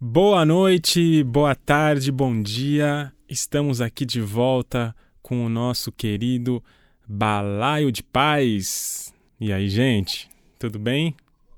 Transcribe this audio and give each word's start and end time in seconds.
Boa 0.00 0.44
noite, 0.44 1.24
boa 1.24 1.56
tarde, 1.56 2.12
bom 2.12 2.40
dia. 2.40 3.12
Estamos 3.28 3.80
aqui 3.80 4.06
de 4.06 4.20
volta 4.20 4.94
com 5.20 5.44
o 5.44 5.48
nosso 5.48 5.90
querido 5.90 6.62
Balaio 7.04 7.90
de 7.90 8.04
Paz. 8.04 9.12
E 9.40 9.52
aí, 9.52 9.68
gente, 9.68 10.30
tudo 10.56 10.78
bem? 10.78 11.16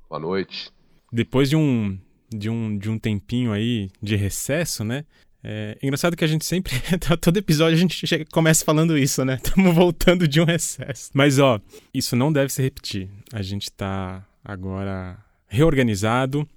Boa 0.08 0.18
noite. 0.18 0.72
Depois 1.12 1.50
de 1.50 1.56
um 1.56 1.98
de 2.34 2.48
um, 2.48 2.79
de 2.79 2.88
um 2.88 2.98
tempinho 2.98 3.53
aí 3.53 3.90
de 4.00 4.16
recesso, 4.16 4.84
né? 4.84 5.04
É 5.44 5.76
engraçado 5.82 6.16
que 6.16 6.24
a 6.24 6.28
gente 6.28 6.46
sempre, 6.46 6.72
todo 7.20 7.36
episódio 7.36 7.76
a 7.76 7.80
gente 7.80 8.06
chega, 8.06 8.24
começa 8.32 8.64
falando 8.64 8.96
isso, 8.96 9.22
né? 9.22 9.34
Estamos 9.44 9.74
voltando 9.74 10.26
de 10.26 10.40
um 10.40 10.46
recesso. 10.46 11.10
Mas 11.12 11.38
ó, 11.38 11.60
isso 11.92 12.16
não 12.16 12.32
deve 12.32 12.50
se 12.50 12.62
repetir. 12.62 13.10
A 13.34 13.42
gente 13.42 13.70
tá 13.70 14.26
agora 14.42 15.22
reorganizado, 15.46 16.48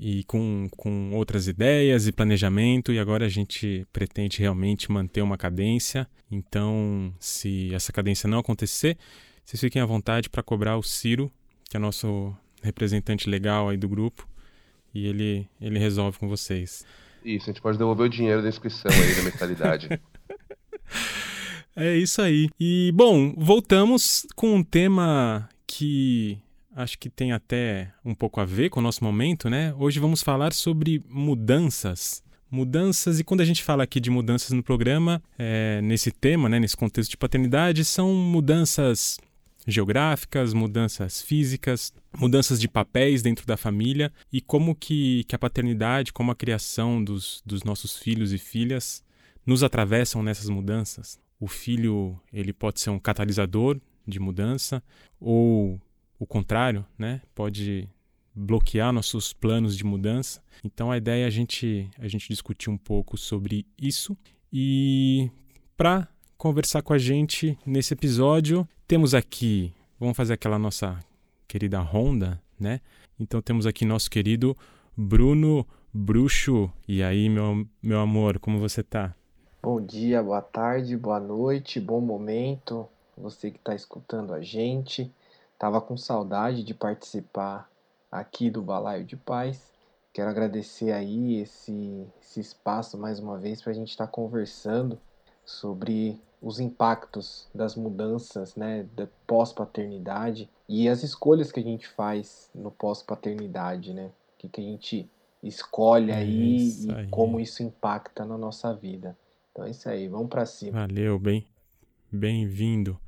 e 0.00 0.22
com, 0.24 0.68
com 0.76 1.10
outras 1.12 1.48
ideias 1.48 2.06
e 2.06 2.12
planejamento, 2.12 2.92
e 2.92 3.00
agora 3.00 3.26
a 3.26 3.28
gente 3.28 3.84
pretende 3.92 4.38
realmente 4.38 4.92
manter 4.92 5.22
uma 5.22 5.36
cadência. 5.36 6.08
Então, 6.30 7.12
se 7.18 7.74
essa 7.74 7.92
cadência 7.92 8.28
não 8.28 8.38
acontecer, 8.38 8.96
vocês 9.44 9.60
fiquem 9.60 9.82
à 9.82 9.86
vontade 9.86 10.30
para 10.30 10.42
cobrar 10.42 10.76
o 10.76 10.82
Ciro, 10.84 11.30
que 11.68 11.76
é 11.76 11.80
nosso 11.80 12.32
representante 12.62 13.28
legal 13.28 13.68
aí 13.68 13.76
do 13.76 13.88
grupo, 13.88 14.28
e 14.94 15.06
ele, 15.06 15.48
ele 15.60 15.80
resolve 15.80 16.16
com 16.18 16.28
vocês. 16.28 16.86
Isso, 17.24 17.50
a 17.50 17.52
gente 17.52 17.60
pode 17.60 17.76
devolver 17.76 18.06
o 18.06 18.08
dinheiro 18.08 18.40
da 18.40 18.48
inscrição 18.48 18.92
aí 18.92 19.16
da 19.16 19.22
mentalidade. 19.22 19.88
é 21.74 21.96
isso 21.96 22.22
aí. 22.22 22.48
E, 22.58 22.92
bom, 22.94 23.34
voltamos 23.36 24.24
com 24.36 24.54
um 24.54 24.62
tema 24.62 25.48
que 25.66 26.38
acho 26.78 26.96
que 26.96 27.10
tem 27.10 27.32
até 27.32 27.92
um 28.04 28.14
pouco 28.14 28.40
a 28.40 28.44
ver 28.44 28.70
com 28.70 28.78
o 28.78 28.82
nosso 28.82 29.02
momento, 29.02 29.50
né? 29.50 29.74
Hoje 29.76 29.98
vamos 29.98 30.22
falar 30.22 30.52
sobre 30.52 31.02
mudanças. 31.08 32.22
Mudanças, 32.48 33.18
e 33.18 33.24
quando 33.24 33.40
a 33.40 33.44
gente 33.44 33.62
fala 33.62 33.82
aqui 33.82 33.98
de 33.98 34.10
mudanças 34.10 34.52
no 34.52 34.62
programa, 34.62 35.20
é, 35.36 35.80
nesse 35.82 36.10
tema, 36.10 36.48
né, 36.48 36.58
nesse 36.58 36.76
contexto 36.76 37.10
de 37.10 37.16
paternidade, 37.16 37.84
são 37.84 38.14
mudanças 38.14 39.18
geográficas, 39.66 40.54
mudanças 40.54 41.20
físicas, 41.20 41.92
mudanças 42.16 42.58
de 42.58 42.68
papéis 42.68 43.22
dentro 43.22 43.44
da 43.44 43.56
família 43.56 44.10
e 44.32 44.40
como 44.40 44.74
que, 44.74 45.24
que 45.24 45.34
a 45.34 45.38
paternidade, 45.38 46.12
como 46.12 46.30
a 46.30 46.36
criação 46.36 47.02
dos, 47.04 47.42
dos 47.44 47.64
nossos 47.64 47.98
filhos 47.98 48.32
e 48.32 48.38
filhas 48.38 49.04
nos 49.44 49.62
atravessam 49.62 50.22
nessas 50.22 50.48
mudanças. 50.48 51.18
O 51.40 51.48
filho 51.48 52.18
ele 52.32 52.52
pode 52.52 52.80
ser 52.80 52.90
um 52.90 52.98
catalisador 52.98 53.78
de 54.06 54.18
mudança 54.18 54.82
ou 55.20 55.78
o 56.18 56.26
contrário, 56.26 56.84
né? 56.98 57.20
Pode 57.34 57.88
bloquear 58.34 58.92
nossos 58.92 59.32
planos 59.32 59.76
de 59.76 59.84
mudança. 59.84 60.42
Então 60.64 60.90
a 60.90 60.96
ideia 60.96 61.24
é 61.24 61.26
a 61.26 61.30
gente 61.30 61.90
a 61.98 62.08
gente 62.08 62.28
discutir 62.28 62.70
um 62.70 62.76
pouco 62.76 63.16
sobre 63.16 63.66
isso 63.76 64.16
e 64.52 65.30
para 65.76 66.08
conversar 66.36 66.82
com 66.82 66.92
a 66.92 66.98
gente 66.98 67.58
nesse 67.66 67.94
episódio, 67.94 68.66
temos 68.86 69.12
aqui, 69.12 69.74
vamos 69.98 70.16
fazer 70.16 70.34
aquela 70.34 70.58
nossa 70.58 70.98
querida 71.46 71.80
ronda, 71.80 72.40
né? 72.58 72.80
Então 73.18 73.42
temos 73.42 73.66
aqui 73.66 73.84
nosso 73.84 74.10
querido 74.10 74.56
Bruno 74.96 75.66
Bruxo. 75.92 76.70
E 76.86 77.02
aí, 77.02 77.28
meu, 77.28 77.66
meu 77.82 78.00
amor, 78.00 78.38
como 78.38 78.58
você 78.58 78.82
tá? 78.82 79.14
Bom 79.62 79.80
dia, 79.80 80.22
boa 80.22 80.40
tarde, 80.40 80.96
boa 80.96 81.18
noite, 81.18 81.80
bom 81.80 82.00
momento. 82.00 82.88
Você 83.16 83.50
que 83.50 83.58
está 83.58 83.74
escutando 83.74 84.32
a 84.32 84.40
gente. 84.40 85.10
Tava 85.58 85.80
com 85.80 85.96
saudade 85.96 86.62
de 86.62 86.72
participar 86.72 87.68
aqui 88.10 88.48
do 88.48 88.62
Balaio 88.62 89.04
de 89.04 89.16
Paz. 89.16 89.72
Quero 90.12 90.30
agradecer 90.30 90.92
aí 90.92 91.40
esse, 91.40 92.06
esse 92.20 92.40
espaço 92.40 92.96
mais 92.96 93.18
uma 93.18 93.36
vez 93.36 93.60
para 93.60 93.72
a 93.72 93.74
gente 93.74 93.90
estar 93.90 94.06
tá 94.06 94.12
conversando 94.12 94.98
sobre 95.44 96.20
os 96.40 96.60
impactos 96.60 97.48
das 97.52 97.74
mudanças 97.74 98.54
né, 98.54 98.86
da 98.94 99.08
pós-paternidade 99.26 100.48
e 100.68 100.88
as 100.88 101.02
escolhas 101.02 101.50
que 101.50 101.58
a 101.58 101.62
gente 101.62 101.88
faz 101.88 102.50
no 102.54 102.70
pós-paternidade, 102.70 103.92
né? 103.92 104.06
O 104.06 104.38
que, 104.38 104.48
que 104.48 104.60
a 104.60 104.64
gente 104.64 105.10
escolhe 105.42 106.12
aí 106.12 106.84
e 106.84 106.92
aí. 106.92 107.08
como 107.08 107.40
isso 107.40 107.62
impacta 107.62 108.24
na 108.24 108.38
nossa 108.38 108.72
vida. 108.72 109.16
Então 109.50 109.64
é 109.64 109.70
isso 109.70 109.88
aí, 109.88 110.06
vamos 110.06 110.28
para 110.28 110.46
cima. 110.46 110.86
Valeu, 110.86 111.18
bem, 111.18 111.46
bem-vindo. 112.12 112.98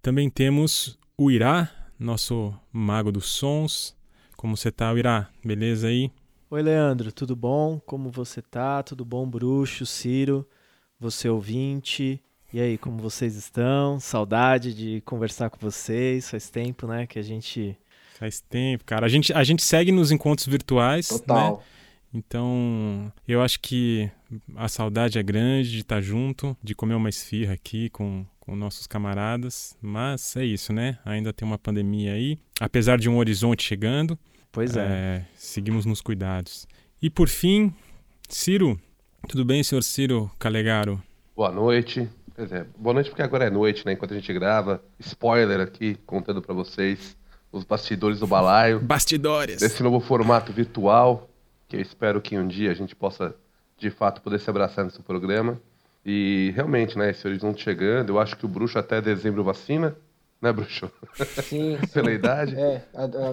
Também 0.00 0.30
temos 0.30 0.98
o 1.16 1.30
Irá, 1.30 1.70
nosso 1.98 2.54
mago 2.72 3.10
dos 3.10 3.26
sons. 3.26 3.96
Como 4.36 4.56
você 4.56 4.70
tá, 4.70 4.92
Irá? 4.94 5.28
Beleza 5.44 5.88
aí? 5.88 6.10
Oi, 6.50 6.62
Leandro, 6.62 7.12
tudo 7.12 7.34
bom? 7.34 7.80
Como 7.80 8.10
você 8.10 8.42
tá? 8.42 8.82
Tudo 8.82 9.04
bom, 9.04 9.28
bruxo, 9.28 9.86
Ciro, 9.86 10.46
você 10.98 11.28
ouvinte? 11.28 12.22
E 12.52 12.60
aí, 12.60 12.78
como 12.78 12.98
vocês 12.98 13.34
estão? 13.34 13.98
Saudade 13.98 14.74
de 14.74 15.00
conversar 15.00 15.50
com 15.50 15.58
vocês. 15.58 16.30
Faz 16.30 16.50
tempo, 16.50 16.86
né, 16.86 17.06
que 17.06 17.18
a 17.18 17.22
gente 17.22 17.76
Faz 18.14 18.40
tempo, 18.40 18.84
cara. 18.84 19.06
A 19.06 19.08
gente, 19.08 19.32
a 19.32 19.42
gente 19.42 19.62
segue 19.62 19.90
nos 19.90 20.12
encontros 20.12 20.46
virtuais, 20.46 21.08
Total. 21.08 21.56
né? 21.56 21.62
Então, 22.14 23.12
eu 23.26 23.42
acho 23.42 23.58
que 23.58 24.08
a 24.54 24.68
saudade 24.68 25.18
é 25.18 25.22
grande 25.22 25.72
de 25.72 25.80
estar 25.80 26.00
junto, 26.00 26.56
de 26.62 26.72
comer 26.74 26.94
uma 26.94 27.08
esfirra 27.08 27.54
aqui 27.54 27.90
com, 27.90 28.24
com 28.44 28.54
nossos 28.54 28.86
camaradas, 28.86 29.76
mas 29.80 30.36
é 30.36 30.44
isso, 30.44 30.72
né? 30.72 30.98
Ainda 31.04 31.32
tem 31.32 31.46
uma 31.46 31.58
pandemia 31.58 32.12
aí, 32.12 32.38
apesar 32.60 32.98
de 32.98 33.08
um 33.08 33.16
horizonte 33.16 33.62
chegando. 33.62 34.18
Pois 34.52 34.76
é. 34.76 34.80
é 34.80 35.24
seguimos 35.34 35.84
nos 35.84 36.00
cuidados. 36.00 36.66
E 37.00 37.10
por 37.10 37.28
fim, 37.28 37.74
Ciro, 38.28 38.78
tudo 39.28 39.44
bem, 39.44 39.62
senhor 39.62 39.82
Ciro 39.82 40.30
Calegaro? 40.38 41.02
Boa 41.34 41.50
noite. 41.50 42.08
Quer 42.36 42.42
dizer, 42.44 42.66
boa 42.76 42.94
noite 42.94 43.10
porque 43.10 43.22
agora 43.22 43.44
é 43.44 43.50
noite, 43.50 43.84
né? 43.86 43.92
Enquanto 43.92 44.12
a 44.12 44.16
gente 44.16 44.32
grava. 44.32 44.82
Spoiler 44.98 45.60
aqui, 45.60 45.96
contando 46.06 46.42
para 46.42 46.54
vocês 46.54 47.16
os 47.50 47.64
bastidores 47.64 48.18
do 48.18 48.26
balaio. 48.26 48.80
Bastidores! 48.80 49.60
Desse 49.60 49.82
novo 49.82 50.00
formato 50.00 50.52
virtual, 50.52 51.30
que 51.68 51.76
eu 51.76 51.80
espero 51.80 52.20
que 52.20 52.36
um 52.36 52.46
dia 52.46 52.70
a 52.70 52.74
gente 52.74 52.94
possa, 52.94 53.34
de 53.78 53.90
fato, 53.90 54.20
poder 54.20 54.40
se 54.40 54.50
abraçar 54.50 54.84
nesse 54.84 55.00
programa. 55.00 55.60
E 56.04 56.52
realmente, 56.54 56.98
né, 56.98 57.10
esse 57.10 57.26
horizonte 57.26 57.62
chegando, 57.62 58.10
eu 58.10 58.20
acho 58.20 58.36
que 58.36 58.44
o 58.44 58.48
bruxo 58.48 58.78
até 58.78 59.00
dezembro 59.00 59.42
vacina, 59.42 59.96
né, 60.40 60.52
bruxo? 60.52 60.90
Sim, 61.14 61.78
sim. 61.78 61.78
Pela 61.94 62.12
idade. 62.12 62.54
É, 62.54 62.82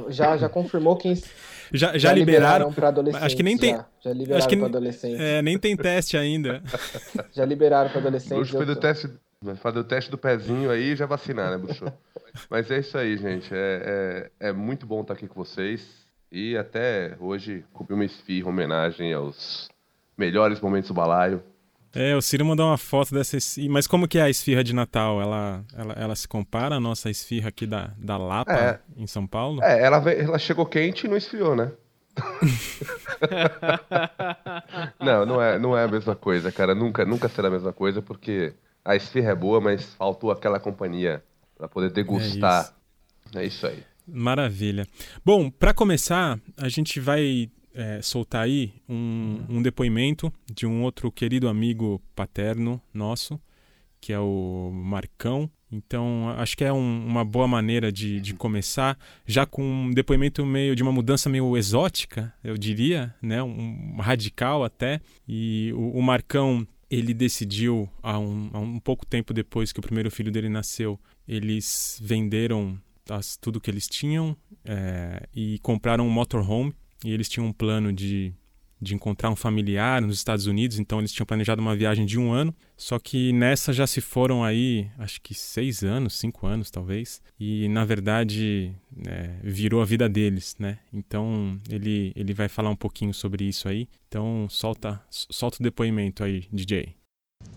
já, 0.09 0.37
já 0.37 0.47
confirmou 0.47 0.95
quem. 0.95 1.15
Já, 1.15 1.91
já, 1.91 1.97
já 1.97 2.13
liberaram, 2.13 2.69
liberaram 2.69 2.73
para 2.73 2.87
adolescentes. 2.87 3.25
Acho 3.25 3.35
que 3.35 3.43
nem 3.43 3.57
tem. 3.57 3.75
Já, 3.75 3.85
já 4.01 4.13
liberaram 4.13 4.37
acho 4.37 4.47
que 4.47 4.57
para 4.57 4.65
adolescentes. 4.67 5.19
É, 5.19 5.41
nem 5.41 5.57
tem 5.57 5.75
teste 5.75 6.15
ainda. 6.15 6.63
já 7.33 7.43
liberaram 7.43 7.89
para 7.89 7.99
adolescentes. 7.99 8.31
O 8.31 8.35
bruxo 8.35 8.57
fez 8.57 8.69
o 8.69 8.75
teste, 8.77 9.09
fazer 9.57 9.79
o 9.79 9.83
teste 9.83 10.09
do 10.09 10.17
pezinho 10.17 10.71
aí 10.71 10.93
e 10.93 10.95
já 10.95 11.05
vacinar, 11.05 11.51
né, 11.51 11.57
bruxo? 11.57 11.85
Mas 12.49 12.71
é 12.71 12.79
isso 12.79 12.97
aí, 12.97 13.17
gente. 13.17 13.53
É, 13.53 14.29
é, 14.39 14.47
é 14.47 14.53
muito 14.53 14.85
bom 14.85 15.01
estar 15.01 15.13
aqui 15.13 15.27
com 15.27 15.43
vocês. 15.43 16.01
E 16.31 16.55
até 16.55 17.17
hoje 17.19 17.65
comi 17.73 17.89
uma 17.91 18.05
esfirra 18.05 18.47
homenagem 18.47 19.11
aos 19.11 19.67
melhores 20.17 20.61
momentos 20.61 20.87
do 20.87 20.93
balaio. 20.93 21.43
É, 21.93 22.15
o 22.15 22.21
Ciro 22.21 22.45
mandou 22.45 22.67
uma 22.67 22.77
foto 22.77 23.13
dessa 23.13 23.37
esfirra. 23.37 23.69
Mas 23.69 23.85
como 23.85 24.07
que 24.07 24.17
é 24.17 24.21
a 24.21 24.29
esfirra 24.29 24.63
de 24.63 24.73
Natal? 24.73 25.21
Ela, 25.21 25.63
ela, 25.75 25.93
ela 25.93 26.15
se 26.15 26.27
compara 26.27 26.75
à 26.75 26.79
nossa 26.79 27.09
esfirra 27.09 27.49
aqui 27.49 27.67
da, 27.67 27.91
da 27.97 28.17
Lapa, 28.17 28.53
é. 28.53 28.79
em 28.95 29.07
São 29.07 29.27
Paulo? 29.27 29.61
É, 29.61 29.83
ela, 29.83 29.97
ela 30.11 30.39
chegou 30.39 30.65
quente 30.65 31.05
e 31.05 31.09
não 31.09 31.17
esfriou, 31.17 31.55
né? 31.55 31.71
não, 34.99 35.25
não 35.25 35.41
é, 35.41 35.59
não 35.59 35.77
é 35.77 35.83
a 35.83 35.87
mesma 35.87 36.15
coisa, 36.15 36.51
cara. 36.51 36.73
Nunca, 36.73 37.05
nunca 37.05 37.27
será 37.27 37.49
a 37.49 37.51
mesma 37.51 37.73
coisa, 37.73 38.01
porque 38.01 38.53
a 38.83 38.95
esfirra 38.95 39.31
é 39.31 39.35
boa, 39.35 39.59
mas 39.59 39.93
faltou 39.95 40.31
aquela 40.31 40.59
companhia 40.59 41.23
para 41.57 41.67
poder 41.67 41.91
degustar. 41.91 42.73
É 43.35 43.39
isso. 43.39 43.39
é 43.39 43.45
isso 43.45 43.67
aí. 43.67 43.83
Maravilha. 44.07 44.87
Bom, 45.23 45.49
para 45.49 45.73
começar, 45.73 46.39
a 46.57 46.67
gente 46.67 46.99
vai 46.99 47.49
é, 47.73 48.01
soltar 48.01 48.43
aí 48.43 48.73
um, 48.87 49.43
um, 49.49 49.61
depoimento 49.61 50.31
de 50.53 50.65
um 50.65 50.83
outro 50.83 51.11
querido 51.11 51.47
amigo 51.47 52.01
paterno 52.15 52.81
nosso, 52.93 53.39
que 53.99 54.11
é 54.11 54.19
o 54.19 54.71
Marcão. 54.73 55.49
Então, 55.71 56.29
acho 56.37 56.57
que 56.57 56.65
é 56.65 56.73
um, 56.73 57.05
uma 57.05 57.23
boa 57.23 57.47
maneira 57.47 57.91
de, 57.91 58.19
de, 58.19 58.33
começar, 58.33 58.97
já 59.25 59.45
com 59.45 59.63
um 59.63 59.91
depoimento 59.91 60.45
meio 60.45 60.75
de 60.75 60.83
uma 60.83 60.91
mudança 60.91 61.29
meio 61.29 61.55
exótica, 61.55 62.33
eu 62.43 62.57
diria, 62.57 63.15
né? 63.21 63.41
um, 63.41 63.95
radical 63.99 64.65
até. 64.65 64.99
E 65.25 65.71
o, 65.73 65.97
o 65.97 66.01
Marcão, 66.01 66.67
ele 66.89 67.13
decidiu, 67.13 67.89
há 68.03 68.19
um, 68.19 68.49
há 68.51 68.59
um 68.59 68.79
pouco 68.79 69.05
tempo 69.05 69.33
depois 69.33 69.71
que 69.71 69.79
o 69.79 69.83
primeiro 69.83 70.11
filho 70.11 70.31
dele 70.31 70.49
nasceu, 70.49 70.99
eles 71.25 71.97
venderam 72.03 72.77
as, 73.09 73.37
tudo 73.37 73.61
que 73.61 73.71
eles 73.71 73.87
tinham 73.87 74.35
é, 74.65 75.25
e 75.33 75.57
compraram 75.59 76.05
um 76.05 76.11
motorhome 76.11 76.73
e 77.03 77.11
eles 77.11 77.29
tinham 77.29 77.47
um 77.47 77.53
plano 77.53 77.91
de, 77.91 78.33
de 78.81 78.95
encontrar 78.95 79.29
um 79.29 79.35
familiar 79.35 80.01
nos 80.01 80.17
Estados 80.17 80.47
Unidos, 80.47 80.79
então 80.79 80.99
eles 80.99 81.11
tinham 81.11 81.25
planejado 81.25 81.61
uma 81.61 81.75
viagem 81.75 82.05
de 82.05 82.19
um 82.19 82.31
ano, 82.31 82.53
só 82.77 82.97
que 82.97 83.31
nessa 83.33 83.71
já 83.71 83.85
se 83.85 84.01
foram 84.01 84.43
aí, 84.43 84.87
acho 84.97 85.21
que 85.21 85.33
seis 85.33 85.83
anos, 85.83 86.17
cinco 86.17 86.47
anos 86.47 86.71
talvez, 86.71 87.21
e 87.39 87.67
na 87.69 87.85
verdade 87.85 88.73
é, 89.07 89.35
virou 89.43 89.81
a 89.81 89.85
vida 89.85 90.09
deles, 90.09 90.55
né? 90.59 90.79
Então 90.91 91.59
ele, 91.69 92.11
ele 92.15 92.33
vai 92.33 92.49
falar 92.49 92.69
um 92.69 92.75
pouquinho 92.75 93.13
sobre 93.13 93.45
isso 93.45 93.67
aí, 93.67 93.87
então 94.07 94.47
solta, 94.49 95.01
solta 95.09 95.57
o 95.59 95.63
depoimento 95.63 96.23
aí, 96.23 96.45
DJ. 96.51 96.95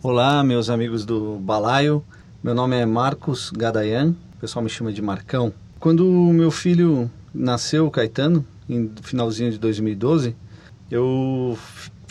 Olá, 0.02 0.42
meus 0.42 0.68
amigos 0.68 1.04
do 1.04 1.38
Balaio, 1.38 2.04
meu 2.42 2.54
nome 2.54 2.76
é 2.76 2.84
Marcos 2.84 3.50
Gadayan, 3.50 4.14
o 4.36 4.40
pessoal 4.40 4.62
me 4.62 4.68
chama 4.68 4.92
de 4.92 5.00
Marcão. 5.00 5.52
Quando 5.80 6.04
meu 6.06 6.50
filho 6.50 7.10
nasceu, 7.32 7.90
Caetano, 7.90 8.46
em 8.68 8.90
finalzinho 9.02 9.50
de 9.50 9.58
2012, 9.58 10.34
eu 10.90 11.58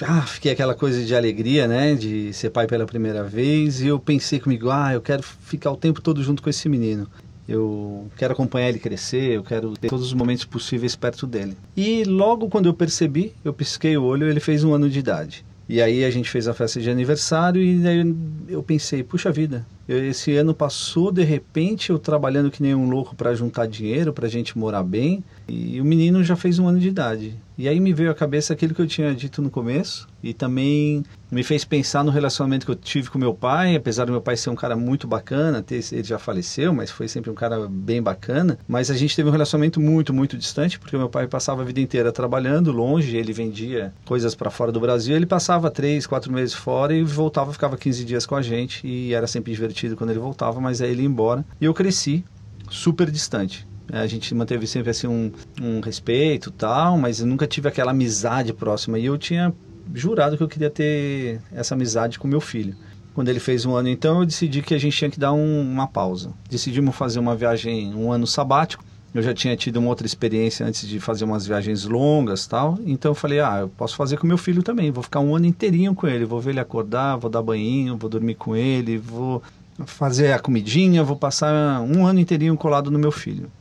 ah, 0.02 0.22
fiquei 0.24 0.52
aquela 0.52 0.74
coisa 0.74 1.04
de 1.04 1.16
alegria, 1.16 1.68
né, 1.68 1.96
de 1.96 2.34
ser 2.34 2.50
pai 2.50 2.68
pela 2.68 2.86
primeira 2.86 3.24
vez, 3.24 3.82
e 3.82 3.88
eu 3.88 4.00
pensei 4.00 4.40
comigo, 4.40 4.70
ah, 4.70 4.94
eu 4.94 5.02
quero 5.02 5.24
ficar 5.24 5.72
o 5.72 5.78
tempo 5.78 6.02
todo 6.02 6.24
junto 6.24 6.42
com 6.42 6.50
esse 6.50 6.68
menino. 6.68 7.08
Eu 7.48 8.08
quero 8.16 8.34
acompanhar 8.34 8.70
ele 8.70 8.80
crescer, 8.80 9.34
eu 9.34 9.44
quero 9.44 9.74
ter 9.74 9.90
todos 9.90 10.06
os 10.06 10.14
momentos 10.14 10.46
possíveis 10.46 10.96
perto 10.96 11.28
dele. 11.28 11.58
E 11.76 12.04
logo 12.06 12.50
quando 12.50 12.68
eu 12.68 12.74
percebi, 12.74 13.34
eu 13.44 13.54
pisquei 13.54 13.98
o 13.98 14.04
olho, 14.04 14.30
ele 14.30 14.40
fez 14.40 14.64
um 14.64 14.74
ano 14.74 14.90
de 14.90 15.00
idade. 15.00 15.46
E 15.68 15.82
aí 15.82 16.06
a 16.06 16.10
gente 16.10 16.30
fez 16.30 16.48
a 16.48 16.54
festa 16.54 16.80
de 16.80 16.90
aniversário 16.90 17.62
e 17.62 17.80
daí 17.80 18.16
eu 18.48 18.64
pensei, 18.64 19.04
puxa 19.04 19.32
vida, 19.32 19.66
esse 19.88 20.36
ano 20.36 20.54
passou 20.54 21.12
de 21.12 21.24
repente 21.24 21.90
eu 21.90 22.00
trabalhando 22.00 22.50
que 22.50 22.64
nem 22.64 22.74
um 22.74 22.90
louco 22.90 23.16
para 23.16 23.34
juntar 23.34 23.68
dinheiro 23.68 24.14
para 24.14 24.28
a 24.28 24.30
gente 24.30 24.58
morar 24.58 24.84
bem 24.84 25.24
e 25.48 25.80
o 25.82 25.86
menino 25.86 26.24
já 26.24 26.36
fez 26.36 26.58
um 26.58 26.68
ano 26.68 26.80
de 26.80 26.88
idade. 26.88 27.36
E 27.56 27.68
aí 27.68 27.80
me 27.80 27.94
veio 27.94 28.10
à 28.10 28.16
cabeça 28.16 28.54
aquilo 28.54 28.74
que 28.74 28.82
eu 28.82 28.88
tinha 28.88 29.14
dito 29.14 29.42
no 29.42 29.50
começo 29.50 30.08
e 30.24 30.34
também 30.34 31.04
me 31.30 31.44
fez 31.44 31.64
pensar 31.64 32.04
no 32.04 32.10
relacionamento 32.10 32.66
que 32.66 32.72
eu 32.72 32.76
tive 32.76 33.10
com 33.10 33.20
meu 33.20 33.34
pai, 33.34 33.76
apesar 33.76 34.06
do 34.06 34.12
meu 34.12 34.22
pai 34.22 34.38
ser 34.38 34.50
um 34.50 34.56
cara 34.56 34.76
muito 34.76 35.06
bacana, 35.06 35.64
ele 35.70 36.04
já 36.04 36.18
faleceu, 36.18 36.74
mas 36.74 36.90
foi 36.90 37.08
sempre 37.08 37.30
um 37.30 37.36
cara 37.36 37.68
bem 37.70 38.02
bacana, 38.02 38.58
mas 38.68 38.90
a 38.90 38.96
gente 38.96 39.16
teve 39.16 39.30
um 39.30 39.32
relacionamento 39.32 39.80
muito, 39.80 40.14
muito 40.14 40.38
distante, 40.38 40.80
porque 40.80 40.98
meu 40.98 41.10
pai 41.10 41.28
passava 41.28 41.62
a 41.62 41.66
vida 41.66 41.80
inteira 41.80 42.12
trabalhando 42.12 42.72
longe, 42.72 43.16
ele 43.18 43.34
vendia 43.34 43.94
coisas 44.06 44.34
para 44.34 44.50
fora 44.50 44.72
do 44.72 44.80
Brasil, 44.80 45.16
ele 45.16 45.26
passava 45.26 45.70
três, 45.70 46.08
quatro 46.08 46.32
meses 46.32 46.54
fora 46.54 46.96
e 46.96 47.04
voltava, 47.04 47.52
ficava 47.52 47.78
15 47.78 48.06
dias 48.06 48.26
com 48.26 48.36
a 48.36 48.42
gente 48.42 48.88
e 48.88 49.14
era 49.14 49.28
sempre 49.28 49.52
divertido 49.52 49.73
quando 49.96 50.12
ele 50.12 50.20
voltava, 50.20 50.62
mas 50.62 50.82
aí 50.82 50.92
ele 50.92 51.02
ia 51.02 51.08
embora 51.08 51.46
e 51.60 51.66
eu 51.66 51.74
cresci 51.74 52.24
super 52.70 53.10
distante. 53.10 53.68
É, 53.92 54.00
a 54.00 54.08
gente 54.08 54.34
manteve 54.34 54.66
sempre 54.66 54.90
assim 54.90 55.08
um, 55.08 55.32
um 55.62 55.80
respeito 55.80 56.52
tal, 56.52 56.98
mas 56.98 57.20
eu 57.20 57.28
nunca 57.28 57.46
tive 57.46 57.68
aquela 57.68 57.92
amizade 57.92 58.54
próxima. 58.54 58.98
E 58.98 59.06
eu 59.06 59.18
tinha 59.18 59.54
jurado 59.94 60.38
que 60.38 60.44
eu 60.44 60.48
queria 60.48 60.70
ter 60.70 61.42
essa 61.52 61.76
amizade 61.76 62.18
com 62.18 62.28
meu 62.28 62.42
filho. 62.42 62.76
Quando 63.14 63.30
ele 63.30 63.40
fez 63.40 63.66
um 63.66 63.76
ano, 63.76 63.90
então, 63.90 64.22
eu 64.22 64.26
decidi 64.26 64.62
que 64.62 64.74
a 64.74 64.78
gente 64.78 64.98
tinha 64.98 65.12
que 65.12 65.20
dar 65.20 65.34
um, 65.34 65.62
uma 65.62 65.86
pausa. 65.86 66.32
Decidimos 66.50 66.96
fazer 66.96 67.20
uma 67.20 67.36
viagem, 67.36 67.94
um 67.94 68.12
ano 68.12 68.26
sabático. 68.26 68.84
Eu 69.14 69.22
já 69.22 69.32
tinha 69.32 69.56
tido 69.56 69.78
uma 69.78 69.90
outra 69.90 70.08
experiência 70.08 70.66
antes 70.66 70.88
de 70.88 71.00
fazer 71.00 71.24
umas 71.24 71.46
viagens 71.46 71.86
longas 71.86 72.48
tal. 72.48 72.80
Então 72.84 73.12
eu 73.12 73.16
falei, 73.16 73.40
ah, 73.40 73.60
eu 73.62 73.70
posso 73.70 73.96
fazer 73.96 74.18
com 74.18 74.26
meu 74.26 74.40
filho 74.40 74.64
também. 74.64 74.90
Vou 74.90 75.04
ficar 75.04 75.20
um 75.20 75.36
ano 75.36 75.46
inteirinho 75.46 75.94
com 75.94 76.08
ele. 76.08 76.26
Vou 76.26 76.42
ver 76.42 76.52
ele 76.52 76.60
acordar, 76.60 77.18
vou 77.18 77.30
dar 77.30 77.44
banho, 77.44 77.96
vou 77.96 78.10
dormir 78.10 78.34
com 78.34 78.56
ele, 78.56 78.98
vou 78.98 79.44
fazer 79.86 80.32
a 80.34 80.40
comidinha, 80.40 81.04
vou 81.04 81.16
passar 81.16 81.82
um 81.82 82.06
ano 82.06 82.20
inteirinho 82.20 82.56
colado 82.56 82.92
no 82.92 83.00
meu 83.00 83.12
filho. 83.12 83.52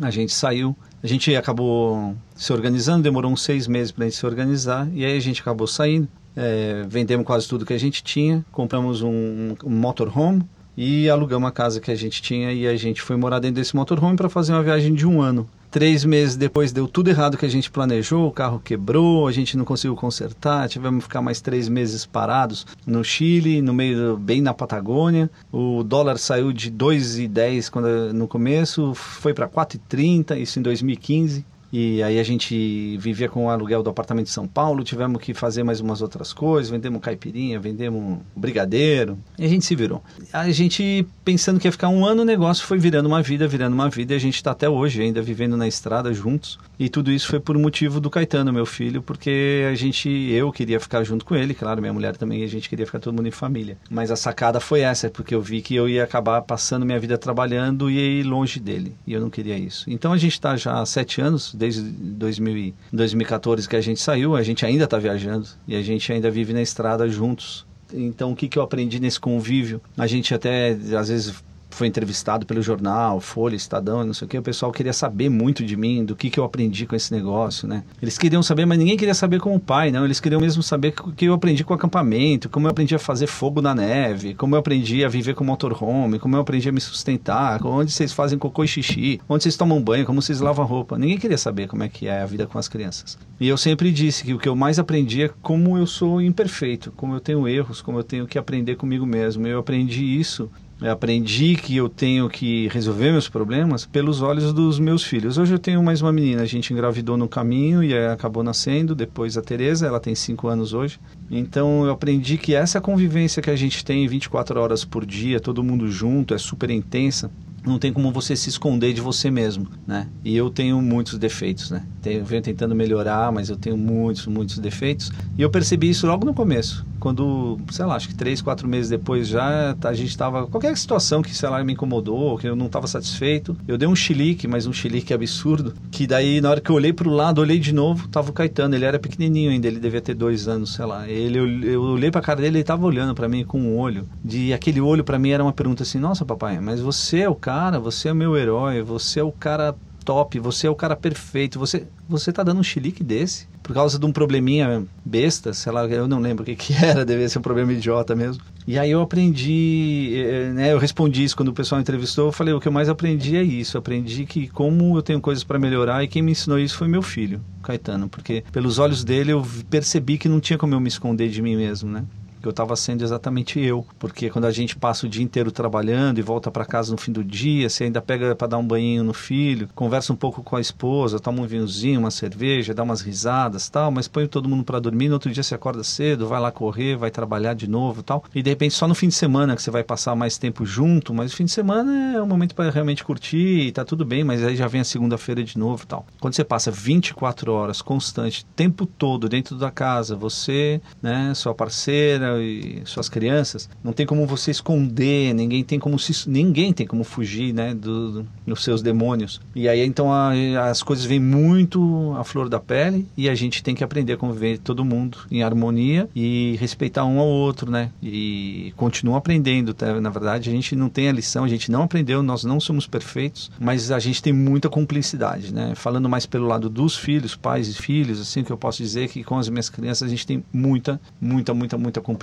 A 0.00 0.10
gente 0.10 0.32
saiu, 0.32 0.76
a 1.02 1.06
gente 1.06 1.34
acabou 1.36 2.16
se 2.34 2.52
organizando, 2.52 3.02
demorou 3.02 3.30
uns 3.30 3.42
seis 3.42 3.66
meses 3.66 3.92
para 3.92 4.04
a 4.04 4.08
gente 4.08 4.18
se 4.18 4.26
organizar, 4.26 4.88
e 4.92 5.04
aí 5.04 5.16
a 5.16 5.20
gente 5.20 5.40
acabou 5.40 5.66
saindo, 5.66 6.08
é, 6.34 6.84
vendemos 6.88 7.26
quase 7.26 7.46
tudo 7.46 7.66
que 7.66 7.74
a 7.74 7.78
gente 7.78 8.02
tinha, 8.02 8.44
compramos 8.50 9.02
um, 9.02 9.54
um 9.64 9.70
motorhome 9.70 10.42
e 10.76 11.08
alugamos 11.10 11.48
a 11.48 11.52
casa 11.52 11.80
que 11.80 11.90
a 11.90 11.94
gente 11.94 12.22
tinha 12.22 12.52
e 12.52 12.66
a 12.66 12.76
gente 12.76 13.02
foi 13.02 13.16
morar 13.16 13.38
dentro 13.38 13.56
desse 13.56 13.76
motorhome 13.76 14.16
para 14.16 14.28
fazer 14.28 14.52
uma 14.52 14.62
viagem 14.62 14.94
de 14.94 15.06
um 15.06 15.20
ano. 15.20 15.46
Três 15.72 16.04
meses 16.04 16.36
depois 16.36 16.70
deu 16.70 16.86
tudo 16.86 17.08
errado 17.08 17.38
que 17.38 17.46
a 17.46 17.48
gente 17.48 17.70
planejou, 17.70 18.28
o 18.28 18.30
carro 18.30 18.60
quebrou, 18.62 19.26
a 19.26 19.32
gente 19.32 19.56
não 19.56 19.64
conseguiu 19.64 19.96
consertar, 19.96 20.68
tivemos 20.68 20.98
que 20.98 21.04
ficar 21.04 21.22
mais 21.22 21.40
três 21.40 21.66
meses 21.66 22.04
parados 22.04 22.66
no 22.86 23.02
Chile, 23.02 23.62
no 23.62 23.72
meio, 23.72 24.18
bem 24.18 24.42
na 24.42 24.52
Patagônia. 24.52 25.30
O 25.50 25.82
dólar 25.82 26.18
saiu 26.18 26.52
de 26.52 26.70
2,10 26.70 27.70
quando 27.70 28.12
no 28.12 28.28
começo, 28.28 28.92
foi 28.92 29.32
para 29.32 29.48
4,30, 29.48 30.38
isso 30.38 30.58
em 30.58 30.62
2015. 30.62 31.42
E 31.72 32.02
aí 32.02 32.18
a 32.18 32.22
gente 32.22 32.98
vivia 32.98 33.30
com 33.30 33.46
o 33.46 33.50
aluguel 33.50 33.82
do 33.82 33.88
apartamento 33.88 34.26
de 34.26 34.32
São 34.32 34.46
Paulo, 34.46 34.84
tivemos 34.84 35.22
que 35.22 35.32
fazer 35.32 35.62
mais 35.62 35.80
umas 35.80 36.02
outras 36.02 36.30
coisas, 36.32 36.70
vendemos 36.70 37.00
caipirinha, 37.00 37.58
vendemos 37.58 38.18
brigadeiro, 38.36 39.18
e 39.38 39.44
a 39.46 39.48
gente 39.48 39.64
se 39.64 39.74
virou. 39.74 40.02
A 40.32 40.50
gente 40.50 41.06
pensando 41.24 41.58
que 41.58 41.66
ia 41.66 41.72
ficar 41.72 41.88
um 41.88 42.04
ano, 42.04 42.22
o 42.22 42.24
negócio 42.26 42.66
foi 42.66 42.78
virando 42.78 43.06
uma 43.06 43.22
vida, 43.22 43.48
virando 43.48 43.72
uma 43.72 43.88
vida, 43.88 44.12
e 44.12 44.16
a 44.16 44.20
gente 44.20 44.34
está 44.34 44.50
até 44.50 44.68
hoje 44.68 45.00
ainda 45.00 45.22
vivendo 45.22 45.56
na 45.56 45.66
estrada 45.66 46.12
juntos. 46.12 46.58
E 46.82 46.88
tudo 46.88 47.12
isso 47.12 47.28
foi 47.28 47.38
por 47.38 47.56
motivo 47.56 48.00
do 48.00 48.10
Caetano, 48.10 48.52
meu 48.52 48.66
filho, 48.66 49.00
porque 49.00 49.68
a 49.70 49.74
gente, 49.76 50.08
eu 50.08 50.50
queria 50.50 50.80
ficar 50.80 51.04
junto 51.04 51.24
com 51.24 51.36
ele, 51.36 51.54
claro, 51.54 51.80
minha 51.80 51.92
mulher 51.92 52.16
também, 52.16 52.42
a 52.42 52.48
gente 52.48 52.68
queria 52.68 52.84
ficar 52.84 52.98
todo 52.98 53.14
mundo 53.14 53.28
em 53.28 53.30
família. 53.30 53.78
Mas 53.88 54.10
a 54.10 54.16
sacada 54.16 54.58
foi 54.58 54.80
essa, 54.80 55.08
porque 55.08 55.32
eu 55.32 55.40
vi 55.40 55.62
que 55.62 55.76
eu 55.76 55.88
ia 55.88 56.02
acabar 56.02 56.42
passando 56.42 56.84
minha 56.84 56.98
vida 56.98 57.16
trabalhando 57.16 57.88
e 57.88 58.24
longe 58.24 58.58
dele, 58.58 58.96
e 59.06 59.12
eu 59.12 59.20
não 59.20 59.30
queria 59.30 59.56
isso. 59.56 59.88
Então 59.88 60.12
a 60.12 60.16
gente 60.16 60.32
está 60.32 60.56
já 60.56 60.80
há 60.80 60.84
sete 60.84 61.20
anos, 61.20 61.54
desde 61.54 61.82
2000, 61.82 62.74
2014 62.92 63.68
que 63.68 63.76
a 63.76 63.80
gente 63.80 64.00
saiu, 64.00 64.34
a 64.34 64.42
gente 64.42 64.66
ainda 64.66 64.82
está 64.82 64.98
viajando 64.98 65.46
e 65.68 65.76
a 65.76 65.82
gente 65.82 66.12
ainda 66.12 66.32
vive 66.32 66.52
na 66.52 66.62
estrada 66.62 67.08
juntos. 67.08 67.64
Então, 67.94 68.32
o 68.32 68.36
que, 68.36 68.48
que 68.48 68.58
eu 68.58 68.62
aprendi 68.62 68.98
nesse 68.98 69.20
convívio? 69.20 69.80
A 69.96 70.06
gente 70.08 70.34
até, 70.34 70.70
às 70.98 71.08
vezes, 71.08 71.44
foi 71.74 71.86
entrevistado 71.86 72.46
pelo 72.46 72.62
jornal, 72.62 73.20
Folha, 73.20 73.56
Estadão, 73.56 74.04
não 74.04 74.14
sei 74.14 74.26
o 74.26 74.28
que, 74.28 74.38
o 74.38 74.42
pessoal 74.42 74.70
queria 74.72 74.92
saber 74.92 75.28
muito 75.28 75.64
de 75.64 75.76
mim, 75.76 76.04
do 76.04 76.14
que, 76.14 76.30
que 76.30 76.38
eu 76.38 76.44
aprendi 76.44 76.86
com 76.86 76.94
esse 76.94 77.12
negócio, 77.12 77.66
né? 77.66 77.82
Eles 78.00 78.18
queriam 78.18 78.42
saber, 78.42 78.66
mas 78.66 78.78
ninguém 78.78 78.96
queria 78.96 79.14
saber 79.14 79.40
como 79.40 79.58
pai, 79.58 79.90
não. 79.90 80.04
Eles 80.04 80.20
queriam 80.20 80.40
mesmo 80.40 80.62
saber 80.62 80.94
o 81.02 81.12
que 81.12 81.26
eu 81.26 81.34
aprendi 81.34 81.64
com 81.64 81.72
o 81.72 81.76
acampamento, 81.76 82.48
como 82.48 82.66
eu 82.66 82.70
aprendi 82.70 82.94
a 82.94 82.98
fazer 82.98 83.26
fogo 83.26 83.60
na 83.60 83.74
neve, 83.74 84.34
como 84.34 84.54
eu 84.54 84.58
aprendi 84.60 85.04
a 85.04 85.08
viver 85.08 85.34
com 85.34 85.44
motorhome, 85.44 86.18
como 86.18 86.36
eu 86.36 86.40
aprendi 86.40 86.68
a 86.68 86.72
me 86.72 86.80
sustentar, 86.80 87.64
onde 87.64 87.92
vocês 87.92 88.12
fazem 88.12 88.38
cocô 88.38 88.64
e 88.64 88.68
xixi, 88.68 89.20
onde 89.28 89.42
vocês 89.42 89.56
tomam 89.56 89.80
banho, 89.80 90.04
como 90.04 90.20
vocês 90.20 90.40
lavam 90.40 90.66
roupa. 90.66 90.98
Ninguém 90.98 91.18
queria 91.18 91.38
saber 91.38 91.68
como 91.68 91.82
é 91.82 91.88
que 91.88 92.06
é 92.06 92.22
a 92.22 92.26
vida 92.26 92.46
com 92.46 92.58
as 92.58 92.68
crianças. 92.68 93.18
E 93.40 93.48
eu 93.48 93.56
sempre 93.56 93.90
disse 93.90 94.24
que 94.24 94.34
o 94.34 94.38
que 94.38 94.48
eu 94.48 94.54
mais 94.54 94.78
aprendi 94.78 95.22
é 95.22 95.30
como 95.42 95.76
eu 95.76 95.86
sou 95.86 96.20
imperfeito, 96.20 96.92
como 96.96 97.14
eu 97.14 97.20
tenho 97.20 97.48
erros, 97.48 97.82
como 97.82 97.98
eu 97.98 98.04
tenho 98.04 98.26
que 98.26 98.38
aprender 98.38 98.76
comigo 98.76 99.04
mesmo. 99.04 99.46
Eu 99.46 99.58
aprendi 99.58 100.04
isso 100.04 100.50
aprendi 100.90 101.54
que 101.56 101.76
eu 101.76 101.88
tenho 101.88 102.28
que 102.28 102.68
resolver 102.68 103.12
meus 103.12 103.28
problemas 103.28 103.86
pelos 103.86 104.20
olhos 104.20 104.52
dos 104.52 104.78
meus 104.78 105.04
filhos. 105.04 105.38
Hoje 105.38 105.54
eu 105.54 105.58
tenho 105.58 105.82
mais 105.82 106.02
uma 106.02 106.12
menina, 106.12 106.42
a 106.42 106.46
gente 106.46 106.72
engravidou 106.72 107.16
no 107.16 107.28
caminho 107.28 107.82
e 107.82 107.96
acabou 107.96 108.42
nascendo, 108.42 108.94
depois 108.94 109.36
a 109.36 109.42
Tereza, 109.42 109.86
ela 109.86 110.00
tem 110.00 110.14
5 110.14 110.48
anos 110.48 110.72
hoje. 110.72 110.98
Então 111.30 111.84
eu 111.84 111.92
aprendi 111.92 112.36
que 112.36 112.54
essa 112.54 112.80
convivência 112.80 113.42
que 113.42 113.50
a 113.50 113.56
gente 113.56 113.84
tem 113.84 114.06
24 114.06 114.60
horas 114.60 114.84
por 114.84 115.06
dia, 115.06 115.40
todo 115.40 115.62
mundo 115.62 115.88
junto, 115.88 116.34
é 116.34 116.38
super 116.38 116.70
intensa 116.70 117.30
não 117.64 117.78
tem 117.78 117.92
como 117.92 118.10
você 118.10 118.34
se 118.34 118.48
esconder 118.48 118.92
de 118.92 119.00
você 119.00 119.30
mesmo, 119.30 119.68
né? 119.86 120.08
E 120.24 120.36
eu 120.36 120.50
tenho 120.50 120.82
muitos 120.82 121.18
defeitos, 121.18 121.70
né? 121.70 121.84
Tenho, 122.00 122.24
venho 122.24 122.42
tentando 122.42 122.74
melhorar, 122.74 123.30
mas 123.30 123.48
eu 123.48 123.56
tenho 123.56 123.76
muitos, 123.76 124.26
muitos 124.26 124.58
defeitos. 124.58 125.12
E 125.38 125.42
eu 125.42 125.48
percebi 125.48 125.88
isso 125.88 126.06
logo 126.06 126.26
no 126.26 126.34
começo, 126.34 126.84
quando, 127.02 127.58
sei 127.70 127.84
lá, 127.84 127.96
acho 127.96 128.08
que 128.08 128.14
três, 128.14 128.40
quatro 128.40 128.68
meses 128.68 128.88
depois 128.88 129.26
já 129.26 129.76
a 129.82 129.92
gente 129.92 130.10
estava 130.10 130.46
qualquer 130.46 130.76
situação 130.76 131.22
que 131.22 131.34
sei 131.34 131.48
lá 131.48 131.62
me 131.64 131.72
incomodou, 131.72 132.38
que 132.38 132.46
eu 132.46 132.54
não 132.54 132.66
estava 132.66 132.86
satisfeito, 132.86 133.56
eu 133.66 133.76
dei 133.76 133.88
um 133.88 133.96
chilique, 133.96 134.46
mas 134.46 134.66
um 134.66 134.72
chilique 134.72 135.12
absurdo, 135.12 135.74
que 135.90 136.06
daí 136.06 136.40
na 136.40 136.50
hora 136.50 136.60
que 136.60 136.70
eu 136.70 136.76
olhei 136.76 136.92
para 136.92 137.08
o 137.08 137.12
lado, 137.12 137.40
olhei 137.40 137.58
de 137.58 137.72
novo, 137.72 138.06
tava 138.08 138.30
o 138.30 138.32
Caetano, 138.32 138.74
ele 138.74 138.84
era 138.84 138.98
pequenininho 138.98 139.50
ainda, 139.50 139.66
ele 139.66 139.80
devia 139.80 140.00
ter 140.00 140.14
dois 140.14 140.46
anos, 140.46 140.74
sei 140.74 140.84
lá. 140.84 141.08
Ele, 141.08 141.38
eu, 141.38 141.48
eu 141.64 141.82
olhei 141.82 142.10
para 142.10 142.20
a 142.20 142.24
cara 142.24 142.40
dele, 142.40 142.58
ele 142.58 142.60
estava 142.60 142.86
olhando 142.86 143.14
para 143.14 143.28
mim 143.28 143.44
com 143.44 143.60
um 143.60 143.76
olho, 143.76 144.08
de 144.24 144.52
aquele 144.52 144.80
olho 144.80 145.02
para 145.02 145.18
mim 145.18 145.30
era 145.30 145.42
uma 145.42 145.52
pergunta 145.52 145.82
assim, 145.82 145.98
nossa 145.98 146.24
papai, 146.24 146.60
mas 146.60 146.80
você 146.80 147.20
é 147.20 147.28
o 147.28 147.34
cara 147.34 147.52
cara, 147.52 147.78
você 147.78 148.08
é 148.08 148.14
meu 148.14 148.36
herói, 148.36 148.82
você 148.82 149.20
é 149.20 149.22
o 149.22 149.30
cara 149.30 149.74
top, 150.04 150.38
você 150.38 150.66
é 150.66 150.70
o 150.70 150.74
cara 150.74 150.96
perfeito, 150.96 151.58
você 151.58 151.86
você 152.08 152.32
tá 152.32 152.42
dando 152.42 152.60
um 152.60 152.62
chilique 152.62 153.04
desse 153.04 153.46
por 153.62 153.74
causa 153.74 153.98
de 153.98 154.04
um 154.04 154.12
probleminha 154.12 154.84
besta, 155.04 155.52
sei 155.52 155.72
lá, 155.72 155.86
eu 155.86 156.08
não 156.08 156.18
lembro 156.18 156.42
o 156.42 156.46
que 156.46 156.56
que 156.56 156.74
era, 156.84 157.04
devia 157.04 157.28
ser 157.28 157.38
um 157.38 157.42
problema 157.42 157.72
idiota 157.72 158.14
mesmo. 158.14 158.42
E 158.66 158.78
aí 158.78 158.90
eu 158.90 159.00
aprendi, 159.00 160.12
eh, 160.14 160.52
né, 160.52 160.72
eu 160.72 160.78
respondi 160.78 161.24
isso 161.24 161.36
quando 161.36 161.48
o 161.48 161.52
pessoal 161.52 161.80
entrevistou, 161.80 162.26
eu 162.26 162.32
falei, 162.32 162.54
o 162.54 162.60
que 162.60 162.68
eu 162.68 162.72
mais 162.72 162.88
aprendi 162.88 163.36
é 163.36 163.42
isso, 163.42 163.76
aprendi 163.76 164.24
que 164.24 164.46
como 164.48 164.96
eu 164.96 165.02
tenho 165.02 165.20
coisas 165.20 165.42
para 165.42 165.58
melhorar 165.58 166.04
e 166.04 166.08
quem 166.08 166.22
me 166.22 166.32
ensinou 166.32 166.58
isso 166.58 166.76
foi 166.76 166.86
meu 166.86 167.02
filho, 167.02 167.40
Caetano, 167.62 168.08
porque 168.08 168.44
pelos 168.52 168.78
olhos 168.78 169.02
dele 169.02 169.32
eu 169.32 169.44
percebi 169.68 170.16
que 170.16 170.28
não 170.28 170.38
tinha 170.38 170.58
como 170.58 170.74
eu 170.74 170.80
me 170.80 170.88
esconder 170.88 171.28
de 171.28 171.42
mim 171.42 171.56
mesmo, 171.56 171.90
né? 171.90 172.04
Que 172.42 172.48
eu 172.48 172.50
estava 172.50 172.74
sendo 172.76 173.02
exatamente 173.02 173.60
eu, 173.60 173.86
porque 173.98 174.28
quando 174.28 174.46
a 174.46 174.50
gente 174.50 174.76
passa 174.76 175.06
o 175.06 175.08
dia 175.08 175.22
inteiro 175.22 175.52
trabalhando 175.52 176.18
e 176.18 176.22
volta 176.22 176.50
para 176.50 176.64
casa 176.64 176.90
no 176.90 176.98
fim 176.98 177.12
do 177.12 177.22
dia, 177.22 177.68
você 177.68 177.84
ainda 177.84 178.02
pega 178.02 178.34
para 178.34 178.48
dar 178.48 178.58
um 178.58 178.66
banho 178.66 179.04
no 179.04 179.14
filho, 179.14 179.68
conversa 179.74 180.12
um 180.12 180.16
pouco 180.16 180.42
com 180.42 180.56
a 180.56 180.60
esposa, 180.60 181.20
toma 181.20 181.42
um 181.42 181.46
vinhozinho, 181.46 182.00
uma 182.00 182.10
cerveja, 182.10 182.74
dá 182.74 182.82
umas 182.82 183.00
risadas, 183.00 183.68
tal, 183.68 183.90
mas 183.90 184.08
põe 184.08 184.26
todo 184.26 184.48
mundo 184.48 184.64
para 184.64 184.80
dormir, 184.80 185.08
no 185.08 185.14
outro 185.14 185.30
dia 185.30 185.42
você 185.42 185.54
acorda 185.54 185.84
cedo, 185.84 186.26
vai 186.26 186.40
lá 186.40 186.50
correr, 186.50 186.96
vai 186.96 187.10
trabalhar 187.10 187.54
de 187.54 187.68
novo, 187.68 188.02
tal. 188.02 188.24
E 188.34 188.42
de 188.42 188.50
repente 188.50 188.74
só 188.74 188.88
no 188.88 188.94
fim 188.94 189.08
de 189.08 189.14
semana 189.14 189.54
que 189.54 189.62
você 189.62 189.70
vai 189.70 189.84
passar 189.84 190.16
mais 190.16 190.36
tempo 190.36 190.66
junto, 190.66 191.14
mas 191.14 191.32
o 191.32 191.36
fim 191.36 191.44
de 191.44 191.52
semana 191.52 192.16
é 192.16 192.22
um 192.22 192.26
momento 192.26 192.54
para 192.54 192.70
realmente 192.70 193.04
curtir, 193.04 193.68
e 193.68 193.72
tá 193.72 193.84
tudo 193.84 194.04
bem, 194.04 194.24
mas 194.24 194.42
aí 194.42 194.56
já 194.56 194.66
vem 194.66 194.80
a 194.80 194.84
segunda-feira 194.84 195.44
de 195.44 195.56
novo, 195.56 195.86
tal. 195.86 196.04
Quando 196.20 196.34
você 196.34 196.44
passa 196.44 196.70
24 196.70 197.52
horas 197.52 197.80
constante, 197.80 198.44
tempo 198.56 198.84
todo 198.86 199.28
dentro 199.28 199.56
da 199.56 199.70
casa, 199.70 200.16
você, 200.16 200.80
né, 201.00 201.32
sua 201.34 201.54
parceira 201.54 202.31
e 202.40 202.82
suas 202.84 203.08
crianças, 203.08 203.68
não 203.82 203.92
tem 203.92 204.06
como 204.06 204.26
você 204.26 204.50
esconder, 204.50 205.34
ninguém 205.34 205.64
tem 205.64 205.78
como 205.78 205.98
se, 205.98 206.28
ninguém 206.28 206.72
tem 206.72 206.86
como 206.86 207.04
fugir, 207.04 207.52
né, 207.52 207.74
do, 207.74 208.22
do 208.22 208.26
dos 208.46 208.62
seus 208.64 208.82
demônios. 208.82 209.40
E 209.54 209.68
aí 209.68 209.80
então 209.80 210.12
a, 210.12 210.32
as 210.68 210.82
coisas 210.82 211.04
vêm 211.04 211.20
muito 211.20 212.14
à 212.18 212.24
flor 212.24 212.48
da 212.48 212.60
pele 212.60 213.06
e 213.16 213.28
a 213.28 213.34
gente 213.34 213.62
tem 213.62 213.74
que 213.74 213.84
aprender 213.84 214.14
a 214.14 214.16
conviver 214.16 214.58
todo 214.58 214.84
mundo 214.84 215.18
em 215.30 215.42
harmonia 215.42 216.08
e 216.14 216.56
respeitar 216.60 217.04
um 217.04 217.18
ao 217.18 217.26
outro, 217.26 217.70
né? 217.70 217.90
E 218.02 218.72
continua 218.76 219.18
aprendendo, 219.18 219.74
tá? 219.74 220.00
na 220.00 220.10
verdade 220.10 220.50
a 220.50 220.52
gente 220.52 220.74
não 220.76 220.88
tem 220.88 221.08
a 221.08 221.12
lição, 221.12 221.44
a 221.44 221.48
gente 221.48 221.70
não 221.70 221.82
aprendeu, 221.82 222.22
nós 222.22 222.44
não 222.44 222.60
somos 222.60 222.86
perfeitos, 222.86 223.50
mas 223.58 223.90
a 223.90 223.98
gente 223.98 224.22
tem 224.22 224.32
muita 224.32 224.68
cumplicidade, 224.68 225.52
né? 225.52 225.74
Falando 225.74 226.08
mais 226.08 226.26
pelo 226.26 226.46
lado 226.46 226.68
dos 226.68 226.96
filhos, 226.96 227.34
pais 227.34 227.68
e 227.68 227.74
filhos, 227.74 228.20
assim 228.20 228.44
que 228.44 228.50
eu 228.50 228.58
posso 228.58 228.82
dizer 228.82 229.08
que 229.08 229.24
com 229.24 229.38
as 229.38 229.48
minhas 229.48 229.68
crianças 229.68 230.06
a 230.06 230.10
gente 230.10 230.26
tem 230.26 230.44
muita, 230.52 231.00
muita, 231.20 231.54
muita, 231.54 231.78
muita 231.78 232.00
cumplicidade. 232.00 232.21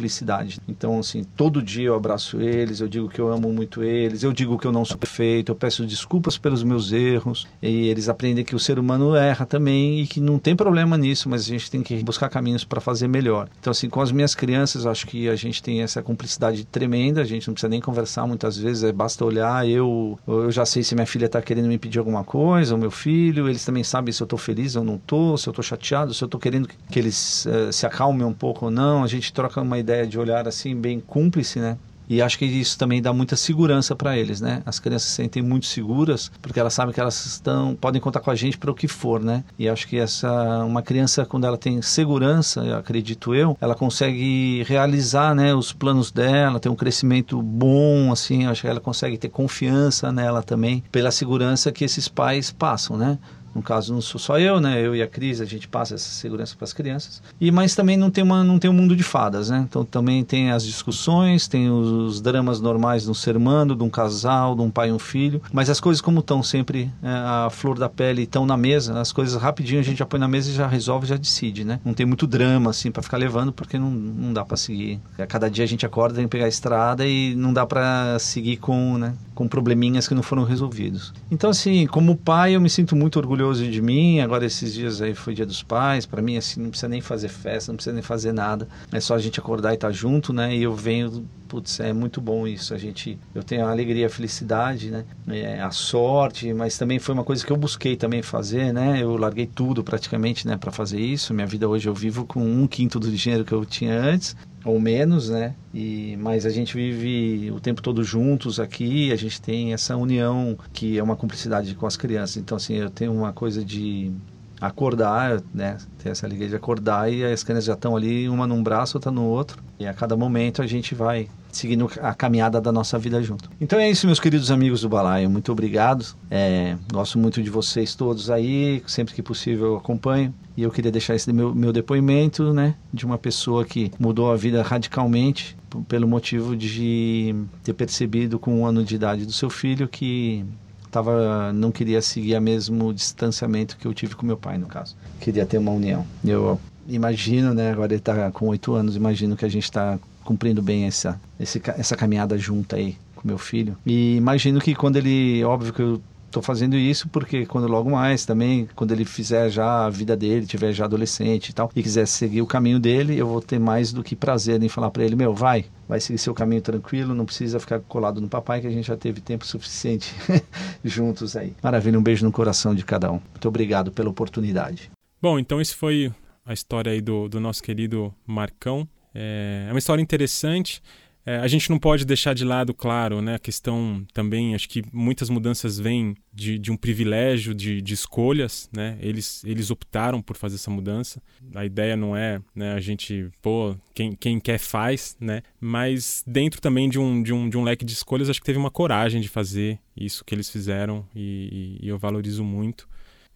Então, 0.67 0.99
assim, 0.99 1.23
todo 1.23 1.61
dia 1.61 1.87
eu 1.87 1.95
abraço 1.95 2.41
eles, 2.41 2.79
eu 2.79 2.87
digo 2.87 3.09
que 3.09 3.19
eu 3.19 3.31
amo 3.31 3.51
muito 3.51 3.83
eles, 3.83 4.23
eu 4.23 4.31
digo 4.31 4.57
que 4.57 4.65
eu 4.65 4.71
não 4.71 4.85
sou 4.85 4.97
perfeito, 4.97 5.51
eu 5.51 5.55
peço 5.55 5.85
desculpas 5.85 6.37
pelos 6.37 6.63
meus 6.63 6.91
erros, 6.91 7.47
e 7.61 7.87
eles 7.87 8.09
aprendem 8.09 8.43
que 8.43 8.55
o 8.55 8.59
ser 8.59 8.79
humano 8.79 9.15
erra 9.15 9.45
também 9.45 10.01
e 10.01 10.07
que 10.07 10.19
não 10.19 10.39
tem 10.39 10.55
problema 10.55 10.97
nisso, 10.97 11.29
mas 11.29 11.41
a 11.41 11.45
gente 11.45 11.69
tem 11.69 11.81
que 11.81 12.01
buscar 12.03 12.29
caminhos 12.29 12.63
para 12.63 12.79
fazer 12.79 13.07
melhor. 13.07 13.49
Então, 13.59 13.71
assim, 13.71 13.89
com 13.89 14.01
as 14.01 14.11
minhas 14.11 14.35
crianças, 14.35 14.85
acho 14.85 15.07
que 15.07 15.27
a 15.27 15.35
gente 15.35 15.61
tem 15.61 15.81
essa 15.81 16.01
cumplicidade 16.01 16.65
tremenda, 16.65 17.21
a 17.21 17.25
gente 17.25 17.47
não 17.47 17.53
precisa 17.53 17.69
nem 17.69 17.81
conversar 17.81 18.25
muitas 18.27 18.57
vezes, 18.57 18.83
é, 18.83 18.91
basta 18.91 19.25
olhar, 19.25 19.67
eu, 19.67 20.17
eu 20.27 20.51
já 20.51 20.65
sei 20.65 20.83
se 20.83 20.95
minha 20.95 21.07
filha 21.07 21.25
está 21.25 21.41
querendo 21.41 21.67
me 21.67 21.77
pedir 21.77 21.99
alguma 21.99 22.23
coisa, 22.23 22.75
o 22.75 22.77
meu 22.77 22.91
filho, 22.91 23.49
eles 23.49 23.65
também 23.65 23.83
sabem 23.83 24.13
se 24.13 24.21
eu 24.21 24.25
estou 24.25 24.39
feliz 24.39 24.75
ou 24.75 24.83
não 24.83 24.95
estou, 24.95 25.37
se 25.37 25.47
eu 25.47 25.51
estou 25.51 25.63
chateado, 25.63 26.13
se 26.13 26.23
eu 26.23 26.25
estou 26.25 26.39
querendo 26.39 26.67
que 26.67 26.99
eles 26.99 27.45
uh, 27.45 27.71
se 27.71 27.85
acalmem 27.85 28.25
um 28.25 28.33
pouco 28.33 28.65
ou 28.65 28.71
não, 28.71 29.03
a 29.03 29.07
gente 29.07 29.33
troca 29.33 29.61
uma 29.61 29.77
ideia 29.77 29.88
de 30.05 30.17
olhar 30.17 30.47
assim 30.47 30.75
bem 30.75 30.99
cúmplice, 30.99 31.59
né? 31.59 31.77
E 32.09 32.23
acho 32.23 32.39
que 32.39 32.45
isso 32.45 32.75
também 32.75 32.99
dá 33.03 33.13
muita 33.13 33.35
segurança 33.35 33.95
para 33.95 34.17
eles, 34.17 34.41
né? 34.41 34.63
As 34.65 34.79
crianças 34.79 35.09
se 35.09 35.15
sentem 35.15 35.43
muito 35.43 35.67
seguras 35.67 36.31
porque 36.41 36.59
elas 36.59 36.73
sabem 36.73 36.91
que 36.91 36.99
elas 36.99 37.23
estão 37.23 37.75
podem 37.75 38.01
contar 38.01 38.19
com 38.19 38.31
a 38.31 38.35
gente 38.35 38.57
para 38.57 38.71
o 38.71 38.73
que 38.73 38.87
for, 38.87 39.21
né? 39.21 39.43
E 39.59 39.69
acho 39.69 39.87
que 39.87 39.99
essa 39.99 40.65
uma 40.65 40.81
criança 40.81 41.23
quando 41.23 41.45
ela 41.45 41.57
tem 41.57 41.79
segurança, 41.83 42.61
eu 42.61 42.77
acredito 42.77 43.35
eu, 43.35 43.55
ela 43.61 43.75
consegue 43.75 44.63
realizar, 44.63 45.35
né, 45.35 45.53
os 45.53 45.71
planos 45.71 46.11
dela, 46.11 46.59
ter 46.59 46.69
um 46.69 46.75
crescimento 46.75 47.39
bom, 47.43 48.11
assim, 48.11 48.47
acho 48.47 48.61
que 48.61 48.67
ela 48.67 48.79
consegue 48.79 49.15
ter 49.15 49.29
confiança 49.29 50.11
nela 50.11 50.41
também 50.41 50.83
pela 50.91 51.11
segurança 51.11 51.71
que 51.71 51.85
esses 51.85 52.07
pais 52.07 52.49
passam, 52.49 52.97
né? 52.97 53.19
No 53.53 53.61
caso, 53.61 53.93
não 53.93 54.01
sou 54.01 54.19
só 54.19 54.39
eu, 54.39 54.59
né? 54.59 54.79
Eu 54.79 54.95
e 54.95 55.01
a 55.01 55.07
Cris, 55.07 55.41
a 55.41 55.45
gente 55.45 55.67
passa 55.67 55.95
essa 55.95 56.09
segurança 56.09 56.55
para 56.55 56.65
as 56.65 56.73
crianças. 56.73 57.21
E 57.39 57.51
mas 57.51 57.75
também 57.75 57.97
não 57.97 58.11
tem 58.11 58.23
uma 58.23 58.43
não 58.43 58.59
tem 58.59 58.69
um 58.69 58.73
mundo 58.73 58.95
de 58.95 59.03
fadas, 59.03 59.49
né? 59.49 59.65
Então 59.67 59.83
também 59.83 60.23
tem 60.23 60.51
as 60.51 60.63
discussões, 60.63 61.47
tem 61.47 61.69
os, 61.69 62.21
dramas 62.21 62.59
normais 62.59 63.03
de 63.03 63.09
um 63.09 63.13
ser 63.13 63.35
humano, 63.35 63.75
de 63.75 63.83
um 63.83 63.89
casal, 63.89 64.55
de 64.55 64.61
um 64.61 64.69
pai 64.69 64.89
e 64.89 64.91
um 64.91 64.99
filho. 64.99 65.41
Mas 65.51 65.69
as 65.69 65.79
coisas 65.79 66.01
como 66.01 66.19
estão 66.19 66.43
sempre 66.43 66.91
é, 67.01 67.09
a 67.09 67.49
flor 67.49 67.77
da 67.77 67.89
pele 67.89 68.23
estão 68.23 68.45
na 68.45 68.57
mesa, 68.57 68.99
as 68.99 69.11
coisas 69.11 69.41
rapidinho 69.41 69.79
a 69.79 69.83
gente 69.83 69.97
já 69.97 70.05
põe 70.05 70.19
na 70.19 70.27
mesa 70.27 70.51
e 70.51 70.53
já 70.53 70.67
resolve, 70.67 71.07
já 71.07 71.15
decide, 71.15 71.63
né? 71.63 71.79
Não 71.83 71.93
tem 71.93 72.05
muito 72.05 72.27
drama 72.27 72.69
assim 72.69 72.91
para 72.91 73.01
ficar 73.01 73.17
levando 73.17 73.51
porque 73.51 73.77
não, 73.77 73.89
não 73.89 74.33
dá 74.33 74.45
para 74.45 74.57
seguir. 74.57 74.99
Cada 75.27 75.49
dia 75.49 75.63
a 75.63 75.67
gente 75.67 75.85
acorda 75.85 76.15
tem 76.15 76.25
que 76.25 76.29
pegar 76.29 76.45
a 76.45 76.49
estrada 76.49 77.07
e 77.07 77.33
não 77.35 77.53
dá 77.53 77.65
para 77.65 78.17
seguir 78.19 78.57
com, 78.57 78.97
né? 78.97 79.13
Com 79.33 79.47
probleminhas 79.47 80.07
que 80.07 80.13
não 80.13 80.23
foram 80.23 80.43
resolvidos. 80.43 81.13
Então 81.31 81.49
assim, 81.49 81.87
como 81.87 82.15
pai 82.15 82.55
eu 82.55 82.61
me 82.61 82.69
sinto 82.69 82.95
muito 82.95 83.17
orgulhoso 83.17 83.38
orgulhoso 83.39 83.65
de 83.65 83.81
mim. 83.81 84.19
Agora 84.19 84.45
esses 84.45 84.73
dias 84.73 85.01
aí 85.01 85.13
foi 85.13 85.33
Dia 85.33 85.45
dos 85.45 85.63
Pais, 85.63 86.05
para 86.05 86.21
mim 86.21 86.37
assim 86.37 86.61
não 86.61 86.69
precisa 86.69 86.89
nem 86.89 87.01
fazer 87.01 87.29
festa, 87.29 87.71
não 87.71 87.77
precisa 87.77 87.93
nem 87.93 88.03
fazer 88.03 88.33
nada. 88.33 88.67
É 88.91 88.99
só 88.99 89.15
a 89.15 89.19
gente 89.19 89.39
acordar 89.39 89.71
e 89.71 89.75
estar 89.75 89.87
tá 89.87 89.93
junto, 89.93 90.33
né? 90.33 90.55
E 90.55 90.63
eu 90.63 90.75
venho, 90.75 91.25
putz, 91.49 91.79
é 91.79 91.91
muito 91.91 92.21
bom 92.21 92.47
isso. 92.47 92.73
A 92.73 92.77
gente, 92.77 93.17
eu 93.33 93.43
tenho 93.43 93.65
a 93.65 93.71
alegria, 93.71 94.05
a 94.05 94.09
felicidade, 94.09 94.91
né? 94.91 95.03
É, 95.27 95.59
a 95.59 95.71
sorte, 95.71 96.53
mas 96.53 96.77
também 96.77 96.99
foi 96.99 97.13
uma 97.15 97.23
coisa 97.23 97.45
que 97.45 97.51
eu 97.51 97.57
busquei 97.57 97.97
também 97.97 98.21
fazer, 98.21 98.71
né? 98.71 99.01
Eu 99.01 99.17
larguei 99.17 99.47
tudo 99.47 99.83
praticamente, 99.83 100.47
né, 100.47 100.55
para 100.55 100.71
fazer 100.71 100.99
isso. 100.99 101.33
Minha 101.33 101.47
vida 101.47 101.67
hoje 101.67 101.89
eu 101.89 101.93
vivo 101.93 102.25
com 102.25 102.39
um 102.39 102.67
quinto 102.67 102.99
do 102.99 103.11
dinheiro 103.11 103.43
que 103.43 103.51
eu 103.51 103.65
tinha 103.65 103.99
antes 103.99 104.35
ou 104.63 104.79
menos, 104.79 105.29
né? 105.29 105.55
E 105.73 106.17
mas 106.19 106.45
a 106.45 106.49
gente 106.49 106.75
vive 106.75 107.51
o 107.51 107.59
tempo 107.59 107.81
todo 107.81 108.03
juntos 108.03 108.59
aqui, 108.59 109.11
a 109.11 109.15
gente 109.15 109.41
tem 109.41 109.73
essa 109.73 109.95
união 109.95 110.57
que 110.73 110.97
é 110.97 111.03
uma 111.03 111.15
cumplicidade 111.15 111.73
com 111.75 111.87
as 111.87 111.97
crianças. 111.97 112.37
Então 112.37 112.57
assim, 112.57 112.75
eu 112.75 112.89
tenho 112.89 113.13
uma 113.13 113.33
coisa 113.33 113.63
de 113.63 114.11
acordar, 114.59 115.41
né? 115.53 115.77
Ter 115.97 116.09
essa 116.09 116.25
alegria 116.25 116.49
de 116.49 116.55
acordar 116.55 117.11
e 117.11 117.23
as 117.23 117.43
crianças 117.43 117.65
já 117.65 117.73
estão 117.73 117.95
ali, 117.95 118.27
uma 118.27 118.45
num 118.45 118.61
braço, 118.61 118.97
outra 118.97 119.11
no 119.11 119.23
outro. 119.23 119.63
E 119.79 119.87
a 119.87 119.93
cada 119.93 120.17
momento 120.17 120.61
a 120.61 120.67
gente 120.67 120.93
vai 120.93 121.29
seguindo 121.51 121.89
a 122.01 122.13
caminhada 122.13 122.59
da 122.61 122.71
nossa 122.71 122.97
vida 122.97 123.21
junto. 123.21 123.49
Então 123.59 123.79
é 123.79 123.89
isso, 123.89 124.05
meus 124.05 124.19
queridos 124.19 124.51
amigos 124.51 124.81
do 124.81 124.89
Balaio. 124.89 125.29
Muito 125.29 125.51
obrigado. 125.51 126.05
É, 126.29 126.75
gosto 126.91 127.17
muito 127.17 127.41
de 127.41 127.49
vocês 127.49 127.95
todos 127.95 128.29
aí. 128.29 128.83
Sempre 128.87 129.13
que 129.13 129.21
possível 129.21 129.67
eu 129.67 129.77
acompanho. 129.77 130.33
E 130.55 130.63
eu 130.63 130.71
queria 130.71 130.91
deixar 130.91 131.15
esse 131.15 131.31
meu, 131.31 131.55
meu 131.55 131.71
depoimento, 131.71 132.53
né? 132.53 132.75
De 132.93 133.05
uma 133.05 133.17
pessoa 133.17 133.63
que 133.65 133.91
mudou 133.99 134.31
a 134.31 134.35
vida 134.35 134.61
radicalmente 134.61 135.57
pelo 135.87 136.07
motivo 136.07 136.55
de 136.55 137.35
ter 137.63 137.73
percebido 137.73 138.39
com 138.39 138.59
um 138.59 138.65
ano 138.65 138.83
de 138.83 138.95
idade 138.95 139.25
do 139.25 139.31
seu 139.31 139.49
filho 139.49 139.87
que 139.87 140.43
tava, 140.91 141.53
não 141.53 141.71
queria 141.71 142.01
seguir 142.01 142.35
o 142.35 142.41
mesmo 142.41 142.93
distanciamento 142.93 143.77
que 143.77 143.85
eu 143.85 143.93
tive 143.93 144.15
com 144.15 144.25
meu 144.25 144.37
pai, 144.37 144.57
no 144.57 144.67
caso. 144.67 144.95
Queria 145.19 145.45
ter 145.45 145.57
uma 145.57 145.71
união. 145.71 146.05
Eu 146.25 146.59
imagino, 146.87 147.53
né? 147.53 147.71
Agora 147.71 147.93
ele 147.93 147.99
está 147.99 148.31
com 148.31 148.47
oito 148.47 148.73
anos, 148.73 148.95
imagino 148.95 149.35
que 149.35 149.45
a 149.45 149.49
gente 149.49 149.63
está 149.63 149.99
cumprindo 150.29 150.61
bem 150.61 150.85
essa, 150.85 151.19
essa 151.39 151.95
caminhada 151.95 152.37
junta 152.37 152.75
aí 152.75 152.95
com 153.15 153.27
meu 153.27 153.39
filho. 153.39 153.75
E 153.83 154.15
imagino 154.15 154.59
que 154.61 154.75
quando 154.75 154.97
ele, 154.97 155.43
óbvio 155.43 155.73
que 155.73 155.81
eu 155.81 155.99
tô 156.29 156.39
fazendo 156.39 156.75
isso 156.75 157.09
porque 157.09 157.47
quando 157.47 157.67
logo 157.67 157.89
mais 157.89 158.27
também, 158.27 158.69
quando 158.75 158.91
ele 158.91 159.05
fizer 159.05 159.49
já 159.49 159.87
a 159.87 159.89
vida 159.89 160.15
dele, 160.15 160.45
tiver 160.45 160.71
já 160.71 160.85
adolescente 160.85 161.49
e 161.49 161.53
tal, 161.53 161.71
e 161.75 161.81
quiser 161.81 162.07
seguir 162.07 162.43
o 162.43 162.45
caminho 162.45 162.79
dele, 162.79 163.17
eu 163.17 163.25
vou 163.25 163.41
ter 163.41 163.59
mais 163.59 163.91
do 163.91 164.03
que 164.03 164.15
prazer 164.15 164.61
em 164.61 164.69
falar 164.69 164.91
para 164.91 165.03
ele, 165.03 165.15
meu, 165.15 165.33
vai, 165.33 165.65
vai 165.87 165.99
seguir 165.99 166.19
seu 166.19 166.35
caminho 166.35 166.61
tranquilo, 166.61 167.15
não 167.15 167.25
precisa 167.25 167.59
ficar 167.59 167.79
colado 167.79 168.21
no 168.21 168.29
papai 168.29 168.61
que 168.61 168.67
a 168.67 168.71
gente 168.71 168.85
já 168.85 168.95
teve 168.95 169.21
tempo 169.21 169.47
suficiente 169.47 170.13
juntos 170.85 171.35
aí. 171.35 171.55
Maravilha, 171.63 171.97
um 171.97 172.03
beijo 172.03 172.23
no 172.23 172.31
coração 172.31 172.75
de 172.75 172.85
cada 172.85 173.11
um. 173.11 173.19
Muito 173.31 173.47
obrigado 173.47 173.91
pela 173.91 174.11
oportunidade. 174.11 174.91
Bom, 175.19 175.39
então 175.39 175.59
esse 175.59 175.73
foi 175.73 176.13
a 176.45 176.53
história 176.53 176.91
aí 176.91 177.01
do, 177.01 177.27
do 177.27 177.39
nosso 177.39 177.63
querido 177.63 178.13
Marcão. 178.27 178.87
É, 179.13 179.65
é 179.67 179.71
uma 179.71 179.79
história 179.79 180.01
interessante. 180.01 180.81
É, 181.25 181.37
a 181.37 181.47
gente 181.47 181.69
não 181.69 181.77
pode 181.77 182.05
deixar 182.05 182.33
de 182.33 182.43
lado, 182.43 182.73
claro, 182.73 183.21
né, 183.21 183.35
a 183.35 183.39
questão 183.39 184.03
também, 184.13 184.55
acho 184.55 184.67
que 184.67 184.81
muitas 184.91 185.29
mudanças 185.29 185.77
vêm 185.77 186.15
de, 186.33 186.57
de 186.57 186.71
um 186.71 186.77
privilégio 186.77 187.53
de, 187.53 187.81
de, 187.81 187.93
escolhas, 187.93 188.67
né? 188.73 188.97
Eles, 188.99 189.43
eles 189.43 189.69
optaram 189.69 190.23
por 190.23 190.35
fazer 190.35 190.55
essa 190.55 190.71
mudança. 190.71 191.21
A 191.53 191.65
ideia 191.65 191.95
não 191.95 192.15
é 192.15 192.41
né, 192.55 192.73
a 192.73 192.79
gente, 192.79 193.29
pô, 193.43 193.75
quem, 193.93 194.13
quem 194.13 194.39
quer 194.39 194.57
faz, 194.57 195.15
né? 195.19 195.43
Mas 195.59 196.23
dentro 196.25 196.59
também 196.61 196.89
de 196.89 196.97
um, 196.97 197.21
de, 197.21 197.31
um, 197.31 197.47
de 197.47 197.57
um 197.57 197.63
leque 197.63 197.85
de 197.85 197.93
escolhas, 197.93 198.27
acho 198.27 198.39
que 198.39 198.45
teve 198.45 198.57
uma 198.57 198.71
coragem 198.71 199.21
de 199.21 199.27
fazer 199.27 199.77
isso 199.95 200.23
que 200.25 200.33
eles 200.33 200.49
fizeram 200.49 201.05
e, 201.13 201.77
e, 201.81 201.85
e 201.85 201.89
eu 201.89 201.97
valorizo 201.99 202.43
muito. 202.43 202.87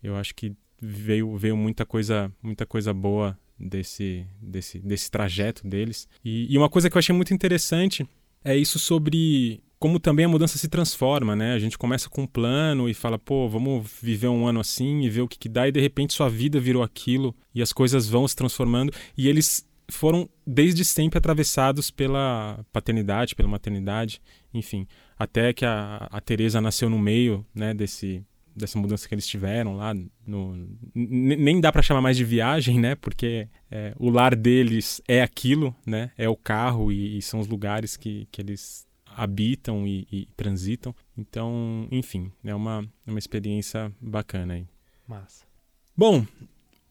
Eu 0.01 0.15
acho 0.15 0.33
que 0.33 0.53
veio, 0.81 1.37
veio 1.37 1.55
muita 1.55 1.85
coisa 1.85 2.31
muita 2.41 2.65
coisa 2.65 2.93
boa 2.93 3.37
desse, 3.59 4.25
desse, 4.41 4.79
desse 4.79 5.09
trajeto 5.09 5.67
deles. 5.67 6.07
E, 6.23 6.53
e 6.53 6.57
uma 6.57 6.69
coisa 6.69 6.89
que 6.89 6.97
eu 6.97 6.99
achei 6.99 7.15
muito 7.15 7.33
interessante 7.33 8.07
é 8.43 8.55
isso 8.55 8.77
sobre 8.77 9.61
como 9.79 9.99
também 9.99 10.23
a 10.23 10.29
mudança 10.29 10.57
se 10.57 10.69
transforma, 10.69 11.35
né? 11.35 11.53
A 11.53 11.59
gente 11.59 11.77
começa 11.77 12.09
com 12.09 12.21
um 12.21 12.27
plano 12.27 12.87
e 12.87 12.93
fala, 12.93 13.19
pô, 13.19 13.49
vamos 13.49 13.85
viver 14.01 14.29
um 14.29 14.47
ano 14.47 14.61
assim 14.61 15.01
e 15.01 15.09
ver 15.09 15.19
o 15.19 15.27
que, 15.27 15.37
que 15.37 15.49
dá, 15.49 15.67
e 15.67 15.73
de 15.73 15.81
repente 15.81 16.13
sua 16.13 16.29
vida 16.29 16.57
virou 16.57 16.81
aquilo 16.81 17.35
e 17.53 17.61
as 17.61 17.73
coisas 17.73 18.07
vão 18.07 18.25
se 18.25 18.33
transformando. 18.33 18.93
E 19.17 19.27
eles 19.27 19.67
foram 19.91 20.29
desde 20.47 20.85
sempre 20.85 21.17
atravessados 21.17 21.91
pela 21.91 22.65
paternidade, 22.71 23.35
pela 23.35 23.49
maternidade, 23.49 24.21
enfim. 24.53 24.87
Até 25.19 25.51
que 25.51 25.65
a, 25.65 26.07
a 26.09 26.21
Teresa 26.21 26.61
nasceu 26.61 26.89
no 26.89 26.97
meio 26.97 27.45
né, 27.53 27.73
desse, 27.73 28.23
dessa 28.55 28.77
mudança 28.77 29.07
que 29.07 29.13
eles 29.13 29.27
tiveram 29.27 29.75
lá. 29.75 29.93
No, 30.25 30.67
nem 30.93 31.59
dá 31.59 31.71
para 31.71 31.81
chamar 31.81 32.01
mais 32.01 32.17
de 32.17 32.23
viagem, 32.23 32.79
né? 32.79 32.95
Porque 32.95 33.47
é, 33.69 33.93
o 33.97 34.09
lar 34.09 34.35
deles 34.35 35.01
é 35.07 35.21
aquilo, 35.21 35.75
né? 35.85 36.11
É 36.17 36.29
o 36.29 36.35
carro 36.35 36.91
e, 36.91 37.17
e 37.17 37.21
são 37.21 37.39
os 37.39 37.47
lugares 37.47 37.97
que, 37.97 38.27
que 38.31 38.41
eles 38.41 38.87
habitam 39.15 39.87
e, 39.87 40.07
e, 40.11 40.27
transitam. 40.35 40.95
Então, 41.17 41.87
enfim, 41.91 42.31
é 42.43 42.53
uma, 42.53 42.87
uma 43.05 43.19
experiência 43.19 43.91
bacana 44.01 44.55
aí. 44.55 44.67
Massa. 45.07 45.45
Bom, 45.95 46.25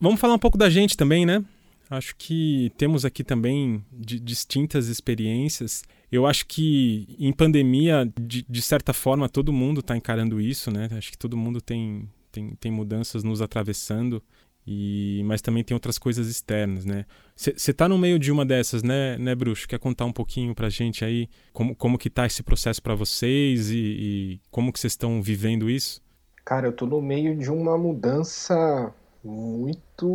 vamos 0.01 0.21
falar 0.21 0.35
um 0.35 0.39
pouco 0.39 0.59
da 0.59 0.71
gente 0.71 0.97
também, 0.97 1.27
né? 1.27 1.45
Acho 1.91 2.17
que 2.17 2.73
temos 2.79 3.05
aqui 3.05 3.23
também 3.23 3.85
de 3.93 4.19
distintas 4.19 4.89
experiências. 4.89 5.83
Eu 6.13 6.27
acho 6.27 6.47
que 6.47 7.17
em 7.19 7.33
pandemia, 7.33 8.07
de, 8.21 8.45
de 8.47 8.61
certa 8.61 8.93
forma, 8.93 9.31
todo 9.31 9.51
mundo 9.51 9.81
está 9.81 9.97
encarando 9.97 10.39
isso, 10.39 10.71
né? 10.71 10.91
Acho 10.93 11.11
que 11.11 11.17
todo 11.17 11.39
mundo 11.39 11.59
tem, 11.59 12.07
tem, 12.31 12.51
tem 12.51 12.71
mudanças 12.71 13.25
nos 13.25 13.41
atravessando. 13.41 14.23
E, 14.67 15.23
mas 15.25 15.41
também 15.41 15.65
tem 15.65 15.75
outras 15.75 15.99
coisas 15.99 16.29
externas, 16.29 16.85
né? 16.85 17.07
Você 17.35 17.71
está 17.71 17.89
no 17.89 17.99
meio 17.99 18.19
de 18.19 18.31
uma 18.31 18.45
dessas, 18.45 18.83
né, 18.83 19.17
né, 19.19 19.35
Bruxo? 19.35 19.67
Quer 19.67 19.79
contar 19.79 20.05
um 20.05 20.13
pouquinho 20.13 20.55
para 20.55 20.69
gente 20.69 21.05
aí 21.05 21.29
como, 21.53 21.75
como 21.75 21.99
que 21.99 22.09
tá 22.09 22.27
esse 22.27 22.43
processo 22.43 22.81
para 22.81 22.95
vocês 22.95 23.71
e, 23.71 23.77
e, 23.77 24.41
como 24.51 24.73
que 24.73 24.79
vocês 24.79 24.93
estão 24.93 25.21
vivendo 25.21 25.69
isso? 25.69 26.01
Cara, 26.45 26.69
eu 26.69 26.73
tô 26.73 26.87
no 26.87 27.01
meio 27.01 27.37
de 27.37 27.51
uma 27.51 27.77
mudança 27.77 28.95
muito 29.25 30.07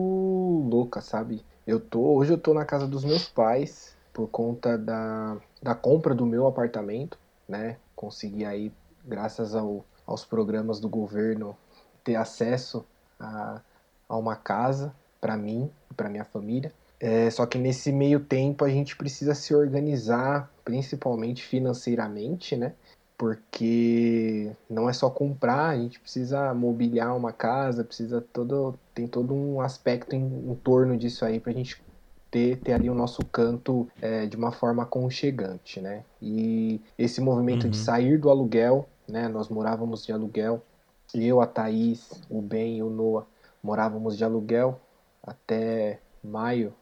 louca, 0.70 1.02
sabe? 1.02 1.42
Eu 1.66 1.80
tô, 1.80 2.00
hoje 2.00 2.32
eu 2.32 2.38
tô 2.38 2.54
na 2.54 2.64
casa 2.64 2.88
dos 2.88 3.04
meus 3.04 3.28
pais 3.28 3.98
por 4.14 4.28
conta 4.30 4.78
da, 4.78 5.38
da 5.62 5.76
compra 5.76 6.14
do 6.14 6.26
meu 6.26 6.48
apartamento, 6.48 7.18
né? 7.48 7.78
Consegui 7.96 8.46
aí, 8.46 8.72
graças 9.06 9.56
ao, 9.56 9.86
aos 10.06 10.24
programas 10.24 10.80
do 10.80 10.90
governo, 10.90 11.58
ter 12.04 12.16
acesso 12.16 12.86
a, 13.20 13.62
a 14.08 14.18
uma 14.18 14.36
casa 14.36 14.94
para 15.20 15.36
mim 15.36 15.70
e 15.90 15.94
para 15.94 16.10
minha 16.10 16.26
família. 16.26 16.72
É, 17.00 17.30
só 17.30 17.46
que 17.46 17.58
nesse 17.58 17.92
meio 17.92 18.20
tempo 18.20 18.66
a 18.66 18.70
gente 18.70 18.96
precisa 18.96 19.36
se 19.36 19.54
organizar, 19.54 20.52
principalmente 20.64 21.44
financeiramente, 21.44 22.56
né? 22.56 22.74
porque 23.18 24.52
não 24.70 24.88
é 24.88 24.94
só 24.94 25.10
comprar, 25.10 25.70
a 25.70 25.76
gente 25.78 26.00
precisa 26.00 26.54
mobiliar 26.54 27.18
uma 27.18 27.34
casa, 27.34 27.84
precisa 27.84 28.22
todo 28.22 28.78
tem 28.94 29.08
todo 29.08 29.34
um 29.34 29.60
aspecto 29.60 30.16
em, 30.16 30.52
em 30.52 30.56
torno 30.56 30.96
disso 30.96 31.26
aí 31.26 31.40
para 31.40 31.52
a 31.52 31.56
gente 31.56 31.82
ter, 32.30 32.58
ter 32.58 32.74
ali 32.74 32.90
o 32.90 32.94
nosso 32.94 33.24
canto 33.26 33.88
é, 34.02 34.26
de 34.26 34.36
uma 34.36 34.52
forma 34.52 34.84
aconchegante, 34.84 35.80
né? 35.80 36.04
E 36.22 36.82
esse 36.98 37.22
movimento 37.22 37.66
uhum. 37.66 37.70
de 37.70 37.78
sair 37.78 38.18
do 38.18 38.30
aluguel, 38.30 38.88
né? 39.08 39.28
Nós 39.28 39.50
morávamos 39.50 40.06
de 40.06 40.12
aluguel, 40.12 40.62
eu, 41.14 41.40
a 41.42 41.48
Thaís, 41.48 42.12
o 42.30 42.42
Ben 42.42 42.78
e 42.78 42.84
o 42.84 42.90
Noah 42.90 43.26
morávamos 43.64 44.18
de 44.18 44.24
aluguel 44.24 44.80
até 45.22 46.00
maio 46.24 46.74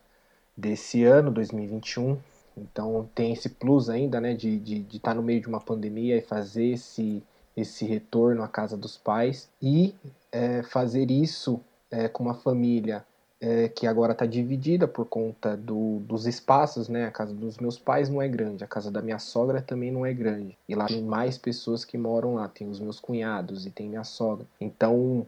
desse 0.55 1.03
ano, 1.03 1.31
2021, 1.31 2.17
então 2.55 3.09
tem 3.13 3.33
esse 3.33 3.49
plus 3.49 3.89
ainda, 3.89 4.21
né, 4.21 4.33
de 4.33 4.55
estar 4.55 4.63
de, 4.63 4.79
de 4.83 4.99
tá 4.99 5.13
no 5.13 5.21
meio 5.21 5.41
de 5.41 5.47
uma 5.47 5.59
pandemia 5.59 6.15
e 6.17 6.21
fazer 6.21 6.65
esse, 6.65 7.23
esse 7.57 7.85
retorno 7.85 8.43
à 8.43 8.47
casa 8.47 8.77
dos 8.77 8.97
pais 8.97 9.49
e 9.61 9.93
é, 10.31 10.63
fazer 10.63 11.09
isso 11.11 11.59
é, 11.91 12.07
com 12.07 12.23
uma 12.23 12.35
família 12.35 13.03
é, 13.39 13.67
que 13.67 13.85
agora 13.85 14.13
está 14.13 14.25
dividida 14.25 14.87
por 14.87 15.05
conta 15.05 15.55
do, 15.57 15.99
dos 15.99 16.25
espaços, 16.25 16.87
né? 16.87 17.05
A 17.05 17.11
casa 17.11 17.33
dos 17.33 17.57
meus 17.57 17.77
pais 17.77 18.09
não 18.09 18.21
é 18.21 18.27
grande, 18.27 18.63
a 18.63 18.67
casa 18.67 18.89
da 18.89 19.01
minha 19.01 19.19
sogra 19.19 19.61
também 19.61 19.91
não 19.91 20.05
é 20.05 20.13
grande. 20.13 20.57
E 20.67 20.75
lá 20.75 20.85
tem 20.85 21.03
mais 21.03 21.37
pessoas 21.37 21.83
que 21.83 21.97
moram 21.97 22.35
lá, 22.35 22.47
tem 22.47 22.69
os 22.69 22.79
meus 22.79 22.99
cunhados 22.99 23.65
e 23.65 23.69
tem 23.69 23.89
minha 23.89 24.03
sogra. 24.03 24.45
Então 24.59 25.25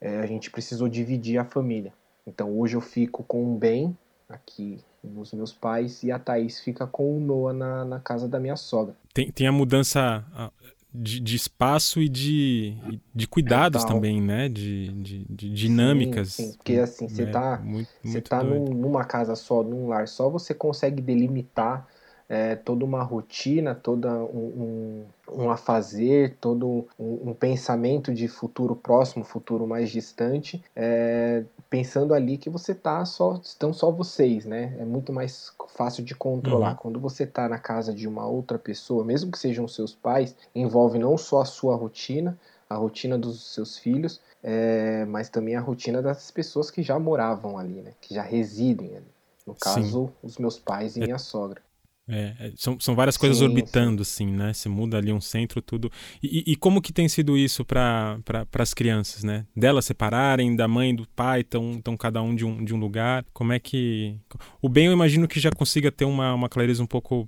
é, 0.00 0.20
a 0.20 0.26
gente 0.26 0.50
precisou 0.50 0.88
dividir 0.88 1.38
a 1.38 1.44
família. 1.44 1.92
Então 2.26 2.58
hoje 2.58 2.76
eu 2.76 2.80
fico 2.80 3.22
com 3.24 3.54
o 3.54 3.58
bem 3.58 3.96
aqui 4.28 4.78
os 5.02 5.32
meus 5.32 5.52
pais 5.52 6.02
e 6.02 6.12
a 6.12 6.18
Thaís 6.18 6.60
fica 6.60 6.86
com 6.86 7.16
o 7.16 7.20
Noah 7.20 7.54
na, 7.54 7.84
na 7.84 8.00
casa 8.00 8.28
da 8.28 8.38
minha 8.38 8.56
sogra. 8.56 8.94
Tem, 9.14 9.30
tem 9.30 9.46
a 9.46 9.52
mudança 9.52 10.24
de, 10.92 11.20
de 11.20 11.36
espaço 11.36 12.00
e 12.00 12.08
de, 12.08 13.00
de 13.14 13.26
cuidados 13.28 13.82
Total. 13.82 13.96
também, 13.96 14.20
né? 14.20 14.48
De, 14.48 14.88
de, 14.88 15.24
de 15.28 15.50
dinâmicas. 15.50 16.34
Sim, 16.34 16.46
sim, 16.46 16.56
porque 16.56 16.74
assim, 16.74 17.08
você 17.08 17.22
é, 17.22 17.26
tá, 17.26 17.60
muito, 17.62 17.88
você 18.02 18.20
tá 18.20 18.42
num, 18.42 18.64
numa 18.74 19.04
casa 19.04 19.36
só, 19.36 19.62
num 19.62 19.88
lar 19.88 20.08
só, 20.08 20.28
você 20.28 20.52
consegue 20.52 21.00
delimitar 21.00 21.86
é, 22.30 22.54
toda 22.54 22.84
uma 22.84 23.02
rotina, 23.02 23.74
todo 23.74 24.06
um, 24.06 25.04
um, 25.28 25.42
um 25.42 25.50
afazer, 25.50 26.36
todo 26.40 26.86
um, 26.96 27.30
um, 27.30 27.34
pensamento 27.34 28.14
de 28.14 28.28
futuro 28.28 28.76
próximo, 28.76 29.24
futuro 29.24 29.66
mais 29.66 29.90
distante, 29.90 30.62
é, 30.76 31.42
pensando 31.68 32.14
ali 32.14 32.38
que 32.38 32.48
você 32.48 32.72
tá 32.72 33.04
só, 33.04 33.40
estão 33.42 33.72
só 33.72 33.90
vocês, 33.90 34.44
né? 34.44 34.76
É 34.78 34.84
muito 34.84 35.12
mais 35.12 35.52
fácil 35.74 36.04
de 36.04 36.14
controlar. 36.14 36.70
Uhum. 36.70 36.76
Quando 36.76 37.00
você 37.00 37.26
tá 37.26 37.48
na 37.48 37.58
casa 37.58 37.92
de 37.92 38.06
uma 38.06 38.24
outra 38.24 38.60
pessoa, 38.60 39.04
mesmo 39.04 39.32
que 39.32 39.38
sejam 39.38 39.66
seus 39.66 39.92
pais, 39.92 40.36
envolve 40.54 41.00
não 41.00 41.18
só 41.18 41.40
a 41.40 41.44
sua 41.44 41.74
rotina, 41.74 42.38
a 42.68 42.76
rotina 42.76 43.18
dos 43.18 43.52
seus 43.52 43.76
filhos, 43.76 44.20
é, 44.40 45.04
mas 45.06 45.28
também 45.28 45.56
a 45.56 45.60
rotina 45.60 46.00
das 46.00 46.30
pessoas 46.30 46.70
que 46.70 46.80
já 46.80 46.96
moravam 46.96 47.58
ali, 47.58 47.82
né? 47.82 47.90
Que 48.00 48.14
já 48.14 48.22
residem 48.22 48.96
ali. 48.96 49.10
No 49.44 49.56
caso, 49.56 50.06
Sim. 50.06 50.12
os 50.22 50.38
meus 50.38 50.60
pais 50.60 50.96
e 50.96 51.02
é, 51.02 51.06
minha 51.06 51.18
sogra. 51.18 51.60
É, 52.10 52.46
é, 52.46 52.52
são, 52.56 52.78
são 52.80 52.94
várias 52.94 53.16
coisas 53.16 53.38
sim, 53.38 53.44
orbitando, 53.44 54.04
sim. 54.04 54.24
assim, 54.24 54.36
né? 54.36 54.52
Você 54.52 54.68
muda 54.68 54.98
ali 54.98 55.12
um 55.12 55.20
centro, 55.20 55.62
tudo. 55.62 55.90
E, 56.22 56.52
e 56.52 56.56
como 56.56 56.82
que 56.82 56.92
tem 56.92 57.08
sido 57.08 57.38
isso 57.38 57.64
para 57.64 58.18
pra, 58.24 58.46
as 58.58 58.74
crianças, 58.74 59.22
né? 59.22 59.46
Delas 59.56 59.84
separarem, 59.84 60.56
da 60.56 60.66
mãe 60.66 60.90
e 60.90 60.96
do 60.96 61.08
pai, 61.08 61.40
estão 61.42 61.96
cada 61.96 62.20
um 62.20 62.34
de, 62.34 62.44
um 62.44 62.64
de 62.64 62.74
um 62.74 62.78
lugar. 62.78 63.24
Como 63.32 63.52
é 63.52 63.58
que. 63.58 64.18
O 64.60 64.68
bem, 64.68 64.86
eu 64.86 64.92
imagino 64.92 65.28
que 65.28 65.38
já 65.38 65.50
consiga 65.50 65.92
ter 65.92 66.04
uma, 66.04 66.34
uma 66.34 66.48
clareza 66.48 66.82
um 66.82 66.86
pouco 66.86 67.26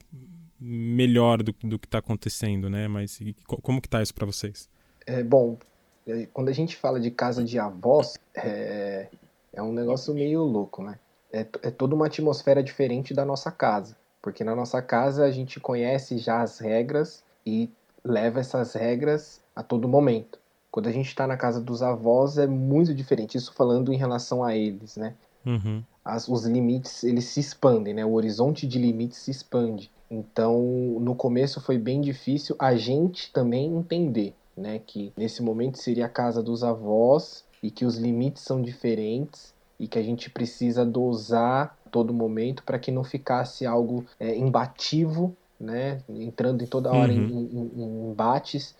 melhor 0.60 1.42
do, 1.42 1.54
do 1.64 1.78
que 1.78 1.86
está 1.86 1.98
acontecendo, 1.98 2.68
né? 2.68 2.88
Mas 2.88 3.20
e, 3.20 3.34
como 3.46 3.80
que 3.80 3.88
tá 3.88 4.02
isso 4.02 4.14
para 4.14 4.26
vocês? 4.26 4.68
É, 5.06 5.22
bom, 5.22 5.58
é, 6.06 6.26
quando 6.32 6.48
a 6.48 6.52
gente 6.52 6.76
fala 6.76 7.00
de 7.00 7.10
casa 7.10 7.44
de 7.44 7.58
avós, 7.58 8.14
é, 8.34 9.08
é 9.52 9.62
um 9.62 9.72
negócio 9.72 10.14
meio 10.14 10.42
louco, 10.42 10.82
né? 10.82 10.98
É, 11.32 11.40
é 11.62 11.70
toda 11.70 11.94
uma 11.94 12.06
atmosfera 12.06 12.62
diferente 12.62 13.14
da 13.14 13.24
nossa 13.24 13.50
casa. 13.50 13.96
Porque 14.22 14.44
na 14.44 14.54
nossa 14.54 14.80
casa 14.80 15.24
a 15.24 15.30
gente 15.32 15.58
conhece 15.58 16.16
já 16.16 16.40
as 16.40 16.60
regras 16.60 17.24
e 17.44 17.68
leva 18.04 18.40
essas 18.40 18.72
regras 18.72 19.40
a 19.54 19.62
todo 19.62 19.88
momento. 19.88 20.38
Quando 20.70 20.88
a 20.88 20.92
gente 20.92 21.08
está 21.08 21.26
na 21.26 21.36
casa 21.36 21.60
dos 21.60 21.82
avós 21.82 22.38
é 22.38 22.46
muito 22.46 22.94
diferente, 22.94 23.36
isso 23.36 23.52
falando 23.52 23.92
em 23.92 23.96
relação 23.96 24.42
a 24.42 24.56
eles, 24.56 24.96
né? 24.96 25.14
Uhum. 25.44 25.82
As, 26.04 26.28
os 26.28 26.46
limites 26.46 27.04
eles 27.04 27.26
se 27.26 27.40
expandem, 27.40 27.92
né? 27.92 28.04
O 28.04 28.12
horizonte 28.12 28.66
de 28.66 28.78
limites 28.78 29.18
se 29.18 29.30
expande. 29.30 29.90
Então, 30.10 30.60
no 31.00 31.14
começo 31.14 31.60
foi 31.60 31.78
bem 31.78 32.00
difícil 32.00 32.56
a 32.58 32.76
gente 32.76 33.32
também 33.32 33.74
entender, 33.74 34.34
né? 34.56 34.80
Que 34.86 35.12
nesse 35.16 35.42
momento 35.42 35.78
seria 35.78 36.06
a 36.06 36.08
casa 36.08 36.42
dos 36.42 36.62
avós 36.64 37.44
e 37.62 37.70
que 37.70 37.84
os 37.84 37.96
limites 37.96 38.42
são 38.42 38.62
diferentes 38.62 39.52
e 39.78 39.86
que 39.86 39.98
a 39.98 40.02
gente 40.02 40.30
precisa 40.30 40.84
dosar 40.84 41.76
todo 41.92 42.12
momento 42.12 42.64
para 42.64 42.78
que 42.78 42.90
não 42.90 43.04
ficasse 43.04 43.64
algo 43.64 44.04
é, 44.18 44.34
embativo, 44.34 45.36
né, 45.60 46.00
entrando 46.08 46.64
em 46.64 46.66
toda 46.66 46.90
hora 46.90 47.12
uhum. 47.12 47.18
em, 47.18 47.44
em, 47.44 47.82
em, 47.82 48.10
embates 48.10 48.74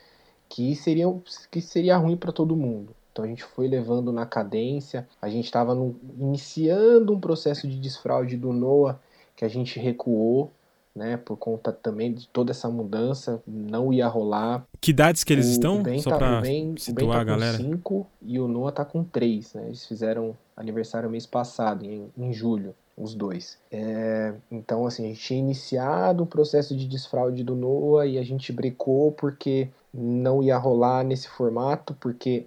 que 0.49 0.75
seriam 0.75 1.23
que 1.51 1.61
seria 1.61 1.97
ruim 1.97 2.17
para 2.17 2.33
todo 2.33 2.57
mundo. 2.57 2.97
Então 3.13 3.25
a 3.25 3.29
gente 3.29 3.45
foi 3.45 3.69
levando 3.69 4.11
na 4.11 4.25
cadência, 4.25 5.07
a 5.21 5.29
gente 5.29 5.45
estava 5.45 5.77
iniciando 6.19 7.13
um 7.13 7.21
processo 7.21 7.69
de 7.69 7.79
desfraude 7.79 8.37
do 8.37 8.53
Noah 8.53 8.99
que 9.37 9.45
a 9.45 9.49
gente 9.49 9.79
recuou, 9.79 10.51
né, 10.95 11.19
por 11.19 11.37
conta 11.37 11.71
também 11.71 12.13
de 12.13 12.27
toda 12.29 12.51
essa 12.51 12.69
mudança, 12.69 13.43
não 13.47 13.93
ia 13.93 14.09
rolar. 14.09 14.65
Que 14.81 14.91
idades 14.91 15.25
que 15.25 15.33
eles 15.33 15.47
o 15.49 15.51
estão? 15.51 15.83
Só 16.01 16.11
tá, 16.11 16.19
para 16.19 16.43
situar 16.79 17.17
tá 17.17 17.21
a 17.21 17.25
galera. 17.25 17.59
Com 17.59 17.65
cinco, 17.65 18.07
e 18.23 18.41
o 18.41 18.49
Noah 18.49 18.73
tá 18.73 18.85
com 18.85 19.05
três, 19.05 19.55
né? 19.55 19.67
Eles 19.67 19.87
fizeram 19.87 20.37
aniversário 20.57 21.09
mês 21.09 21.27
passado, 21.27 21.85
em, 21.85 22.11
em 22.17 22.33
julho 22.33 22.75
os 22.97 23.15
dois. 23.15 23.59
É, 23.71 24.35
então, 24.51 24.87
assim, 24.87 25.05
a 25.05 25.09
gente 25.09 25.21
tinha 25.21 25.39
iniciado 25.39 26.23
um 26.23 26.27
processo 26.27 26.77
de 26.77 26.87
desfraude 26.87 27.43
do 27.43 27.55
Noah 27.55 28.07
e 28.07 28.19
a 28.19 28.23
gente 28.23 28.53
brecou 28.53 29.13
porque 29.13 29.69
não 29.93 30.43
ia 30.43 30.57
rolar 30.57 31.05
nesse 31.05 31.29
formato, 31.29 31.95
porque, 31.95 32.47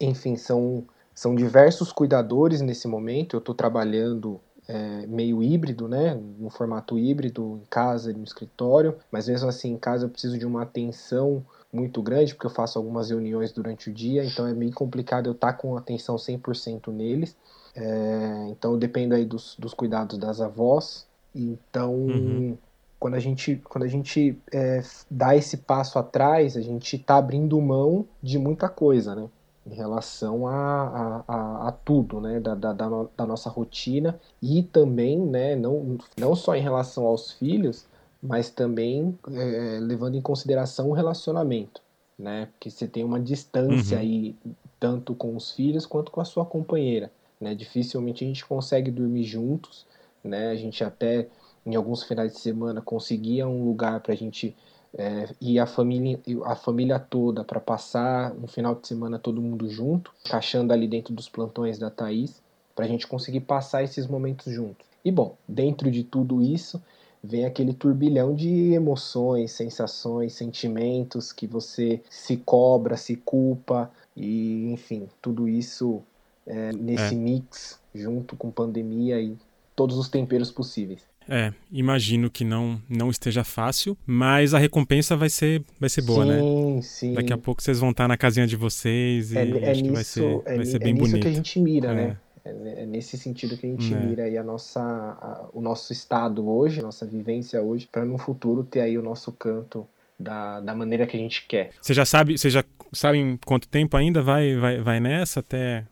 enfim, 0.00 0.36
são, 0.36 0.84
são 1.14 1.34
diversos 1.34 1.92
cuidadores 1.92 2.60
nesse 2.60 2.86
momento. 2.86 3.36
Eu 3.36 3.40
estou 3.40 3.54
trabalhando 3.54 4.40
é, 4.68 5.06
meio 5.06 5.42
híbrido, 5.42 5.88
né, 5.88 6.14
no 6.38 6.50
formato 6.50 6.98
híbrido, 6.98 7.60
em 7.62 7.66
casa 7.68 8.10
e 8.10 8.14
no 8.14 8.24
escritório, 8.24 8.96
mas 9.10 9.28
mesmo 9.28 9.48
assim, 9.48 9.72
em 9.72 9.78
casa 9.78 10.06
eu 10.06 10.10
preciso 10.10 10.38
de 10.38 10.46
uma 10.46 10.62
atenção 10.62 11.44
muito 11.72 12.02
grande, 12.02 12.34
porque 12.34 12.46
eu 12.46 12.50
faço 12.50 12.78
algumas 12.78 13.10
reuniões 13.10 13.52
durante 13.52 13.90
o 13.90 13.92
dia, 13.92 14.24
então 14.24 14.46
é 14.46 14.54
meio 14.54 14.72
complicado 14.72 15.26
eu 15.26 15.32
estar 15.32 15.52
tá 15.52 15.58
com 15.58 15.76
atenção 15.76 16.16
100% 16.16 16.92
neles. 16.92 17.36
É, 17.76 18.48
então 18.50 18.72
eu 18.72 18.78
dependo 18.78 19.14
aí 19.14 19.24
dos, 19.24 19.54
dos 19.58 19.74
cuidados 19.74 20.18
das 20.18 20.40
avós. 20.40 21.06
Então, 21.34 21.92
uhum. 21.94 22.56
quando 22.98 23.14
a 23.14 23.20
gente, 23.20 23.56
quando 23.64 23.84
a 23.84 23.88
gente 23.88 24.38
é, 24.50 24.82
dá 25.10 25.36
esse 25.36 25.58
passo 25.58 25.98
atrás, 25.98 26.56
a 26.56 26.62
gente 26.62 26.96
está 26.96 27.16
abrindo 27.16 27.60
mão 27.60 28.06
de 28.22 28.38
muita 28.38 28.68
coisa, 28.68 29.14
né? 29.14 29.28
em 29.66 29.74
relação 29.74 30.46
a, 30.46 30.54
a, 30.54 31.24
a, 31.26 31.68
a 31.68 31.72
tudo, 31.72 32.20
né, 32.20 32.38
da, 32.38 32.54
da, 32.54 32.72
da, 32.72 32.88
no, 32.88 33.10
da, 33.16 33.26
nossa 33.26 33.50
rotina 33.50 34.18
e 34.40 34.62
também, 34.62 35.18
né, 35.18 35.56
não, 35.56 35.98
não 36.16 36.36
só 36.36 36.54
em 36.54 36.62
relação 36.62 37.04
aos 37.04 37.32
filhos, 37.32 37.84
mas 38.22 38.48
também 38.48 39.18
é, 39.32 39.78
levando 39.80 40.14
em 40.14 40.22
consideração 40.22 40.88
o 40.88 40.92
relacionamento, 40.92 41.82
né, 42.16 42.46
porque 42.52 42.70
você 42.70 42.86
tem 42.86 43.02
uma 43.02 43.18
distância 43.18 43.96
uhum. 43.96 44.02
aí 44.02 44.36
tanto 44.78 45.14
com 45.14 45.34
os 45.34 45.50
filhos 45.50 45.84
quanto 45.84 46.12
com 46.12 46.20
a 46.20 46.24
sua 46.24 46.44
companheira, 46.44 47.10
né, 47.40 47.54
dificilmente 47.54 48.24
a 48.24 48.26
gente 48.26 48.44
consegue 48.44 48.90
dormir 48.90 49.24
juntos, 49.24 49.86
né, 50.22 50.50
a 50.50 50.56
gente 50.56 50.82
até 50.82 51.28
em 51.64 51.74
alguns 51.74 52.02
finais 52.02 52.32
de 52.32 52.40
semana 52.40 52.80
conseguia 52.80 53.46
um 53.46 53.64
lugar 53.64 54.00
para 54.00 54.12
a 54.12 54.16
gente 54.16 54.54
é, 54.98 55.28
e 55.40 55.58
a 55.58 55.66
família, 55.66 56.18
a 56.44 56.56
família 56.56 56.98
toda 56.98 57.44
para 57.44 57.60
passar 57.60 58.32
um 58.32 58.46
final 58.46 58.74
de 58.74 58.86
semana 58.86 59.18
todo 59.18 59.42
mundo 59.42 59.68
junto, 59.68 60.10
encaixando 60.24 60.72
ali 60.72 60.88
dentro 60.88 61.12
dos 61.12 61.28
plantões 61.28 61.78
da 61.78 61.90
Thaís, 61.90 62.40
para 62.74 62.84
a 62.84 62.88
gente 62.88 63.06
conseguir 63.06 63.40
passar 63.40 63.82
esses 63.82 64.06
momentos 64.06 64.52
juntos. 64.52 64.86
E 65.04 65.10
bom, 65.10 65.36
dentro 65.46 65.90
de 65.90 66.02
tudo 66.02 66.40
isso, 66.40 66.82
vem 67.22 67.44
aquele 67.44 67.74
turbilhão 67.74 68.34
de 68.34 68.72
emoções, 68.72 69.52
sensações, 69.52 70.32
sentimentos 70.32 71.32
que 71.32 71.46
você 71.46 72.00
se 72.08 72.36
cobra, 72.38 72.96
se 72.96 73.16
culpa, 73.16 73.90
e 74.16 74.72
enfim, 74.72 75.08
tudo 75.20 75.48
isso 75.48 76.02
é, 76.46 76.72
nesse 76.72 77.14
é. 77.14 77.16
mix, 77.16 77.80
junto 77.94 78.36
com 78.36 78.50
pandemia 78.50 79.20
e 79.20 79.36
todos 79.74 79.96
os 79.96 80.08
temperos 80.08 80.50
possíveis. 80.50 81.02
É, 81.28 81.52
imagino 81.72 82.30
que 82.30 82.44
não 82.44 82.80
não 82.88 83.10
esteja 83.10 83.42
fácil, 83.42 83.98
mas 84.06 84.54
a 84.54 84.58
recompensa 84.58 85.16
vai 85.16 85.28
ser 85.28 85.62
vai 85.78 85.88
ser 85.88 86.02
boa, 86.02 86.24
sim, 86.24 86.30
né? 86.30 86.38
Sim, 86.38 86.82
sim. 86.82 87.14
Daqui 87.14 87.32
a 87.32 87.38
pouco 87.38 87.60
vocês 87.60 87.80
vão 87.80 87.90
estar 87.90 88.06
na 88.06 88.16
casinha 88.16 88.46
de 88.46 88.54
vocês 88.54 89.32
e 89.32 89.38
é, 89.38 89.40
é 89.40 89.70
acho 89.70 89.82
nisso, 89.82 89.82
que 89.82 89.90
vai 89.90 90.04
ser, 90.04 90.42
é, 90.44 90.56
vai 90.56 90.64
ser 90.64 90.76
é 90.76 90.78
bem 90.78 90.92
nisso 90.94 91.06
bonito. 91.06 91.22
que 91.22 91.28
a 91.28 91.32
gente 91.32 91.58
mira, 91.58 91.92
né? 91.92 92.16
É, 92.44 92.82
é 92.82 92.86
nesse 92.86 93.18
sentido 93.18 93.56
que 93.56 93.66
a 93.66 93.70
gente 93.70 93.92
é. 93.92 93.98
mira 93.98 94.22
aí 94.22 94.38
a 94.38 94.44
nossa, 94.44 94.80
a, 94.80 95.48
o 95.52 95.60
nosso 95.60 95.92
estado 95.92 96.48
hoje, 96.48 96.80
nossa 96.80 97.04
vivência 97.04 97.60
hoje, 97.60 97.88
para 97.90 98.04
no 98.04 98.18
futuro 98.18 98.62
ter 98.62 98.80
aí 98.80 98.96
o 98.96 99.02
nosso 99.02 99.32
canto 99.32 99.84
da, 100.18 100.60
da 100.60 100.76
maneira 100.76 101.08
que 101.08 101.16
a 101.16 101.20
gente 101.20 101.44
quer. 101.48 101.70
Você 101.80 101.92
já 101.92 102.04
sabe, 102.04 102.38
você 102.38 102.48
já 102.48 102.64
sabe 102.92 103.18
em 103.18 103.36
quanto 103.44 103.66
tempo 103.66 103.96
ainda 103.96 104.22
vai 104.22 104.54
vai, 104.56 104.80
vai 104.80 105.00
nessa 105.00 105.40
até 105.40 105.84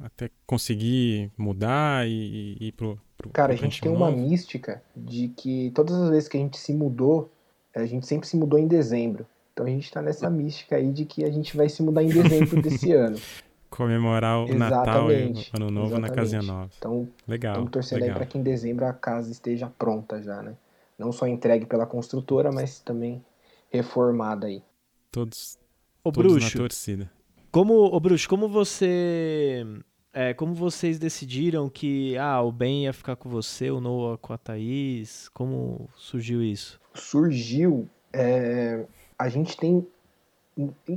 até 0.00 0.30
conseguir 0.46 1.30
mudar 1.36 2.08
e, 2.08 2.56
e 2.60 2.68
ir 2.68 2.72
pro 2.72 2.98
Cara, 3.32 3.52
a 3.52 3.56
gente 3.56 3.80
tem 3.80 3.92
uma 3.92 4.10
mística 4.10 4.82
de 4.96 5.28
que 5.28 5.70
todas 5.74 5.94
as 5.94 6.08
vezes 6.08 6.28
que 6.28 6.38
a 6.38 6.40
gente 6.40 6.56
se 6.56 6.72
mudou, 6.72 7.30
a 7.74 7.84
gente 7.84 8.06
sempre 8.06 8.26
se 8.26 8.36
mudou 8.36 8.58
em 8.58 8.66
dezembro. 8.66 9.26
Então 9.52 9.66
a 9.66 9.68
gente 9.68 9.92
tá 9.92 10.00
nessa 10.00 10.30
mística 10.30 10.76
aí 10.76 10.90
de 10.90 11.04
que 11.04 11.22
a 11.24 11.30
gente 11.30 11.54
vai 11.56 11.68
se 11.68 11.82
mudar 11.82 12.02
em 12.02 12.08
dezembro 12.08 12.62
desse 12.62 12.92
ano. 12.94 13.18
Comemorar 13.68 14.38
o 14.38 14.44
exatamente, 14.44 14.58
Natal 14.58 15.12
e 15.12 15.32
o 15.32 15.56
Ano 15.56 15.70
Novo 15.70 15.86
exatamente. 15.88 16.10
na 16.10 16.16
casinha 16.16 16.42
nova. 16.42 16.70
Então, 16.76 17.08
legal. 17.28 17.52
Estamos 17.52 17.70
torcendo 17.70 18.00
legal. 18.00 18.14
aí 18.14 18.18
para 18.18 18.26
que 18.26 18.38
em 18.38 18.42
dezembro 18.42 18.86
a 18.86 18.92
casa 18.92 19.30
esteja 19.30 19.70
pronta 19.78 20.22
já, 20.22 20.42
né? 20.42 20.54
Não 20.98 21.12
só 21.12 21.26
entregue 21.26 21.66
pela 21.66 21.86
construtora, 21.86 22.50
mas 22.50 22.80
também 22.80 23.24
reformada 23.70 24.46
aí. 24.46 24.62
Todos, 25.12 25.58
Ô, 26.02 26.10
todos 26.10 26.32
Bruxo, 26.32 26.56
na 26.56 26.62
torcida. 26.62 27.12
Como, 27.50 27.74
ô 27.74 28.00
Bruxo, 28.00 28.28
como 28.28 28.48
você 28.48 29.64
é, 30.12 30.34
como 30.34 30.54
vocês 30.54 30.98
decidiram 30.98 31.68
que 31.68 32.16
ah, 32.18 32.42
o 32.42 32.50
Ben 32.50 32.84
ia 32.84 32.92
ficar 32.92 33.16
com 33.16 33.28
você, 33.28 33.70
o 33.70 33.80
Noah 33.80 34.18
com 34.18 34.32
a 34.32 34.38
Thaís? 34.38 35.28
Como 35.28 35.88
surgiu 35.96 36.42
isso? 36.42 36.80
Surgiu. 36.94 37.88
É, 38.12 38.84
a 39.18 39.28
gente 39.28 39.56
tem. 39.56 39.86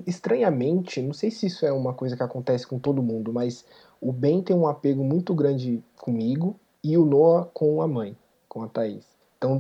Estranhamente, 0.08 1.02
não 1.02 1.14
sei 1.14 1.30
se 1.32 1.46
isso 1.46 1.66
é 1.66 1.72
uma 1.72 1.94
coisa 1.94 2.18
que 2.18 2.24
acontece 2.24 2.68
com 2.68 2.80
todo 2.80 3.04
mundo, 3.04 3.32
mas 3.32 3.64
o 4.02 4.12
Ben 4.12 4.42
tem 4.42 4.56
um 4.56 4.68
apego 4.68 5.04
muito 5.04 5.34
grande 5.34 5.82
comigo 5.96 6.60
e 6.84 6.98
o 6.98 7.06
Noah 7.06 7.46
com 7.54 7.82
a 7.82 7.88
mãe, 7.88 8.18
com 8.50 8.64
a 8.64 8.68
Thaís. 8.68 9.06
Então, 9.38 9.60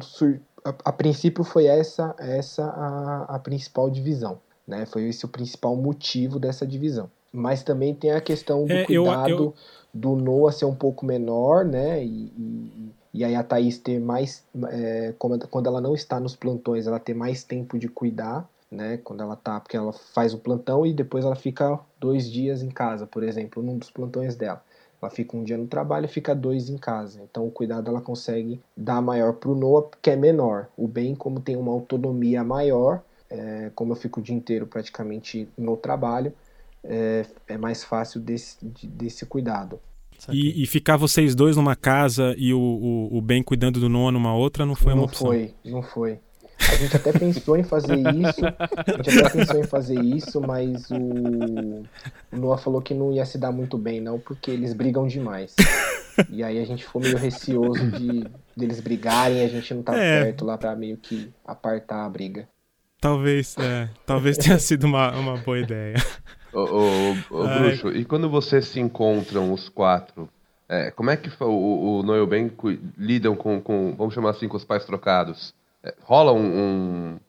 a, 0.65 0.75
a 0.85 0.91
princípio 0.91 1.43
foi 1.43 1.67
essa 1.67 2.15
essa 2.17 2.65
a, 2.65 3.35
a 3.35 3.39
principal 3.39 3.89
divisão, 3.89 4.41
né? 4.67 4.85
Foi 4.87 5.03
esse 5.07 5.25
o 5.25 5.29
principal 5.29 5.75
motivo 5.75 6.39
dessa 6.39 6.65
divisão 6.65 7.09
mas 7.33 7.63
também 7.63 7.95
tem 7.95 8.11
a 8.11 8.21
questão 8.21 8.65
do 8.65 8.71
é, 8.71 8.85
cuidado 8.85 9.29
eu, 9.29 9.37
eu... 9.37 9.53
do 9.91 10.15
Noah 10.15 10.53
ser 10.53 10.65
um 10.65 10.75
pouco 10.75 11.03
menor, 11.03 11.65
né? 11.65 12.03
E, 12.03 12.31
e, 12.37 12.91
e 13.15 13.23
aí 13.23 13.35
a 13.35 13.43
Thaís 13.43 13.79
ter 13.79 13.99
mais. 13.99 14.43
É, 14.69 15.13
quando 15.17 15.67
ela 15.67 15.81
não 15.81 15.95
está 15.95 16.19
nos 16.19 16.35
plantões, 16.35 16.85
ela 16.85 16.99
ter 16.99 17.15
mais 17.15 17.43
tempo 17.43 17.79
de 17.79 17.87
cuidar, 17.87 18.47
né? 18.69 18.99
Quando 19.03 19.23
ela 19.23 19.35
tá. 19.35 19.59
Porque 19.59 19.75
ela 19.75 19.91
faz 19.91 20.33
o 20.33 20.37
plantão 20.37 20.85
e 20.85 20.93
depois 20.93 21.25
ela 21.25 21.35
fica 21.35 21.79
dois 21.99 22.31
dias 22.31 22.61
em 22.61 22.69
casa, 22.69 23.07
por 23.07 23.23
exemplo, 23.23 23.63
num 23.63 23.79
dos 23.79 23.89
plantões 23.89 24.35
dela. 24.35 24.63
Ela 25.01 25.09
fica 25.09 25.35
um 25.35 25.43
dia 25.43 25.57
no 25.57 25.67
trabalho 25.67 26.05
e 26.05 26.07
fica 26.07 26.33
dois 26.33 26.69
em 26.69 26.77
casa. 26.77 27.19
Então 27.29 27.45
o 27.45 27.51
cuidado 27.51 27.89
ela 27.89 27.99
consegue 27.99 28.61
dar 28.77 29.01
maior 29.01 29.33
para 29.33 29.49
o 29.49 29.55
Noah, 29.55 29.89
que 30.01 30.11
é 30.11 30.15
menor. 30.15 30.67
O 30.77 30.87
bem, 30.87 31.13
como 31.13 31.41
tem 31.41 31.57
uma 31.57 31.73
autonomia 31.73 32.43
maior, 32.43 33.01
é, 33.29 33.71
como 33.75 33.91
eu 33.91 33.95
fico 33.95 34.19
o 34.19 34.23
dia 34.23 34.35
inteiro 34.35 34.65
praticamente 34.65 35.49
no 35.57 35.75
trabalho, 35.75 36.31
é, 36.83 37.25
é 37.47 37.57
mais 37.57 37.83
fácil 37.83 38.19
desse, 38.19 38.57
desse 38.63 39.25
cuidado. 39.25 39.79
E, 40.29 40.63
e, 40.63 40.65
ficar 40.67 40.95
vocês 40.95 41.35
dois 41.35 41.57
numa 41.57 41.75
casa 41.75 42.33
e 42.37 42.53
o, 42.53 42.59
o, 42.59 43.17
o 43.17 43.21
Ben 43.21 43.43
cuidando 43.43 43.79
do 43.79 43.89
Noah 43.89 44.11
numa 44.11 44.33
outra 44.33 44.65
não 44.65 44.75
foi 44.75 44.93
não 44.93 44.99
uma 44.99 45.05
opção? 45.05 45.27
Não 45.27 45.33
foi, 45.33 45.53
não 45.65 45.83
foi. 45.83 46.19
A 46.59 46.75
gente 46.75 46.95
até 46.95 47.11
pensou 47.11 47.57
em 47.57 47.63
fazer 47.63 47.97
isso, 47.97 48.41
a 48.45 49.03
gente 49.03 49.19
até 49.19 49.29
pensou 49.29 49.59
em 49.59 49.63
fazer 49.63 49.99
isso, 49.99 50.39
mas 50.39 50.89
o, 50.91 51.83
o 52.31 52.37
Noah 52.37 52.61
falou 52.61 52.81
que 52.81 52.93
não 52.93 53.11
ia 53.11 53.25
se 53.25 53.37
dar 53.37 53.51
muito 53.51 53.77
bem, 53.77 53.99
não, 53.99 54.17
porque 54.19 54.51
eles 54.51 54.73
brigam 54.73 55.07
demais. 55.07 55.55
E 56.29 56.43
aí 56.43 56.59
a 56.59 56.65
gente 56.65 56.85
ficou 56.85 57.01
meio 57.01 57.17
receoso 57.17 57.91
de 57.91 58.25
deles 58.55 58.79
brigarem 58.79 59.39
e 59.39 59.43
a 59.43 59.47
gente 59.47 59.73
não 59.73 59.83
tá 59.83 59.97
é. 59.97 60.23
perto 60.23 60.45
lá 60.45 60.57
pra 60.57 60.75
meio 60.75 60.95
que 60.95 61.33
apartar 61.43 62.05
a 62.05 62.09
briga. 62.09 62.47
Talvez, 63.01 63.55
é, 63.57 63.89
talvez 64.05 64.37
tenha 64.37 64.59
sido 64.59 64.85
uma, 64.85 65.11
uma 65.11 65.37
boa 65.37 65.59
ideia. 65.59 65.95
Ô, 66.53 66.59
ô, 66.59 67.41
ô 67.41 67.47
Bruxo, 67.47 67.89
e 67.89 68.05
quando 68.05 68.29
vocês 68.29 68.65
se 68.65 68.79
encontram, 68.79 69.51
os 69.51 69.69
quatro, 69.69 70.29
é, 70.69 70.91
como 70.91 71.09
é 71.09 71.17
que 71.17 71.29
o, 71.43 71.99
o 71.99 72.03
Noel 72.03 72.27
Ben 72.27 72.51
lidam 72.97 73.35
com, 73.35 73.59
com, 73.59 73.93
vamos 73.97 74.13
chamar 74.13 74.31
assim, 74.31 74.47
com 74.47 74.57
os 74.57 74.63
pais 74.63 74.85
trocados? 74.85 75.53
É, 75.83 75.93
rola 76.03 76.31
um, 76.31 76.45
um, 76.45 77.19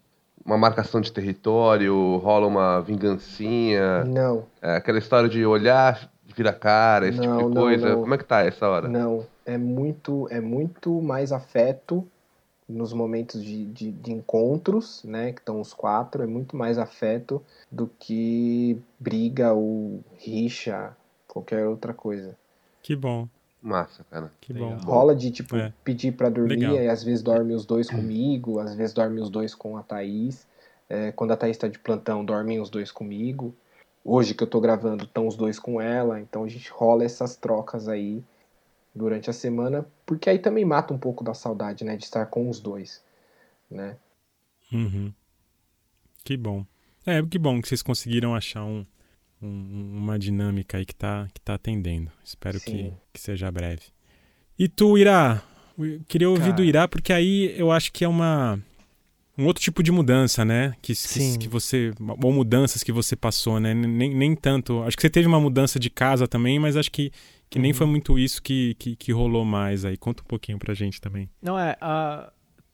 uma 0.44 0.58
marcação 0.58 1.00
de 1.00 1.10
território, 1.10 2.16
rola 2.18 2.46
uma 2.46 2.80
vingancinha? 2.80 4.04
Não. 4.04 4.44
É, 4.62 4.76
aquela 4.76 4.98
história 4.98 5.28
de 5.28 5.44
olhar, 5.44 6.10
de 6.24 6.34
virar 6.34 6.52
cara, 6.52 7.08
esse 7.08 7.18
não, 7.18 7.38
tipo 7.38 7.50
de 7.50 7.56
coisa? 7.56 7.88
Não, 7.88 7.94
não. 7.96 8.02
Como 8.02 8.14
é 8.14 8.18
que 8.18 8.24
tá 8.24 8.42
essa 8.42 8.68
hora? 8.68 8.88
Não, 8.88 9.26
é 9.44 9.56
muito, 9.56 10.28
é 10.30 10.40
muito 10.40 11.00
mais 11.02 11.32
afeto 11.32 12.06
nos 12.68 12.92
momentos 12.92 13.42
de, 13.44 13.66
de, 13.66 13.90
de, 13.90 14.12
encontros, 14.12 15.02
né, 15.04 15.32
que 15.32 15.40
estão 15.40 15.60
os 15.60 15.74
quatro, 15.74 16.22
é 16.22 16.26
muito 16.26 16.56
mais 16.56 16.78
afeto 16.78 17.42
do 17.70 17.90
que 17.98 18.78
briga 18.98 19.52
ou 19.52 20.02
rixa, 20.18 20.96
qualquer 21.28 21.66
outra 21.66 21.92
coisa. 21.92 22.36
Que 22.82 22.96
bom. 22.96 23.28
Massa, 23.60 24.04
cara. 24.10 24.30
Que 24.40 24.52
bom. 24.52 24.76
Rola 24.76 25.14
de, 25.14 25.30
tipo, 25.30 25.56
é. 25.56 25.72
pedir 25.82 26.12
para 26.12 26.28
dormir, 26.28 26.56
Legal. 26.56 26.74
e 26.76 26.88
às 26.88 27.02
vezes 27.02 27.22
dorme 27.22 27.54
os 27.54 27.64
dois 27.64 27.88
comigo, 27.88 28.58
às 28.58 28.74
vezes 28.74 28.92
dorme 28.92 29.20
os 29.20 29.30
dois 29.30 29.54
com 29.54 29.76
a 29.76 29.82
Thaís. 29.82 30.46
É, 30.88 31.12
quando 31.12 31.32
a 31.32 31.36
Thaís 31.36 31.56
tá 31.56 31.66
de 31.66 31.78
plantão, 31.78 32.24
dormem 32.24 32.60
os 32.60 32.68
dois 32.68 32.92
comigo. 32.92 33.54
Hoje 34.04 34.34
que 34.34 34.42
eu 34.42 34.46
tô 34.46 34.60
gravando, 34.60 35.04
estão 35.04 35.26
os 35.26 35.34
dois 35.34 35.58
com 35.58 35.80
ela, 35.80 36.20
então 36.20 36.44
a 36.44 36.48
gente 36.48 36.70
rola 36.70 37.04
essas 37.04 37.36
trocas 37.36 37.88
aí 37.88 38.22
durante 38.94 39.28
a 39.28 39.32
semana, 39.32 39.84
porque 40.06 40.30
aí 40.30 40.38
também 40.38 40.64
mata 40.64 40.94
um 40.94 40.98
pouco 40.98 41.24
da 41.24 41.34
saudade, 41.34 41.84
né, 41.84 41.96
de 41.96 42.04
estar 42.04 42.26
com 42.26 42.48
os 42.48 42.60
dois, 42.60 43.02
né? 43.70 43.96
Uhum. 44.72 45.12
Que 46.24 46.36
bom. 46.36 46.64
É, 47.04 47.22
que 47.22 47.38
bom 47.38 47.60
que 47.60 47.68
vocês 47.68 47.82
conseguiram 47.82 48.34
achar 48.34 48.64
um, 48.64 48.86
um, 49.42 49.98
uma 49.98 50.18
dinâmica 50.18 50.78
aí 50.78 50.86
que 50.86 50.94
tá, 50.94 51.28
que 51.34 51.40
tá 51.40 51.54
atendendo. 51.54 52.10
Espero 52.24 52.60
que, 52.60 52.92
que 53.12 53.20
seja 53.20 53.50
breve. 53.50 53.82
E 54.58 54.68
tu, 54.68 54.96
Irá? 54.96 55.42
Eu 55.76 56.00
queria 56.06 56.30
ouvir 56.30 56.44
Cara... 56.44 56.56
do 56.56 56.64
Irá, 56.64 56.88
porque 56.88 57.12
aí 57.12 57.54
eu 57.58 57.70
acho 57.70 57.92
que 57.92 58.04
é 58.04 58.08
uma 58.08 58.58
um 59.36 59.46
outro 59.46 59.62
tipo 59.62 59.82
de 59.82 59.90
mudança, 59.90 60.44
né? 60.44 60.74
Que, 60.80 60.94
que, 60.94 61.38
que, 61.38 61.48
você. 61.48 61.92
Ou 62.22 62.32
mudanças 62.32 62.84
que 62.84 62.92
você 62.92 63.16
passou, 63.16 63.58
né? 63.58 63.74
Nem, 63.74 64.14
nem 64.14 64.36
tanto. 64.36 64.82
Acho 64.84 64.96
que 64.96 65.02
você 65.02 65.10
teve 65.10 65.26
uma 65.26 65.40
mudança 65.40 65.78
de 65.78 65.90
casa 65.90 66.28
também, 66.28 66.58
mas 66.60 66.76
acho 66.76 66.90
que 66.90 67.10
que 67.50 67.58
nem 67.58 67.72
foi 67.72 67.86
uhum. 67.86 67.92
muito 67.92 68.18
isso 68.18 68.42
que, 68.42 68.74
que, 68.74 68.96
que, 68.96 69.12
rolou 69.12 69.44
mais 69.44 69.84
aí. 69.84 69.96
Conta 69.96 70.22
um 70.22 70.26
pouquinho 70.26 70.58
pra 70.58 70.74
gente 70.74 71.00
também. 71.00 71.30
Não, 71.40 71.58
é. 71.58 71.76
A 71.80 72.32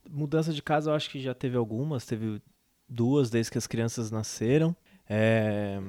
mudança 0.09 0.53
de 0.53 0.63
casa 0.63 0.91
eu 0.91 0.95
acho 0.95 1.11
que 1.11 1.21
já 1.21 1.35
teve 1.35 1.57
algumas. 1.57 2.07
Teve 2.07 2.41
duas 2.89 3.31
desde 3.31 3.53
que 3.53 3.59
as 3.59 3.67
crianças 3.67 4.11
nasceram. 4.11 4.75
É, 5.09 5.81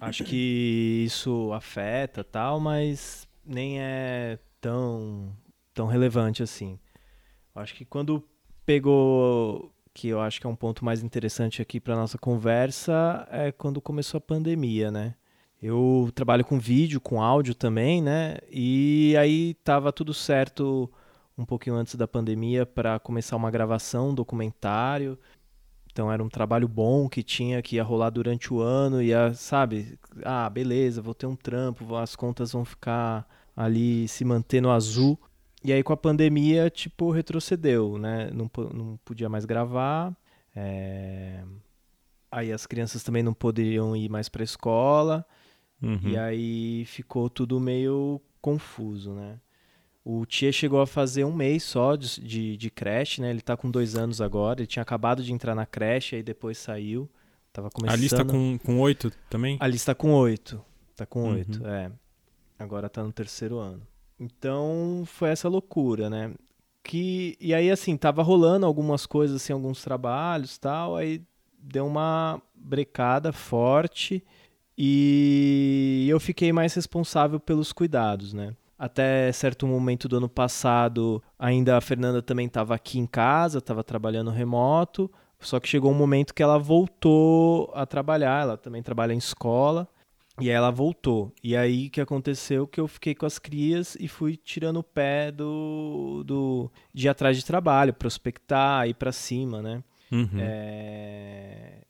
acho 0.00 0.24
que 0.24 1.04
isso 1.06 1.52
afeta 1.52 2.24
tal, 2.24 2.60
mas 2.60 3.28
nem 3.44 3.80
é 3.80 4.38
tão, 4.60 5.36
tão 5.72 5.86
relevante 5.86 6.42
assim. 6.42 6.78
Acho 7.54 7.74
que 7.74 7.84
quando 7.84 8.22
pegou, 8.66 9.72
que 9.92 10.08
eu 10.08 10.20
acho 10.20 10.40
que 10.40 10.46
é 10.46 10.50
um 10.50 10.56
ponto 10.56 10.84
mais 10.84 11.02
interessante 11.02 11.62
aqui 11.62 11.78
para 11.78 11.94
nossa 11.94 12.18
conversa, 12.18 13.26
é 13.30 13.52
quando 13.52 13.80
começou 13.80 14.18
a 14.18 14.20
pandemia, 14.20 14.90
né? 14.90 15.14
Eu 15.66 16.10
trabalho 16.14 16.44
com 16.44 16.58
vídeo, 16.58 17.00
com 17.00 17.22
áudio 17.22 17.54
também, 17.54 18.02
né? 18.02 18.36
E 18.50 19.16
aí 19.18 19.54
tava 19.64 19.90
tudo 19.90 20.12
certo 20.12 20.92
um 21.38 21.44
pouquinho 21.46 21.74
antes 21.76 21.94
da 21.94 22.06
pandemia 22.06 22.66
para 22.66 22.98
começar 22.98 23.34
uma 23.34 23.50
gravação, 23.50 24.10
um 24.10 24.14
documentário. 24.14 25.18
Então 25.90 26.12
era 26.12 26.22
um 26.22 26.28
trabalho 26.28 26.68
bom 26.68 27.08
que 27.08 27.22
tinha 27.22 27.62
que 27.62 27.76
ia 27.76 27.82
rolar 27.82 28.10
durante 28.10 28.52
o 28.52 28.60
ano, 28.60 29.00
ia, 29.00 29.32
sabe? 29.32 29.98
Ah, 30.22 30.50
beleza, 30.50 31.00
vou 31.00 31.14
ter 31.14 31.24
um 31.24 31.34
trampo, 31.34 31.96
as 31.96 32.14
contas 32.14 32.52
vão 32.52 32.62
ficar 32.66 33.26
ali 33.56 34.06
se 34.06 34.22
manter 34.22 34.60
no 34.60 34.70
azul. 34.70 35.18
E 35.64 35.72
aí 35.72 35.82
com 35.82 35.94
a 35.94 35.96
pandemia, 35.96 36.68
tipo, 36.68 37.10
retrocedeu, 37.10 37.96
né? 37.96 38.30
Não, 38.34 38.50
não 38.70 38.98
podia 39.02 39.30
mais 39.30 39.46
gravar. 39.46 40.14
É... 40.54 41.42
Aí 42.30 42.52
as 42.52 42.66
crianças 42.66 43.02
também 43.02 43.22
não 43.22 43.32
poderiam 43.32 43.96
ir 43.96 44.10
mais 44.10 44.28
para 44.28 44.42
a 44.42 44.44
escola. 44.44 45.26
Uhum. 45.82 46.00
E 46.04 46.16
aí 46.16 46.84
ficou 46.86 47.28
tudo 47.28 47.60
meio 47.60 48.20
confuso, 48.40 49.12
né? 49.12 49.38
O 50.04 50.26
Tia 50.26 50.52
chegou 50.52 50.80
a 50.80 50.86
fazer 50.86 51.24
um 51.24 51.32
mês 51.32 51.62
só 51.62 51.96
de, 51.96 52.20
de, 52.20 52.56
de, 52.58 52.70
creche, 52.70 53.22
né? 53.22 53.30
Ele 53.30 53.40
tá 53.40 53.56
com 53.56 53.70
dois 53.70 53.96
anos 53.96 54.20
agora. 54.20 54.60
Ele 54.60 54.66
tinha 54.66 54.82
acabado 54.82 55.22
de 55.22 55.32
entrar 55.32 55.54
na 55.54 55.64
creche, 55.64 56.16
aí 56.16 56.22
depois 56.22 56.58
saiu. 56.58 57.08
Tava 57.50 57.70
começando... 57.70 57.98
A 57.98 58.00
lista 58.00 58.24
com, 58.24 58.58
com 58.58 58.80
oito 58.80 59.10
também? 59.30 59.56
A 59.60 59.66
lista 59.66 59.94
com 59.94 60.12
oito. 60.12 60.62
Tá 60.94 61.06
com 61.06 61.22
uhum. 61.22 61.32
oito, 61.34 61.66
é. 61.66 61.90
Agora 62.58 62.90
tá 62.90 63.02
no 63.02 63.12
terceiro 63.12 63.58
ano. 63.58 63.80
Então 64.20 65.04
foi 65.06 65.30
essa 65.30 65.48
loucura, 65.48 66.10
né? 66.10 66.34
Que, 66.82 67.34
e 67.40 67.54
aí, 67.54 67.70
assim, 67.70 67.96
tava 67.96 68.22
rolando 68.22 68.66
algumas 68.66 69.06
coisas, 69.06 69.36
assim, 69.36 69.54
alguns 69.54 69.82
trabalhos 69.82 70.58
tal. 70.58 70.96
Aí 70.96 71.22
deu 71.58 71.86
uma 71.86 72.42
brecada 72.54 73.32
forte 73.32 74.22
e 74.76 76.06
eu 76.08 76.18
fiquei 76.18 76.52
mais 76.52 76.74
responsável 76.74 77.38
pelos 77.38 77.72
cuidados, 77.72 78.32
né? 78.32 78.54
Até 78.78 79.30
certo 79.32 79.66
momento 79.66 80.08
do 80.08 80.16
ano 80.16 80.28
passado, 80.28 81.22
ainda 81.38 81.76
a 81.76 81.80
Fernanda 81.80 82.20
também 82.20 82.46
estava 82.46 82.74
aqui 82.74 82.98
em 82.98 83.06
casa, 83.06 83.58
estava 83.58 83.84
trabalhando 83.84 84.30
remoto. 84.30 85.10
Só 85.40 85.60
que 85.60 85.68
chegou 85.68 85.92
um 85.92 85.94
momento 85.94 86.34
que 86.34 86.42
ela 86.42 86.58
voltou 86.58 87.70
a 87.74 87.86
trabalhar, 87.86 88.42
ela 88.42 88.56
também 88.56 88.82
trabalha 88.82 89.12
em 89.12 89.18
escola. 89.18 89.88
E 90.40 90.50
aí 90.50 90.56
ela 90.56 90.70
voltou. 90.70 91.32
E 91.42 91.56
aí 91.56 91.88
que 91.88 92.00
aconteceu 92.00 92.66
que 92.66 92.80
eu 92.80 92.88
fiquei 92.88 93.14
com 93.14 93.24
as 93.24 93.38
crias 93.38 93.96
e 94.00 94.08
fui 94.08 94.36
tirando 94.36 94.78
o 94.78 94.82
pé 94.82 95.30
do, 95.30 96.24
do 96.26 96.70
de 96.92 97.06
ir 97.06 97.08
atrás 97.08 97.36
de 97.36 97.44
trabalho, 97.44 97.94
prospectar, 97.94 98.88
ir 98.88 98.94
para 98.94 99.12
cima, 99.12 99.62
né? 99.62 99.84
Uhum. 100.10 100.38
É... 100.40 101.82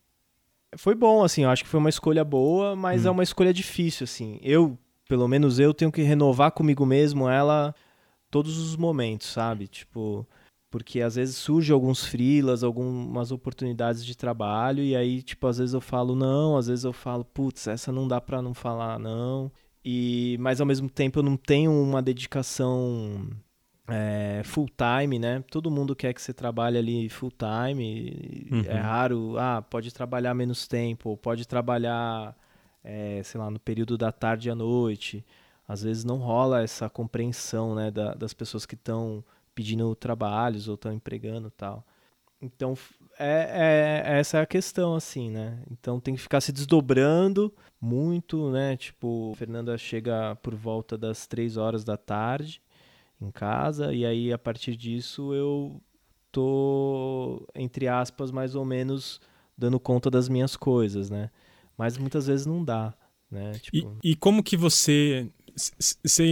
Foi 0.76 0.94
bom, 0.94 1.22
assim, 1.22 1.44
eu 1.44 1.50
acho 1.50 1.64
que 1.64 1.68
foi 1.68 1.80
uma 1.80 1.88
escolha 1.88 2.24
boa, 2.24 2.74
mas 2.74 3.04
é 3.04 3.08
uhum. 3.08 3.16
uma 3.16 3.22
escolha 3.22 3.52
difícil, 3.52 4.04
assim. 4.04 4.38
Eu, 4.42 4.78
pelo 5.08 5.28
menos 5.28 5.58
eu, 5.58 5.74
tenho 5.74 5.92
que 5.92 6.02
renovar 6.02 6.52
comigo 6.52 6.84
mesmo 6.84 7.28
ela 7.28 7.74
todos 8.30 8.58
os 8.58 8.76
momentos, 8.76 9.28
sabe? 9.28 9.68
Tipo, 9.68 10.26
porque 10.74 11.00
às 11.00 11.14
vezes 11.14 11.36
surge 11.36 11.72
alguns 11.72 12.04
frilas, 12.04 12.64
algumas 12.64 13.30
oportunidades 13.30 14.04
de 14.04 14.16
trabalho 14.16 14.82
e 14.82 14.96
aí 14.96 15.22
tipo 15.22 15.46
às 15.46 15.58
vezes 15.58 15.72
eu 15.72 15.80
falo 15.80 16.16
não, 16.16 16.56
às 16.56 16.66
vezes 16.66 16.84
eu 16.84 16.92
falo 16.92 17.24
putz 17.24 17.68
essa 17.68 17.92
não 17.92 18.08
dá 18.08 18.20
para 18.20 18.42
não 18.42 18.52
falar 18.52 18.98
não 18.98 19.52
e 19.84 20.36
mas 20.40 20.60
ao 20.60 20.66
mesmo 20.66 20.90
tempo 20.90 21.20
eu 21.20 21.22
não 21.22 21.36
tenho 21.36 21.70
uma 21.70 22.02
dedicação 22.02 23.30
é, 23.88 24.42
full 24.44 24.68
time, 24.68 25.18
né? 25.18 25.44
Todo 25.50 25.70
mundo 25.70 25.94
quer 25.94 26.14
que 26.14 26.22
você 26.22 26.32
trabalhe 26.32 26.78
ali 26.78 27.08
full 27.08 27.30
time. 27.32 28.48
Uhum. 28.50 28.64
É 28.66 28.78
raro, 28.78 29.38
ah, 29.38 29.62
pode 29.62 29.92
trabalhar 29.92 30.34
menos 30.34 30.66
tempo, 30.66 31.16
pode 31.16 31.46
trabalhar, 31.46 32.36
é, 32.82 33.22
sei 33.22 33.40
lá, 33.40 33.50
no 33.50 33.58
período 33.58 33.98
da 33.98 34.10
tarde 34.10 34.50
à 34.50 34.54
noite. 34.54 35.24
Às 35.66 35.82
vezes 35.82 36.04
não 36.04 36.18
rola 36.18 36.62
essa 36.62 36.88
compreensão, 36.88 37.74
né, 37.74 37.90
da, 37.90 38.14
das 38.14 38.34
pessoas 38.34 38.66
que 38.66 38.74
estão 38.74 39.24
pedindo 39.54 39.94
trabalhos 39.94 40.68
ou 40.68 40.74
estão 40.74 40.92
empregando 40.92 41.50
tal. 41.50 41.84
Então, 42.40 42.76
é, 43.18 44.02
é, 44.06 44.18
essa 44.18 44.38
é 44.38 44.40
a 44.42 44.46
questão, 44.46 44.94
assim, 44.94 45.30
né? 45.30 45.62
Então 45.70 46.00
tem 46.00 46.14
que 46.14 46.20
ficar 46.20 46.40
se 46.40 46.52
desdobrando 46.52 47.52
muito, 47.80 48.50
né? 48.50 48.76
Tipo, 48.76 49.32
a 49.32 49.36
Fernanda 49.36 49.78
chega 49.78 50.36
por 50.42 50.54
volta 50.54 50.98
das 50.98 51.26
três 51.26 51.56
horas 51.56 51.84
da 51.84 51.96
tarde 51.96 52.60
em 53.24 53.30
casa, 53.30 53.92
e 53.92 54.04
aí 54.04 54.32
a 54.32 54.38
partir 54.38 54.76
disso 54.76 55.34
eu 55.34 55.80
tô, 56.30 57.46
entre 57.54 57.88
aspas, 57.88 58.30
mais 58.30 58.54
ou 58.54 58.64
menos 58.64 59.20
dando 59.56 59.78
conta 59.78 60.10
das 60.10 60.28
minhas 60.28 60.56
coisas, 60.56 61.10
né? 61.10 61.30
Mas 61.76 61.96
muitas 61.96 62.26
vezes 62.26 62.46
não 62.46 62.64
dá, 62.64 62.94
né? 63.30 63.52
Tipo... 63.60 63.98
E, 64.02 64.12
e 64.12 64.16
como 64.16 64.42
que 64.42 64.56
você, 64.56 65.28
você 66.02 66.24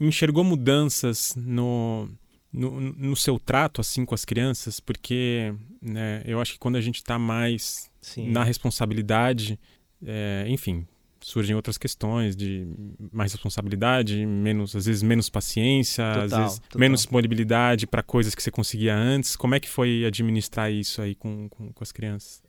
enxergou 0.00 0.44
mudanças 0.44 1.34
no 1.36 2.08
no, 2.54 2.80
no 2.80 3.16
seu 3.16 3.36
trato 3.36 3.80
assim 3.80 4.04
com 4.04 4.14
as 4.14 4.24
crianças, 4.24 4.78
porque 4.78 5.52
né, 5.82 6.22
eu 6.24 6.40
acho 6.40 6.52
que 6.52 6.58
quando 6.58 6.76
a 6.76 6.80
gente 6.80 6.96
está 6.96 7.18
mais 7.18 7.90
Sim. 8.00 8.30
na 8.30 8.44
responsabilidade, 8.44 9.58
é, 10.06 10.44
enfim, 10.48 10.86
surgem 11.24 11.56
outras 11.56 11.78
questões 11.78 12.36
de 12.36 12.68
mais 13.10 13.32
responsabilidade, 13.32 14.26
menos 14.26 14.76
às 14.76 14.84
vezes 14.84 15.02
menos 15.02 15.30
paciência, 15.30 16.04
total, 16.04 16.24
às 16.24 16.32
vezes 16.32 16.58
total. 16.58 16.80
menos 16.80 17.00
disponibilidade 17.00 17.86
para 17.86 18.02
coisas 18.02 18.34
que 18.34 18.42
você 18.42 18.50
conseguia 18.50 18.94
antes. 18.94 19.34
Como 19.34 19.54
é 19.54 19.60
que 19.60 19.68
foi 19.68 20.04
administrar 20.04 20.70
isso 20.70 21.00
aí 21.00 21.14
com, 21.14 21.48
com, 21.48 21.72
com 21.72 21.82
as 21.82 21.90
crianças? 21.90 22.42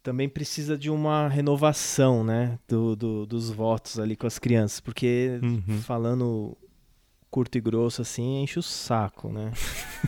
Também 0.00 0.28
precisa 0.28 0.78
de 0.78 0.88
uma 0.88 1.26
renovação, 1.28 2.22
né, 2.22 2.56
do, 2.68 2.94
do, 2.94 3.26
dos 3.26 3.50
votos 3.50 3.98
ali 3.98 4.14
com 4.14 4.28
as 4.28 4.38
crianças, 4.38 4.78
porque 4.78 5.40
uhum. 5.42 5.82
falando 5.82 6.56
curto 7.30 7.58
e 7.58 7.60
grosso 7.60 8.00
assim, 8.00 8.42
enche 8.42 8.60
o 8.60 8.62
saco, 8.62 9.28
né? 9.32 9.52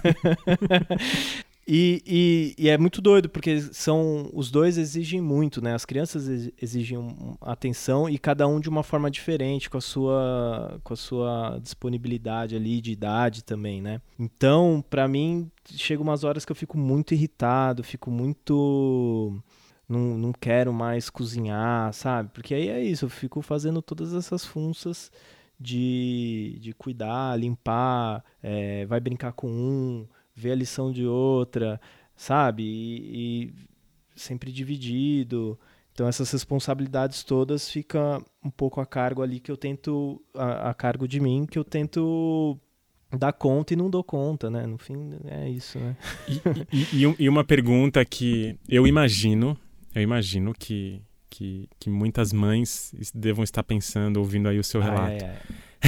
e, 1.66 2.02
e, 2.04 2.64
e, 2.64 2.68
é 2.68 2.76
muito 2.76 3.00
doido, 3.00 3.28
porque 3.28 3.60
são 3.60 4.28
os 4.32 4.50
dois 4.50 4.76
exigem 4.76 5.20
muito, 5.20 5.62
né? 5.62 5.74
As 5.74 5.84
crianças 5.84 6.26
exigem 6.60 6.98
atenção 7.40 8.10
e 8.10 8.18
cada 8.18 8.48
um 8.48 8.58
de 8.58 8.68
uma 8.68 8.82
forma 8.82 9.08
diferente, 9.08 9.70
com 9.70 9.78
a 9.78 9.80
sua, 9.80 10.80
com 10.82 10.92
a 10.92 10.96
sua 10.96 11.58
disponibilidade 11.62 12.56
ali 12.56 12.80
de 12.80 12.90
idade 12.90 13.44
também, 13.44 13.80
né? 13.80 14.00
Então, 14.18 14.84
para 14.90 15.06
mim, 15.06 15.50
chega 15.64 16.02
umas 16.02 16.24
horas 16.24 16.44
que 16.44 16.50
eu 16.50 16.56
fico 16.56 16.76
muito 16.76 17.14
irritado, 17.14 17.84
fico 17.84 18.10
muito. 18.10 19.40
Não, 19.88 20.18
não 20.18 20.32
quero 20.32 20.72
mais 20.72 21.10
cozinhar, 21.10 21.92
sabe? 21.92 22.30
Porque 22.32 22.54
aí 22.54 22.68
é 22.68 22.82
isso, 22.82 23.04
eu 23.04 23.10
fico 23.10 23.40
fazendo 23.40 23.80
todas 23.80 24.14
essas 24.14 24.44
funções 24.44 25.12
de, 25.60 26.58
de 26.60 26.72
cuidar, 26.72 27.38
limpar, 27.38 28.24
é, 28.42 28.84
vai 28.86 28.98
brincar 28.98 29.32
com 29.32 29.48
um, 29.48 30.06
ver 30.34 30.52
a 30.52 30.54
lição 30.56 30.92
de 30.92 31.06
outra, 31.06 31.80
sabe? 32.16 32.62
E, 32.62 33.46
e 33.46 33.54
sempre 34.14 34.52
dividido. 34.52 35.58
Então 35.92 36.08
essas 36.08 36.30
responsabilidades 36.30 37.22
todas 37.22 37.68
ficam 37.68 38.24
um 38.42 38.50
pouco 38.50 38.80
a 38.80 38.86
cargo 38.86 39.22
ali 39.22 39.40
que 39.40 39.50
eu 39.50 39.56
tento 39.56 40.22
a, 40.34 40.70
a, 40.70 40.74
cargo 40.74 41.06
de 41.06 41.20
mim 41.20 41.44
que 41.44 41.58
eu 41.58 41.64
tento 41.64 42.58
dar 43.18 43.32
conta 43.32 43.74
e 43.74 43.76
não 43.76 43.90
dou 43.90 44.02
conta, 44.02 44.50
né? 44.50 44.66
No 44.66 44.78
fim 44.78 45.10
é 45.26 45.50
isso, 45.50 45.78
né? 45.78 45.96
e, 46.72 47.04
e, 47.04 47.16
e 47.18 47.28
uma 47.28 47.44
pergunta 47.44 48.02
que 48.06 48.58
eu 48.66 48.86
imagino, 48.86 49.56
eu 49.94 50.02
imagino 50.02 50.54
que 50.54 51.02
que, 51.32 51.66
que 51.80 51.88
muitas 51.88 52.30
mães 52.30 52.92
devam 53.14 53.42
estar 53.42 53.62
pensando, 53.62 54.18
ouvindo 54.18 54.50
aí 54.50 54.58
o 54.58 54.64
seu 54.64 54.82
relato. 54.82 55.24
Ah, 55.24 55.28
é, 55.28 55.38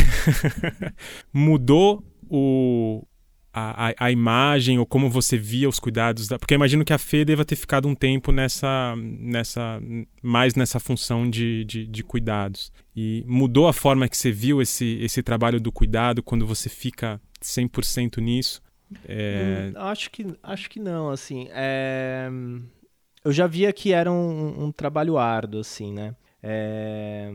é. 0.01 0.93
Mudou 1.31 2.03
o, 2.31 3.07
a, 3.55 3.95
a, 4.07 4.11
imagem 4.11 4.79
ou 4.79 4.85
como 4.85 5.09
você 5.09 5.37
via 5.39 5.69
os 5.69 5.79
cuidados 5.79 6.27
da... 6.27 6.39
porque 6.39 6.55
eu 6.55 6.57
imagino 6.57 6.85
que 6.85 6.93
a 6.93 6.99
Fê 6.99 7.25
deva 7.25 7.45
ter 7.45 7.57
ficado 7.57 7.87
um 7.87 7.95
tempo 7.95 8.33
nessa 8.33 8.95
nessa 8.97 9.81
mais 10.21 10.55
nessa 10.55 10.81
função 10.81 11.31
de, 11.31 11.65
de, 11.65 11.87
de, 11.87 12.03
cuidados 12.03 12.73
e 12.97 13.25
mudou 13.27 13.69
a 13.69 13.73
forma 13.73 14.09
que 14.09 14.17
você 14.17 14.33
viu 14.33 14.61
esse 14.61 14.99
esse 15.01 15.23
trabalho 15.23 15.61
do 15.61 15.71
cuidado 15.71 16.23
quando 16.23 16.47
você 16.47 16.69
fica 16.69 17.21
100% 17.41 18.21
nisso 18.21 18.61
é... 19.07 19.71
Hum, 19.73 19.79
acho 19.79 20.11
que 20.11 20.27
acho 20.43 20.69
que 20.69 20.81
não 20.81 21.11
assim 21.11 21.47
é 21.51 22.29
eu 23.25 23.33
já 23.33 23.47
via 23.47 23.73
que 23.73 23.93
era 23.93 24.13
um, 24.13 24.65
um 24.65 24.71
trabalho 24.71 25.17
árduo, 25.17 25.61
assim, 25.61 25.93
né? 25.93 26.15
É... 26.43 27.31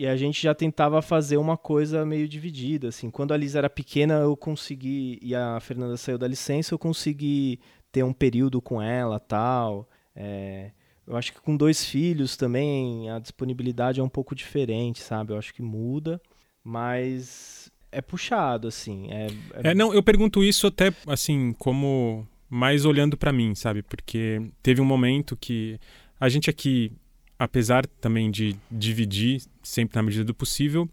E 0.00 0.06
a 0.06 0.16
gente 0.16 0.42
já 0.42 0.54
tentava 0.54 1.02
fazer 1.02 1.36
uma 1.36 1.58
coisa 1.58 2.06
meio 2.06 2.26
dividida, 2.26 2.88
assim. 2.88 3.10
Quando 3.10 3.34
a 3.34 3.36
Lisa 3.36 3.58
era 3.58 3.68
pequena, 3.68 4.14
eu 4.14 4.34
consegui, 4.34 5.18
e 5.20 5.34
a 5.34 5.60
Fernanda 5.60 5.94
saiu 5.98 6.16
da 6.16 6.26
licença, 6.26 6.72
eu 6.72 6.78
consegui 6.78 7.60
ter 7.92 8.02
um 8.02 8.14
período 8.14 8.62
com 8.62 8.80
ela, 8.80 9.20
tal. 9.20 9.86
É... 10.16 10.70
Eu 11.06 11.18
acho 11.18 11.34
que 11.34 11.40
com 11.42 11.54
dois 11.54 11.84
filhos 11.84 12.34
também 12.34 13.10
a 13.10 13.18
disponibilidade 13.18 14.00
é 14.00 14.02
um 14.02 14.08
pouco 14.08 14.34
diferente, 14.34 15.02
sabe? 15.02 15.34
Eu 15.34 15.36
acho 15.36 15.52
que 15.52 15.60
muda, 15.60 16.18
mas 16.64 17.70
é 17.92 18.00
puxado, 18.00 18.68
assim. 18.68 19.06
É, 19.10 19.26
é... 19.26 19.70
é 19.72 19.74
não, 19.74 19.92
eu 19.92 20.02
pergunto 20.02 20.42
isso 20.42 20.66
até, 20.66 20.94
assim, 21.06 21.54
como 21.58 22.26
mais 22.48 22.86
olhando 22.86 23.18
para 23.18 23.34
mim, 23.34 23.54
sabe? 23.54 23.82
Porque 23.82 24.40
teve 24.62 24.80
um 24.80 24.86
momento 24.86 25.36
que 25.36 25.78
a 26.18 26.30
gente 26.30 26.48
aqui 26.48 26.90
apesar 27.40 27.86
também 27.86 28.30
de 28.30 28.54
dividir 28.70 29.40
sempre 29.62 29.96
na 29.96 30.02
medida 30.02 30.22
do 30.22 30.34
possível, 30.34 30.86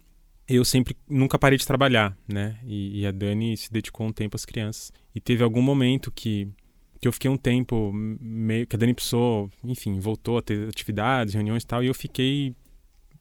eu 0.48 0.64
sempre 0.64 0.96
nunca 1.06 1.38
parei 1.38 1.58
de 1.58 1.66
trabalhar, 1.66 2.16
né? 2.26 2.58
E, 2.64 3.02
e, 3.02 3.06
a 3.06 3.10
Dani 3.10 3.54
se 3.54 3.70
dedicou 3.70 4.06
um 4.06 4.12
tempo 4.12 4.34
às 4.34 4.46
crianças. 4.46 4.90
E 5.14 5.20
teve 5.20 5.44
algum 5.44 5.60
momento 5.60 6.10
que, 6.10 6.48
que 7.02 7.06
eu 7.06 7.12
fiquei 7.12 7.30
um 7.30 7.36
tempo 7.36 7.92
meio 7.92 8.66
que 8.66 8.74
a 8.74 8.78
Dani 8.78 8.94
precisou, 8.94 9.50
enfim, 9.62 10.00
voltou 10.00 10.38
a 10.38 10.42
ter 10.42 10.66
atividades, 10.66 11.34
reuniões 11.34 11.64
e 11.64 11.66
tal, 11.66 11.84
e 11.84 11.86
eu 11.86 11.94
fiquei 11.94 12.56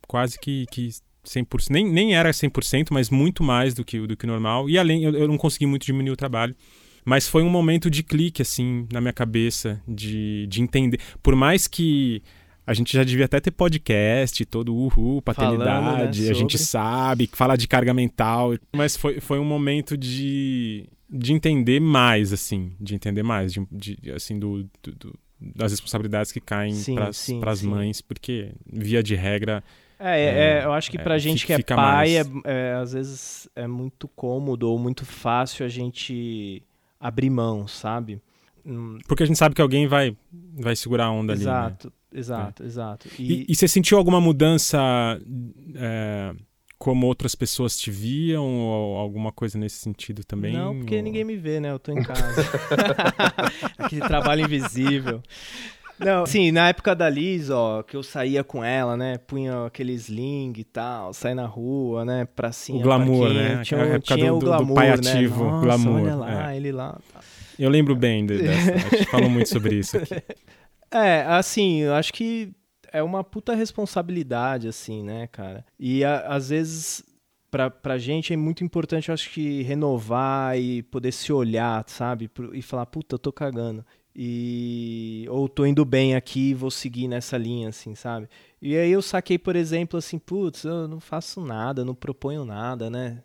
quase 0.07 0.39
que, 0.39 0.65
que 0.71 0.87
100%, 1.25 1.69
nem, 1.69 1.85
nem 1.85 2.15
era 2.15 2.31
100%, 2.31 2.87
mas 2.91 3.09
muito 3.09 3.43
mais 3.43 3.73
do 3.73 3.83
que 3.83 4.07
do 4.07 4.15
que 4.15 4.25
normal. 4.25 4.69
E 4.69 4.77
além 4.77 5.03
eu, 5.03 5.13
eu 5.13 5.27
não 5.27 5.37
consegui 5.37 5.65
muito 5.65 5.85
diminuir 5.85 6.13
o 6.13 6.17
trabalho. 6.17 6.55
Mas 7.03 7.27
foi 7.27 7.43
um 7.43 7.49
momento 7.49 7.89
de 7.89 8.03
clique, 8.03 8.41
assim, 8.41 8.87
na 8.91 8.99
minha 8.99 9.13
cabeça, 9.13 9.81
de, 9.87 10.45
de 10.47 10.61
entender. 10.61 10.99
Por 11.21 11.35
mais 11.35 11.65
que 11.67 12.21
a 12.67 12.73
gente 12.73 12.91
já 12.91 13.01
devia 13.05 13.23
até 13.23 13.39
ter 13.39 13.51
podcast, 13.51 14.45
todo 14.45 14.75
uhul, 14.75 15.21
paternidade, 15.21 16.23
né, 16.23 16.29
a 16.29 16.33
gente 16.33 16.57
sabe, 16.57 17.29
fala 17.31 17.55
de 17.55 17.65
carga 17.65 17.93
mental. 17.93 18.55
Mas 18.75 18.97
foi, 18.97 19.21
foi 19.21 19.39
um 19.39 19.45
momento 19.45 19.95
de, 19.97 20.85
de 21.09 21.31
entender 21.31 21.79
mais, 21.79 22.33
assim, 22.33 22.73
de 22.77 22.93
entender 22.93 23.23
mais, 23.23 23.53
de, 23.53 23.65
de 23.71 24.11
assim, 24.11 24.37
do, 24.37 24.69
do, 24.83 24.91
do, 24.91 25.19
das 25.39 25.71
responsabilidades 25.71 26.33
que 26.33 26.41
caem 26.41 26.75
para 27.39 27.51
as 27.51 27.61
mães, 27.61 28.01
porque, 28.01 28.51
via 28.69 29.01
de 29.01 29.15
regra. 29.15 29.63
É, 29.97 30.19
é, 30.19 30.59
é 30.59 30.65
eu 30.65 30.73
acho 30.73 30.91
que 30.91 30.99
pra 30.99 31.15
é, 31.15 31.19
gente 31.19 31.45
que 31.45 31.53
é 31.53 31.59
pai, 31.59 32.17
é, 32.17 32.23
é, 32.43 32.73
às 32.73 32.91
vezes 32.91 33.49
é 33.55 33.65
muito 33.65 34.09
cômodo 34.09 34.69
ou 34.69 34.77
muito 34.77 35.05
fácil 35.05 35.65
a 35.65 35.69
gente 35.69 36.61
abrir 36.99 37.29
mão, 37.29 37.65
sabe? 37.65 38.21
Porque 39.07 39.23
a 39.23 39.25
gente 39.25 39.37
sabe 39.37 39.55
que 39.55 39.61
alguém 39.61 39.87
vai, 39.87 40.15
vai 40.53 40.75
segurar 40.75 41.05
a 41.05 41.11
onda 41.11 41.33
exato, 41.33 41.87
ali. 41.87 41.95
Né? 42.11 42.19
Exato, 42.19 42.63
é. 42.63 42.65
exato. 42.65 43.07
E... 43.17 43.33
E, 43.33 43.45
e, 43.49 43.55
você 43.55 43.67
sentiu 43.67 43.97
alguma 43.97 44.19
mudança 44.19 44.79
é, 45.75 46.33
como 46.77 47.07
outras 47.07 47.35
pessoas 47.35 47.77
te 47.77 47.89
viam 47.89 48.45
ou 48.45 48.97
alguma 48.97 49.31
coisa 49.31 49.57
nesse 49.57 49.77
sentido 49.77 50.23
também? 50.25 50.53
Não, 50.53 50.77
porque 50.77 50.97
ou... 50.97 51.03
ninguém 51.03 51.23
me 51.23 51.37
vê, 51.37 51.59
né? 51.59 51.71
Eu 51.71 51.79
tô 51.79 51.91
em 51.91 52.03
casa. 52.03 52.43
Aquele 53.77 54.01
trabalho 54.01 54.43
invisível. 54.43 55.21
Não, 55.99 56.27
sim, 56.27 56.51
na 56.51 56.69
época 56.69 56.95
da 56.95 57.09
Liz, 57.09 57.49
ó, 57.49 57.81
que 57.81 57.97
eu 57.97 58.03
saía 58.03 58.43
com 58.43 58.63
ela, 58.63 58.95
né? 58.95 59.17
Punha 59.17 59.65
aquele 59.65 59.93
sling 59.93 60.53
e 60.55 60.63
tal, 60.63 61.11
sair 61.11 61.33
na 61.33 61.47
rua, 61.47 62.05
né? 62.05 62.27
Pracinha. 62.35 62.79
O 62.79 62.83
glamour, 62.83 63.33
né? 63.33 63.63
Tinha, 63.63 63.99
tinha 63.99 64.29
do, 64.29 64.35
o 64.35 64.39
glamour, 64.39 64.67
do 64.67 64.73
pai 64.75 64.91
ativo, 64.91 65.43
né? 65.43 65.51
Nossa, 65.51 65.65
glamour. 65.65 66.01
Olha 66.01 66.15
lá, 66.15 66.53
é. 66.53 66.57
ele 66.57 66.71
lá. 66.71 66.99
Tá. 67.11 67.19
Eu 67.57 67.69
lembro 67.69 67.95
bem 67.95 68.25
dessa. 68.25 68.71
A 68.87 68.97
gente 68.97 69.09
falou 69.09 69.29
muito 69.29 69.49
sobre 69.49 69.75
isso 69.75 69.97
aqui. 69.97 70.15
É, 70.91 71.21
assim, 71.23 71.81
eu 71.81 71.93
acho 71.93 72.13
que 72.13 72.53
é 72.91 73.03
uma 73.03 73.23
puta 73.23 73.53
responsabilidade, 73.53 74.67
assim, 74.67 75.03
né, 75.03 75.27
cara? 75.27 75.65
E 75.79 76.03
a, 76.03 76.19
às 76.27 76.49
vezes, 76.49 77.03
pra, 77.51 77.69
pra 77.69 77.97
gente 77.97 78.33
é 78.33 78.37
muito 78.37 78.63
importante, 78.63 79.09
eu 79.09 79.13
acho 79.13 79.29
que 79.29 79.61
renovar 79.63 80.57
e 80.57 80.83
poder 80.83 81.11
se 81.11 81.31
olhar, 81.33 81.83
sabe? 81.87 82.29
E 82.53 82.61
falar, 82.61 82.85
puta, 82.85 83.15
eu 83.15 83.19
tô 83.19 83.31
cagando. 83.31 83.85
E. 84.15 85.27
Ou 85.29 85.47
tô 85.47 85.65
indo 85.65 85.85
bem 85.85 86.15
aqui 86.15 86.53
vou 86.53 86.71
seguir 86.71 87.07
nessa 87.07 87.37
linha, 87.37 87.69
assim, 87.69 87.93
sabe? 87.93 88.27
E 88.61 88.75
aí 88.75 88.91
eu 88.91 89.01
saquei, 89.01 89.37
por 89.37 89.55
exemplo, 89.55 89.97
assim, 89.99 90.17
putz, 90.17 90.63
eu 90.63 90.87
não 90.87 90.99
faço 90.99 91.39
nada, 91.41 91.85
não 91.85 91.93
proponho 91.93 92.43
nada, 92.43 92.89
né? 92.89 93.21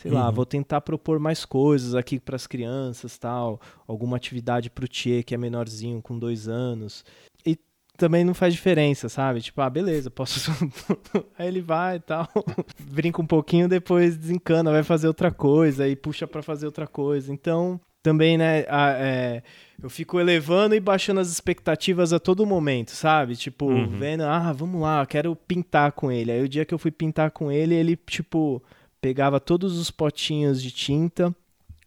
Sei 0.00 0.10
uhum. 0.10 0.16
lá, 0.16 0.30
vou 0.30 0.46
tentar 0.46 0.80
propor 0.80 1.18
mais 1.18 1.44
coisas 1.44 1.94
aqui 1.94 2.18
para 2.18 2.34
as 2.34 2.46
crianças, 2.46 3.18
tal, 3.18 3.60
alguma 3.86 4.16
atividade 4.16 4.70
para 4.70 4.86
o 4.86 4.88
Tchê 4.88 5.22
que 5.22 5.34
é 5.34 5.38
menorzinho, 5.38 6.00
com 6.00 6.18
dois 6.18 6.48
anos. 6.48 7.04
E 7.44 7.58
também 7.98 8.24
não 8.24 8.32
faz 8.32 8.54
diferença, 8.54 9.10
sabe? 9.10 9.42
Tipo, 9.42 9.60
ah, 9.60 9.68
beleza, 9.68 10.10
posso. 10.10 10.50
aí 11.38 11.46
ele 11.46 11.60
vai 11.60 11.96
e 11.96 12.00
tal, 12.00 12.26
brinca 12.80 13.20
um 13.20 13.26
pouquinho, 13.26 13.68
depois 13.68 14.16
desencana, 14.16 14.72
vai 14.72 14.82
fazer 14.82 15.06
outra 15.06 15.30
coisa 15.30 15.86
e 15.86 15.94
puxa 15.94 16.26
para 16.26 16.40
fazer 16.40 16.64
outra 16.64 16.86
coisa. 16.86 17.30
Então, 17.30 17.78
também, 18.02 18.38
né, 18.38 18.64
a, 18.70 18.92
é, 18.92 19.42
eu 19.82 19.90
fico 19.90 20.18
elevando 20.18 20.74
e 20.74 20.80
baixando 20.80 21.20
as 21.20 21.30
expectativas 21.30 22.14
a 22.14 22.18
todo 22.18 22.46
momento, 22.46 22.92
sabe? 22.92 23.36
Tipo, 23.36 23.66
uhum. 23.66 23.98
vendo, 23.98 24.22
ah, 24.22 24.50
vamos 24.50 24.80
lá, 24.80 25.04
quero 25.04 25.36
pintar 25.36 25.92
com 25.92 26.10
ele. 26.10 26.32
Aí 26.32 26.42
o 26.42 26.48
dia 26.48 26.64
que 26.64 26.72
eu 26.72 26.78
fui 26.78 26.90
pintar 26.90 27.32
com 27.32 27.52
ele, 27.52 27.74
ele, 27.74 27.96
tipo 27.96 28.62
pegava 29.00 29.40
todos 29.40 29.78
os 29.78 29.90
potinhos 29.90 30.62
de 30.62 30.70
tinta, 30.70 31.34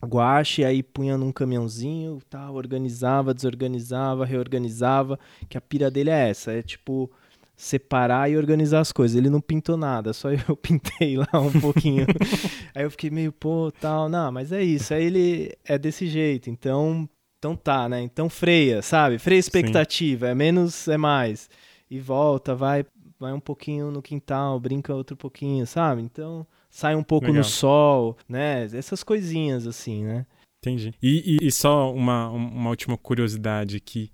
guache, 0.03 0.63
aí 0.65 0.83
punha 0.83 1.17
num 1.17 1.31
caminhãozinho, 1.31 2.19
tal, 2.29 2.55
organizava, 2.55 3.33
desorganizava, 3.33 4.25
reorganizava, 4.25 5.19
que 5.47 5.57
a 5.57 5.61
pira 5.61 5.89
dele 5.89 6.09
é 6.09 6.29
essa, 6.29 6.51
é 6.51 6.61
tipo 6.61 7.09
separar 7.55 8.29
e 8.29 8.35
organizar 8.35 8.79
as 8.79 8.91
coisas. 8.91 9.15
Ele 9.15 9.29
não 9.29 9.39
pintou 9.39 9.77
nada, 9.77 10.11
só 10.13 10.29
eu 10.49 10.55
pintei 10.57 11.17
lá 11.17 11.39
um 11.39 11.59
pouquinho. 11.59 12.05
aí 12.75 12.83
eu 12.83 12.91
fiquei 12.91 13.09
meio, 13.09 13.31
pô, 13.31 13.71
tal, 13.79 14.09
não, 14.09 14.31
mas 14.31 14.51
é 14.51 14.63
isso. 14.63 14.93
Aí 14.93 15.05
ele 15.05 15.55
é 15.63 15.77
desse 15.77 16.07
jeito, 16.07 16.49
então, 16.49 17.07
então 17.37 17.55
tá, 17.55 17.87
né? 17.87 18.01
Então 18.01 18.29
freia, 18.29 18.81
sabe? 18.81 19.19
Freia 19.19 19.39
expectativa, 19.39 20.25
Sim. 20.25 20.31
é 20.31 20.35
menos 20.35 20.87
é 20.87 20.97
mais. 20.97 21.49
E 21.89 21.99
volta, 21.99 22.55
vai, 22.55 22.85
vai 23.19 23.31
um 23.33 23.39
pouquinho 23.39 23.91
no 23.91 24.01
quintal, 24.01 24.59
brinca 24.59 24.93
outro 24.93 25.15
pouquinho, 25.15 25.65
sabe? 25.67 26.01
Então, 26.01 26.45
sai 26.73 26.95
um 26.95 27.03
pouco 27.03 27.27
Legal. 27.27 27.43
no 27.43 27.47
sol, 27.47 28.17
né? 28.27 28.63
Essas 28.63 29.03
coisinhas 29.03 29.67
assim, 29.67 30.03
né? 30.03 30.25
Entendi. 30.59 30.91
E, 31.01 31.37
e, 31.39 31.47
e, 31.47 31.51
só 31.51 31.93
uma, 31.93 32.29
uma 32.29 32.69
última 32.71 32.97
curiosidade 32.97 33.77
aqui. 33.77 34.09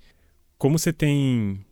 Como 0.58 0.78
você 0.78 0.92
tem. 0.92 1.66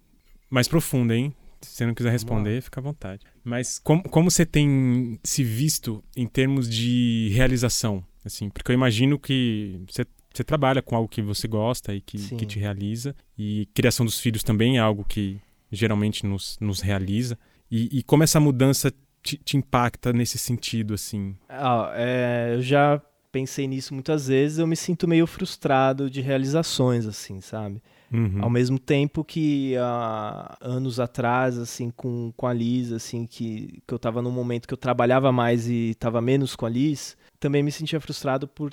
Mais 0.50 0.68
profunda, 0.68 1.14
hein? 1.14 1.36
Se 1.62 1.72
você 1.72 1.86
não 1.86 1.94
quiser 1.94 2.12
responder, 2.12 2.62
fica 2.62 2.80
à 2.80 2.84
vontade. 2.84 3.26
Mas 3.44 3.80
como, 3.80 4.04
como 4.04 4.32
você 4.32 4.46
tem 4.46 5.20
se 5.24 5.44
visto 5.44 6.02
em 6.16 6.26
termos 6.26 6.70
de 6.70 7.32
realização? 7.34 8.02
Assim, 8.24 8.50
porque 8.50 8.72
eu 8.72 8.76
imagino 8.76 9.20
que 9.20 9.82
você, 9.90 10.06
você 10.34 10.44
trabalha 10.44 10.82
com 10.82 10.96
algo 10.96 11.10
que 11.10 11.22
você 11.22 11.48
gosta 11.48 11.94
e 11.94 12.00
que, 12.00 12.18
que 12.36 12.46
te 12.46 12.60
realiza. 12.60 13.14
E 13.38 13.68
criação 13.74 14.06
dos 14.06 14.20
filhos 14.20 14.44
também 14.44 14.78
é 14.78 14.80
algo 14.80 15.04
que 15.04 15.42
geralmente 15.70 16.26
nos, 16.26 16.58
nos 16.62 16.80
realiza. 16.80 17.38
E, 17.70 18.00
e 18.00 18.04
como 18.04 18.24
essa 18.24 18.40
mudança 18.40 18.94
te, 19.22 19.38
te 19.38 19.58
impacta 19.58 20.14
nesse 20.14 20.38
sentido, 20.38 20.94
assim? 20.94 21.36
Ah, 21.50 21.92
é, 21.96 22.54
eu 22.56 22.62
já 22.62 23.02
pensei 23.32 23.68
nisso 23.68 23.94
muitas 23.94 24.28
vezes, 24.28 24.58
eu 24.58 24.66
me 24.66 24.76
sinto 24.76 25.08
meio 25.08 25.28
frustrado 25.28 26.10
de 26.10 26.22
realizações, 26.22 27.06
assim, 27.06 27.42
sabe? 27.42 27.82
Uhum. 28.12 28.42
Ao 28.42 28.50
mesmo 28.50 28.80
tempo 28.80 29.24
que 29.24 29.76
há 29.78 30.58
anos 30.62 31.00
atrás, 31.00 31.58
assim, 31.58 31.92
com, 31.92 32.32
com 32.36 32.48
a 32.48 32.54
Liz, 32.54 32.92
assim, 32.92 33.26
que, 33.26 33.82
que 33.86 33.94
eu 33.94 34.00
tava 34.00 34.22
num 34.22 34.32
momento 34.32 34.68
que 34.68 34.74
eu 34.74 34.78
trabalhava 34.78 35.32
mais 35.32 35.68
e 35.70 35.94
tava 36.00 36.22
menos 36.22 36.56
com 36.56 36.66
a 36.66 36.70
Liz, 36.70 37.18
também 37.40 37.62
me 37.62 37.72
sentia 37.72 38.00
frustrado 38.00 38.48
por 38.48 38.72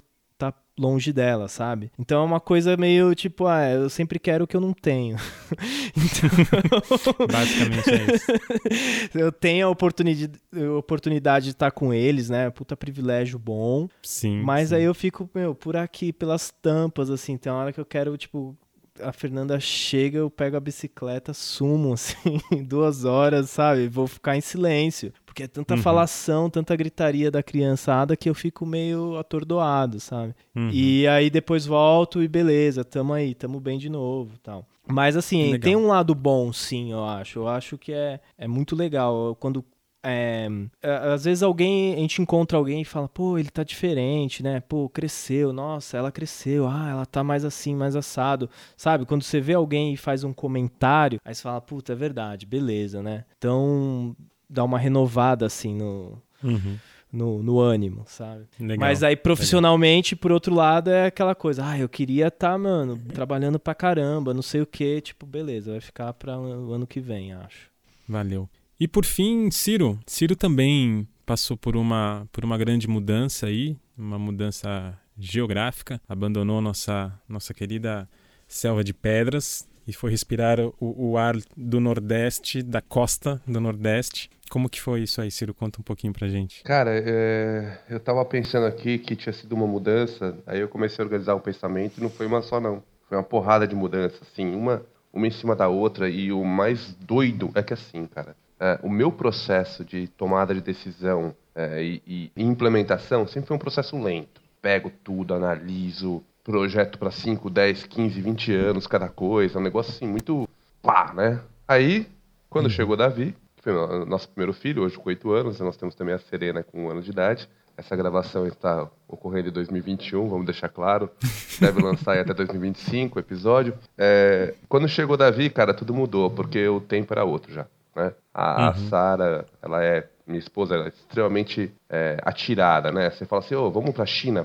longe 0.78 1.12
dela, 1.12 1.48
sabe? 1.48 1.90
Então 1.98 2.20
é 2.20 2.24
uma 2.24 2.40
coisa 2.40 2.76
meio 2.76 3.14
tipo, 3.14 3.46
ah, 3.46 3.70
eu 3.70 3.88
sempre 3.88 4.18
quero 4.18 4.44
o 4.44 4.46
que 4.46 4.57
eu 4.57 4.61
não 4.61 4.72
tenho. 4.72 5.16
então... 5.96 7.26
Basicamente 7.26 7.90
é 7.90 8.14
isso. 8.14 9.14
eu 9.16 9.30
tenho 9.30 9.66
a 9.66 9.70
oportunidade, 9.70 10.33
a 10.52 10.72
oportunidade 10.76 11.46
de 11.46 11.50
estar 11.52 11.70
com 11.70 11.94
eles, 11.94 12.28
né? 12.28 12.50
Puta 12.50 12.76
privilégio 12.76 13.38
bom. 13.38 13.88
Sim. 14.02 14.42
Mas 14.42 14.70
sim. 14.70 14.76
aí 14.76 14.85
eu 14.85 14.94
fico, 14.94 15.30
meu, 15.35 15.54
por 15.54 15.76
aqui, 15.76 16.12
pelas 16.12 16.52
tampas, 16.62 17.11
assim, 17.11 17.37
tem 17.37 17.52
uma 17.52 17.61
hora 17.61 17.72
que 17.72 17.80
eu 17.80 17.87
quero, 17.87 18.16
tipo, 18.16 18.57
a 19.00 19.12
Fernanda 19.12 19.59
chega, 19.59 20.18
eu 20.18 20.30
pego 20.30 20.57
a 20.57 20.61
bicicleta, 20.61 21.35
sumo, 21.35 21.92
assim, 21.94 22.40
duas 22.66 23.04
horas, 23.04 23.50
sabe? 23.50 23.88
Vou 23.88 24.07
ficar 24.07 24.37
em 24.37 24.40
silêncio. 24.40 25.12
Porque 25.24 25.42
é 25.42 25.48
tanta 25.48 25.74
uhum. 25.74 25.83
falação, 25.83 26.48
tanta 26.48 26.76
gritaria 26.76 27.30
da 27.30 27.42
criançada 27.42 28.16
que 28.16 28.30
eu 28.30 28.35
fico 28.35 28.64
meio 28.64 29.18
atordoado, 29.18 29.98
sabe? 29.98 30.35
Uhum. 30.54 30.70
E 30.72 31.09
aí 31.09 31.28
depois 31.28 31.66
volto 31.66 32.22
e 32.22 32.28
beleza, 32.28 32.85
tamo 32.85 33.12
aí, 33.12 33.35
tamo 33.35 33.59
bem 33.59 33.76
de 33.76 33.88
novo 33.88 34.38
tal. 34.40 34.64
Mas 34.87 35.16
assim, 35.16 35.52
legal. 35.52 35.61
tem 35.61 35.76
um 35.76 35.88
lado 35.88 36.14
bom, 36.14 36.52
sim, 36.52 36.92
eu 36.92 37.04
acho. 37.04 37.40
Eu 37.40 37.48
acho 37.48 37.78
que 37.78 37.92
é, 37.92 38.20
é 38.38 38.46
muito 38.46 38.76
legal. 38.76 39.35
Quando 39.40 39.64
é, 40.04 40.48
às 40.82 41.24
vezes 41.24 41.42
alguém, 41.42 41.94
a 41.94 41.98
gente 41.98 42.20
encontra 42.20 42.58
alguém 42.58 42.82
e 42.82 42.84
fala, 42.84 43.08
pô, 43.08 43.38
ele 43.38 43.48
tá 43.48 43.64
diferente, 43.64 44.42
né? 44.42 44.60
Pô, 44.60 44.88
cresceu, 44.88 45.52
nossa, 45.52 45.96
ela 45.96 46.12
cresceu, 46.12 46.68
ah, 46.68 46.90
ela 46.90 47.06
tá 47.06 47.24
mais 47.24 47.44
assim, 47.44 47.74
mais 47.74 47.96
assado. 47.96 48.50
Sabe? 48.76 49.06
Quando 49.06 49.22
você 49.22 49.40
vê 49.40 49.54
alguém 49.54 49.94
e 49.94 49.96
faz 49.96 50.22
um 50.22 50.32
comentário, 50.32 51.18
aí 51.24 51.34
você 51.34 51.42
fala, 51.42 51.60
puta, 51.60 51.92
é 51.92 51.96
verdade, 51.96 52.44
beleza, 52.44 53.02
né? 53.02 53.24
Então, 53.38 54.14
dá 54.48 54.62
uma 54.62 54.78
renovada 54.78 55.46
assim 55.46 55.74
no, 55.74 56.20
uhum. 56.42 56.78
no, 57.10 57.42
no, 57.42 57.58
ânimo, 57.58 58.04
sabe? 58.06 58.44
Legal. 58.60 58.86
Mas 58.86 59.02
aí 59.02 59.16
profissionalmente, 59.16 60.14
Legal. 60.14 60.20
por 60.20 60.32
outro 60.32 60.54
lado, 60.54 60.90
é 60.90 61.06
aquela 61.06 61.34
coisa, 61.34 61.64
ah, 61.66 61.78
eu 61.78 61.88
queria 61.88 62.28
estar, 62.28 62.52
tá, 62.52 62.58
mano, 62.58 63.00
trabalhando 63.12 63.58
pra 63.58 63.74
caramba, 63.74 64.34
não 64.34 64.42
sei 64.42 64.60
o 64.60 64.66
que, 64.66 65.00
tipo, 65.00 65.24
beleza, 65.24 65.72
vai 65.72 65.80
ficar 65.80 66.12
para 66.12 66.38
o 66.38 66.72
ano 66.72 66.86
que 66.86 67.00
vem, 67.00 67.32
acho. 67.32 67.72
Valeu. 68.06 68.46
E 68.78 68.88
por 68.88 69.04
fim, 69.04 69.50
Ciro. 69.50 69.98
Ciro 70.06 70.34
também 70.34 71.07
passou 71.24 71.57
por 71.57 71.76
uma, 71.76 72.28
por 72.32 72.44
uma 72.44 72.59
grande 72.59 72.88
mudança 72.88 73.46
aí, 73.46 73.76
uma 73.96 74.18
mudança 74.18 74.99
geográfica, 75.18 76.01
abandonou 76.09 76.61
nossa, 76.61 77.12
nossa 77.28 77.55
querida 77.55 78.09
selva 78.49 78.82
de 78.82 78.92
pedras 78.92 79.68
e 79.86 79.92
foi 79.92 80.11
respirar 80.11 80.59
o, 80.61 80.74
o 80.80 81.16
ar 81.16 81.36
do 81.57 81.78
Nordeste, 81.80 82.62
da 82.62 82.80
costa 82.80 83.40
do 83.46 83.61
Nordeste. 83.61 84.30
Como 84.51 84.68
que 84.68 84.80
foi 84.80 85.03
isso 85.03 85.20
aí, 85.20 85.30
Ciro? 85.30 85.55
Conta 85.55 85.80
um 85.80 85.84
pouquinho 85.84 86.12
pra 86.12 86.28
gente. 86.28 86.62
Cara, 86.62 86.90
é... 86.94 87.78
eu 87.88 88.01
tava 88.01 88.24
pensando 88.24 88.66
aqui 88.66 88.99
que 88.99 89.16
tinha 89.16 89.32
sido 89.32 89.55
uma 89.55 89.66
mudança, 89.66 90.36
aí 90.46 90.61
eu 90.61 90.68
comecei 90.68 91.03
a 91.03 91.07
organizar 91.07 91.34
o 91.34 91.40
pensamento 91.40 91.99
e 91.99 92.03
não 92.03 92.11
foi 92.11 92.26
uma 92.26 92.42
só 92.42 92.61
não. 92.61 92.82
Foi 93.09 93.16
uma 93.16 93.24
porrada 93.24 93.66
de 93.66 93.74
mudanças, 93.74 94.20
assim, 94.22 94.55
uma, 94.55 94.84
uma 95.12 95.26
em 95.26 95.30
cima 95.30 95.55
da 95.55 95.68
outra 95.68 96.09
e 96.09 96.32
o 96.32 96.44
mais 96.44 96.94
doido 96.94 97.51
é 97.55 97.62
que 97.62 97.72
assim, 97.72 98.07
cara, 98.07 98.36
é, 98.64 98.78
o 98.82 98.88
meu 98.88 99.12
processo 99.12 99.84
de 99.84 100.08
tomada 100.08 100.54
de 100.54 100.62
decisão 100.62 101.36
é, 101.54 101.82
e, 101.82 102.32
e 102.34 102.42
implementação 102.42 103.26
sempre 103.26 103.48
foi 103.48 103.56
um 103.56 103.60
processo 103.60 104.02
lento. 104.02 104.40
Pego 104.62 104.90
tudo, 105.04 105.34
analiso, 105.34 106.22
projeto 106.42 106.98
para 106.98 107.10
5, 107.10 107.50
10, 107.50 107.84
15, 107.84 108.20
20 108.22 108.54
anos 108.54 108.86
cada 108.86 109.06
coisa, 109.06 109.58
um 109.58 109.62
negócio 109.62 109.92
assim 109.92 110.08
muito 110.08 110.48
pá, 110.80 111.12
né? 111.14 111.42
Aí, 111.68 112.06
quando 112.48 112.64
uhum. 112.64 112.70
chegou 112.70 112.96
Davi, 112.96 113.34
que 113.54 113.62
foi 113.62 113.74
nosso 114.06 114.30
primeiro 114.30 114.54
filho, 114.54 114.82
hoje 114.82 114.96
com 114.96 115.10
8 115.10 115.30
anos, 115.30 115.60
nós 115.60 115.76
temos 115.76 115.94
também 115.94 116.14
a 116.14 116.18
Serena 116.18 116.62
com 116.62 116.86
um 116.86 116.90
ano 116.90 117.02
de 117.02 117.10
idade. 117.10 117.46
Essa 117.76 117.94
gravação 117.94 118.46
está 118.46 118.88
ocorrendo 119.06 119.48
em 119.48 119.52
2021, 119.52 120.26
vamos 120.26 120.46
deixar 120.46 120.70
claro. 120.70 121.10
Deve 121.60 121.82
lançar 121.82 122.16
até 122.16 122.32
2025 122.32 123.18
o 123.18 123.20
episódio. 123.20 123.74
É, 123.98 124.54
quando 124.70 124.88
chegou 124.88 125.18
Davi, 125.18 125.50
cara, 125.50 125.74
tudo 125.74 125.92
mudou, 125.92 126.30
porque 126.30 126.66
o 126.66 126.80
tempo 126.80 127.12
era 127.12 127.24
outro 127.24 127.52
já. 127.52 127.66
Né? 127.95 128.12
A, 128.32 128.68
uhum. 128.68 128.88
Sara, 128.88 129.45
ela 129.62 129.82
é 129.82 130.07
minha 130.26 130.38
esposa, 130.38 130.74
ela 130.74 130.86
é 130.86 130.88
extremamente 130.88 131.72
é, 131.88 132.16
atirada, 132.22 132.90
né? 132.90 133.11
Você 133.11 133.24
fala 133.26 133.42
assim, 133.42 133.55
ô, 133.55 133.66
oh, 133.66 133.70
vamos 133.70 133.92
pra 133.92 134.07
China, 134.07 134.45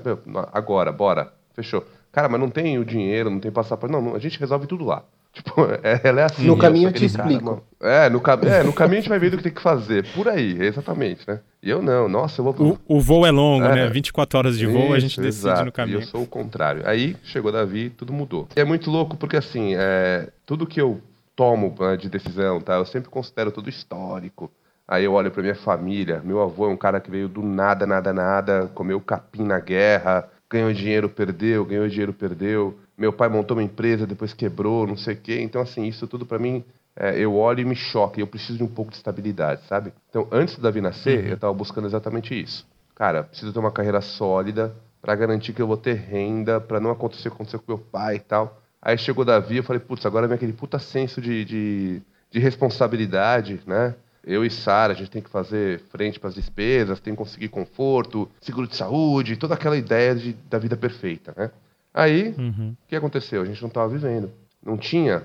agora, 0.52 0.92
bora, 0.92 1.32
fechou. 1.54 1.84
Cara, 2.12 2.28
mas 2.28 2.40
não 2.40 2.50
tem 2.50 2.78
o 2.78 2.84
dinheiro, 2.84 3.30
não 3.30 3.40
tem 3.40 3.50
passaporte, 3.50 3.92
não, 3.92 4.14
a 4.14 4.18
gente 4.18 4.38
resolve 4.38 4.66
tudo 4.66 4.84
lá. 4.84 5.02
Tipo, 5.32 5.62
é, 5.84 6.00
ela 6.02 6.22
é 6.22 6.24
assim. 6.24 6.44
No 6.44 6.58
caminho 6.58 6.88
eu 6.88 6.92
te 6.92 7.04
explico. 7.04 7.62
é, 7.80 8.10
no, 8.10 8.20
é, 8.48 8.62
no 8.64 8.72
caminho 8.72 8.98
a 8.98 9.00
gente 9.00 9.08
vai 9.08 9.18
ver 9.20 9.32
o 9.32 9.36
que 9.36 9.44
tem 9.44 9.52
que 9.52 9.62
fazer. 9.62 10.04
Por 10.12 10.26
aí, 10.26 10.60
exatamente, 10.60 11.22
né? 11.26 11.38
E 11.62 11.70
eu 11.70 11.80
não, 11.80 12.08
nossa, 12.08 12.40
eu 12.40 12.52
vou. 12.52 12.78
O, 12.88 12.96
o 12.96 13.00
voo 13.00 13.24
é 13.24 13.30
longo, 13.30 13.64
é. 13.64 13.74
né? 13.76 13.88
24 13.88 14.38
horas 14.38 14.58
de 14.58 14.66
voo, 14.66 14.86
Isso, 14.86 14.92
a 14.94 14.98
gente 14.98 15.20
decide 15.20 15.46
exato. 15.46 15.66
no 15.66 15.72
caminho. 15.72 15.98
E 15.98 16.02
eu 16.02 16.06
sou 16.06 16.22
o 16.22 16.26
contrário. 16.26 16.82
Aí 16.84 17.16
chegou 17.22 17.52
Davi, 17.52 17.90
tudo 17.90 18.12
mudou. 18.12 18.48
E 18.56 18.60
é 18.60 18.64
muito 18.64 18.90
louco 18.90 19.16
porque, 19.16 19.36
assim, 19.36 19.74
é, 19.76 20.28
tudo 20.44 20.66
que 20.66 20.80
eu 20.80 21.00
tomo 21.34 21.74
né, 21.78 21.96
de 21.96 22.08
decisão, 22.08 22.60
tá? 22.60 22.74
Eu 22.74 22.86
sempre 22.86 23.08
considero 23.08 23.50
tudo 23.50 23.68
histórico. 23.68 24.50
Aí 24.86 25.04
eu 25.04 25.12
olho 25.12 25.30
para 25.30 25.42
minha 25.42 25.54
família. 25.54 26.20
Meu 26.24 26.40
avô 26.42 26.66
é 26.66 26.68
um 26.68 26.76
cara 26.76 27.00
que 27.00 27.10
veio 27.10 27.28
do 27.28 27.42
nada, 27.42 27.86
nada, 27.86 28.12
nada, 28.12 28.70
comeu 28.74 29.00
capim 29.00 29.44
na 29.44 29.60
guerra, 29.60 30.28
ganhou 30.50 30.72
dinheiro, 30.72 31.08
perdeu, 31.08 31.64
ganhou 31.64 31.88
dinheiro, 31.88 32.12
perdeu. 32.12 32.76
Meu 32.98 33.12
pai 33.12 33.28
montou 33.28 33.56
uma 33.56 33.62
empresa, 33.62 34.06
depois 34.06 34.34
quebrou, 34.34 34.86
não 34.86 34.96
sei 34.96 35.14
o 35.14 35.16
quê. 35.16 35.40
Então, 35.40 35.62
assim, 35.62 35.84
isso 35.84 36.08
tudo 36.08 36.26
para 36.26 36.38
mim, 36.38 36.64
é, 36.96 37.16
eu 37.18 37.36
olho 37.36 37.60
e 37.60 37.64
me 37.64 37.76
choca. 37.76 38.18
E 38.18 38.22
eu 38.22 38.26
preciso 38.26 38.58
de 38.58 38.64
um 38.64 38.68
pouco 38.68 38.90
de 38.90 38.96
estabilidade, 38.96 39.62
sabe? 39.68 39.92
Então, 40.08 40.26
antes 40.32 40.56
do 40.56 40.62
Davi 40.62 40.80
nascer, 40.80 41.20
uhum. 41.20 41.28
eu 41.28 41.34
estava 41.34 41.54
buscando 41.54 41.86
exatamente 41.86 42.38
isso. 42.38 42.66
Cara, 42.96 43.22
preciso 43.22 43.52
ter 43.52 43.58
uma 43.58 43.70
carreira 43.70 44.00
sólida 44.00 44.74
para 45.00 45.14
garantir 45.14 45.52
que 45.52 45.62
eu 45.62 45.66
vou 45.66 45.76
ter 45.76 45.94
renda, 45.94 46.60
para 46.60 46.80
não 46.80 46.90
acontecer 46.90 47.28
o 47.28 47.30
que 47.30 47.36
aconteceu 47.36 47.60
com 47.60 47.72
meu 47.72 47.78
pai 47.78 48.16
e 48.16 48.20
tal. 48.20 48.59
Aí 48.82 48.96
chegou 48.96 49.24
Davi, 49.24 49.58
eu 49.58 49.62
falei, 49.62 49.80
putz, 49.80 50.06
agora 50.06 50.26
vem 50.26 50.36
aquele 50.36 50.52
puta 50.52 50.78
senso 50.78 51.20
de, 51.20 51.44
de, 51.44 52.02
de 52.30 52.38
responsabilidade, 52.38 53.60
né? 53.66 53.94
Eu 54.24 54.44
e 54.44 54.50
Sara, 54.50 54.92
a 54.92 54.96
gente 54.96 55.10
tem 55.10 55.22
que 55.22 55.30
fazer 55.30 55.80
frente 55.90 56.20
para 56.20 56.28
as 56.28 56.34
despesas, 56.34 57.00
tem 57.00 57.14
que 57.14 57.18
conseguir 57.18 57.48
conforto, 57.48 58.28
seguro 58.40 58.66
de 58.66 58.76
saúde, 58.76 59.36
toda 59.36 59.54
aquela 59.54 59.76
ideia 59.76 60.14
de, 60.14 60.34
da 60.48 60.58
vida 60.58 60.76
perfeita, 60.76 61.34
né? 61.36 61.50
Aí, 61.92 62.34
uhum. 62.38 62.76
o 62.84 62.88
que 62.88 62.94
aconteceu? 62.94 63.42
A 63.42 63.44
gente 63.44 63.60
não 63.60 63.68
estava 63.68 63.88
vivendo. 63.88 64.30
Não 64.64 64.76
tinha 64.76 65.22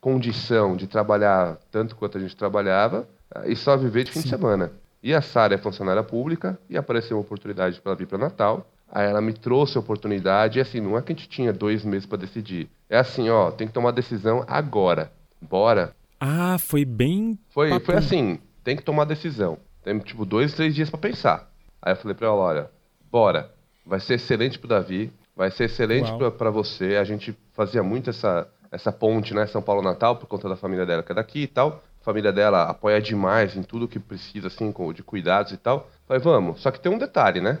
condição 0.00 0.76
de 0.76 0.86
trabalhar 0.86 1.58
tanto 1.70 1.96
quanto 1.96 2.18
a 2.18 2.20
gente 2.20 2.36
trabalhava 2.36 3.08
eh, 3.34 3.52
e 3.52 3.56
só 3.56 3.76
viver 3.76 4.04
de 4.04 4.12
fim 4.12 4.20
Sim. 4.20 4.24
de 4.24 4.30
semana. 4.30 4.70
E 5.02 5.14
a 5.14 5.20
Sara 5.20 5.54
é 5.54 5.58
funcionária 5.58 6.02
pública 6.02 6.58
e 6.68 6.76
apareceu 6.76 7.16
uma 7.16 7.22
oportunidade 7.22 7.80
para 7.80 7.94
vir 7.94 8.06
para 8.06 8.18
Natal. 8.18 8.66
Aí 8.90 9.08
ela 9.08 9.20
me 9.20 9.32
trouxe 9.32 9.76
a 9.76 9.80
oportunidade, 9.80 10.58
e 10.58 10.62
assim, 10.62 10.80
não 10.80 10.96
é 10.96 11.02
que 11.02 11.12
a 11.12 11.16
gente 11.16 11.28
tinha 11.28 11.52
dois 11.52 11.84
meses 11.84 12.06
para 12.06 12.18
decidir. 12.18 12.68
É 12.94 12.98
assim, 12.98 13.28
ó, 13.28 13.50
tem 13.50 13.66
que 13.66 13.72
tomar 13.72 13.90
decisão 13.90 14.44
agora. 14.46 15.10
Bora. 15.42 15.96
Ah, 16.20 16.56
foi 16.60 16.84
bem. 16.84 17.36
Foi, 17.50 17.80
foi 17.80 17.96
assim, 17.96 18.38
tem 18.62 18.76
que 18.76 18.84
tomar 18.84 19.04
decisão. 19.04 19.58
Tem 19.82 19.98
tipo 19.98 20.24
dois, 20.24 20.54
três 20.54 20.76
dias 20.76 20.88
para 20.88 21.00
pensar. 21.00 21.50
Aí 21.82 21.92
eu 21.92 21.96
falei 21.96 22.14
para 22.14 22.28
ela, 22.28 22.36
olha, 22.36 22.70
bora. 23.10 23.50
Vai 23.84 23.98
ser 23.98 24.14
excelente 24.14 24.60
pro 24.60 24.68
Davi, 24.68 25.12
vai 25.34 25.50
ser 25.50 25.64
excelente 25.64 26.08
para 26.38 26.50
você. 26.50 26.94
A 26.94 27.02
gente 27.02 27.36
fazia 27.52 27.82
muito 27.82 28.10
essa, 28.10 28.46
essa 28.70 28.92
ponte, 28.92 29.34
né, 29.34 29.44
São 29.48 29.60
Paulo 29.60 29.82
Natal, 29.82 30.14
por 30.14 30.28
conta 30.28 30.48
da 30.48 30.54
família 30.54 30.86
dela 30.86 31.02
que 31.02 31.10
é 31.10 31.16
daqui 31.16 31.42
e 31.42 31.48
tal. 31.48 31.82
A 32.00 32.04
família 32.04 32.32
dela 32.32 32.62
apoia 32.62 33.02
demais 33.02 33.56
em 33.56 33.64
tudo 33.64 33.88
que 33.88 33.98
precisa, 33.98 34.46
assim, 34.46 34.72
de 34.94 35.02
cuidados 35.02 35.50
e 35.50 35.56
tal. 35.56 35.90
Falei, 36.06 36.22
vamos. 36.22 36.60
Só 36.60 36.70
que 36.70 36.78
tem 36.78 36.92
um 36.92 36.98
detalhe, 36.98 37.40
né? 37.40 37.58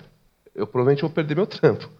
eu 0.54 0.66
provavelmente 0.66 1.02
vou 1.02 1.10
perder 1.10 1.34
meu 1.34 1.46
trampo. 1.48 1.90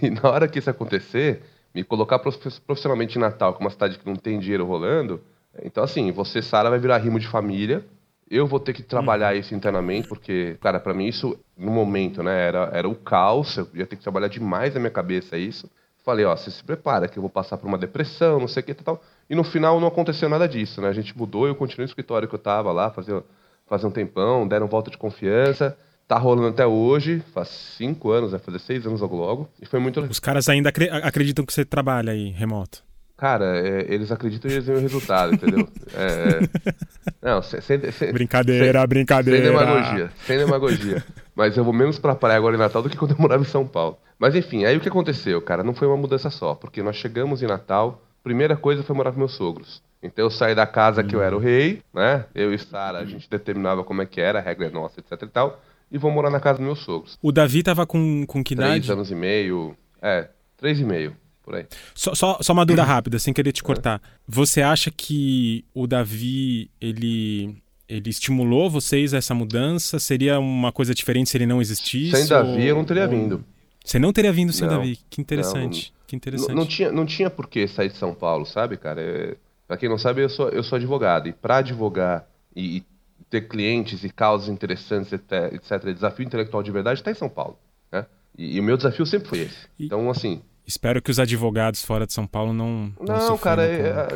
E 0.00 0.10
na 0.10 0.28
hora 0.28 0.48
que 0.48 0.58
isso 0.58 0.70
acontecer, 0.70 1.42
me 1.76 1.84
colocar 1.84 2.18
profissionalmente 2.18 3.18
em 3.18 3.20
Natal, 3.20 3.52
com 3.52 3.60
uma 3.60 3.68
cidade 3.68 3.98
que 3.98 4.06
não 4.06 4.16
tem 4.16 4.38
dinheiro 4.38 4.64
rolando, 4.64 5.20
então 5.62 5.84
assim, 5.84 6.10
você, 6.10 6.40
Sara, 6.40 6.70
vai 6.70 6.78
virar 6.78 6.96
rimo 6.96 7.20
de 7.20 7.28
família. 7.28 7.84
Eu 8.30 8.46
vou 8.46 8.58
ter 8.58 8.72
que 8.72 8.82
trabalhar 8.82 9.34
uhum. 9.34 9.40
isso 9.40 9.54
internamente, 9.54 10.08
porque, 10.08 10.56
cara, 10.60 10.80
para 10.80 10.94
mim 10.94 11.06
isso, 11.06 11.38
no 11.56 11.70
momento, 11.70 12.22
né, 12.22 12.48
era, 12.48 12.70
era 12.72 12.88
o 12.88 12.94
caos, 12.94 13.58
eu 13.58 13.68
ia 13.74 13.86
ter 13.86 13.96
que 13.96 14.02
trabalhar 14.02 14.28
demais 14.28 14.72
na 14.72 14.80
minha 14.80 14.90
cabeça 14.90 15.36
isso. 15.36 15.70
Falei, 16.02 16.24
ó, 16.24 16.34
você 16.34 16.50
se 16.50 16.64
prepara 16.64 17.08
que 17.08 17.18
eu 17.18 17.20
vou 17.20 17.28
passar 17.28 17.58
por 17.58 17.66
uma 17.66 17.76
depressão, 17.76 18.40
não 18.40 18.48
sei 18.48 18.62
o 18.62 18.66
que 18.66 18.72
e 18.72 18.74
tal. 18.74 19.02
E 19.28 19.34
no 19.34 19.44
final 19.44 19.78
não 19.78 19.88
aconteceu 19.88 20.30
nada 20.30 20.48
disso, 20.48 20.80
né? 20.80 20.88
A 20.88 20.92
gente 20.92 21.16
mudou, 21.16 21.46
eu 21.46 21.54
continuei 21.54 21.84
no 21.84 21.90
escritório 21.90 22.26
que 22.26 22.34
eu 22.34 22.38
tava 22.38 22.72
lá, 22.72 22.90
fazia, 22.90 23.22
fazia 23.66 23.86
um 23.86 23.92
tempão, 23.92 24.48
deram 24.48 24.66
volta 24.66 24.90
de 24.90 24.96
confiança. 24.96 25.76
Tá 26.08 26.18
rolando 26.18 26.48
até 26.48 26.64
hoje, 26.64 27.20
faz 27.34 27.48
cinco 27.76 28.12
anos, 28.12 28.30
vai 28.30 28.38
fazer 28.38 28.60
seis 28.60 28.86
anos 28.86 29.00
logo 29.00 29.16
logo. 29.16 29.50
E 29.60 29.66
foi 29.66 29.80
muito. 29.80 30.00
Os 30.02 30.20
caras 30.20 30.48
ainda 30.48 30.70
acreditam 31.02 31.44
que 31.44 31.52
você 31.52 31.64
trabalha 31.64 32.12
aí, 32.12 32.30
remoto. 32.30 32.86
Cara, 33.16 33.56
é, 33.56 33.86
eles 33.88 34.12
acreditam 34.12 34.50
e 34.50 34.54
eles 34.54 34.66
veem 34.66 34.78
o 34.78 34.82
resultado, 34.82 35.34
entendeu? 35.34 35.66
É, 35.94 36.44
é. 36.44 36.74
não, 37.22 37.40
sem, 37.40 37.60
sem, 37.60 37.90
sem, 37.90 38.12
brincadeira, 38.12 38.78
sem, 38.80 38.86
brincadeira. 38.86 39.40
Sem 39.40 39.50
demagogia, 39.50 40.10
sem 40.26 40.38
demagogia. 40.38 41.04
Mas 41.34 41.56
eu 41.56 41.64
vou 41.64 41.72
menos 41.72 41.98
pra 41.98 42.14
praia 42.14 42.36
agora 42.36 42.54
em 42.54 42.58
Natal 42.58 42.82
do 42.82 42.90
que 42.90 42.96
quando 42.96 43.12
eu 43.12 43.18
morava 43.18 43.42
em 43.42 43.46
São 43.46 43.66
Paulo. 43.66 43.96
Mas 44.18 44.34
enfim, 44.34 44.64
aí 44.64 44.76
o 44.76 44.80
que 44.80 44.88
aconteceu, 44.88 45.40
cara? 45.40 45.62
Não 45.62 45.72
foi 45.72 45.88
uma 45.88 45.96
mudança 45.96 46.28
só, 46.28 46.54
porque 46.54 46.82
nós 46.82 46.96
chegamos 46.96 47.42
em 47.42 47.46
Natal, 47.46 48.02
primeira 48.22 48.56
coisa 48.56 48.82
foi 48.82 48.94
morar 48.94 49.12
com 49.12 49.18
meus 49.18 49.32
sogros. 49.32 49.82
Então 50.02 50.26
eu 50.26 50.30
saí 50.30 50.54
da 50.54 50.66
casa 50.66 51.02
que 51.02 51.16
eu 51.16 51.22
era 51.22 51.34
o 51.34 51.38
rei, 51.38 51.80
né? 51.94 52.26
Eu 52.34 52.52
e 52.52 52.58
Sara, 52.58 52.98
a 52.98 53.06
gente 53.06 53.30
determinava 53.30 53.82
como 53.82 54.02
é 54.02 54.06
que 54.06 54.20
era, 54.20 54.40
a 54.40 54.42
regra 54.42 54.66
é 54.66 54.70
nossa, 54.70 55.00
etc 55.00 55.22
e 55.22 55.26
tal 55.28 55.60
e 55.90 55.98
vou 55.98 56.10
morar 56.10 56.30
na 56.30 56.40
casa 56.40 56.58
dos 56.58 56.66
meus 56.66 56.80
sogros. 56.80 57.18
O 57.22 57.32
Davi 57.32 57.62
tava 57.62 57.86
com, 57.86 58.24
com 58.26 58.42
que 58.42 58.54
idade? 58.54 58.86
Três 58.86 58.90
anos 58.90 59.10
e 59.10 59.14
meio. 59.14 59.76
É, 60.02 60.28
três 60.56 60.78
e 60.78 60.84
meio, 60.84 61.16
por 61.42 61.54
aí. 61.54 61.66
Só, 61.94 62.14
só, 62.14 62.38
só 62.40 62.52
uma 62.52 62.66
dúvida 62.66 62.84
rápida, 62.84 63.18
sem 63.18 63.32
querer 63.32 63.52
te 63.52 63.62
cortar. 63.62 64.00
Você 64.26 64.62
acha 64.62 64.90
que 64.90 65.64
o 65.74 65.86
Davi, 65.86 66.70
ele 66.80 67.56
ele 67.88 68.10
estimulou 68.10 68.68
vocês 68.68 69.14
a 69.14 69.18
essa 69.18 69.34
mudança? 69.34 69.98
Seria 69.98 70.40
uma 70.40 70.72
coisa 70.72 70.94
diferente 70.94 71.30
se 71.30 71.36
ele 71.36 71.46
não 71.46 71.60
existisse? 71.60 72.16
Sem 72.16 72.26
Davi 72.26 72.62
ou... 72.62 72.68
eu 72.68 72.74
não 72.76 72.84
teria 72.84 73.06
vindo. 73.06 73.44
Você 73.84 73.98
não 73.98 74.12
teria 74.12 74.32
vindo 74.32 74.52
sem 74.52 74.66
não, 74.66 74.76
Davi? 74.76 74.98
Que 75.08 75.20
interessante. 75.20 75.92
Não, 75.96 76.06
que 76.06 76.16
interessante. 76.16 76.48
Não, 76.48 76.56
não, 76.56 76.66
tinha, 76.66 76.92
não 76.92 77.06
tinha 77.06 77.30
por 77.30 77.48
que 77.48 77.68
sair 77.68 77.90
de 77.90 77.96
São 77.96 78.12
Paulo, 78.12 78.44
sabe, 78.44 78.76
cara? 78.76 79.00
É, 79.00 79.36
pra 79.68 79.76
quem 79.76 79.88
não 79.88 79.98
sabe, 79.98 80.22
eu 80.22 80.28
sou, 80.28 80.48
eu 80.48 80.64
sou 80.64 80.76
advogado. 80.76 81.28
E 81.28 81.32
pra 81.32 81.58
advogar 81.58 82.26
e, 82.54 82.78
e 82.78 82.84
ter 83.30 83.48
clientes 83.48 84.04
e 84.04 84.10
causas 84.10 84.48
interessantes, 84.48 85.12
etc. 85.12 85.92
Desafio 85.92 86.24
intelectual 86.24 86.62
de 86.62 86.70
verdade 86.70 87.00
está 87.00 87.10
em 87.10 87.14
São 87.14 87.28
Paulo. 87.28 87.58
Né? 87.90 88.06
E, 88.36 88.56
e, 88.56 88.60
o 88.60 88.62
meu 88.62 88.76
desafio 88.76 89.04
sempre 89.06 89.28
foi 89.28 89.38
esse. 89.40 89.68
Então, 89.78 90.08
assim. 90.10 90.42
Espero 90.66 91.00
que 91.00 91.10
os 91.10 91.18
advogados 91.18 91.84
fora 91.84 92.06
de 92.06 92.12
São 92.12 92.26
Paulo 92.26 92.52
não. 92.52 92.92
Não, 93.00 93.28
não 93.28 93.38
cara, 93.38 93.64
é, 93.64 94.08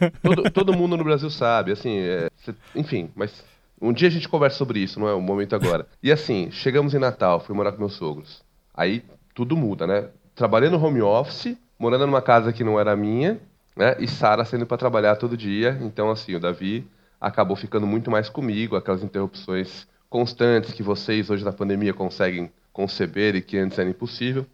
é, 0.00 0.10
todo, 0.22 0.50
todo 0.50 0.72
mundo 0.74 0.96
no 0.96 1.04
Brasil 1.04 1.30
sabe. 1.30 1.72
Assim, 1.72 1.98
é, 1.98 2.28
enfim, 2.74 3.10
mas 3.14 3.44
um 3.80 3.92
dia 3.92 4.08
a 4.08 4.10
gente 4.10 4.28
conversa 4.28 4.58
sobre 4.58 4.80
isso, 4.80 4.98
não 5.00 5.08
é 5.08 5.14
o 5.14 5.20
momento 5.20 5.54
agora. 5.54 5.86
E 6.02 6.12
assim, 6.12 6.50
chegamos 6.50 6.94
em 6.94 6.98
Natal, 6.98 7.40
fui 7.40 7.54
morar 7.54 7.72
com 7.72 7.78
meus 7.78 7.94
sogros. 7.94 8.42
Aí 8.74 9.02
tudo 9.34 9.56
muda, 9.56 9.86
né? 9.86 10.08
Trabalhando 10.34 10.78
no 10.78 10.84
home 10.84 11.00
office, 11.00 11.56
morando 11.78 12.06
numa 12.06 12.20
casa 12.20 12.52
que 12.52 12.64
não 12.64 12.78
era 12.78 12.94
minha, 12.96 13.40
né? 13.76 13.96
E 13.98 14.08
Sara 14.08 14.44
saindo 14.44 14.66
para 14.66 14.76
trabalhar 14.76 15.16
todo 15.16 15.36
dia. 15.36 15.78
Então, 15.80 16.10
assim, 16.10 16.34
o 16.34 16.40
Davi 16.40 16.86
acabou 17.20 17.56
ficando 17.56 17.86
muito 17.86 18.10
mais 18.10 18.28
comigo, 18.28 18.76
aquelas 18.76 19.02
interrupções 19.02 19.86
constantes 20.08 20.72
que 20.72 20.82
vocês 20.82 21.28
hoje 21.30 21.44
na 21.44 21.52
pandemia 21.52 21.92
conseguem 21.92 22.50
conceber 22.72 23.34
e 23.34 23.42
que 23.42 23.58
antes 23.58 23.78
era 23.78 23.88
impossível. 23.88 24.46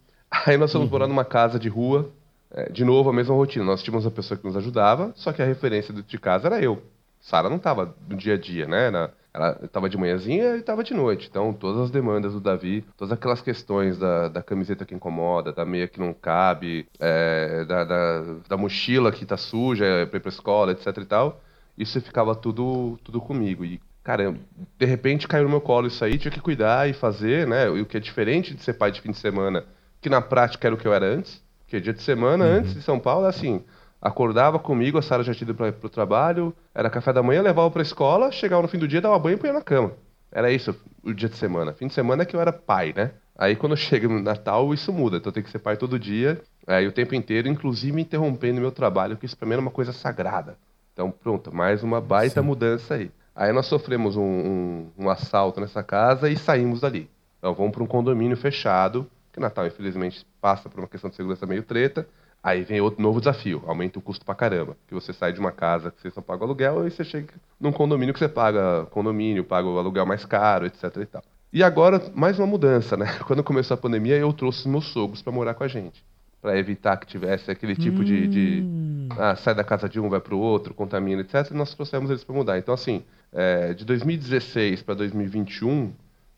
Aí 0.47 0.57
nós 0.57 0.73
fomos 0.73 0.87
uhum. 0.87 0.93
morar 0.93 1.07
numa 1.07 1.25
casa 1.25 1.59
de 1.59 1.69
rua, 1.69 2.11
é, 2.51 2.71
de 2.71 2.85
novo 2.85 3.11
a 3.11 3.13
mesma 3.13 3.35
rotina. 3.35 3.65
Nós 3.65 3.83
tínhamos 3.83 4.05
uma 4.05 4.11
pessoa 4.11 4.39
que 4.39 4.45
nos 4.45 4.57
ajudava, 4.57 5.13
só 5.15 5.33
que 5.33 5.43
a 5.43 5.45
referência 5.45 5.95
de 5.95 6.19
casa 6.19 6.49
era 6.49 6.61
eu. 6.61 6.83
Sara 7.21 7.49
não 7.49 7.57
estava 7.57 7.95
no 8.09 8.17
dia 8.17 8.35
a 8.35 8.39
dia, 8.39 8.67
né? 8.67 8.91
Ela 9.33 9.59
estava 9.65 9.89
de 9.89 9.97
manhãzinha 9.97 10.57
e 10.57 10.61
estava 10.61 10.85
de 10.85 10.93
noite. 10.93 11.27
Então, 11.29 11.55
todas 11.55 11.81
as 11.83 11.91
demandas 11.91 12.35
do 12.35 12.41
Davi, 12.41 12.85
todas 12.97 13.13
aquelas 13.13 13.41
questões 13.41 13.99
da, 13.99 14.29
da 14.29 14.43
camiseta 14.43 14.85
que 14.85 14.95
incomoda, 14.95 15.51
da 15.51 15.65
meia 15.65 15.89
que 15.89 15.99
não 15.99 16.13
cabe, 16.13 16.87
é, 17.01 17.65
da, 17.65 17.83
da, 17.85 18.23
da, 18.47 18.57
mochila 18.59 19.11
que 19.11 19.25
tá 19.25 19.39
suja 19.39 20.07
para 20.09 20.19
ir 20.19 20.21
pra 20.21 20.29
escola, 20.29 20.73
etc 20.73 20.99
e 20.99 21.07
tal, 21.07 21.41
isso 21.77 22.01
ficava 22.01 22.35
tudo, 22.35 22.99
tudo 23.03 23.21
comigo. 23.21 23.65
E, 23.65 23.81
cara, 24.03 24.35
de 24.79 24.87
repente 24.87 25.29
caiu 25.29 25.45
no 25.45 25.51
meu 25.51 25.61
colo 25.61 25.89
isso 25.89 26.05
aí, 26.05 26.19
tinha 26.19 26.31
que 26.31 26.41
cuidar 26.41 26.89
e 26.89 26.93
fazer, 26.93 27.47
né? 27.47 27.69
O 27.69 27.85
que 27.85 27.97
é 27.97 28.01
diferente 28.01 28.55
de 28.55 28.63
ser 28.63 28.75
pai 28.75 28.91
de 28.91 29.01
fim 29.01 29.11
de 29.11 29.19
semana, 29.19 29.65
que 30.01 30.09
na 30.09 30.21
prática 30.21 30.69
era 30.69 30.75
o 30.75 30.79
que 30.79 30.87
eu 30.87 30.95
era 30.95 31.07
antes. 31.07 31.43
Porque 31.61 31.81
dia 31.81 31.93
de 31.93 32.03
semana, 32.03 32.45
uhum. 32.45 32.53
antes 32.53 32.75
de 32.75 32.83
São 32.83 33.01
Paulo, 33.01 33.27
assim, 33.27 33.65
acordava 34.01 34.59
comigo, 34.59 34.99
a 34.99 35.03
Sara 35.03 35.23
já 35.23 35.35
tinha 35.35 35.49
ido 35.49 35.55
para 35.55 35.75
o 35.83 35.89
trabalho, 35.89 36.55
era 36.75 36.91
café 36.91 37.13
da 37.13 37.23
manhã, 37.23 37.43
levava 37.43 37.71
para 37.71 37.81
a 37.81 37.83
escola, 37.83 38.31
chegava 38.31 38.63
no 38.63 38.69
fim 38.69 38.79
do 38.79 38.87
dia, 38.87 39.01
dava 39.01 39.19
banho 39.19 39.35
e 39.35 39.39
punha 39.39 39.53
na 39.53 39.63
cama. 39.63 39.93
Era 40.31 40.53
isso 40.53 40.77
o 41.03 41.13
dia 41.13 41.29
de 41.29 41.37
semana. 41.37 41.73
Fim 41.73 41.87
de 41.87 41.95
semana 41.95 42.23
é 42.23 42.27
que 42.27 42.37
eu 42.37 42.41
era 42.41 42.53
pai, 42.53 42.93
né? 42.95 43.13
Aí 43.37 43.57
quando 43.57 43.77
chega 43.79 44.07
no 44.07 44.21
Natal, 44.21 44.75
isso 44.75 44.93
muda. 44.93 45.17
Então 45.17 45.31
eu 45.31 45.35
tenho 45.35 45.45
que 45.45 45.51
ser 45.51 45.59
pai 45.59 45.77
todo 45.77 45.99
dia, 45.99 46.41
aí 46.67 46.87
o 46.87 46.93
tempo 46.93 47.15
inteiro, 47.15 47.49
inclusive 47.49 47.93
me 47.93 48.03
interrompendo 48.03 48.61
meu 48.61 48.71
trabalho, 48.71 49.17
que 49.17 49.25
isso 49.25 49.37
pra 49.37 49.47
mim 49.47 49.55
era 49.55 49.63
uma 49.63 49.71
coisa 49.71 49.93
sagrada. 49.93 50.59
Então 50.95 51.11
pronto, 51.11 51.53
mais 51.53 51.83
uma 51.83 52.01
baita 52.01 52.41
Sim. 52.41 52.47
mudança 52.47 52.95
aí. 52.95 53.11
Aí 53.35 53.53
nós 53.53 53.67
sofremos 53.67 54.17
um, 54.17 54.23
um, 54.23 54.91
um, 54.97 55.11
assalto 55.11 55.61
nessa 55.61 55.83
casa 55.83 56.31
e 56.31 56.37
saímos 56.37 56.81
dali. 56.81 57.11
Então 57.39 57.53
vamos 57.53 57.73
para 57.73 57.83
um 57.83 57.87
condomínio 57.87 58.37
fechado, 58.37 59.11
que 59.33 59.41
Natal 59.41 59.67
infelizmente 59.67 60.25
passa 60.41 60.69
por 60.69 60.79
uma 60.79 60.87
questão 60.87 61.11
de 61.11 61.17
segurança 61.17 61.45
meio 61.45 61.65
treta. 61.65 62.07
Aí 62.41 62.63
vem 62.63 62.81
outro 62.81 63.03
novo 63.03 63.19
desafio, 63.19 63.65
aumenta 63.67 63.99
o 63.99 64.03
custo 64.03 64.25
pra 64.25 64.37
caramba. 64.37 64.77
Que 64.87 64.95
você 64.95 65.13
sai 65.13 65.33
de 65.33 65.41
uma 65.41 65.51
casa 65.51 65.91
que 65.91 66.01
você 66.01 66.11
só 66.13 66.21
paga 66.21 66.45
aluguel 66.45 66.87
e 66.87 66.91
você 66.91 67.03
chega 67.03 67.35
num 67.59 67.73
condomínio 67.73 68.15
que 68.15 68.21
você 68.21 68.29
paga 68.29 68.87
condomínio, 68.91 69.43
paga 69.43 69.67
o 69.67 69.79
aluguel 69.79 70.07
mais 70.07 70.25
caro, 70.25 70.67
etc 70.67 70.97
e 70.97 71.07
tal. 71.07 71.23
E 71.53 71.63
agora, 71.63 72.01
mais 72.15 72.39
uma 72.39 72.47
mudança, 72.47 72.97
né? 72.97 73.07
Quando 73.27 73.43
começou 73.43 73.75
a 73.75 73.79
pandemia, 73.79 74.17
eu 74.17 74.33
trouxe 74.33 74.69
meus 74.69 74.87
sogros 74.93 75.23
para 75.23 75.33
morar 75.33 75.55
com 75.55 75.65
a 75.65 75.69
gente. 75.69 76.05
Para 76.45 76.59
evitar 76.59 76.99
que 76.99 77.07
tivesse 77.07 77.51
aquele 77.51 77.75
tipo 77.75 78.03
hum. 78.03 78.05
de, 78.05 78.29
de 78.29 78.61
hum. 78.63 79.09
ah, 79.19 79.35
sai 79.35 79.55
da 79.55 79.65
casa 79.65 79.89
de 79.89 79.99
um, 79.99 80.11
vai 80.11 80.21
pro 80.21 80.37
outro, 80.37 80.75
contamina, 80.75 81.23
etc. 81.23 81.51
E 81.51 81.55
nós 81.55 81.75
trouxemos 81.75 82.11
eles 82.11 82.23
para 82.23 82.37
mudar. 82.37 82.59
Então, 82.59 82.75
assim, 82.75 83.03
é, 83.33 83.73
de 83.73 83.83
2016 83.83 84.83
para 84.83 84.95
2021, 84.95 85.91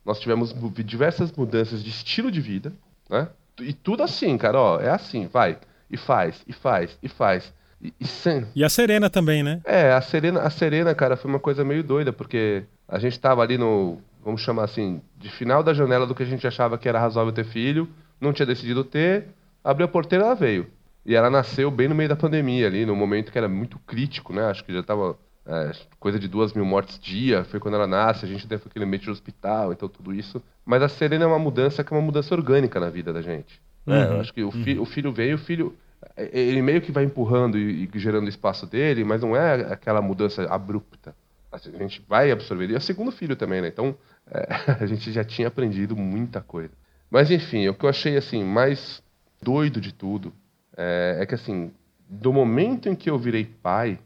nós 0.05 0.21
tivemos 0.21 0.55
diversas 0.85 1.33
mudanças 1.33 1.83
de 1.83 1.91
estilo 1.91 2.31
de 2.31 2.41
vida, 2.41 2.73
né? 3.11 3.27
E 3.59 3.73
tudo 3.73 4.05
assim, 4.05 4.39
cara, 4.39 4.61
ó, 4.61 4.81
é 4.81 4.91
assim, 4.91 5.27
vai 5.27 5.59
e 5.91 5.97
faz, 5.97 6.41
e 6.47 6.53
faz, 6.53 6.97
e 7.03 7.09
faz. 7.09 7.53
E, 7.83 7.93
e, 7.99 8.07
sem... 8.07 8.47
e 8.55 8.63
a 8.63 8.69
Serena 8.69 9.11
também, 9.11 9.43
né? 9.43 9.61
É, 9.65 9.91
a 9.91 10.01
Serena, 10.01 10.43
a 10.43 10.51
Serena, 10.51 10.95
cara, 10.95 11.17
foi 11.17 11.29
uma 11.29 11.41
coisa 11.41 11.65
meio 11.65 11.83
doida, 11.83 12.13
porque 12.13 12.63
a 12.87 13.01
gente 13.01 13.19
tava 13.19 13.43
ali 13.43 13.59
no, 13.59 13.99
vamos 14.25 14.41
chamar 14.41 14.65
assim, 14.67 15.01
de 15.19 15.29
final 15.31 15.65
da 15.65 15.75
janela 15.75 16.07
do 16.07 16.15
que 16.15 16.23
a 16.23 16.27
gente 16.27 16.47
achava 16.47 16.79
que 16.79 16.89
era 16.89 17.01
razoável 17.01 17.33
ter 17.33 17.45
filho, 17.45 17.89
não 18.21 18.33
tinha 18.33 18.47
decidido 18.47 18.85
ter, 18.85 19.35
abriu 19.67 19.87
a 19.87 19.89
porteira 19.89 20.25
ela 20.25 20.35
veio. 20.35 20.67
E 21.05 21.15
ela 21.15 21.29
nasceu 21.29 21.71
bem 21.71 21.89
no 21.89 21.95
meio 21.95 22.09
da 22.09 22.17
pandemia 22.17 22.67
ali, 22.67 22.87
no 22.87 22.97
momento 22.97 23.31
que 23.31 23.39
era 23.39 23.49
muito 23.49 23.79
crítico, 23.81 24.33
né? 24.33 24.45
Acho 24.47 24.65
que 24.65 24.73
já 24.73 24.83
tava 24.83 25.17
é, 25.47 25.73
coisa 26.01 26.19
de 26.19 26.27
duas 26.27 26.53
mil 26.53 26.65
mortes 26.65 26.99
dia, 26.99 27.45
foi 27.45 27.61
quando 27.61 27.75
ela 27.75 27.87
nasce, 27.87 28.25
a 28.25 28.29
gente 28.29 28.47
teve 28.47 28.63
aquele 28.67 28.85
meio 28.85 29.03
de 29.03 29.11
hospital, 29.11 29.73
então 29.73 29.89
tudo 29.89 30.13
isso. 30.13 30.43
Mas 30.65 30.83
a 30.83 30.89
Serena 30.89 31.25
é 31.25 31.27
uma 31.27 31.39
mudança 31.39 31.85
que 31.85 31.93
é 31.93 31.97
uma 31.97 32.03
mudança 32.03 32.35
orgânica 32.35 32.81
na 32.81 32.91
vida 32.91 33.13
da 33.13 33.23
gente. 33.23 33.61
Né? 33.85 34.09
Uhum, 34.09 34.21
acho 34.21 34.33
que 34.33 34.43
o, 34.43 34.51
fi 34.51 34.75
uhum. 34.75 34.83
o, 34.83 34.85
filho 34.85 35.13
veio, 35.13 35.37
o 35.37 35.39
filho. 35.39 35.75
Ele 36.17 36.61
meio 36.63 36.81
que 36.81 36.93
vai 36.93 37.05
empurrando 37.05 37.57
e, 37.57 37.89
e 37.93 37.99
gerando 37.99 38.29
espaço 38.29 38.67
dele, 38.67 39.05
mas 39.05 39.23
não 39.23 39.37
é 39.37 39.73
aquela 39.73 40.03
mudança 40.03 40.43
abrupta. 40.45 41.15
A 41.53 41.59
gente 41.59 42.05
vai 42.09 42.31
absorver. 42.31 42.69
E 42.71 42.75
é 42.75 42.79
o 42.79 42.81
segundo 42.81 43.13
filho 43.13 43.37
também, 43.37 43.63
né? 43.63 43.69
Então, 43.69 43.97
é, 44.31 44.47
a 44.83 44.87
gente 44.87 45.13
já 45.13 45.25
tinha 45.25 45.49
aprendido 45.49 45.97
muita 45.97 46.41
coisa. 46.41 46.73
Mas, 47.09 47.31
enfim, 47.31 47.69
o 47.69 47.75
que 47.75 47.85
eu 47.85 47.89
achei, 47.89 48.17
assim, 48.17 48.45
mais 48.45 49.01
doido 49.43 49.81
de 49.81 49.93
tudo 49.93 50.33
é, 50.77 51.19
é 51.21 51.27
que, 51.27 51.35
assim, 51.35 51.73
do 52.09 52.33
momento 52.33 52.89
em 52.89 52.95
que 52.95 53.11
eu 53.11 53.19
virei 53.19 53.45
pai, 53.45 53.99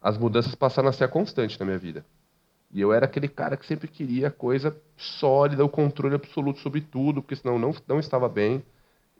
as 0.00 0.16
mudanças 0.16 0.54
passaram 0.54 0.88
a 0.88 0.92
ser 0.92 1.04
a 1.04 1.08
constante 1.08 1.58
na 1.58 1.66
minha 1.66 1.78
vida. 1.78 2.04
E 2.70 2.80
eu 2.80 2.92
era 2.92 3.06
aquele 3.06 3.28
cara 3.28 3.56
que 3.56 3.66
sempre 3.66 3.88
queria 3.88 4.30
coisa 4.30 4.76
sólida, 4.96 5.64
o 5.64 5.68
controle 5.68 6.14
absoluto 6.14 6.60
sobre 6.60 6.80
tudo, 6.80 7.22
porque 7.22 7.36
senão 7.36 7.58
não, 7.58 7.74
não 7.86 7.98
estava 7.98 8.28
bem. 8.28 8.62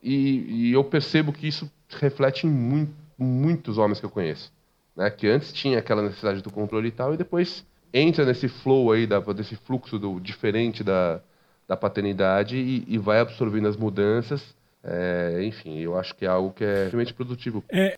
E, 0.03 0.69
e 0.69 0.73
eu 0.73 0.85
percebo 0.85 1.33
que 1.33 1.49
isso 1.49 1.71
reflete 1.89 2.47
em 2.47 2.51
muito, 2.51 2.95
muitos 3.16 3.79
homens 3.79 3.99
que 3.99 4.07
eu 4.07 4.11
conheço. 4.11 4.53
Né? 4.95 5.09
Que 5.11 5.27
antes 5.29 5.53
tinha 5.53 5.79
aquela 5.79 6.03
necessidade 6.03 6.43
do 6.43 6.53
controle 6.53 6.89
e 6.89 6.93
tal, 6.93 7.14
e 7.14 7.16
depois 7.16 7.64
entra 7.93 8.25
nesse 8.27 8.49
flow 8.49 8.93
aí, 8.93 9.07
da, 9.07 9.19
desse 9.19 9.57
fluxo 9.57 9.99
do, 9.99 10.21
diferente 10.21 10.85
da, 10.85 11.21
da 11.66 11.77
paternidade 11.77 12.57
e, 12.57 12.85
e 12.87 12.99
vai 12.99 13.19
absorvendo 13.19 13.66
as 13.66 13.77
mudanças. 13.77 14.55
É, 14.91 15.45
enfim, 15.45 15.78
eu 15.78 15.99
acho 15.99 16.14
que 16.14 16.24
é 16.24 16.28
algo 16.28 16.53
que 16.53 16.64
é 16.64 16.84
realmente 16.84 17.12
produtivo. 17.12 17.62
É, 17.70 17.97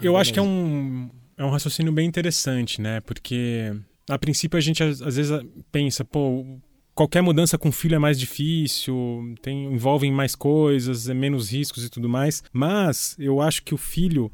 eu 0.00 0.16
acho 0.16 0.32
que 0.32 0.38
é 0.38 0.42
um, 0.42 1.08
é 1.36 1.44
um 1.44 1.50
raciocínio 1.50 1.92
bem 1.92 2.06
interessante, 2.06 2.80
né? 2.80 3.00
Porque 3.00 3.74
a 4.08 4.18
princípio 4.18 4.56
a 4.56 4.60
gente 4.60 4.82
às 4.82 5.16
vezes 5.16 5.30
pensa, 5.72 6.04
pô, 6.04 6.44
qualquer 6.94 7.22
mudança 7.22 7.56
com 7.56 7.72
filho 7.72 7.94
é 7.94 7.98
mais 7.98 8.18
difícil, 8.18 9.34
tem, 9.40 9.72
envolvem 9.72 10.12
mais 10.12 10.34
coisas, 10.34 11.08
é 11.08 11.14
menos 11.14 11.50
riscos 11.50 11.84
e 11.84 11.88
tudo 11.88 12.08
mais. 12.08 12.42
Mas 12.52 13.16
eu 13.18 13.40
acho 13.40 13.62
que 13.62 13.72
o 13.72 13.78
filho 13.78 14.30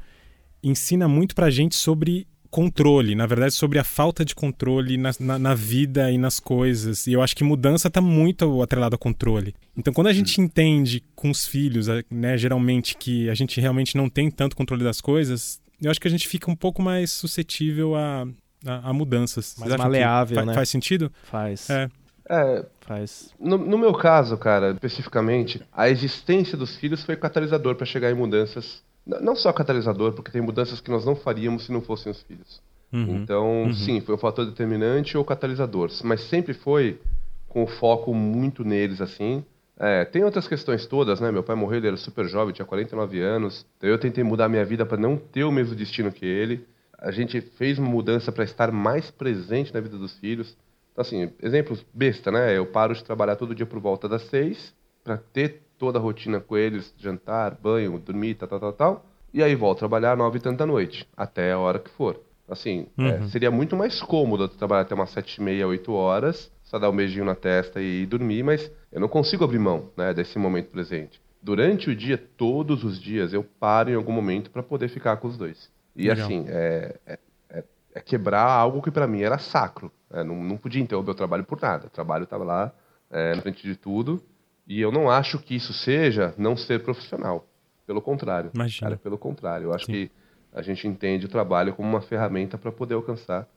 ensina 0.63 1.07
muito 1.07 1.35
pra 1.35 1.49
gente 1.49 1.75
sobre 1.75 2.27
controle, 2.55 3.15
na 3.15 3.25
verdade, 3.25 3.53
sobre 3.53 3.77
a 3.77 3.83
falta 3.83 4.23
de 4.23 4.33
controle 4.33 4.95
na, 4.95 5.11
na, 5.19 5.37
na, 5.37 5.53
vida 5.53 6.09
e 6.09 6.17
nas 6.17 6.39
coisas. 6.39 7.05
E 7.05 7.11
eu 7.11 7.21
acho 7.21 7.35
que 7.35 7.43
mudança 7.43 7.89
está 7.89 7.99
muito 7.99 8.61
atrelada 8.61 8.95
ao 8.95 8.97
controle. 8.97 9.53
Então, 9.75 9.91
quando 9.93 10.07
a 10.07 10.13
gente 10.13 10.39
entende 10.39 11.03
com 11.17 11.29
os 11.29 11.45
filhos, 11.45 11.87
né, 12.09 12.37
geralmente, 12.37 12.95
que 12.95 13.29
a 13.29 13.35
gente 13.35 13.59
realmente 13.59 13.97
não 13.97 14.07
tem 14.07 14.31
tanto 14.31 14.55
controle 14.55 14.85
das 14.85 15.01
coisas, 15.01 15.59
eu 15.81 15.91
acho 15.91 15.99
que 15.99 16.07
a 16.07 16.11
gente 16.11 16.29
fica 16.29 16.49
um 16.49 16.55
pouco 16.55 16.81
mais 16.81 17.11
suscetível 17.11 17.93
a, 17.93 18.25
a, 18.65 18.89
a 18.89 18.93
mudanças. 18.93 19.57
Mais 19.59 19.75
maleável, 19.75 20.35
fa 20.37 20.45
né? 20.45 20.53
Faz 20.53 20.69
sentido? 20.69 21.11
Faz. 21.23 21.69
É. 21.69 21.89
É, 22.29 22.65
faz. 22.79 23.33
No, 23.37 23.57
no, 23.57 23.77
meu 23.77 23.93
caso, 23.93 24.37
cara, 24.37 24.71
especificamente, 24.71 25.61
a 25.73 25.89
existência 25.89 26.57
dos 26.57 26.77
filhos 26.77 27.03
foi 27.03 27.17
catalisador 27.17 27.75
para 27.75 27.85
chegar 27.85 28.09
em 28.09 28.15
mudanças. 28.15 28.81
Não 29.05 29.35
só 29.35 29.53
catalisador, 29.53 30.13
porque 30.13 30.31
tem 30.31 30.41
mudanças 30.41 30.81
que 30.81 30.89
nós 30.89 31.05
não 31.05 31.15
faríamos 31.15 31.65
se 31.65 31.71
não 31.71 31.81
fossem 31.81 32.11
os 32.11 32.21
filhos. 32.23 32.61
Uhum. 32.91 33.17
Então, 33.17 33.63
uhum. 33.63 33.73
sim, 33.73 34.01
foi 34.01 34.15
um 34.15 34.17
fator 34.17 34.45
determinante 34.45 35.17
ou 35.17 35.23
catalisador. 35.23 35.91
Mas 36.03 36.21
sempre 36.21 36.53
foi 36.53 36.99
com 37.47 37.67
foco 37.67 38.13
muito 38.13 38.63
neles, 38.63 39.01
assim. 39.01 39.43
É, 39.77 40.05
tem 40.05 40.23
outras 40.23 40.47
questões 40.47 40.85
todas, 40.85 41.19
né? 41.19 41.31
Meu 41.31 41.43
pai 41.43 41.55
morreu, 41.55 41.77
ele 41.77 41.87
era 41.87 41.97
super 41.97 42.27
jovem, 42.27 42.53
tinha 42.53 42.65
49 42.65 43.21
anos. 43.21 43.65
Então 43.77 43.89
eu 43.89 43.97
tentei 43.97 44.23
mudar 44.23 44.47
minha 44.47 44.65
vida 44.65 44.85
para 44.85 44.97
não 44.97 45.17
ter 45.17 45.43
o 45.43 45.51
mesmo 45.51 45.75
destino 45.75 46.11
que 46.11 46.25
ele. 46.25 46.65
A 46.97 47.11
gente 47.11 47.41
fez 47.41 47.77
uma 47.77 47.89
mudança 47.89 48.31
para 48.31 48.43
estar 48.43 48.71
mais 48.71 49.11
presente 49.11 49.73
na 49.73 49.81
vida 49.81 49.97
dos 49.97 50.17
filhos. 50.17 50.57
Então, 50.91 51.01
assim, 51.01 51.29
exemplos 51.43 51.85
besta, 51.93 52.31
né? 52.31 52.57
Eu 52.57 52.65
paro 52.65 52.93
de 52.93 53.03
trabalhar 53.03 53.35
todo 53.35 53.53
dia 53.53 53.65
por 53.65 53.79
volta 53.79 54.07
das 54.07 54.23
seis, 54.23 54.73
para 55.03 55.17
ter 55.17 55.61
toda 55.77 55.99
a 55.99 56.01
rotina 56.01 56.39
com 56.39 56.57
eles, 56.57 56.93
jantar, 56.97 57.55
banho, 57.55 57.99
dormir, 57.99 58.35
tal, 58.35 58.47
tal, 58.47 58.59
tal, 58.59 58.73
tal. 58.73 59.05
E 59.33 59.43
aí 59.43 59.53
volto 59.55 59.77
a 59.77 59.79
trabalhar 59.79 60.15
nove 60.15 60.37
e 60.37 60.41
tanta 60.41 60.59
da 60.59 60.65
noite, 60.65 61.07
até 61.15 61.51
a 61.51 61.59
hora 61.59 61.79
que 61.79 61.89
for. 61.91 62.21
Assim, 62.47 62.87
é, 62.97 63.01
uhum. 63.01 63.07
é, 63.07 63.27
seria 63.27 63.49
muito 63.49 63.75
mais 63.75 64.01
cômodo 64.01 64.47
trabalhar 64.47 64.81
até 64.81 64.93
umas 64.93 65.09
sete 65.09 65.41
e 65.41 65.43
meia, 65.43 65.67
oito 65.67 65.91
horas, 65.93 66.51
só 66.63 66.77
dar 66.77 66.89
um 66.89 66.95
beijinho 66.95 67.25
na 67.25 67.35
testa 67.35 67.81
e 67.81 68.05
dormir, 68.05 68.43
mas 68.43 68.71
eu 68.91 69.01
não 69.01 69.07
consigo 69.07 69.43
abrir 69.43 69.59
mão 69.59 69.89
né, 69.97 70.13
desse 70.13 70.37
momento 70.37 70.69
presente. 70.69 71.19
Durante 71.41 71.89
o 71.89 71.95
dia, 71.95 72.17
todos 72.17 72.83
os 72.83 72.99
dias, 72.99 73.33
eu 73.33 73.43
paro 73.43 73.89
em 73.89 73.95
algum 73.95 74.11
momento 74.11 74.49
para 74.49 74.63
poder 74.63 74.89
ficar 74.89 75.17
com 75.17 75.27
os 75.27 75.37
dois. 75.37 75.69
E 75.95 76.07
Legal. 76.07 76.25
assim, 76.25 76.45
é, 76.47 76.95
é, 77.05 77.19
é, 77.49 77.63
é 77.93 77.99
quebrar 77.99 78.49
algo 78.49 78.81
que 78.81 78.91
para 78.91 79.07
mim 79.07 79.21
era 79.21 79.37
sacro. 79.37 79.91
É, 80.11 80.23
não, 80.23 80.35
não 80.43 80.57
podia 80.57 80.81
interromper 80.81 81.11
o 81.11 81.15
trabalho 81.15 81.43
por 81.43 81.59
nada. 81.61 81.87
O 81.87 81.89
trabalho 81.89 82.23
estava 82.23 82.43
lá 82.43 82.73
é, 83.11 83.35
na 83.35 83.41
frente 83.41 83.63
de 83.63 83.75
tudo. 83.75 84.21
E 84.67 84.81
eu 84.81 84.91
não 84.91 85.09
acho 85.09 85.39
que 85.39 85.55
isso 85.55 85.73
seja 85.73 86.33
não 86.37 86.57
ser 86.57 86.83
profissional. 86.83 87.47
Pelo 87.85 88.01
contrário. 88.01 88.51
Imagina. 88.53 88.89
Cara, 88.89 88.97
pelo 88.97 89.17
contrário. 89.17 89.65
Eu 89.65 89.73
acho 89.73 89.85
Sim. 89.85 89.91
que 89.91 90.11
a 90.53 90.61
gente 90.61 90.87
entende 90.87 91.25
o 91.25 91.29
trabalho 91.29 91.73
como 91.73 91.87
uma 91.87 92.01
ferramenta 92.01 92.57
para 92.57 92.71
poder 92.71 92.95
alcançar 92.95 93.47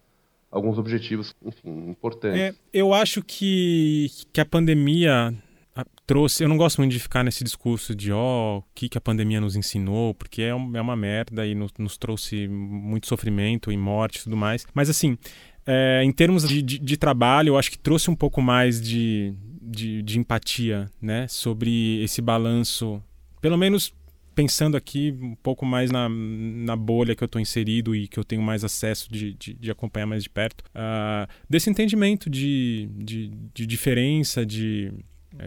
alguns 0.50 0.78
objetivos, 0.78 1.34
enfim, 1.42 1.88
importantes. 1.88 2.40
É, 2.40 2.54
eu 2.72 2.92
acho 2.92 3.22
que, 3.22 4.08
que 4.32 4.40
a 4.40 4.44
pandemia 4.44 5.34
trouxe. 6.06 6.42
Eu 6.42 6.48
não 6.48 6.56
gosto 6.56 6.78
muito 6.78 6.92
de 6.92 6.98
ficar 6.98 7.22
nesse 7.22 7.44
discurso 7.44 7.94
de, 7.94 8.10
ó, 8.10 8.56
oh, 8.56 8.58
o 8.58 8.64
que, 8.74 8.88
que 8.88 8.98
a 8.98 9.00
pandemia 9.00 9.40
nos 9.40 9.56
ensinou, 9.56 10.14
porque 10.14 10.42
é, 10.42 10.48
é 10.48 10.54
uma 10.54 10.96
merda 10.96 11.46
e 11.46 11.54
nos, 11.54 11.70
nos 11.78 11.96
trouxe 11.96 12.48
muito 12.48 13.06
sofrimento 13.06 13.70
e 13.70 13.76
morte 13.76 14.16
e 14.16 14.24
tudo 14.24 14.36
mais. 14.36 14.66
Mas, 14.74 14.88
assim, 14.88 15.18
é, 15.70 16.02
em 16.02 16.10
termos 16.10 16.48
de, 16.48 16.62
de, 16.62 16.78
de, 16.78 16.96
trabalho, 16.96 17.50
eu 17.50 17.58
acho 17.58 17.70
que 17.70 17.78
trouxe 17.78 18.10
um 18.10 18.16
pouco 18.16 18.40
mais 18.40 18.80
de, 18.80 19.34
de, 19.60 20.02
de 20.02 20.18
empatia, 20.18 20.90
né? 21.00 21.28
Sobre 21.28 22.02
esse 22.02 22.22
balanço, 22.22 23.02
pelo 23.38 23.58
menos 23.58 23.92
pensando 24.34 24.78
aqui 24.78 25.14
um 25.20 25.34
pouco 25.34 25.66
mais 25.66 25.90
na, 25.90 26.08
na 26.08 26.74
bolha 26.74 27.14
que 27.14 27.22
eu 27.22 27.26
estou 27.26 27.40
inserido 27.40 27.94
e 27.94 28.08
que 28.08 28.18
eu 28.18 28.24
tenho 28.24 28.40
mais 28.40 28.64
acesso 28.64 29.12
de, 29.12 29.34
de, 29.34 29.52
de 29.52 29.70
acompanhar 29.70 30.06
mais 30.06 30.22
de 30.22 30.30
perto, 30.30 30.62
uh, 30.68 31.28
desse 31.50 31.68
entendimento 31.68 32.30
de, 32.30 32.88
de, 32.94 33.32
de 33.52 33.66
diferença, 33.66 34.46
de, 34.46 34.92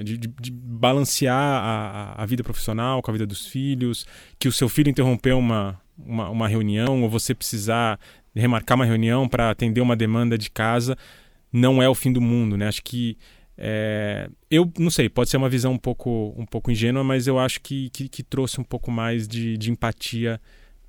de, 0.03 0.17
de, 0.17 0.51
balancear 0.51 1.63
a, 1.63 2.21
a 2.21 2.25
vida 2.25 2.43
profissional 2.43 3.01
com 3.01 3.09
a 3.09 3.13
vida 3.13 3.25
dos 3.25 3.47
filhos, 3.47 4.05
que 4.37 4.47
o 4.47 4.51
seu 4.51 4.69
filho 4.69 4.89
interrompeu 4.89 5.39
uma, 5.39 5.81
uma, 5.97 6.29
uma 6.29 6.47
reunião 6.47 7.01
ou 7.01 7.09
você 7.09 7.33
precisar 7.33 7.99
remarcar 8.35 8.75
uma 8.75 8.85
reunião 8.85 9.27
para 9.27 9.49
atender 9.49 9.81
uma 9.81 9.95
demanda 9.95 10.37
de 10.37 10.49
casa, 10.49 10.97
não 11.51 11.81
é 11.81 11.89
o 11.89 11.95
fim 11.95 12.11
do 12.11 12.21
mundo, 12.21 12.57
né? 12.57 12.67
Acho 12.67 12.83
que 12.83 13.17
é, 13.57 14.29
eu 14.49 14.71
não 14.79 14.89
sei, 14.89 15.09
pode 15.09 15.29
ser 15.29 15.37
uma 15.37 15.49
visão 15.49 15.73
um 15.73 15.77
pouco, 15.77 16.33
um 16.37 16.45
pouco 16.45 16.71
ingênua, 16.71 17.03
mas 17.03 17.27
eu 17.27 17.37
acho 17.37 17.61
que, 17.61 17.89
que, 17.91 18.09
que 18.09 18.23
trouxe 18.23 18.59
um 18.59 18.63
pouco 18.63 18.89
mais 18.89 19.27
de, 19.27 19.57
de 19.57 19.71
empatia 19.71 20.39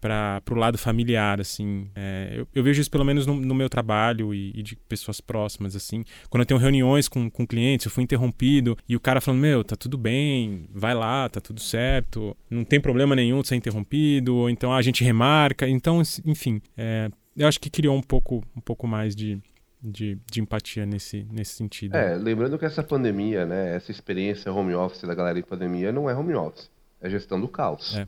para 0.03 0.43
o 0.51 0.55
lado 0.55 0.77
familiar, 0.77 1.41
assim. 1.41 1.89
É, 1.95 2.33
eu, 2.35 2.49
eu, 2.53 2.65
vejo 2.65 2.81
isso 2.81 2.91
pelo 2.91 3.05
menos 3.05 3.25
no, 3.25 3.37
no 3.37 3.55
meu 3.55 3.69
trabalho 3.69 4.35
e, 4.35 4.51
e, 4.53 4.63
de 4.63 4.75
pessoas 4.75 5.21
próximas, 5.21 5.77
assim. 5.77 6.05
Quando 6.29 6.43
eu 6.43 6.47
tenho 6.47 6.59
reuniões 6.59 7.07
com, 7.07 7.31
com 7.31 7.47
clientes, 7.47 7.87
eu 7.87 7.93
fui 7.93 8.03
interrompido 8.03 8.77
e 8.89 8.97
o 8.97 9.01
cara 9.01 9.21
falando, 9.21 9.41
meu, 9.41 9.63
tá 9.63 9.77
tudo 9.77 9.97
bem, 9.97 10.65
vai 10.73 10.93
lá, 10.93 11.29
tá 11.29 11.41
tudo 11.41 11.61
certo, 11.61 12.37
não 12.51 12.65
tem 12.65 12.81
problema 12.81 13.15
nenhum 13.15 13.43
de 13.43 13.49
ser 13.49 13.55
interrompido, 13.55 14.35
ou 14.35 14.51
então 14.51 14.73
a 14.73 14.83
gente 14.83 15.05
remarca. 15.05 15.69
Então, 15.69 16.03
enfim, 16.25 16.61
é, 16.77 17.09
eu 17.37 17.49
acho 17.49 17.61
que 17.61 17.71
criou 17.71 17.97
um 17.97 18.03
pouco, 18.03 18.43
um 18.57 18.61
pouco 18.61 18.87
mais 18.87 19.15
de, 19.15 19.41
de, 19.83 20.19
de 20.31 20.41
empatia 20.41 20.87
nesse, 20.87 21.27
nesse 21.31 21.55
sentido. 21.55 21.97
É, 21.97 22.15
lembrando 22.15 22.59
que 22.59 22.65
essa 22.65 22.83
pandemia, 22.83 23.47
né, 23.47 23.75
essa 23.75 23.91
experiência 23.91 24.53
home 24.53 24.75
office 24.75 25.03
da 25.03 25.15
galera 25.15 25.39
em 25.39 25.43
pandemia 25.43 25.93
não 25.93 26.09
é 26.09 26.15
home 26.15 26.35
office, 26.35 26.71
é 27.01 27.11
gestão 27.11 27.41
do 27.41 27.49
caos. 27.49 27.97
É, 27.97 28.07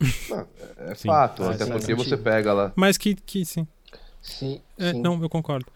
não, 0.30 0.40
é, 0.78 0.92
é 0.92 0.94
fato, 0.94 1.44
até 1.44 1.66
porque 1.66 1.94
você 1.94 2.16
pega 2.16 2.52
lá. 2.52 2.72
Mas 2.76 2.98
que, 2.98 3.14
que 3.14 3.44
sim. 3.44 3.66
Sim, 4.20 4.60
é, 4.76 4.92
sim. 4.92 5.00
Não, 5.00 5.20
eu 5.22 5.28
concordo. 5.28 5.66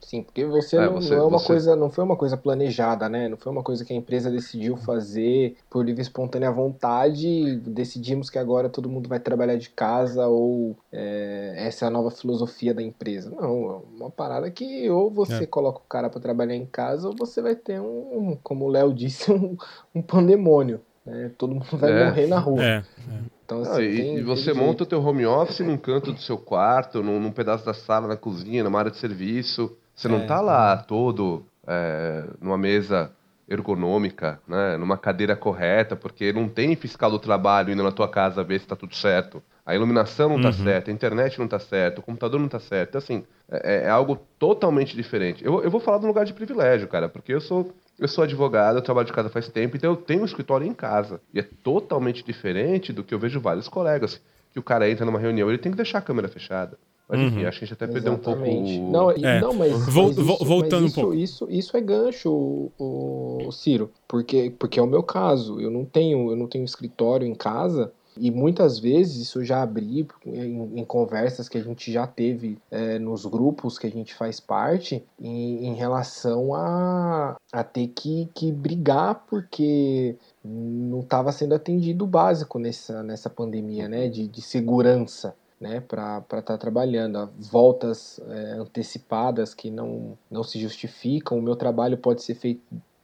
Sim, 0.00 0.22
porque 0.22 0.44
você, 0.44 0.76
é, 0.76 0.86
não, 0.86 0.94
você, 0.94 1.14
não, 1.14 1.22
é 1.22 1.26
uma 1.26 1.38
você... 1.38 1.46
coisa, 1.46 1.76
não 1.76 1.90
foi 1.90 2.04
uma 2.04 2.16
coisa 2.16 2.36
planejada, 2.36 3.08
né? 3.08 3.28
Não 3.28 3.36
foi 3.36 3.52
uma 3.52 3.62
coisa 3.62 3.84
que 3.84 3.92
a 3.92 3.96
empresa 3.96 4.30
decidiu 4.30 4.76
fazer 4.76 5.56
por 5.68 5.84
livre 5.84 6.00
e 6.00 6.02
espontânea 6.02 6.50
vontade. 6.50 7.56
Decidimos 7.56 8.30
que 8.30 8.38
agora 8.38 8.68
todo 8.68 8.88
mundo 8.88 9.08
vai 9.08 9.20
trabalhar 9.20 9.56
de 9.56 9.70
casa 9.70 10.26
ou 10.26 10.76
é, 10.92 11.54
essa 11.58 11.84
é 11.84 11.88
a 11.88 11.90
nova 11.90 12.10
filosofia 12.10 12.72
da 12.72 12.82
empresa. 12.82 13.30
Não, 13.30 13.70
é 13.70 14.02
uma 14.02 14.10
parada 14.10 14.50
que 14.50 14.88
ou 14.88 15.10
você 15.10 15.44
é. 15.44 15.46
coloca 15.46 15.80
o 15.80 15.88
cara 15.88 16.08
para 16.08 16.20
trabalhar 16.20 16.54
em 16.54 16.66
casa 16.66 17.08
ou 17.08 17.14
você 17.16 17.42
vai 17.42 17.54
ter 17.54 17.80
um, 17.80 18.36
como 18.42 18.64
o 18.64 18.68
Léo 18.68 18.94
disse, 18.94 19.30
um, 19.32 19.56
um 19.94 20.00
pandemônio. 20.00 20.80
Né? 21.04 21.30
Todo 21.36 21.54
mundo 21.54 21.76
vai 21.76 21.90
é. 21.90 22.04
morrer 22.06 22.26
na 22.26 22.38
rua. 22.38 22.64
É. 22.64 22.76
é. 22.76 23.38
Então, 23.44 23.62
assim, 23.62 23.82
e, 23.82 23.96
tem, 23.96 24.16
e, 24.18 24.22
você 24.22 24.52
monta 24.52 24.82
o 24.82 24.86
teu 24.86 25.02
home 25.02 25.24
office 25.24 25.60
num 25.60 25.78
canto 25.78 26.12
do 26.12 26.20
seu 26.20 26.36
quarto, 26.36 27.02
num, 27.02 27.18
num 27.18 27.32
pedaço 27.32 27.64
da 27.64 27.72
sala, 27.72 28.06
na 28.06 28.16
cozinha, 28.16 28.62
numa 28.62 28.78
área 28.78 28.90
de 28.90 28.98
serviço. 28.98 29.74
Você 29.98 30.06
não 30.06 30.20
está 30.20 30.36
é, 30.36 30.40
lá 30.40 30.76
todo 30.76 31.44
é, 31.66 32.24
numa 32.40 32.56
mesa 32.56 33.10
ergonômica, 33.48 34.40
né, 34.46 34.76
numa 34.76 34.96
cadeira 34.96 35.34
correta, 35.34 35.96
porque 35.96 36.32
não 36.32 36.48
tem 36.48 36.76
fiscal 36.76 37.10
do 37.10 37.18
trabalho 37.18 37.72
indo 37.72 37.82
na 37.82 37.90
tua 37.90 38.06
casa 38.08 38.44
ver 38.44 38.60
se 38.60 38.64
está 38.64 38.76
tudo 38.76 38.94
certo. 38.94 39.42
A 39.66 39.74
iluminação 39.74 40.28
não 40.28 40.36
está 40.36 40.50
uhum. 40.50 40.64
certa, 40.64 40.90
a 40.90 40.94
internet 40.94 41.36
não 41.36 41.46
está 41.46 41.58
certa, 41.58 41.98
o 41.98 42.02
computador 42.02 42.38
não 42.38 42.46
está 42.46 42.60
certo. 42.60 42.90
Então, 42.90 42.98
assim, 43.00 43.24
é, 43.50 43.86
é, 43.86 43.90
algo 43.90 44.20
totalmente 44.38 44.94
diferente. 44.94 45.44
Eu, 45.44 45.64
eu 45.64 45.70
vou 45.70 45.80
falar 45.80 45.98
de 45.98 46.04
um 46.04 46.08
lugar 46.08 46.24
de 46.24 46.32
privilégio, 46.32 46.86
cara, 46.86 47.08
porque 47.08 47.34
eu 47.34 47.40
sou 47.40 47.74
eu 47.98 48.06
sou 48.06 48.22
advogado, 48.22 48.76
eu 48.76 48.82
trabalho 48.82 49.08
de 49.08 49.12
casa 49.12 49.28
faz 49.28 49.48
tempo, 49.48 49.76
então 49.76 49.90
eu 49.90 49.96
tenho 49.96 50.22
um 50.22 50.24
escritório 50.24 50.64
em 50.64 50.72
casa. 50.72 51.20
E 51.34 51.40
é 51.40 51.42
totalmente 51.42 52.24
diferente 52.24 52.92
do 52.92 53.02
que 53.02 53.12
eu 53.12 53.18
vejo 53.18 53.40
vários 53.40 53.68
colegas. 53.68 54.22
Que 54.52 54.58
o 54.60 54.62
cara 54.62 54.88
entra 54.88 55.04
numa 55.04 55.18
reunião, 55.18 55.48
ele 55.48 55.58
tem 55.58 55.72
que 55.72 55.76
deixar 55.76 55.98
a 55.98 56.02
câmera 56.02 56.28
fechada. 56.28 56.78
Mas 57.08 57.20
enfim, 57.20 57.42
uhum. 57.42 57.48
acho 57.48 57.58
que 57.58 57.64
a 57.64 57.68
gente 57.68 57.74
até 57.74 57.86
perdeu 57.86 58.12
um 58.12 58.18
pouco. 58.18 58.42
Não, 58.42 59.10
é. 59.10 59.40
não 59.40 59.54
mas, 59.54 59.72
Vol, 59.86 60.08
mas 60.08 60.18
isso, 60.18 60.44
voltando 60.44 60.82
mas 60.82 60.90
isso, 60.90 61.00
um 61.00 61.02
pouco. 61.02 61.16
Isso, 61.16 61.48
isso 61.50 61.76
é 61.76 61.80
gancho, 61.80 62.30
o, 62.30 63.46
o, 63.46 63.50
Ciro, 63.50 63.90
porque, 64.06 64.52
porque 64.58 64.78
é 64.78 64.82
o 64.82 64.86
meu 64.86 65.02
caso. 65.02 65.58
Eu 65.58 65.70
não 65.70 65.86
tenho, 65.86 66.30
eu 66.30 66.36
não 66.36 66.46
tenho 66.46 66.66
escritório 66.66 67.26
em 67.26 67.34
casa 67.34 67.90
e 68.20 68.30
muitas 68.30 68.78
vezes 68.78 69.16
isso 69.16 69.44
já 69.44 69.62
abri 69.62 70.06
em, 70.26 70.80
em, 70.80 70.84
conversas 70.84 71.48
que 71.48 71.56
a 71.56 71.62
gente 71.62 71.90
já 71.90 72.06
teve 72.06 72.58
é, 72.70 72.98
nos 72.98 73.24
grupos 73.24 73.78
que 73.78 73.86
a 73.86 73.90
gente 73.90 74.14
faz 74.14 74.40
parte 74.40 75.02
em, 75.20 75.66
em 75.66 75.74
relação 75.74 76.52
a, 76.54 77.36
a 77.52 77.64
ter 77.64 77.86
que, 77.88 78.28
que 78.34 78.50
brigar 78.50 79.24
porque 79.30 80.16
não 80.44 81.00
estava 81.00 81.30
sendo 81.32 81.54
atendido 81.54 82.04
o 82.04 82.08
básico 82.08 82.58
nessa, 82.58 83.02
nessa 83.02 83.30
pandemia, 83.30 83.88
né? 83.88 84.08
De, 84.08 84.26
de 84.26 84.42
segurança 84.42 85.34
né, 85.60 85.80
para 85.80 86.18
estar 86.18 86.42
tá 86.42 86.58
trabalhando. 86.58 87.30
Voltas 87.38 88.20
é, 88.28 88.52
antecipadas 88.52 89.54
que 89.54 89.70
não, 89.70 90.16
não 90.30 90.42
se 90.42 90.58
justificam. 90.58 91.38
O 91.38 91.42
meu 91.42 91.56
trabalho 91.56 91.98
pode 91.98 92.22
ser 92.22 92.34
feito 92.34 92.62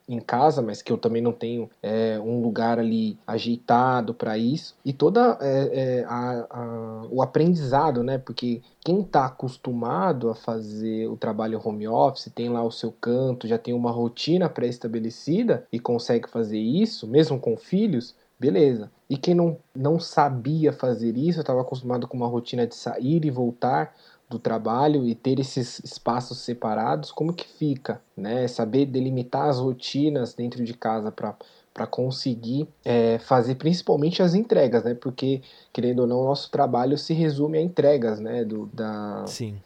em 0.09 0.21
casa, 0.21 0.61
mas 0.61 0.83
que 0.83 0.93
eu 0.93 0.99
também 0.99 1.23
não 1.23 1.33
tenho 1.33 1.71
é, 1.83 2.19
um 2.21 2.43
lugar 2.43 2.79
ali 2.79 3.19
ajeitado 3.27 4.13
para 4.13 4.37
isso. 4.37 4.77
E 4.85 4.93
toda 4.93 5.39
é, 5.41 6.01
é, 6.01 6.05
a, 6.05 6.47
a, 6.51 7.07
o 7.11 7.23
aprendizado, 7.23 8.03
né? 8.03 8.19
Porque 8.19 8.61
quem 8.81 9.01
está 9.01 9.27
acostumado 9.27 10.29
a 10.29 10.35
fazer 10.35 11.09
o 11.09 11.17
trabalho 11.17 11.61
home 11.65 11.89
office, 11.89 12.31
tem 12.35 12.51
lá 12.51 12.63
o 12.63 12.71
seu 12.71 12.93
canto, 12.93 13.49
já 13.49 13.57
tem 13.57 13.73
uma 13.73 13.91
rotina 13.91 14.49
pré-estabelecida 14.49 15.67
e 15.73 15.79
consegue 15.79 16.29
fazer 16.29 16.59
isso, 16.59 17.07
mesmo 17.07 17.39
com 17.39 17.57
filhos, 17.57 18.15
beleza. 18.39 18.91
E 19.09 19.17
quem 19.17 19.35
não, 19.35 19.59
não 19.75 20.01
sabia 20.01 20.73
fazer 20.73 21.17
isso, 21.17 21.41
estava 21.41 21.61
acostumado 21.61 22.09
com 22.09 22.17
uma 22.17 22.27
rotina 22.27 22.67
de 22.67 22.75
sair 22.75 23.25
e 23.25 23.31
voltar 23.31 23.95
do 24.29 24.39
trabalho 24.39 25.07
e 25.07 25.15
ter 25.15 25.39
esses 25.39 25.79
espaços 25.85 26.39
separados, 26.39 27.13
como 27.13 27.33
que 27.33 27.47
fica, 27.47 28.01
né? 28.17 28.49
Saber 28.49 28.87
delimitar 28.87 29.49
as 29.49 29.59
rotinas 29.59 30.35
dentro 30.35 30.65
de 30.65 30.75
casa 30.75 31.13
para 31.13 31.35
para 31.73 31.89
conseguir 31.89 32.69
é, 32.85 33.19
fazer 33.19 33.57
principalmente 33.57 34.23
as 34.23 34.33
entregas, 34.33 34.85
né? 34.85 34.95
Porque 34.95 35.43
querendo 35.73 36.01
ou 36.01 36.07
não, 36.07 36.21
o 36.21 36.25
nosso 36.27 36.49
trabalho 36.49 36.97
se 36.97 37.13
resume 37.13 37.59
a 37.59 37.61
entregas, 37.61 38.21
né? 38.21 38.45
Do, 38.45 38.67
da, 38.67 39.25
Sim 39.27 39.57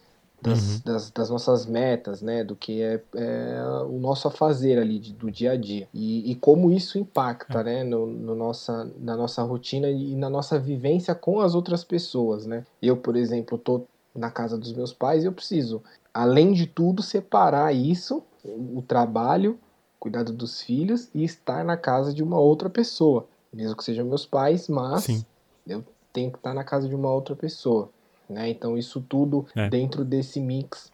das, 0.41 0.61
uhum. 0.61 0.81
das, 0.85 1.11
das, 1.11 1.31
nossas 1.31 1.67
metas, 1.67 2.23
né, 2.23 2.45
do 2.45 2.55
que 2.55 2.81
é, 2.81 3.03
é 3.15 3.63
o 3.89 3.99
nosso 3.99 4.31
fazer 4.31 4.79
ali 4.79 4.99
de, 4.99 5.13
do 5.13 5.31
dia 5.31 5.53
a 5.53 5.57
dia 5.57 5.89
e, 5.93 6.31
e 6.31 6.35
como 6.37 6.71
isso 6.71 6.99
impacta, 6.99 7.61
é. 7.61 7.65
né, 7.65 7.85
no, 7.85 8.07
no, 8.07 8.35
nossa, 8.35 8.91
na 8.99 9.17
nossa 9.17 9.43
rotina 9.43 9.91
e 9.91 10.15
na 10.15 10.31
nossa 10.31 10.59
vivência 10.59 11.15
com 11.15 11.41
as 11.41 11.55
outras 11.55 11.83
pessoas, 11.83 12.47
né. 12.47 12.65
Eu, 12.81 12.97
por 12.97 13.17
exemplo, 13.17 13.59
tô 13.59 13.83
na 14.15 14.31
casa 14.31 14.57
dos 14.57 14.73
meus 14.73 14.93
pais 14.93 15.25
e 15.25 15.27
eu 15.27 15.33
preciso, 15.33 15.83
além 16.15 16.53
de 16.53 16.67
tudo, 16.67 17.03
separar 17.03 17.75
isso, 17.75 18.23
o 18.45 18.83
trabalho, 18.83 19.59
cuidado 19.99 20.33
dos 20.33 20.63
filhos 20.63 21.09
e 21.15 21.25
estar 21.25 21.65
na 21.65 21.77
casa 21.77 22.15
de 22.15 22.23
uma 22.23 22.39
outra 22.39 22.71
pessoa, 22.71 23.27
mesmo 23.53 23.77
que 23.77 23.85
sejam 23.85 24.07
meus 24.07 24.25
pais, 24.25 24.69
mas 24.69 25.05
Sim. 25.05 25.25
eu 25.67 25.85
tenho 26.13 26.31
que 26.31 26.39
estar 26.39 26.55
na 26.55 26.65
casa 26.65 26.89
de 26.89 26.95
uma 26.95 27.11
outra 27.11 27.35
pessoa. 27.35 27.91
Né? 28.29 28.51
Então, 28.51 28.77
isso 28.77 29.01
tudo 29.01 29.47
é. 29.55 29.69
dentro 29.69 30.05
desse 30.05 30.41
mix 30.41 30.93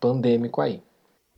pandêmico 0.00 0.60
aí. 0.60 0.82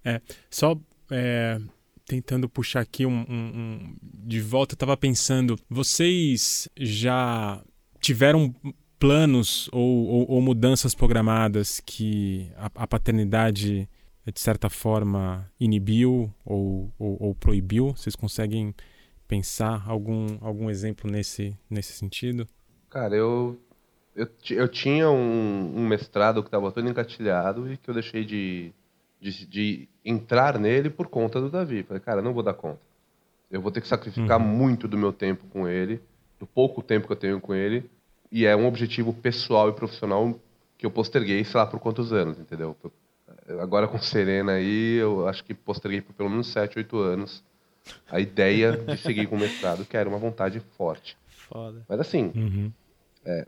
É, 0.04 0.20
só 0.50 0.78
é, 1.10 1.60
tentando 2.06 2.48
puxar 2.48 2.80
aqui 2.80 3.04
um, 3.04 3.24
um, 3.28 3.32
um 3.32 3.96
de 4.02 4.40
volta, 4.40 4.72
eu 4.72 4.76
estava 4.76 4.96
pensando, 4.96 5.58
vocês 5.68 6.68
já 6.76 7.62
tiveram 8.00 8.54
planos 8.98 9.68
ou, 9.72 10.06
ou, 10.06 10.30
ou 10.30 10.40
mudanças 10.40 10.94
programadas 10.94 11.80
que 11.84 12.50
a, 12.56 12.66
a, 12.74 12.86
paternidade, 12.86 13.88
de 14.32 14.40
certa 14.40 14.68
forma, 14.68 15.48
inibiu 15.60 16.32
ou, 16.44 16.92
ou, 16.98 17.34
proibiu? 17.34 17.94
Vocês 17.94 18.16
conseguem 18.16 18.74
pensar 19.28 19.84
algum, 19.86 20.38
algum 20.40 20.70
exemplo 20.70 21.10
nesse, 21.10 21.56
nesse 21.70 21.92
sentido? 21.92 22.48
Cara, 22.90 23.14
eu 23.14 23.60
eu, 24.18 24.28
eu 24.50 24.68
tinha 24.68 25.08
um, 25.08 25.72
um 25.76 25.86
mestrado 25.86 26.42
que 26.42 26.48
estava 26.48 26.72
todo 26.72 26.88
encatilhado 26.88 27.72
e 27.72 27.76
que 27.76 27.88
eu 27.88 27.94
deixei 27.94 28.24
de, 28.24 28.72
de, 29.20 29.46
de, 29.46 29.88
entrar 30.04 30.58
nele 30.58 30.90
por 30.90 31.06
conta 31.06 31.40
do 31.40 31.48
Davi. 31.48 31.84
Falei, 31.84 32.00
cara, 32.00 32.20
não 32.20 32.34
vou 32.34 32.42
dar 32.42 32.54
conta. 32.54 32.80
Eu 33.48 33.62
vou 33.62 33.70
ter 33.70 33.80
que 33.80 33.86
sacrificar 33.86 34.40
uhum. 34.40 34.46
muito 34.46 34.88
do 34.88 34.98
meu 34.98 35.12
tempo 35.12 35.46
com 35.46 35.68
ele, 35.68 36.02
do 36.38 36.46
pouco 36.46 36.82
tempo 36.82 37.06
que 37.06 37.12
eu 37.12 37.16
tenho 37.16 37.40
com 37.40 37.54
ele, 37.54 37.88
e 38.30 38.44
é 38.44 38.56
um 38.56 38.66
objetivo 38.66 39.14
pessoal 39.14 39.68
e 39.68 39.72
profissional 39.72 40.38
que 40.76 40.84
eu 40.84 40.90
posterguei, 40.90 41.44
sei 41.44 41.58
lá, 41.58 41.66
por 41.66 41.78
quantos 41.78 42.12
anos, 42.12 42.40
entendeu? 42.40 42.76
Agora 43.60 43.86
com 43.86 43.98
Serena 43.98 44.52
aí, 44.52 44.96
eu 44.96 45.28
acho 45.28 45.44
que 45.44 45.54
posterguei 45.54 46.00
por 46.00 46.12
pelo 46.12 46.28
menos 46.28 46.48
7, 46.48 46.76
8 46.78 46.98
anos 46.98 47.44
a 48.10 48.20
ideia 48.20 48.72
de 48.72 48.96
seguir 48.98 49.26
com 49.28 49.36
o 49.36 49.38
mestrado, 49.38 49.84
que 49.84 49.96
era 49.96 50.08
uma 50.08 50.18
vontade 50.18 50.60
forte. 50.76 51.16
Foda. 51.48 51.84
Mas 51.88 52.00
assim, 52.00 52.32
uhum. 52.34 52.72
é, 53.24 53.46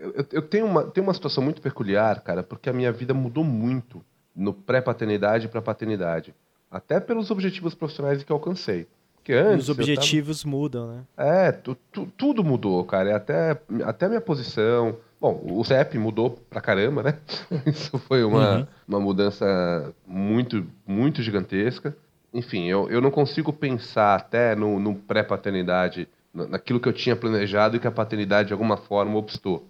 eu, 0.00 0.26
eu 0.32 0.42
tenho, 0.42 0.66
uma, 0.66 0.84
tenho 0.84 1.06
uma 1.06 1.14
situação 1.14 1.44
muito 1.44 1.60
peculiar, 1.60 2.20
cara, 2.22 2.42
porque 2.42 2.70
a 2.70 2.72
minha 2.72 2.90
vida 2.90 3.12
mudou 3.12 3.44
muito 3.44 4.02
no 4.34 4.54
pré-paternidade 4.54 5.46
para 5.48 5.60
paternidade. 5.60 6.34
Até 6.70 6.98
pelos 6.98 7.30
objetivos 7.30 7.74
profissionais 7.74 8.22
que 8.22 8.32
eu 8.32 8.36
alcancei. 8.36 8.86
Porque 9.16 9.34
antes. 9.34 9.64
Os 9.64 9.68
objetivos 9.68 10.42
tava... 10.42 10.56
mudam, 10.56 10.86
né? 10.88 11.02
É, 11.16 11.52
tu, 11.52 11.76
tu, 11.92 12.06
tudo 12.16 12.42
mudou, 12.42 12.82
cara. 12.84 13.14
Até, 13.14 13.60
até 13.84 14.06
a 14.06 14.08
minha 14.08 14.20
posição. 14.20 14.96
Bom, 15.20 15.42
o 15.44 15.62
CEP 15.62 15.98
mudou 15.98 16.38
pra 16.48 16.62
caramba, 16.62 17.02
né? 17.02 17.18
Isso 17.66 17.98
foi 17.98 18.24
uma, 18.24 18.58
uhum. 18.58 18.66
uma 18.88 19.00
mudança 19.00 19.92
muito, 20.06 20.66
muito 20.86 21.20
gigantesca. 21.22 21.94
Enfim, 22.32 22.68
eu, 22.68 22.88
eu 22.88 23.02
não 23.02 23.10
consigo 23.10 23.52
pensar 23.52 24.14
até 24.14 24.54
no, 24.54 24.78
no 24.78 24.94
pré-paternidade, 24.94 26.08
naquilo 26.32 26.80
que 26.80 26.88
eu 26.88 26.92
tinha 26.92 27.16
planejado 27.16 27.76
e 27.76 27.80
que 27.80 27.86
a 27.86 27.90
paternidade 27.90 28.48
de 28.48 28.52
alguma 28.54 28.78
forma 28.78 29.18
obstou. 29.18 29.69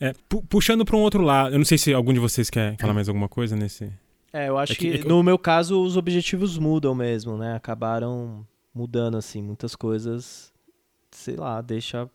É, 0.00 0.12
pu 0.28 0.42
puxando 0.42 0.84
para 0.84 0.96
um 0.96 1.00
outro 1.00 1.22
lado, 1.22 1.54
eu 1.54 1.58
não 1.58 1.64
sei 1.64 1.78
se 1.78 1.92
algum 1.92 2.12
de 2.12 2.20
vocês 2.20 2.50
quer 2.50 2.76
falar 2.78 2.92
mais 2.92 3.08
alguma 3.08 3.28
coisa 3.28 3.56
nesse. 3.56 3.90
É, 4.32 4.48
eu 4.48 4.58
acho 4.58 4.72
é 4.72 4.76
que, 4.76 4.90
que, 4.90 4.94
é 4.96 4.98
que, 4.98 5.08
no 5.08 5.22
meu 5.22 5.38
caso 5.38 5.82
os 5.82 5.96
objetivos 5.96 6.58
mudam 6.58 6.94
mesmo, 6.94 7.38
né? 7.38 7.54
Acabaram 7.54 8.46
mudando 8.74 9.16
assim, 9.16 9.40
muitas 9.40 9.74
coisas, 9.74 10.52
sei 11.10 11.36
lá, 11.36 11.62
deixa 11.62 12.10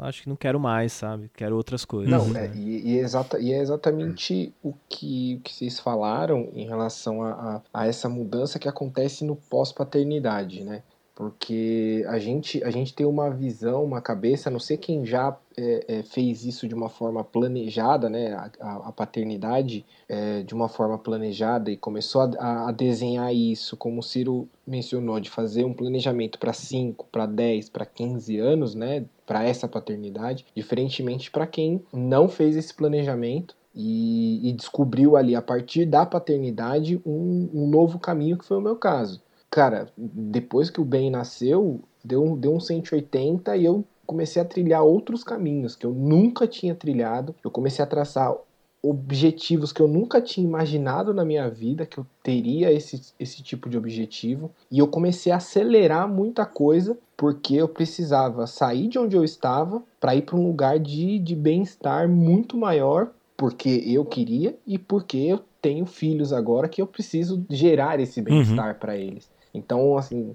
acho 0.00 0.22
que 0.22 0.28
não 0.28 0.36
quero 0.36 0.58
mais, 0.58 0.92
sabe? 0.92 1.30
Quero 1.34 1.56
outras 1.56 1.84
coisas. 1.84 2.10
Não, 2.10 2.36
é, 2.36 2.50
e, 2.54 2.92
e, 2.92 2.98
é 2.98 3.02
exata, 3.02 3.38
e 3.38 3.52
é 3.52 3.58
exatamente 3.58 4.52
o 4.62 4.74
que, 4.88 5.36
o 5.36 5.40
que 5.40 5.52
vocês 5.52 5.78
falaram 5.78 6.48
em 6.54 6.66
relação 6.66 7.22
a, 7.22 7.30
a, 7.72 7.82
a 7.82 7.86
essa 7.86 8.08
mudança 8.08 8.58
que 8.58 8.68
acontece 8.68 9.24
no 9.24 9.36
pós-paternidade, 9.36 10.64
né? 10.64 10.82
Porque 11.20 12.02
a 12.08 12.18
gente, 12.18 12.64
a 12.64 12.70
gente 12.70 12.94
tem 12.94 13.04
uma 13.04 13.28
visão, 13.28 13.84
uma 13.84 14.00
cabeça, 14.00 14.48
não 14.48 14.58
sei 14.58 14.78
quem 14.78 15.04
já 15.04 15.36
é, 15.54 15.98
é, 15.98 16.02
fez 16.02 16.46
isso 16.46 16.66
de 16.66 16.74
uma 16.74 16.88
forma 16.88 17.22
planejada, 17.22 18.08
né, 18.08 18.32
a, 18.58 18.88
a 18.88 18.90
paternidade 18.90 19.84
é, 20.08 20.42
de 20.42 20.54
uma 20.54 20.66
forma 20.66 20.96
planejada 20.96 21.70
e 21.70 21.76
começou 21.76 22.22
a, 22.22 22.70
a, 22.70 22.72
desenhar 22.72 23.34
isso, 23.34 23.76
como 23.76 24.00
o 24.00 24.02
Ciro 24.02 24.48
mencionou, 24.66 25.20
de 25.20 25.28
fazer 25.28 25.62
um 25.62 25.74
planejamento 25.74 26.38
para 26.38 26.54
5, 26.54 27.06
para 27.12 27.26
10, 27.26 27.68
para 27.68 27.84
15 27.84 28.38
anos, 28.38 28.74
né, 28.74 29.04
para 29.26 29.44
essa 29.44 29.68
paternidade, 29.68 30.46
diferentemente 30.56 31.30
para 31.30 31.46
quem 31.46 31.84
não 31.92 32.30
fez 32.30 32.56
esse 32.56 32.72
planejamento 32.72 33.54
e, 33.74 34.48
e, 34.48 34.52
descobriu 34.54 35.18
ali, 35.18 35.36
a 35.36 35.42
partir 35.42 35.84
da 35.84 36.06
paternidade, 36.06 36.98
um, 37.04 37.50
um 37.52 37.68
novo 37.68 37.98
caminho, 37.98 38.38
que 38.38 38.44
foi 38.46 38.56
o 38.56 38.62
meu 38.62 38.76
caso 38.76 39.20
cara, 39.50 39.88
depois 39.96 40.70
que 40.70 40.80
o 40.80 40.84
Ben 40.84 41.10
nasceu, 41.10 41.80
deu, 42.04 42.36
deu 42.36 42.54
um 42.54 42.60
180 42.60 43.56
e 43.56 43.64
eu 43.64 43.84
comecei 44.06 44.40
a 44.40 44.44
trilhar 44.44 44.82
outros 44.82 45.22
caminhos 45.22 45.76
que 45.76 45.86
eu 45.86 45.92
nunca 45.92 46.46
tinha 46.46 46.74
trilhado. 46.74 47.34
Eu 47.44 47.50
comecei 47.50 47.82
a 47.82 47.86
traçar 47.86 48.34
objetivos 48.82 49.72
que 49.72 49.80
eu 49.80 49.88
nunca 49.88 50.20
tinha 50.20 50.46
imaginado 50.46 51.12
na 51.12 51.24
minha 51.24 51.48
vida 51.50 51.84
que 51.84 51.98
eu 51.98 52.06
teria 52.22 52.72
esse, 52.72 53.12
esse 53.18 53.42
tipo 53.42 53.68
de 53.68 53.76
objetivo 53.76 54.50
e 54.70 54.78
eu 54.78 54.88
comecei 54.88 55.30
a 55.30 55.36
acelerar 55.36 56.08
muita 56.08 56.46
coisa 56.46 56.96
porque 57.14 57.56
eu 57.56 57.68
precisava 57.68 58.46
sair 58.46 58.88
de 58.88 58.98
onde 58.98 59.14
eu 59.14 59.22
estava 59.22 59.82
para 60.00 60.14
ir 60.14 60.22
para 60.22 60.36
um 60.36 60.46
lugar 60.46 60.78
de, 60.78 61.18
de 61.18 61.36
bem-estar 61.36 62.08
muito 62.08 62.56
maior 62.56 63.10
porque 63.36 63.82
eu 63.86 64.04
queria 64.04 64.56
e 64.66 64.78
porque 64.78 65.18
eu 65.18 65.40
tenho 65.60 65.84
filhos 65.84 66.32
agora 66.32 66.68
que 66.68 66.80
eu 66.80 66.86
preciso 66.86 67.44
gerar 67.50 68.00
esse 68.00 68.22
bem-estar 68.22 68.72
uhum. 68.72 68.78
para 68.80 68.96
eles. 68.96 69.30
Então, 69.52 69.96
assim, 69.96 70.34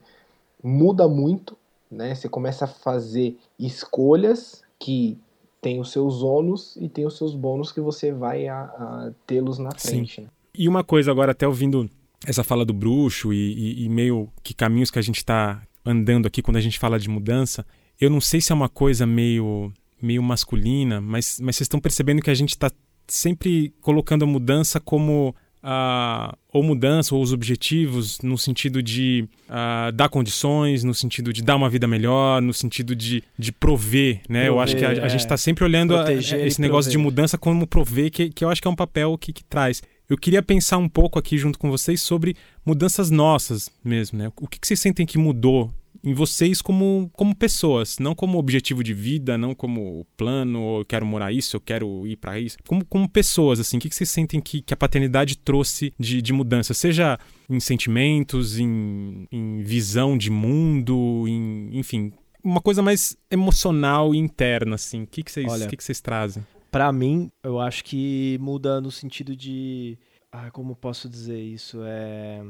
muda 0.64 1.08
muito, 1.08 1.58
né? 1.90 2.14
Você 2.14 2.28
começa 2.28 2.66
a 2.66 2.68
fazer 2.68 3.38
escolhas 3.60 4.64
que 4.80 5.18
tem 5.62 5.80
os 5.80 5.92
seus 5.92 6.22
ônus 6.22 6.76
e 6.80 6.88
tem 6.88 7.06
os 7.06 7.18
seus 7.18 7.34
bônus 7.34 7.72
que 7.72 7.82
você 7.82 8.12
vai 8.12 8.48
a, 8.48 8.62
a 8.62 9.12
tê-los 9.26 9.58
na 9.58 9.72
frente. 9.72 10.22
Né? 10.22 10.28
E 10.54 10.68
uma 10.68 10.84
coisa 10.84 11.12
agora, 11.12 11.32
até 11.32 11.48
ouvindo 11.48 11.90
essa 12.26 12.44
fala 12.44 12.64
do 12.64 12.74
bruxo 12.74 13.34
e, 13.34 13.54
e, 13.54 13.86
e 13.86 13.90
meio 13.90 14.30
que 14.44 14.54
caminhos 14.54 14.92
que 14.92 15.00
a 15.00 15.02
gente 15.02 15.18
está 15.18 15.62
andando 15.86 16.28
aqui 16.28 16.42
quando 16.42 16.58
a 16.58 16.62
gente 16.62 16.80
fala 16.80 17.00
de 17.00 17.10
mudança, 17.10 17.66
eu 18.00 18.10
não 18.10 18.22
sei 18.22 18.42
se 18.42 18.52
é 18.52 18.56
uma 18.56 18.70
coisa 18.70 19.06
meio 19.06 19.72
meio 20.02 20.22
masculina, 20.22 21.02
mas, 21.02 21.40
mas 21.40 21.56
vocês 21.56 21.66
estão 21.66 21.80
percebendo 21.80 22.22
que 22.22 22.30
a 22.30 22.36
gente 22.36 22.50
está 22.50 22.70
sempre 23.08 23.74
colocando 23.82 24.24
a 24.24 24.28
mudança 24.28 24.80
como 24.80 25.36
uh, 25.66 26.38
ou 26.54 26.62
mudança 26.62 27.16
ou 27.16 27.22
os 27.22 27.34
objetivos 27.34 28.20
no 28.22 28.38
sentido 28.38 28.82
de 28.84 29.28
uh, 29.50 29.92
dar 29.92 30.08
condições, 30.08 30.84
no 30.84 30.94
sentido 30.94 31.34
de 31.34 31.42
dar 31.42 31.56
uma 31.56 31.70
vida 31.70 31.88
melhor, 31.88 32.42
no 32.42 32.54
sentido 32.54 32.96
de, 32.96 33.24
de 33.38 33.52
prover, 33.52 34.22
né? 34.30 34.46
Prover, 34.46 34.48
eu 34.48 34.60
acho 34.60 34.76
que 34.76 34.86
a, 34.86 34.90
a 34.90 35.08
gente 35.08 35.22
está 35.22 35.36
sempre 35.36 35.64
olhando 35.64 35.98
a, 35.98 36.14
esse 36.14 36.62
negócio 36.62 36.92
de 36.92 36.98
mudança 36.98 37.38
como 37.38 37.66
prover, 37.66 38.12
que, 38.12 38.30
que 38.30 38.46
eu 38.46 38.50
acho 38.50 38.62
que 38.62 38.68
é 38.68 38.72
um 38.72 38.76
papel 38.76 39.18
que, 39.18 39.34
que 39.34 39.44
traz. 39.44 39.82
Eu 40.08 40.18
queria 40.18 40.44
pensar 40.44 40.78
um 40.78 40.88
pouco 40.88 41.18
aqui 41.18 41.36
junto 41.36 41.58
com 41.58 41.70
vocês 41.70 42.00
sobre 42.02 42.36
mudanças 42.64 43.10
nossas 43.10 43.72
mesmo, 43.84 44.20
né? 44.20 44.32
O 44.40 44.48
que, 44.48 44.60
que 44.60 44.68
vocês 44.68 44.80
sentem 44.80 45.06
que 45.06 45.18
mudou 45.18 45.74
em 46.06 46.14
vocês 46.14 46.62
como, 46.62 47.10
como 47.14 47.36
pessoas, 47.36 47.98
não 47.98 48.14
como 48.14 48.38
objetivo 48.38 48.84
de 48.84 48.94
vida, 48.94 49.40
não 49.40 49.56
como 49.56 50.06
plano, 50.16 50.80
eu 50.80 50.86
quero 50.86 51.04
morar 51.04 51.32
isso, 51.32 51.56
eu 51.56 51.60
quero 51.60 52.06
ir 52.06 52.16
para 52.16 52.40
isso, 52.40 52.58
como, 52.68 52.86
como 52.86 53.10
pessoas, 53.10 53.60
assim, 53.60 53.78
o 53.78 53.80
que, 53.80 53.90
que 53.90 53.96
vocês 53.96 54.12
sentem 54.12 54.40
que, 54.40 54.62
que 54.62 54.74
a 54.74 54.78
paternidade 54.78 55.36
trouxe 55.36 55.92
de, 56.00 56.22
de 56.22 56.32
mudança, 56.32 56.76
seja 56.76 57.18
em 57.50 57.60
sentimentos, 57.60 58.60
em, 58.60 59.28
em 59.32 59.64
visão 59.64 60.16
de 60.16 60.30
mundo, 60.30 61.26
em, 61.28 61.70
enfim, 61.74 62.14
uma 62.44 62.62
coisa 62.62 62.84
mais 62.84 63.18
emocional 63.32 64.14
e 64.14 64.20
interna, 64.20 64.76
assim, 64.76 65.02
o 65.02 65.08
que, 65.08 65.24
que, 65.24 65.32
vocês, 65.32 65.52
Olha, 65.52 65.68
que, 65.68 65.76
que 65.76 65.84
vocês 65.84 66.00
trazem? 66.00 66.46
Para 66.70 66.92
mim, 66.92 67.32
eu 67.42 67.60
acho 67.60 67.84
que 67.84 68.38
muda 68.40 68.80
no 68.80 68.92
sentido 68.92 69.36
de... 69.36 69.98
Ah, 70.32 70.52
como 70.52 70.76
posso 70.76 71.08
dizer 71.08 71.42
isso? 71.42 71.80
É 71.84 72.44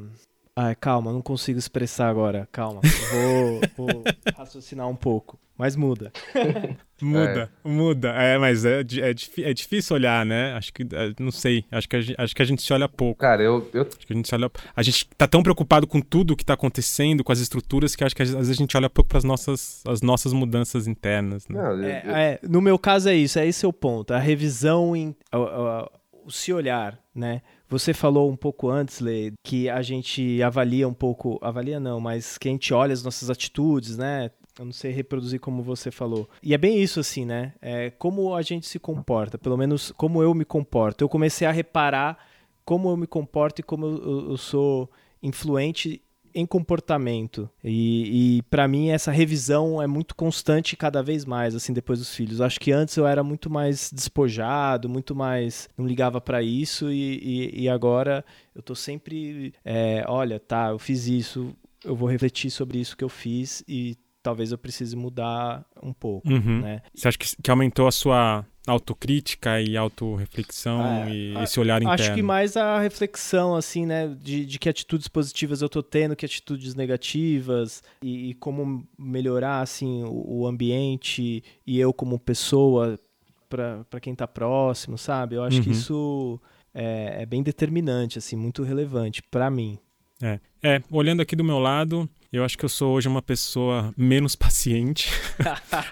Ai, 0.57 0.73
calma, 0.73 1.11
não 1.11 1.21
consigo 1.21 1.59
expressar 1.59 2.07
agora. 2.07 2.47
Calma, 2.49 2.79
vou, 3.11 3.87
vou 3.87 4.03
raciocinar 4.37 4.87
um 4.87 4.95
pouco. 4.95 5.37
Mas 5.57 5.75
muda. 5.75 6.13
muda, 7.01 7.51
é. 7.63 7.67
muda. 7.67 8.09
É, 8.11 8.37
mas 8.37 8.63
é, 8.63 8.79
é, 8.79 9.49
é, 9.49 9.53
difícil 9.53 9.95
olhar, 9.95 10.25
né? 10.25 10.53
Acho 10.53 10.73
que, 10.73 10.83
é, 10.83 11.13
não 11.19 11.31
sei, 11.31 11.65
acho 11.71 11.89
que, 11.89 11.95
a, 11.95 12.23
acho 12.23 12.35
que 12.35 12.41
a 12.41 12.45
gente 12.45 12.61
se 12.61 12.71
olha 12.71 12.87
pouco. 12.87 13.19
Cara, 13.19 13.43
eu... 13.43 13.69
eu... 13.73 13.81
Acho 13.81 14.07
que 14.07 14.13
a 14.13 14.15
gente 14.15 14.29
se 14.29 14.35
olha... 14.35 14.49
A 14.73 14.81
gente 14.81 15.09
tá 15.17 15.27
tão 15.27 15.43
preocupado 15.43 15.85
com 15.87 15.99
tudo 15.99 16.37
que 16.37 16.45
tá 16.45 16.53
acontecendo, 16.53 17.21
com 17.21 17.33
as 17.33 17.39
estruturas, 17.39 17.93
que 17.93 18.03
acho 18.05 18.15
que 18.15 18.21
às 18.21 18.31
vezes 18.31 18.49
a 18.49 18.53
gente 18.53 18.75
olha 18.77 18.89
pouco 18.89 19.09
para 19.09 19.17
as 19.17 19.25
nossas, 19.25 19.81
as 19.85 20.01
nossas 20.01 20.31
mudanças 20.31 20.87
internas, 20.87 21.47
né? 21.49 21.61
Não, 21.61 21.71
eu, 21.71 21.83
é, 21.83 22.03
eu... 22.05 22.15
É, 22.15 22.39
no 22.43 22.61
meu 22.61 22.79
caso 22.79 23.09
é 23.09 23.15
isso, 23.15 23.39
é 23.39 23.45
esse 23.45 23.65
o 23.65 23.73
ponto. 23.73 24.13
A 24.13 24.19
revisão, 24.19 24.95
em, 24.95 25.15
o, 25.33 25.37
o, 25.37 25.89
o 26.27 26.31
se 26.31 26.53
olhar, 26.53 26.97
né? 27.13 27.41
Você 27.77 27.93
falou 27.93 28.31
um 28.31 28.37
pouco 28.37 28.69
antes, 28.69 29.01
Lê, 29.01 29.33
que 29.43 29.67
a 29.69 29.81
gente 29.81 30.41
avalia 30.41 30.87
um 30.87 30.93
pouco, 30.93 31.37
avalia 31.41 31.77
não, 31.77 31.99
mas 31.99 32.37
que 32.37 32.47
a 32.47 32.51
gente 32.51 32.73
olha 32.73 32.93
as 32.93 33.03
nossas 33.03 33.29
atitudes, 33.29 33.97
né? 33.97 34.31
Eu 34.57 34.63
não 34.63 34.71
sei 34.71 34.93
reproduzir 34.93 35.41
como 35.41 35.61
você 35.61 35.91
falou. 35.91 36.29
E 36.41 36.53
é 36.53 36.57
bem 36.57 36.81
isso, 36.81 37.01
assim, 37.01 37.25
né? 37.25 37.51
É 37.61 37.89
como 37.89 38.33
a 38.33 38.41
gente 38.41 38.65
se 38.65 38.79
comporta, 38.79 39.37
pelo 39.37 39.57
menos 39.57 39.91
como 39.91 40.23
eu 40.23 40.33
me 40.33 40.45
comporto. 40.45 41.03
Eu 41.03 41.09
comecei 41.09 41.45
a 41.45 41.51
reparar 41.51 42.17
como 42.63 42.89
eu 42.89 42.95
me 42.95 43.05
comporto 43.07 43.59
e 43.59 43.63
como 43.63 43.85
eu, 43.85 43.97
eu, 43.97 44.29
eu 44.29 44.37
sou 44.37 44.89
influente 45.21 46.01
em 46.35 46.45
comportamento. 46.45 47.49
E, 47.63 48.37
e 48.37 48.41
para 48.43 48.67
mim 48.67 48.89
essa 48.89 49.09
revisão 49.09 49.81
é 49.81 49.87
muito 49.87 50.13
constante 50.13 50.75
cada 50.75 51.01
vez 51.01 51.23
mais, 51.23 51.55
assim, 51.55 51.71
depois 51.71 51.99
dos 51.99 52.13
filhos. 52.13 52.41
Acho 52.41 52.59
que 52.59 52.73
antes 52.73 52.97
eu 52.97 53.07
era 53.07 53.23
muito 53.23 53.49
mais 53.49 53.89
despojado, 53.91 54.89
muito 54.89 55.15
mais. 55.15 55.69
não 55.77 55.87
ligava 55.87 56.19
para 56.19 56.43
isso, 56.43 56.91
e, 56.91 57.53
e, 57.53 57.63
e, 57.63 57.69
agora 57.69 58.23
eu 58.53 58.61
tô 58.61 58.75
sempre. 58.75 59.53
É, 59.63 60.03
olha, 60.07 60.39
tá, 60.39 60.69
eu 60.71 60.79
fiz 60.79 61.07
isso, 61.07 61.55
eu 61.83 61.95
vou 61.95 62.09
refletir 62.09 62.51
sobre 62.51 62.79
isso 62.79 62.97
que 62.97 63.03
eu 63.03 63.09
fiz 63.09 63.63
e 63.67 63.97
talvez 64.25 64.51
eu 64.51 64.57
precise 64.57 64.95
mudar 64.95 65.63
um 65.83 65.93
pouco, 65.93 66.27
uhum. 66.27 66.61
né? 66.61 66.81
Você 66.95 67.07
acha 67.07 67.15
que, 67.15 67.27
que 67.43 67.51
aumentou 67.51 67.87
a 67.87 67.91
sua 67.91 68.43
autocrítica 68.65 69.61
e 69.61 69.77
autorreflexão 69.77 70.83
é, 70.83 71.11
e 71.11 71.37
esse 71.43 71.59
olhar 71.59 71.79
interno? 71.79 71.93
Acho 71.93 72.15
que 72.15 72.23
mais 72.23 72.57
a 72.57 72.79
reflexão, 72.79 73.55
assim, 73.55 73.85
né, 73.85 74.07
de, 74.19 74.43
de 74.43 74.57
que 74.57 74.67
atitudes 74.67 75.07
positivas 75.07 75.61
eu 75.61 75.69
tô 75.69 75.83
tendo, 75.83 76.15
que 76.15 76.25
atitudes 76.25 76.73
negativas 76.73 77.83
e, 78.01 78.31
e 78.31 78.33
como 78.33 78.83
melhorar, 78.97 79.61
assim, 79.61 80.03
o, 80.03 80.39
o, 80.39 80.47
ambiente 80.47 81.43
e 81.67 81.79
eu 81.79 81.93
como 81.93 82.17
pessoa 82.17 82.99
para 83.47 83.99
quem 84.01 84.15
tá 84.15 84.27
próximo, 84.27 84.97
sabe? 84.97 85.35
Eu 85.35 85.43
acho 85.43 85.57
uhum. 85.57 85.63
que 85.63 85.69
isso 85.69 86.41
é, 86.73 87.21
é 87.21 87.25
bem 87.27 87.43
determinante, 87.43 88.17
assim, 88.17 88.35
muito 88.35 88.63
relevante 88.63 89.21
para 89.21 89.51
mim. 89.51 89.77
É. 90.21 90.39
é, 90.63 90.81
olhando 90.89 91.21
aqui 91.21 91.35
do 91.35 91.43
meu 91.43 91.59
lado, 91.59 92.09
eu 92.31 92.43
acho 92.43 92.57
que 92.57 92.63
eu 92.63 92.69
sou 92.69 92.93
hoje 92.93 93.07
uma 93.07 93.21
pessoa 93.21 93.93
menos 93.97 94.35
paciente. 94.35 95.09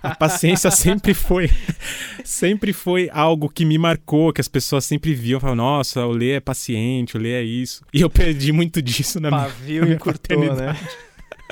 a 0.01 0.15
paciência 0.15 0.71
sempre 0.71 1.13
foi 1.13 1.49
sempre 2.24 2.71
foi 2.74 3.09
algo 3.11 3.49
que 3.49 3.65
me 3.65 3.78
marcou, 3.78 4.32
que 4.32 4.41
as 4.41 4.47
pessoas 4.47 4.86
sempre 4.86 5.13
viam, 5.13 5.39
falavam, 5.39 5.63
nossa, 5.63 6.05
o 6.05 6.11
Lê 6.11 6.32
é 6.32 6.39
paciente, 6.39 7.17
o 7.17 7.19
Lê 7.19 7.34
é 7.34 7.43
isso. 7.43 7.84
E 7.93 8.01
eu 8.01 8.09
perdi 8.09 8.51
muito 8.51 8.82
disso 8.82 9.19
na 9.19 9.30
Pavio 9.30 9.84
minha, 9.84 9.95
encurtou, 9.95 10.55
né? 10.55 10.76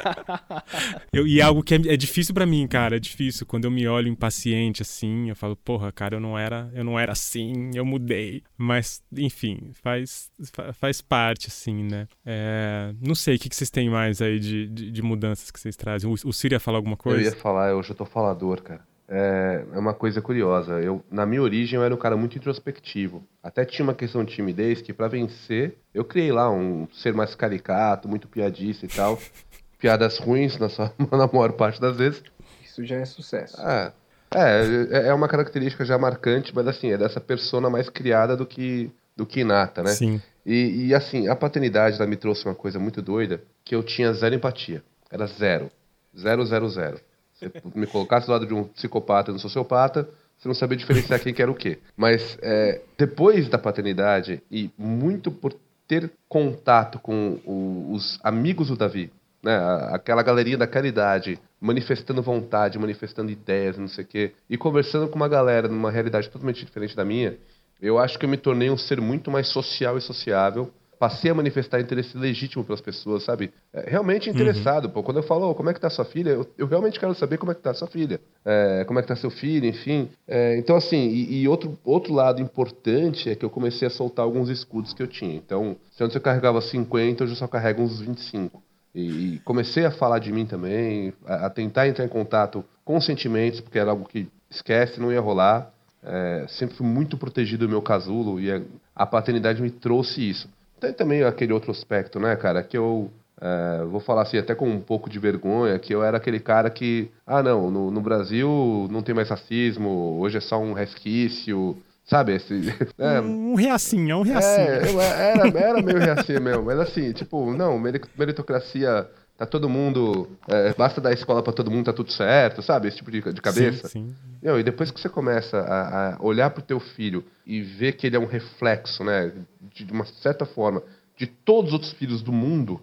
eu, 1.11 1.27
e 1.27 1.39
é 1.39 1.43
algo 1.43 1.63
que 1.63 1.75
é, 1.75 1.77
é 1.77 1.97
difícil 1.97 2.33
para 2.33 2.45
mim, 2.45 2.67
cara, 2.67 2.95
é 2.95 2.99
difícil. 2.99 3.45
Quando 3.45 3.65
eu 3.65 3.71
me 3.71 3.87
olho 3.87 4.07
impaciente 4.07 4.81
assim, 4.81 5.29
eu 5.29 5.35
falo, 5.35 5.55
porra, 5.55 5.91
cara, 5.91 6.15
eu 6.15 6.19
não 6.19 6.37
era, 6.37 6.69
eu 6.73 6.83
não 6.83 6.99
era 6.99 7.11
assim, 7.11 7.71
eu 7.73 7.85
mudei. 7.85 8.43
Mas, 8.57 9.03
enfim, 9.15 9.71
faz, 9.81 10.31
faz 10.73 11.01
parte, 11.01 11.47
assim, 11.47 11.83
né? 11.83 12.07
É, 12.25 12.93
não 13.01 13.15
sei, 13.15 13.35
o 13.35 13.39
que, 13.39 13.49
que 13.49 13.55
vocês 13.55 13.69
têm 13.69 13.89
mais 13.89 14.21
aí 14.21 14.39
de, 14.39 14.67
de, 14.67 14.91
de 14.91 15.01
mudanças 15.01 15.51
que 15.51 15.59
vocês 15.59 15.75
trazem? 15.75 16.09
O, 16.09 16.13
o 16.13 16.33
Ciro 16.33 16.53
ia 16.53 16.59
falar 16.59 16.77
alguma 16.77 16.97
coisa? 16.97 17.19
Eu 17.19 17.25
ia 17.25 17.35
falar, 17.35 17.75
hoje 17.75 17.91
eu 17.91 17.95
tô 17.95 18.05
falador, 18.05 18.61
cara. 18.61 18.91
É, 19.13 19.65
é 19.73 19.77
uma 19.77 19.93
coisa 19.93 20.21
curiosa. 20.21 20.79
Eu, 20.79 21.03
na 21.11 21.25
minha 21.25 21.41
origem, 21.41 21.77
eu 21.77 21.83
era 21.83 21.93
um 21.93 21.97
cara 21.97 22.15
muito 22.15 22.37
introspectivo. 22.37 23.27
Até 23.43 23.65
tinha 23.65 23.83
uma 23.83 23.93
questão 23.93 24.23
de 24.23 24.33
timidez 24.33 24.81
que, 24.81 24.93
para 24.93 25.09
vencer, 25.09 25.77
eu 25.93 26.05
criei 26.05 26.31
lá 26.31 26.49
um 26.49 26.87
ser 26.93 27.13
mais 27.13 27.35
caricato, 27.35 28.07
muito 28.07 28.29
piadista 28.29 28.85
e 28.85 28.89
tal. 28.89 29.19
Piadas 29.81 30.19
ruins 30.19 30.57
na, 30.57 30.69
sua, 30.69 30.93
na 31.11 31.27
maior 31.27 31.53
parte 31.53 31.81
das 31.81 31.97
vezes. 31.97 32.23
Isso 32.63 32.85
já 32.85 32.97
é 32.97 33.05
sucesso. 33.05 33.59
É, 33.59 33.91
é, 34.33 35.07
é 35.07 35.13
uma 35.13 35.27
característica 35.27 35.83
já 35.83 35.97
marcante, 35.97 36.55
mas 36.55 36.67
assim, 36.67 36.91
é 36.91 36.97
dessa 36.97 37.19
persona 37.19 37.69
mais 37.69 37.89
criada 37.89 38.37
do 38.37 38.45
que, 38.45 38.89
do 39.17 39.25
que 39.25 39.41
inata, 39.41 39.83
né? 39.83 39.91
Sim. 39.91 40.21
E, 40.45 40.87
e 40.87 40.95
assim, 40.95 41.27
a 41.27 41.35
paternidade 41.35 41.97
ela 41.97 42.07
me 42.07 42.15
trouxe 42.15 42.45
uma 42.45 42.55
coisa 42.55 42.79
muito 42.79 43.01
doida, 43.01 43.43
que 43.65 43.75
eu 43.75 43.83
tinha 43.83 44.13
zero 44.13 44.35
empatia. 44.35 44.83
Era 45.11 45.25
zero. 45.27 45.69
Zero, 46.17 46.45
zero, 46.45 46.69
zero. 46.69 46.99
Se 47.33 47.51
me 47.75 47.87
colocasse 47.87 48.27
do 48.27 48.31
lado 48.31 48.45
de 48.45 48.53
um 48.53 48.63
psicopata 48.63 49.31
e 49.31 49.33
um 49.33 49.39
sociopata, 49.39 50.07
você 50.37 50.47
não 50.47 50.55
sabia 50.55 50.77
diferenciar 50.77 51.19
quem 51.19 51.33
que 51.33 51.41
era 51.41 51.51
o 51.51 51.55
quê. 51.55 51.79
Mas 51.97 52.37
é, 52.41 52.81
depois 52.97 53.49
da 53.49 53.57
paternidade, 53.57 54.41
e 54.49 54.71
muito 54.77 55.31
por 55.31 55.53
ter 55.87 56.11
contato 56.29 56.99
com 56.99 57.39
o, 57.45 57.91
os 57.93 58.19
amigos 58.23 58.69
do 58.69 58.77
Davi, 58.77 59.11
né, 59.43 59.57
aquela 59.91 60.21
galeria 60.23 60.57
da 60.57 60.67
caridade, 60.67 61.39
manifestando 61.59 62.21
vontade, 62.21 62.77
manifestando 62.77 63.31
ideias, 63.31 63.77
não 63.77 63.87
sei 63.87 64.03
o 64.03 64.07
quê, 64.07 64.31
e 64.49 64.57
conversando 64.57 65.07
com 65.07 65.15
uma 65.15 65.27
galera 65.27 65.67
numa 65.67 65.91
realidade 65.91 66.29
totalmente 66.29 66.65
diferente 66.65 66.95
da 66.95 67.05
minha, 67.05 67.37
eu 67.81 67.97
acho 67.97 68.19
que 68.19 68.25
eu 68.25 68.29
me 68.29 68.37
tornei 68.37 68.69
um 68.69 68.77
ser 68.77 69.01
muito 69.01 69.31
mais 69.31 69.47
social 69.47 69.97
e 69.97 70.01
sociável, 70.01 70.71
passei 71.01 71.31
a 71.31 71.33
manifestar 71.33 71.81
interesse 71.81 72.15
legítimo 72.15 72.63
pelas 72.63 72.79
pessoas, 72.79 73.23
sabe? 73.23 73.51
É, 73.73 73.89
realmente 73.89 74.29
uhum. 74.29 74.35
interessado. 74.35 74.85
Uhum. 74.85 74.91
Pô, 74.91 75.01
quando 75.01 75.17
eu 75.17 75.23
falo, 75.23 75.49
oh, 75.49 75.55
como 75.55 75.67
é 75.67 75.73
que 75.73 75.79
tá 75.79 75.89
sua 75.89 76.05
filha, 76.05 76.29
eu, 76.29 76.47
eu, 76.55 76.67
realmente 76.67 76.99
quero 76.99 77.15
saber 77.15 77.39
como 77.39 77.51
é 77.51 77.55
que 77.55 77.61
tá 77.61 77.73
sua 77.73 77.87
filha, 77.87 78.21
é, 78.45 78.83
como 78.85 78.99
é 78.99 79.01
que 79.01 79.07
tá 79.07 79.15
seu 79.15 79.31
filho, 79.31 79.65
enfim. 79.65 80.11
É, 80.27 80.55
então, 80.59 80.75
assim, 80.75 81.07
e, 81.09 81.41
e, 81.41 81.47
outro, 81.47 81.75
outro 81.83 82.13
lado 82.13 82.39
importante 82.39 83.31
é 83.31 83.35
que 83.35 83.43
eu 83.43 83.49
comecei 83.49 83.87
a 83.87 83.89
soltar 83.89 84.23
alguns 84.23 84.47
escudos 84.47 84.93
que 84.93 85.01
eu 85.01 85.07
tinha. 85.07 85.33
Então, 85.33 85.75
se 85.89 86.03
antes 86.03 86.15
eu 86.15 86.21
carregava 86.21 86.61
50, 86.61 87.23
hoje 87.23 87.33
eu 87.33 87.37
só 87.37 87.47
carrego 87.47 87.81
uns 87.81 87.99
25. 87.99 88.61
E, 88.93 89.35
e 89.35 89.39
comecei 89.39 89.85
a 89.85 89.91
falar 89.91 90.19
de 90.19 90.31
mim 90.31 90.45
também, 90.45 91.13
a, 91.25 91.47
a, 91.47 91.49
tentar 91.49 91.87
entrar 91.87 92.05
em 92.05 92.09
contato 92.09 92.63
com 92.83 92.99
sentimentos, 92.99 93.61
porque 93.61 93.79
era 93.79 93.91
algo 93.91 94.07
que 94.07 94.27
esquece, 94.49 94.99
não 94.99 95.11
ia 95.11 95.21
rolar. 95.21 95.71
É, 96.03 96.45
sempre 96.49 96.75
fui 96.75 96.85
muito 96.85 97.17
protegido 97.17 97.67
do 97.67 97.69
meu 97.69 97.81
casulo 97.81 98.39
e 98.39 98.51
a, 98.51 98.61
a 98.95 99.05
paternidade 99.05 99.61
me 99.61 99.69
trouxe 99.69 100.29
isso. 100.29 100.49
Tem 100.79 100.91
também 100.91 101.23
aquele 101.23 101.53
outro 101.53 101.71
aspecto, 101.71 102.19
né, 102.19 102.35
cara, 102.35 102.63
que 102.63 102.75
eu 102.75 103.11
é, 103.39 103.83
vou 103.85 103.99
falar 103.99 104.21
assim, 104.21 104.37
até 104.37 104.53
com 104.53 104.69
um 104.69 104.79
pouco 104.79 105.09
de 105.09 105.17
vergonha, 105.17 105.77
que 105.79 105.93
eu 105.93 106.03
era 106.03 106.17
aquele 106.17 106.39
cara 106.39 106.69
que, 106.69 107.09
ah, 107.25 107.41
não, 107.41 107.71
no, 107.71 107.89
no 107.89 108.01
Brasil 108.01 108.87
não 108.91 109.01
tem 109.01 109.15
mais 109.15 109.29
racismo, 109.29 110.19
hoje 110.19 110.37
é 110.37 110.41
só 110.41 110.59
um 110.59 110.73
resquício, 110.73 111.75
sabe? 112.11 112.33
Esse, 112.33 112.53
é, 112.99 113.21
um 113.21 113.55
reacinho, 113.55 114.11
é 114.11 114.15
um 114.17 114.21
reacinho. 114.21 114.67
É, 114.99 115.31
era, 115.31 115.47
era 115.57 115.81
meio 115.81 115.97
reacinho 115.97 116.41
mesmo, 116.41 116.63
mas 116.63 116.77
assim, 116.77 117.13
tipo, 117.13 117.53
não, 117.53 117.79
meritocracia 117.79 119.09
tá 119.37 119.45
todo 119.45 119.69
mundo. 119.69 120.29
É, 120.47 120.73
basta 120.73 120.99
dar 120.99 121.13
escola 121.13 121.41
para 121.41 121.53
todo 121.53 121.71
mundo, 121.71 121.85
tá 121.85 121.93
tudo 121.93 122.11
certo, 122.11 122.61
sabe? 122.61 122.89
Esse 122.89 122.97
tipo 122.97 123.09
de, 123.09 123.21
de 123.21 123.41
cabeça. 123.41 123.87
Sim, 123.87 124.09
sim. 124.09 124.15
Não, 124.43 124.59
e 124.59 124.63
depois 124.63 124.91
que 124.91 124.99
você 124.99 125.07
começa 125.07 125.57
a, 125.57 126.15
a 126.15 126.17
olhar 126.21 126.49
pro 126.49 126.61
teu 126.61 126.81
filho 126.81 127.23
e 127.45 127.61
ver 127.61 127.93
que 127.93 128.05
ele 128.05 128.17
é 128.17 128.19
um 128.19 128.25
reflexo, 128.25 129.05
né? 129.05 129.31
De, 129.73 129.85
de 129.85 129.93
uma 129.93 130.05
certa 130.21 130.45
forma, 130.45 130.83
de 131.15 131.25
todos 131.25 131.69
os 131.69 131.73
outros 131.73 131.93
filhos 131.93 132.21
do 132.21 132.33
mundo, 132.33 132.81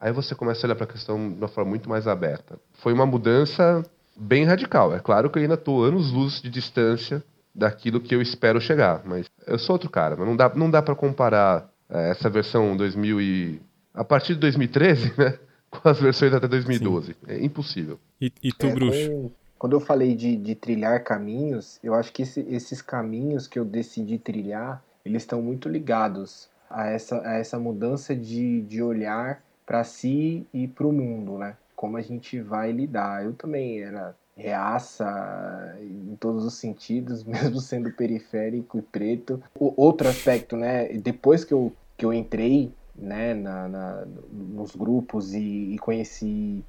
aí 0.00 0.12
você 0.12 0.36
começa 0.36 0.64
a 0.64 0.68
olhar 0.68 0.76
para 0.76 0.84
a 0.84 0.92
questão 0.92 1.30
de 1.30 1.36
uma 1.36 1.48
forma 1.48 1.68
muito 1.68 1.88
mais 1.88 2.06
aberta. 2.06 2.58
Foi 2.74 2.92
uma 2.92 3.04
mudança 3.04 3.84
bem 4.16 4.44
radical. 4.44 4.94
É 4.94 5.00
claro 5.00 5.28
que 5.28 5.38
eu 5.38 5.42
ainda 5.42 5.56
tô 5.56 5.82
anos 5.82 6.12
luz 6.12 6.40
de 6.40 6.48
distância 6.48 7.22
daquilo 7.58 8.00
que 8.00 8.14
eu 8.14 8.22
espero 8.22 8.60
chegar, 8.60 9.02
mas 9.04 9.26
eu 9.46 9.58
sou 9.58 9.74
outro 9.74 9.90
cara, 9.90 10.14
mas 10.16 10.26
não 10.26 10.36
dá, 10.36 10.52
não 10.54 10.70
dá 10.70 10.80
para 10.80 10.94
comparar 10.94 11.68
é, 11.90 12.10
essa 12.10 12.30
versão 12.30 12.76
2000 12.76 13.20
e 13.20 13.60
a 13.92 14.04
partir 14.04 14.34
de 14.34 14.40
2013, 14.40 15.12
né? 15.18 15.38
com 15.68 15.88
as 15.88 16.00
versões 16.00 16.32
até 16.32 16.46
2012. 16.46 17.08
Sim. 17.08 17.14
É 17.26 17.44
impossível. 17.44 17.98
E, 18.20 18.32
e 18.42 18.52
tu, 18.52 18.66
é, 18.66 18.72
bruxo? 18.72 19.32
Quando 19.58 19.72
eu 19.74 19.80
falei 19.80 20.14
de, 20.14 20.36
de 20.36 20.54
trilhar 20.54 21.02
caminhos, 21.02 21.80
eu 21.82 21.94
acho 21.94 22.12
que 22.12 22.22
esse, 22.22 22.40
esses 22.48 22.80
caminhos 22.80 23.48
que 23.48 23.58
eu 23.58 23.64
decidi 23.64 24.18
trilhar, 24.18 24.82
eles 25.04 25.22
estão 25.22 25.42
muito 25.42 25.68
ligados 25.68 26.48
a 26.70 26.86
essa, 26.86 27.20
a 27.26 27.34
essa 27.34 27.58
mudança 27.58 28.14
de, 28.14 28.62
de 28.62 28.80
olhar 28.80 29.42
para 29.66 29.82
si 29.82 30.46
e 30.54 30.68
para 30.68 30.86
o 30.86 30.92
mundo, 30.92 31.38
né? 31.38 31.56
Como 31.74 31.96
a 31.96 32.00
gente 32.00 32.40
vai 32.40 32.70
lidar. 32.70 33.24
Eu 33.24 33.32
também 33.32 33.82
era 33.82 34.14
reaça 34.38 35.76
em 35.82 36.16
todos 36.16 36.44
os 36.44 36.54
sentidos, 36.54 37.24
mesmo 37.26 37.60
sendo 37.60 37.90
periférico 37.90 38.78
e 38.78 38.82
preto. 38.82 39.42
O 39.58 39.74
outro 39.76 40.08
aspecto, 40.08 40.56
né? 40.56 40.88
Depois 40.94 41.44
que 41.44 41.52
eu, 41.52 41.72
que 41.96 42.06
eu 42.06 42.12
entrei 42.12 42.72
né, 42.94 43.34
na, 43.34 43.68
na 43.68 44.06
nos 44.32 44.74
grupos 44.74 45.34
e, 45.34 45.74
e 45.74 45.78
conheci 45.78 46.64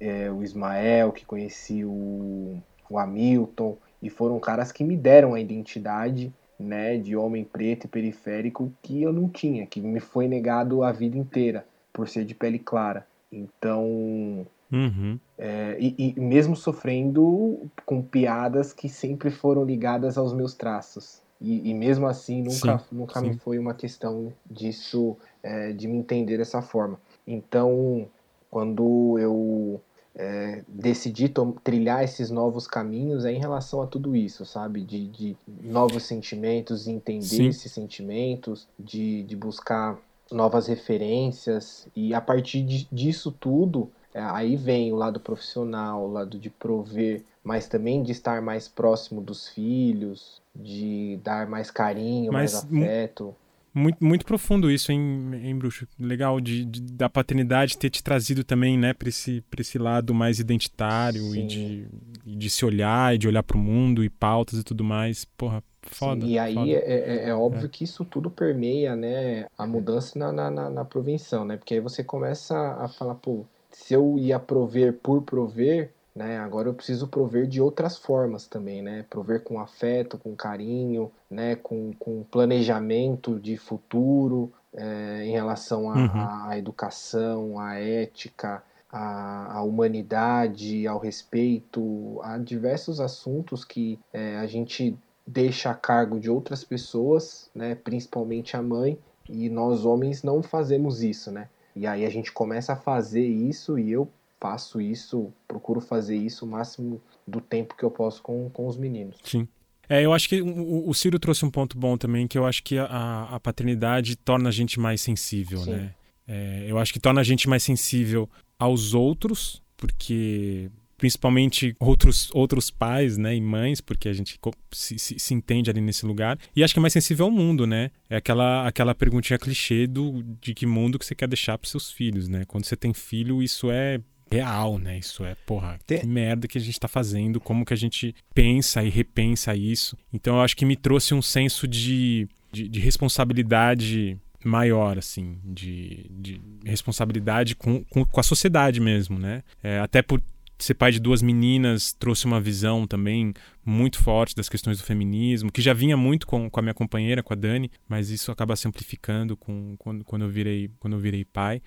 é, 0.00 0.30
o 0.30 0.42
Ismael, 0.42 1.12
que 1.12 1.24
conheci 1.24 1.84
o, 1.84 2.56
o 2.90 2.98
Hamilton, 2.98 3.76
e 4.02 4.10
foram 4.10 4.38
caras 4.40 4.72
que 4.72 4.84
me 4.84 4.96
deram 4.96 5.34
a 5.34 5.40
identidade 5.40 6.32
né, 6.58 6.96
de 6.96 7.16
homem 7.16 7.44
preto 7.44 7.84
e 7.84 7.88
periférico 7.88 8.72
que 8.82 9.02
eu 9.02 9.12
não 9.12 9.28
tinha, 9.28 9.66
que 9.66 9.80
me 9.80 10.00
foi 10.00 10.28
negado 10.28 10.82
a 10.82 10.92
vida 10.92 11.16
inteira 11.16 11.66
por 11.92 12.08
ser 12.08 12.24
de 12.24 12.34
pele 12.34 12.58
clara. 12.58 13.06
Então, 13.32 14.46
uhum. 14.74 15.18
é, 15.38 15.76
e, 15.78 16.14
e, 16.16 16.20
mesmo 16.20 16.56
sofrendo 16.56 17.60
com 17.86 18.02
piadas 18.02 18.72
que 18.72 18.88
sempre 18.88 19.30
foram 19.30 19.64
ligadas 19.64 20.18
aos 20.18 20.32
meus 20.32 20.54
traços. 20.54 21.22
E, 21.40 21.70
e 21.70 21.74
mesmo 21.74 22.06
assim, 22.06 22.42
nunca, 22.42 22.78
sim, 22.78 22.84
nunca 22.92 23.20
sim. 23.20 23.30
me 23.30 23.36
foi 23.36 23.58
uma 23.58 23.74
questão 23.74 24.32
disso 24.50 25.16
é, 25.42 25.72
de 25.72 25.86
me 25.86 25.96
entender 25.98 26.38
dessa 26.38 26.62
forma. 26.62 26.98
Então, 27.26 28.06
quando 28.50 29.18
eu 29.18 29.80
é, 30.14 30.62
decidi 30.68 31.32
trilhar 31.62 32.04
esses 32.04 32.30
novos 32.30 32.66
caminhos 32.66 33.24
é 33.24 33.32
em 33.32 33.38
relação 33.38 33.82
a 33.82 33.86
tudo 33.86 34.14
isso, 34.14 34.46
sabe? 34.46 34.80
De, 34.82 35.08
de 35.08 35.36
novos 35.62 36.04
sentimentos, 36.04 36.86
entender 36.86 37.24
Sim. 37.24 37.46
esses 37.48 37.72
sentimentos, 37.72 38.68
de, 38.78 39.24
de 39.24 39.34
buscar 39.34 39.98
novas 40.30 40.68
referências 40.68 41.88
e 41.94 42.14
a 42.14 42.20
partir 42.20 42.62
de, 42.62 42.88
disso 42.90 43.32
tudo 43.32 43.90
aí 44.14 44.56
vem 44.56 44.92
o 44.92 44.96
lado 44.96 45.18
profissional, 45.18 46.04
o 46.04 46.12
lado 46.12 46.38
de 46.38 46.48
prover, 46.48 47.22
mas 47.42 47.66
também 47.66 48.02
de 48.02 48.12
estar 48.12 48.40
mais 48.40 48.68
próximo 48.68 49.20
dos 49.20 49.48
filhos, 49.48 50.40
de 50.54 51.18
dar 51.22 51.46
mais 51.46 51.70
carinho, 51.70 52.32
mas, 52.32 52.64
mais 52.64 52.64
afeto. 52.64 53.34
Muito, 53.74 54.04
muito 54.04 54.24
profundo 54.24 54.70
isso, 54.70 54.92
hein, 54.92 55.32
hein 55.42 55.58
Bruxo? 55.58 55.84
Legal 55.98 56.40
de, 56.40 56.64
de, 56.64 56.80
da 56.80 57.08
paternidade 57.08 57.76
ter 57.76 57.90
te 57.90 58.04
trazido 58.04 58.44
também, 58.44 58.78
né, 58.78 58.94
para 58.94 59.08
esse, 59.08 59.40
pra 59.50 59.60
esse 59.60 59.78
lado 59.78 60.14
mais 60.14 60.38
identitário 60.38 61.34
e 61.34 61.42
de, 61.44 61.86
e 62.24 62.36
de 62.36 62.50
se 62.50 62.64
olhar 62.64 63.12
e 63.12 63.18
de 63.18 63.26
olhar 63.26 63.42
para 63.42 63.56
o 63.56 63.60
mundo 63.60 64.04
e 64.04 64.08
pautas 64.08 64.60
e 64.60 64.62
tudo 64.62 64.84
mais. 64.84 65.24
Porra, 65.36 65.60
foda. 65.82 66.24
Sim, 66.24 66.32
e 66.32 66.38
aí 66.38 66.54
foda. 66.54 66.70
É, 66.70 66.76
é, 66.76 67.28
é, 67.30 67.34
óbvio 67.34 67.66
é. 67.66 67.68
que 67.68 67.82
isso 67.82 68.04
tudo 68.04 68.30
permeia, 68.30 68.94
né, 68.94 69.46
a 69.58 69.66
mudança 69.66 70.16
na, 70.16 70.30
na, 70.30 70.50
na, 70.52 70.70
na 70.70 70.84
provenção, 70.84 71.44
né? 71.44 71.56
Porque 71.56 71.74
aí 71.74 71.80
você 71.80 72.04
começa 72.04 72.56
a 72.78 72.86
falar, 72.86 73.16
pô, 73.16 73.44
se 73.74 73.92
eu 73.92 74.16
ia 74.18 74.38
prover 74.38 74.94
por 74.94 75.22
prover, 75.22 75.92
né? 76.14 76.38
Agora 76.38 76.68
eu 76.68 76.74
preciso 76.74 77.08
prover 77.08 77.46
de 77.46 77.60
outras 77.60 77.98
formas 77.98 78.46
também, 78.46 78.80
né? 78.80 79.04
Prover 79.10 79.42
com 79.42 79.58
afeto, 79.58 80.16
com 80.16 80.34
carinho, 80.36 81.10
né? 81.28 81.56
Com, 81.56 81.92
com 81.98 82.22
planejamento 82.22 83.38
de 83.40 83.56
futuro 83.56 84.52
é, 84.72 85.24
em 85.24 85.32
relação 85.32 85.90
à 85.90 86.46
uhum. 86.46 86.52
educação, 86.52 87.58
à 87.58 87.74
ética, 87.74 88.62
à, 88.90 89.56
à, 89.58 89.62
humanidade, 89.62 90.86
ao 90.86 91.00
respeito, 91.00 92.20
a 92.22 92.38
diversos 92.38 93.00
assuntos 93.00 93.64
que 93.64 93.98
é, 94.12 94.36
a 94.36 94.46
gente 94.46 94.96
deixa 95.26 95.70
a 95.70 95.74
cargo 95.74 96.20
de 96.20 96.30
outras 96.30 96.62
pessoas, 96.62 97.50
né? 97.52 97.74
Principalmente 97.74 98.56
a 98.56 98.62
mãe, 98.62 98.96
e 99.28 99.48
nós 99.48 99.84
homens 99.84 100.22
não 100.22 100.42
fazemos 100.42 101.02
isso, 101.02 101.32
né? 101.32 101.48
E 101.74 101.86
aí 101.86 102.04
a 102.04 102.10
gente 102.10 102.32
começa 102.32 102.72
a 102.72 102.76
fazer 102.76 103.26
isso 103.26 103.78
e 103.78 103.90
eu 103.90 104.10
faço 104.40 104.80
isso, 104.80 105.32
procuro 105.48 105.80
fazer 105.80 106.16
isso 106.16 106.44
o 106.44 106.48
máximo 106.48 107.00
do 107.26 107.40
tempo 107.40 107.76
que 107.76 107.82
eu 107.82 107.90
posso 107.90 108.22
com, 108.22 108.50
com 108.50 108.66
os 108.66 108.76
meninos. 108.76 109.16
Sim. 109.24 109.48
É, 109.88 110.02
eu 110.02 110.12
acho 110.12 110.28
que 110.28 110.40
o, 110.40 110.88
o 110.88 110.94
Ciro 110.94 111.18
trouxe 111.18 111.44
um 111.44 111.50
ponto 111.50 111.78
bom 111.78 111.96
também, 111.96 112.26
que 112.26 112.38
eu 112.38 112.46
acho 112.46 112.62
que 112.62 112.78
a, 112.78 113.28
a 113.30 113.40
paternidade 113.40 114.16
torna 114.16 114.48
a 114.48 114.52
gente 114.52 114.78
mais 114.80 115.00
sensível, 115.00 115.58
Sim. 115.58 115.70
né? 115.72 115.94
É, 116.26 116.64
eu 116.66 116.78
acho 116.78 116.92
que 116.92 117.00
torna 117.00 117.20
a 117.20 117.24
gente 117.24 117.48
mais 117.48 117.62
sensível 117.62 118.28
aos 118.58 118.94
outros, 118.94 119.62
porque 119.76 120.70
principalmente 121.04 121.76
outros, 121.78 122.30
outros 122.32 122.70
pais 122.70 123.18
né, 123.18 123.36
e 123.36 123.40
mães, 123.42 123.78
porque 123.78 124.08
a 124.08 124.12
gente 124.14 124.40
se, 124.72 124.98
se, 124.98 125.18
se, 125.18 125.34
entende 125.34 125.68
ali 125.68 125.82
nesse 125.82 126.06
lugar. 126.06 126.38
E 126.56 126.64
acho 126.64 126.72
que 126.72 126.80
é 126.80 126.80
mais 126.80 126.94
sensível 126.94 127.26
ao 127.26 127.30
mundo, 127.30 127.66
né? 127.66 127.90
É 128.08 128.16
aquela, 128.16 128.66
aquela 128.66 128.94
perguntinha 128.94 129.38
clichê 129.38 129.86
do, 129.86 130.22
de 130.40 130.54
que 130.54 130.64
mundo 130.64 130.98
que 130.98 131.04
você 131.04 131.14
quer 131.14 131.28
deixar 131.28 131.58
para 131.58 131.68
seus 131.68 131.92
filhos, 131.92 132.26
né? 132.26 132.46
Quando 132.46 132.64
você 132.64 132.74
tem 132.74 132.94
filho, 132.94 133.42
isso 133.42 133.70
é 133.70 134.00
real, 134.32 134.78
né? 134.78 134.96
Isso 134.98 135.22
é, 135.26 135.34
porra, 135.44 135.78
tem... 135.86 136.00
que 136.00 136.06
merda 136.06 136.48
que 136.48 136.56
a 136.56 136.60
gente 136.60 136.80
tá 136.80 136.88
fazendo, 136.88 137.38
como 137.38 137.66
que 137.66 137.74
a 137.74 137.76
gente 137.76 138.14
pensa 138.32 138.82
e 138.82 138.88
repensa 138.88 139.54
isso. 139.54 139.98
Então 140.10 140.36
eu 140.36 140.40
acho 140.40 140.56
que 140.56 140.64
me 140.64 140.74
trouxe 140.74 141.12
um 141.12 141.20
senso 141.20 141.68
de, 141.68 142.26
de, 142.50 142.66
de 142.66 142.80
responsabilidade 142.80 144.18
maior, 144.42 144.96
assim, 144.96 145.38
de, 145.44 146.06
de 146.10 146.40
responsabilidade 146.64 147.54
com, 147.56 147.84
com, 147.84 148.06
com, 148.06 148.20
a 148.20 148.22
sociedade 148.22 148.80
mesmo, 148.80 149.18
né? 149.18 149.42
É, 149.62 149.78
até 149.80 150.00
por 150.00 150.22
ser 150.64 150.74
pai 150.74 150.92
de 150.92 151.00
duas 151.00 151.22
meninas 151.22 151.92
trouxe 151.92 152.24
uma 152.24 152.40
visão 152.40 152.86
também 152.86 153.32
muito 153.64 154.02
forte 154.02 154.34
das 154.34 154.48
questões 154.48 154.78
do 154.78 154.84
feminismo, 154.84 155.52
que 155.52 155.62
já 155.62 155.72
vinha 155.72 155.96
muito 155.96 156.26
com, 156.26 156.50
com 156.50 156.60
a 156.60 156.62
minha 156.62 156.74
companheira, 156.74 157.22
com 157.22 157.32
a 157.32 157.36
Dani, 157.36 157.70
mas 157.88 158.10
isso 158.10 158.30
acaba 158.32 158.56
se 158.56 158.66
amplificando 158.66 159.36
com, 159.36 159.76
quando, 159.78 160.04
quando, 160.04 160.22
eu 160.22 160.28
virei, 160.28 160.70
quando 160.78 160.94
eu 160.94 161.00
virei 161.00 161.24
pai. 161.24 161.62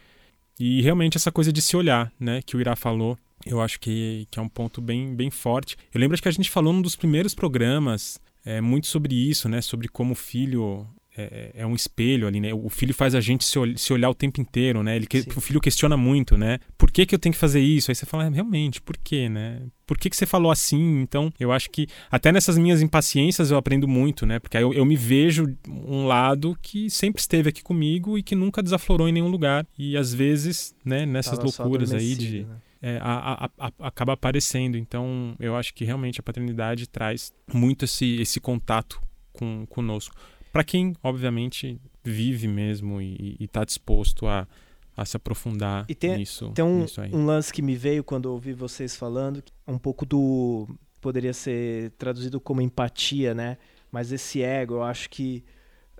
E 0.60 0.82
realmente 0.82 1.18
essa 1.18 1.32
coisa 1.32 1.54
de 1.54 1.62
se 1.62 1.78
olhar, 1.78 2.12
né, 2.20 2.42
que 2.42 2.58
o 2.58 2.60
Irá 2.60 2.76
falou, 2.76 3.18
eu 3.46 3.62
acho 3.62 3.80
que, 3.80 4.28
que 4.32 4.40
é 4.40 4.42
um 4.42 4.50
ponto 4.50 4.82
bem, 4.82 5.16
bem 5.16 5.30
forte. 5.30 5.78
Eu 5.94 6.00
lembro 6.00 6.20
que 6.20 6.28
a 6.28 6.32
gente 6.32 6.50
falou 6.50 6.74
num 6.74 6.82
dos 6.82 6.96
primeiros 6.96 7.36
programas 7.36 8.20
é, 8.44 8.60
muito 8.60 8.88
sobre 8.88 9.14
isso, 9.14 9.48
né, 9.48 9.62
sobre 9.62 9.88
como 9.88 10.14
o 10.14 10.16
filho 10.16 10.88
é, 11.18 11.52
é, 11.56 11.66
um 11.66 11.74
espelho 11.74 12.28
ali, 12.28 12.40
né? 12.40 12.54
O 12.54 12.70
filho 12.70 12.94
faz 12.94 13.16
a 13.16 13.20
gente 13.20 13.44
se, 13.44 13.58
ol 13.58 13.76
se 13.76 13.92
olhar 13.92 14.10
o 14.10 14.14
tempo 14.14 14.40
inteiro, 14.40 14.84
né? 14.84 14.96
Ele 14.96 15.08
que, 15.08 15.26
o 15.36 15.42
filho 15.42 15.60
questiona 15.60 15.98
muito, 15.98 16.38
né? 16.38 16.60
Por 16.78 16.92
que, 16.92 17.06
que 17.06 17.16
eu 17.16 17.20
tenho 17.20 17.34
que 17.34 17.40
fazer 17.40 17.60
isso? 17.60 17.90
Aí 17.90 17.96
você 17.96 18.06
fala, 18.06 18.30
realmente, 18.30 18.80
por 18.80 18.96
quê, 18.96 19.28
né? 19.28 19.64
Por 19.88 19.98
que, 19.98 20.10
que 20.10 20.16
você 20.16 20.28
falou 20.28 20.52
assim? 20.52 21.02
Então, 21.02 21.34
eu 21.40 21.52
acho 21.52 21.72
que 21.72 21.88
até 22.12 22.32
nessas 22.32 22.58
minhas 22.58 22.82
impaciências 22.82 23.50
eu 23.50 23.58
aprendo 23.58 23.88
muito, 23.88 24.26
né? 24.26 24.38
Porque 24.38 24.58
aí 24.58 24.64
eu, 24.64 24.74
eu 24.74 24.86
me 24.86 24.96
vejo 24.96 25.48
um 25.68 26.06
lado 26.06 26.56
que 26.62 26.90
sempre 26.90 27.20
esteve 27.20 27.50
aqui 27.50 27.64
comigo 27.64 28.18
e 28.18 28.22
que 28.22 28.36
nunca 28.36 28.62
desaflorou 28.62 29.10
em 29.10 29.12
nenhum 29.12 29.30
lugar. 29.30 29.66
E 29.78 29.98
às 29.98 30.14
vezes, 30.14 30.76
né, 30.86 31.06
nessas 31.06 31.40
Tava 31.40 31.46
loucuras 31.46 31.94
aí 31.94 32.16
de. 32.16 32.44
Né? 32.44 32.56
É, 32.80 33.00
a, 33.02 33.50
a, 33.58 33.68
a, 33.68 33.88
acaba 33.88 34.14
aparecendo. 34.14 34.78
Então, 34.78 35.36
eu 35.40 35.56
acho 35.56 35.74
que 35.74 35.84
realmente 35.84 36.20
a 36.20 36.24
paternidade 36.24 36.88
traz 36.88 37.34
muito 37.52 37.86
esse, 37.86 38.22
esse 38.22 38.40
contato 38.40 39.02
com, 39.34 39.66
conosco 39.68 40.14
para 40.52 40.64
quem, 40.64 40.96
obviamente, 41.04 41.80
vive 42.04 42.48
mesmo 42.48 43.02
e 43.02 43.38
está 43.40 43.64
disposto 43.64 44.28
a, 44.28 44.48
a 44.96 45.06
se 45.06 45.16
aprofundar 45.16 45.86
e 45.88 45.94
tem, 45.94 46.18
nisso. 46.18 46.52
Tem 46.56 46.66
um, 46.66 46.82
nisso 46.82 47.02
um 47.14 47.26
lance 47.26 47.54
que 47.54 47.62
me 47.62 47.76
veio 47.76 48.04
quando 48.04 48.26
ouvi 48.26 48.54
vocês 48.54 48.96
falando, 48.96 49.44
um 49.68 49.78
pouco 49.78 50.06
do. 50.06 50.68
poderia 51.00 51.34
ser 51.34 51.92
traduzido 51.92 52.42
como 52.42 52.62
empatia, 52.62 53.36
né? 53.36 53.58
Mas 53.92 54.12
esse 54.12 54.42
ego, 54.42 54.76
eu 54.76 54.84
acho 54.84 55.10
que 55.10 55.44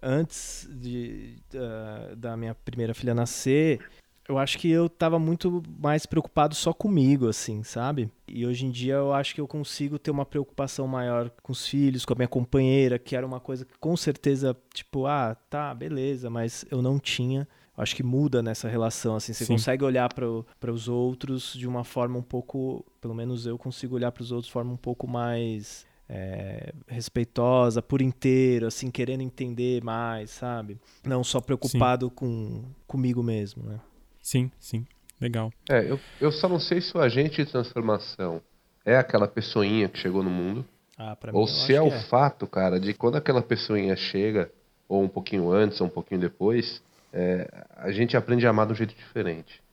antes 0.02 0.68
de, 0.72 1.38
uh, 1.54 2.16
da 2.16 2.36
minha 2.36 2.56
primeira 2.56 2.94
filha 2.94 3.14
nascer, 3.14 3.80
eu 4.28 4.38
acho 4.38 4.58
que 4.58 4.70
eu 4.70 4.90
tava 4.90 5.18
muito 5.18 5.64
mais 5.80 6.06
preocupado 6.06 6.54
só 6.54 6.74
comigo, 6.74 7.30
assim, 7.30 7.64
sabe? 7.64 8.12
E 8.28 8.46
hoje 8.46 8.66
em 8.66 8.72
dia 8.72 8.96
eu 8.96 9.14
acho 9.14 9.34
que 9.34 9.40
eu 9.40 9.48
consigo 9.48 9.98
ter 9.98 10.12
uma 10.12 10.26
preocupação 10.26 10.88
maior 10.88 11.30
com 11.42 11.52
os 11.54 11.66
filhos, 11.66 12.04
com 12.04 12.14
a 12.14 12.16
minha 12.16 12.28
companheira, 12.28 13.00
que 13.00 13.16
era 13.16 13.26
uma 13.26 13.40
coisa 13.40 13.64
que 13.64 13.78
com 13.80 13.96
certeza, 13.96 14.56
tipo, 14.74 15.06
ah, 15.06 15.36
tá, 15.50 15.74
beleza, 15.74 16.30
mas 16.30 16.66
eu 16.70 16.82
não 16.82 17.00
tinha. 17.00 17.48
Eu 17.78 17.84
acho 17.84 17.96
que 17.96 18.04
muda 18.04 18.42
nessa 18.42 18.68
relação, 18.68 19.16
assim, 19.16 19.34
você 19.34 19.46
Sim. 19.46 19.54
consegue 19.54 19.84
olhar 19.84 20.12
para 20.14 20.72
os 20.72 20.88
outros 20.90 21.54
de 21.54 21.68
uma 21.68 21.84
forma 21.84 22.18
um 22.18 22.24
pouco, 22.24 22.84
pelo 23.00 23.14
menos 23.14 23.46
eu 23.46 23.58
consigo 23.58 23.96
olhar 23.96 24.12
para 24.12 24.24
os 24.24 24.32
outros 24.32 24.48
de 24.48 24.52
forma 24.52 24.74
um 24.74 24.78
pouco 24.78 25.08
mais 25.08 25.86
é, 26.10 26.74
respeitosa 26.88 27.82
por 27.82 28.02
inteiro, 28.02 28.68
assim, 28.68 28.90
querendo 28.90 29.22
entender 29.22 29.84
mais, 29.84 30.32
sabe? 30.32 30.80
Não 31.04 31.24
só 31.24 31.40
preocupado 31.40 32.10
com 32.10 32.64
comigo 32.88 33.22
mesmo, 33.22 33.64
né? 33.64 33.80
Sim, 34.28 34.52
sim. 34.60 34.86
Legal. 35.22 35.54
É, 35.70 35.90
eu, 35.90 35.98
eu 36.20 36.34
só 36.34 36.50
não 36.50 36.60
sei 36.60 36.82
se 36.82 36.96
o 36.98 37.00
agente 37.00 37.42
de 37.42 37.50
transformação 37.50 38.42
é 38.84 38.98
aquela 38.98 39.26
pessoinha 39.26 39.88
que 39.88 39.98
chegou 39.98 40.22
no 40.22 40.30
mundo. 40.30 40.66
Ah, 40.98 41.18
ou 41.32 41.46
mim, 41.46 41.48
se 41.48 41.74
é 41.74 41.82
o 41.82 41.88
é. 41.88 42.02
fato, 42.02 42.46
cara, 42.46 42.78
de 42.78 42.94
quando 42.94 43.16
aquela 43.16 43.42
pessoinha 43.42 43.96
chega, 43.96 44.52
ou 44.90 45.02
um 45.02 45.08
pouquinho 45.08 45.50
antes, 45.50 45.80
ou 45.80 45.88
um 45.88 45.90
pouquinho 45.90 46.20
depois, 46.20 46.82
é, 47.14 47.50
a 47.78 47.90
gente 47.94 48.18
aprende 48.18 48.46
a 48.46 48.50
amar 48.50 48.66
de 48.66 48.74
um 48.74 48.76
jeito 48.76 48.94
diferente. 48.94 49.64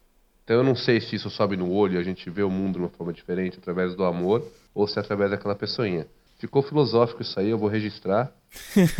Então 0.44 0.58
eu 0.58 0.62
não 0.62 0.76
sei 0.76 1.00
se 1.00 1.16
isso 1.16 1.28
sobe 1.30 1.56
no 1.56 1.72
olho, 1.72 1.98
a 1.98 2.04
gente 2.04 2.30
vê 2.30 2.44
o 2.44 2.50
mundo 2.50 2.74
de 2.74 2.78
uma 2.78 2.90
forma 2.90 3.12
diferente 3.12 3.58
através 3.58 3.96
do 3.96 4.04
amor, 4.04 4.46
ou 4.72 4.86
se 4.86 4.96
é 4.96 5.02
através 5.02 5.32
daquela 5.32 5.56
pessoina. 5.56 6.06
Ficou 6.38 6.62
filosófico 6.62 7.22
isso 7.22 7.40
aí, 7.40 7.50
eu 7.50 7.58
vou 7.58 7.68
registrar, 7.68 8.30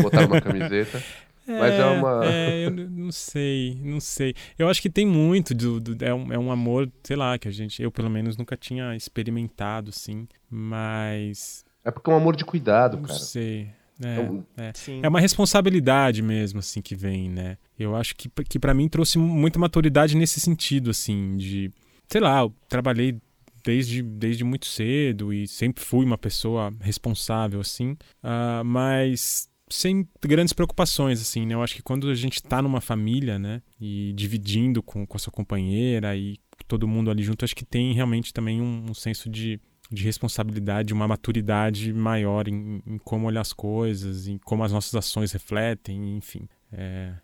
botar 0.03 0.23
numa 0.23 0.41
camiseta. 0.43 1.01
É, 1.47 1.59
Mas 1.59 1.75
é 1.75 1.85
uma. 1.85 2.25
É, 2.25 2.67
eu 2.67 2.71
não 2.71 3.13
sei, 3.13 3.79
não 3.83 4.01
sei. 4.01 4.35
Eu 4.59 4.69
acho 4.69 4.81
que 4.81 4.89
tem 4.89 5.07
muito 5.07 5.55
do, 5.55 5.79
do, 5.79 6.05
é, 6.05 6.13
um, 6.13 6.33
é 6.33 6.39
um 6.39 6.51
amor, 6.51 6.91
sei 7.03 7.17
lá, 7.17 7.39
que 7.39 7.47
a 7.47 7.51
gente, 7.51 7.83
eu 7.83 7.91
pelo 7.91 8.09
menos 8.09 8.37
nunca 8.37 8.57
tinha 8.57 8.97
experimentado, 8.97 9.93
sim. 9.93 10.27
Mas. 10.51 11.65
É 11.85 11.91
porque 11.91 12.11
é 12.11 12.15
um 12.15 12.17
amor 12.17 12.35
de 12.35 12.45
cuidado, 12.45 12.97
não 12.97 13.05
cara. 13.05 13.19
Não 13.19 13.25
sei. 13.25 13.69
É, 14.03 14.63
é. 14.63 14.73
é, 15.03 15.09
uma 15.09 15.21
responsabilidade 15.21 16.21
mesmo, 16.21 16.59
assim, 16.59 16.83
que 16.83 16.97
vem, 16.97 17.29
né? 17.29 17.57
Eu 17.79 17.95
acho 17.95 18.17
que, 18.17 18.29
que 18.49 18.59
para 18.59 18.75
mim 18.75 18.89
trouxe 18.89 19.19
muita 19.19 19.59
maturidade 19.59 20.17
nesse 20.17 20.41
sentido, 20.41 20.91
assim, 20.91 21.37
de. 21.37 21.71
Sei 22.09 22.21
lá, 22.21 22.41
eu 22.41 22.55
trabalhei 22.69 23.21
desde, 23.65 24.03
desde 24.03 24.45
muito 24.45 24.67
cedo 24.67 25.33
e 25.33 25.47
sempre 25.47 25.83
fui 25.83 26.05
uma 26.05 26.19
pessoa 26.19 26.73
responsável, 26.81 27.61
assim. 27.61 27.93
Uh, 28.23 28.65
mas 28.65 29.49
sem 29.69 30.07
grandes 30.21 30.53
preocupações, 30.53 31.21
assim, 31.21 31.47
né? 31.47 31.55
Eu 31.55 31.63
acho 31.63 31.75
que 31.75 31.83
quando 31.83 32.09
a 32.09 32.15
gente 32.15 32.43
tá 32.43 32.61
numa 32.61 32.81
família, 32.81 33.39
né? 33.39 33.63
E 33.81 34.13
dividindo 34.15 34.83
com, 34.83 35.07
com 35.07 35.17
a 35.17 35.21
sua 35.21 35.33
companheira 35.33 36.17
e 36.17 36.37
todo 36.69 36.89
mundo 36.89 37.11
ali 37.11 37.23
junto, 37.23 37.45
acho 37.45 37.57
que 37.57 37.65
tem 37.65 37.93
realmente 37.93 38.33
também 38.33 38.61
um, 38.61 38.87
um 38.91 38.95
senso 38.95 39.29
de, 39.29 39.61
de 39.91 40.05
responsabilidade, 40.05 40.93
uma 40.93 41.09
maturidade 41.09 41.93
maior 41.93 42.49
em, 42.49 42.83
em, 42.87 42.99
como 42.99 43.27
olhar 43.27 43.41
as 43.41 43.53
coisas, 43.53 44.27
em 44.27 44.39
como 44.39 44.65
as 44.65 44.73
nossas 44.73 44.95
ações 44.95 45.33
refletem, 45.33 46.17
enfim. 46.17 46.49
É, 46.73 47.15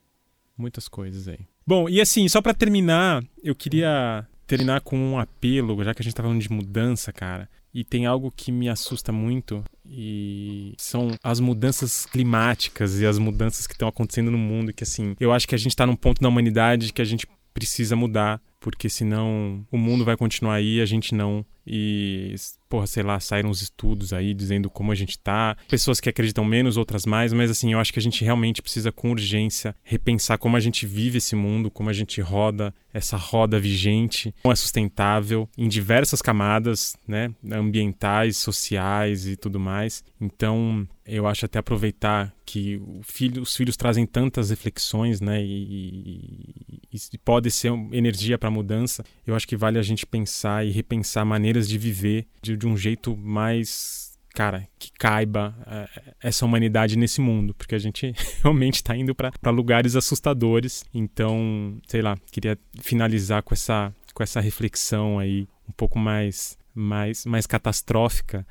muitas 0.57 0.89
coisas 0.89 1.29
aí. 1.29 1.41
Bom, 1.67 1.89
e 1.89 2.01
assim, 2.01 2.29
só 2.29 2.41
para 2.43 2.55
terminar, 2.55 3.23
eu 3.43 3.55
queria 3.55 4.27
terminar 4.47 4.81
com 4.81 4.97
um 4.97 5.19
apelo, 5.19 5.83
já 5.85 5.95
que 5.95 6.03
a 6.03 6.05
gente 6.05 6.15
tá 6.15 6.23
falando 6.23 6.41
de 6.41 6.51
mudança, 6.51 7.13
cara. 7.13 7.49
E 7.73 7.85
tem 7.85 8.05
algo 8.05 8.33
que 8.33 8.51
me 8.51 8.69
assusta 8.69 9.13
muito 9.13 9.63
e 9.91 10.75
são 10.79 11.11
as 11.23 11.41
mudanças 11.41 12.07
climáticas 12.07 13.01
e 13.01 13.07
as 13.07 13.19
mudanças 13.19 13.67
que 13.67 13.75
estão 13.75 13.89
acontecendo 13.89 14.31
no 14.31 14.39
mundo 14.39 14.73
que 14.73 14.85
assim, 14.85 15.17
eu 15.19 15.33
acho 15.33 15.49
que 15.49 15.55
a 15.55 15.59
gente 15.59 15.73
está 15.73 15.87
num 15.87 15.97
ponto 15.97 16.23
na 16.23 16.29
humanidade 16.29 16.93
que 16.93 17.03
a 17.03 17.05
gente 17.05 17.27
precisa 17.53 17.97
mudar, 17.97 18.41
porque 18.59 18.89
senão 18.89 19.67
o 19.71 19.77
mundo 19.77 20.05
vai 20.05 20.17
continuar 20.17 20.55
aí, 20.55 20.81
a 20.81 20.87
gente 20.87 21.15
não. 21.15 21.45
E 21.67 22.35
porra, 22.69 22.87
sei 22.87 23.03
lá, 23.03 23.19
saíram 23.19 23.51
uns 23.51 23.61
estudos 23.61 24.13
aí 24.13 24.33
dizendo 24.33 24.71
como 24.71 24.93
a 24.93 24.95
gente 24.95 25.19
tá. 25.19 25.57
Pessoas 25.69 26.01
que 26.01 26.09
acreditam 26.09 26.45
menos, 26.45 26.77
outras 26.77 27.05
mais, 27.05 27.33
mas 27.33 27.51
assim, 27.51 27.73
eu 27.73 27.81
acho 27.81 27.93
que 27.93 27.99
a 27.99 28.03
gente 28.03 28.25
realmente 28.25 28.63
precisa 28.63 28.93
com 28.93 29.11
urgência 29.11 29.75
repensar 29.83 30.39
como 30.39 30.57
a 30.57 30.61
gente 30.61 30.87
vive 30.87 31.19
esse 31.19 31.35
mundo, 31.35 31.71
como 31.71 31.91
a 31.91 31.93
gente 31.93 32.21
roda 32.21 32.73
essa 32.93 33.17
roda 33.17 33.59
vigente, 33.59 34.35
como 34.43 34.53
é 34.53 34.57
sustentável 34.57 35.49
em 35.57 35.69
diversas 35.69 36.21
camadas, 36.21 36.97
né, 37.07 37.33
ambientais, 37.51 38.37
sociais 38.37 39.27
e 39.27 39.37
tudo 39.37 39.61
mais. 39.61 40.05
Então, 40.21 40.87
eu 41.07 41.27
acho 41.27 41.47
até 41.47 41.59
aproveitar 41.59 42.33
que 42.45 42.81
filho, 43.03 43.43
os 43.43 43.55
filhos 43.55 43.77
trazem 43.77 44.07
tantas 44.07 44.51
reflexões, 44.51 45.21
né, 45.21 45.41
e, 45.41 46.55
e, 46.93 46.99
e 47.13 47.19
pode 47.19 47.51
ser 47.51 47.73
energia 47.93 48.37
para 48.37 48.51
mudança. 48.51 49.05
Eu 49.25 49.37
acho 49.37 49.47
que 49.47 49.57
vale 49.57 49.79
a 49.79 49.83
gente 49.83 50.05
pensar 50.05 50.67
e 50.67 50.71
repensar 50.71 51.25
maneiras 51.51 51.69
de 51.69 51.77
viver 51.77 52.27
de 52.41 52.57
de 52.57 52.67
um 52.67 52.77
jeito 52.77 53.17
mais 53.17 54.11
cara, 54.33 54.69
que 54.79 54.93
caiba 54.93 55.55
uh, 55.63 56.13
essa 56.23 56.47
humanidade 56.47 56.97
nesse 56.97 57.21
mundo, 57.21 57.53
porque 57.53 57.75
a 57.75 57.79
gente 57.79 58.15
realmente 58.43 58.77
está 58.77 58.97
indo 58.97 59.13
para 59.13 59.51
lugares 59.51 59.97
assustadores. 59.97 60.85
Então, 60.95 61.77
sei 61.89 62.01
lá, 62.01 62.17
queria 62.31 62.57
finalizar 62.81 63.43
com 63.43 63.53
essa, 63.53 63.93
com 64.15 64.23
essa 64.23 64.41
reflexão 64.41 65.19
aí, 65.19 65.49
um 65.69 65.73
pouco 65.73 65.99
mais, 65.99 66.57
mais, 66.73 67.27
mais 67.27 67.45
catastrófica, 67.45 68.47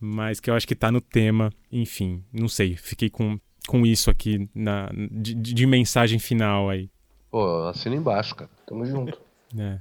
mas 0.00 0.40
que 0.40 0.50
eu 0.50 0.54
acho 0.54 0.66
que 0.66 0.74
está 0.74 0.90
no 0.90 1.00
tema. 1.00 1.52
Enfim, 1.70 2.24
não 2.32 2.48
sei, 2.48 2.76
fiquei 2.76 3.08
com, 3.08 3.38
com 3.68 3.86
isso 3.86 4.10
aqui 4.10 4.50
na, 4.52 4.90
de, 5.12 5.32
de 5.32 5.64
mensagem 5.64 6.18
final 6.18 6.68
aí. 6.68 6.90
Pô, 7.30 7.68
assina 7.68 7.94
embaixo, 7.94 8.34
cara. 8.34 8.50
Tamo 8.66 8.84
junto. 8.84 9.16
É. 9.58 9.80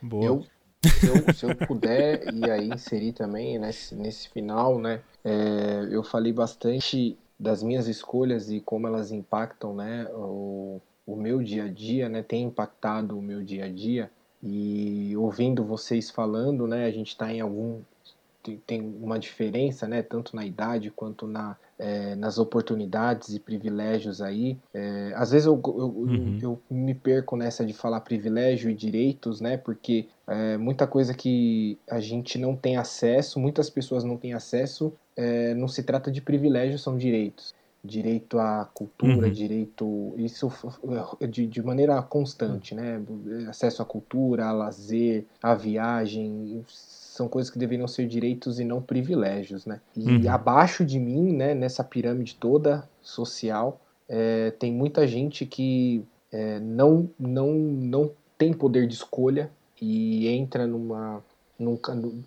Boa. 0.00 0.24
Eu 0.24 0.46
se 0.82 1.06
eu, 1.06 1.34
se 1.34 1.46
eu 1.46 1.54
puder 1.66 2.22
e 2.34 2.50
aí 2.50 2.68
inserir 2.68 3.12
também 3.12 3.58
nesse, 3.58 3.94
nesse 3.94 4.28
final, 4.28 4.78
né? 4.78 5.00
É, 5.24 5.88
eu 5.90 6.02
falei 6.02 6.32
bastante 6.32 7.18
das 7.38 7.62
minhas 7.62 7.88
escolhas 7.88 8.50
e 8.50 8.60
como 8.60 8.86
elas 8.86 9.12
impactam, 9.12 9.74
né? 9.74 10.06
O, 10.12 10.80
o 11.06 11.16
meu 11.16 11.42
dia 11.42 11.64
a 11.64 11.68
dia, 11.68 12.08
né, 12.08 12.22
tem 12.22 12.44
impactado 12.44 13.18
o 13.18 13.22
meu 13.22 13.42
dia 13.42 13.64
a 13.64 13.68
dia. 13.68 14.10
E 14.42 15.14
ouvindo 15.16 15.64
vocês 15.64 16.10
falando, 16.10 16.66
né, 16.66 16.86
a 16.86 16.90
gente 16.90 17.08
está 17.08 17.32
em 17.32 17.40
algum 17.40 17.80
tem 18.66 18.80
uma 18.80 19.18
diferença, 19.18 19.86
né, 19.86 20.02
tanto 20.02 20.34
na 20.34 20.46
idade 20.46 20.90
quanto 20.90 21.26
na, 21.26 21.58
é, 21.80 22.14
nas 22.14 22.38
oportunidades 22.38 23.34
e 23.34 23.40
privilégios 23.40 24.20
aí. 24.20 24.58
É, 24.72 25.12
às 25.16 25.30
vezes 25.30 25.46
eu, 25.46 25.60
eu, 25.64 25.70
uhum. 25.72 26.38
eu, 26.40 26.60
eu, 26.70 26.76
me 26.76 26.94
perco 26.94 27.36
nessa 27.36 27.64
de 27.64 27.72
falar 27.72 28.00
privilégio 28.00 28.70
e 28.70 28.74
direitos, 28.74 29.40
né, 29.40 29.56
porque 29.56 30.06
é, 30.26 30.58
muita 30.58 30.86
coisa 30.86 31.14
que 31.14 31.78
a 31.90 31.98
gente 31.98 32.38
não 32.38 32.54
tem 32.54 32.76
acesso, 32.76 33.40
muitas 33.40 33.70
pessoas 33.70 34.04
não 34.04 34.18
têm 34.18 34.34
acesso, 34.34 34.92
é, 35.16 35.54
não 35.54 35.66
se 35.66 35.82
trata 35.82 36.10
de 36.10 36.20
privilégio, 36.20 36.78
são 36.78 36.96
direitos 36.96 37.58
direito 37.82 38.38
à 38.38 38.68
cultura, 38.74 39.26
uhum. 39.26 39.32
direito 39.32 40.12
isso 40.18 40.52
de, 41.26 41.46
de 41.46 41.62
maneira 41.62 42.02
constante, 42.02 42.74
né? 42.74 43.00
Acesso 43.48 43.80
à 43.80 43.86
cultura, 43.86 44.44
a 44.44 44.52
lazer, 44.52 45.24
à 45.42 45.54
viagem, 45.54 46.62
são 47.10 47.28
coisas 47.28 47.50
que 47.50 47.58
deveriam 47.58 47.88
ser 47.88 48.06
direitos 48.06 48.60
e 48.60 48.64
não 48.64 48.80
privilégios, 48.80 49.66
né? 49.66 49.80
E 49.96 50.08
uhum. 50.08 50.30
abaixo 50.30 50.84
de 50.84 50.98
mim, 51.00 51.32
né, 51.32 51.54
nessa 51.54 51.82
pirâmide 51.82 52.36
toda 52.36 52.88
social, 53.02 53.80
é, 54.08 54.52
tem 54.52 54.72
muita 54.72 55.06
gente 55.08 55.44
que 55.44 56.04
é, 56.30 56.60
não, 56.60 57.10
não, 57.18 57.52
não 57.52 58.12
tem 58.38 58.52
poder 58.52 58.86
de 58.86 58.94
escolha 58.94 59.50
e 59.82 60.28
entra 60.28 60.68
numa, 60.68 61.20
num, 61.58 61.76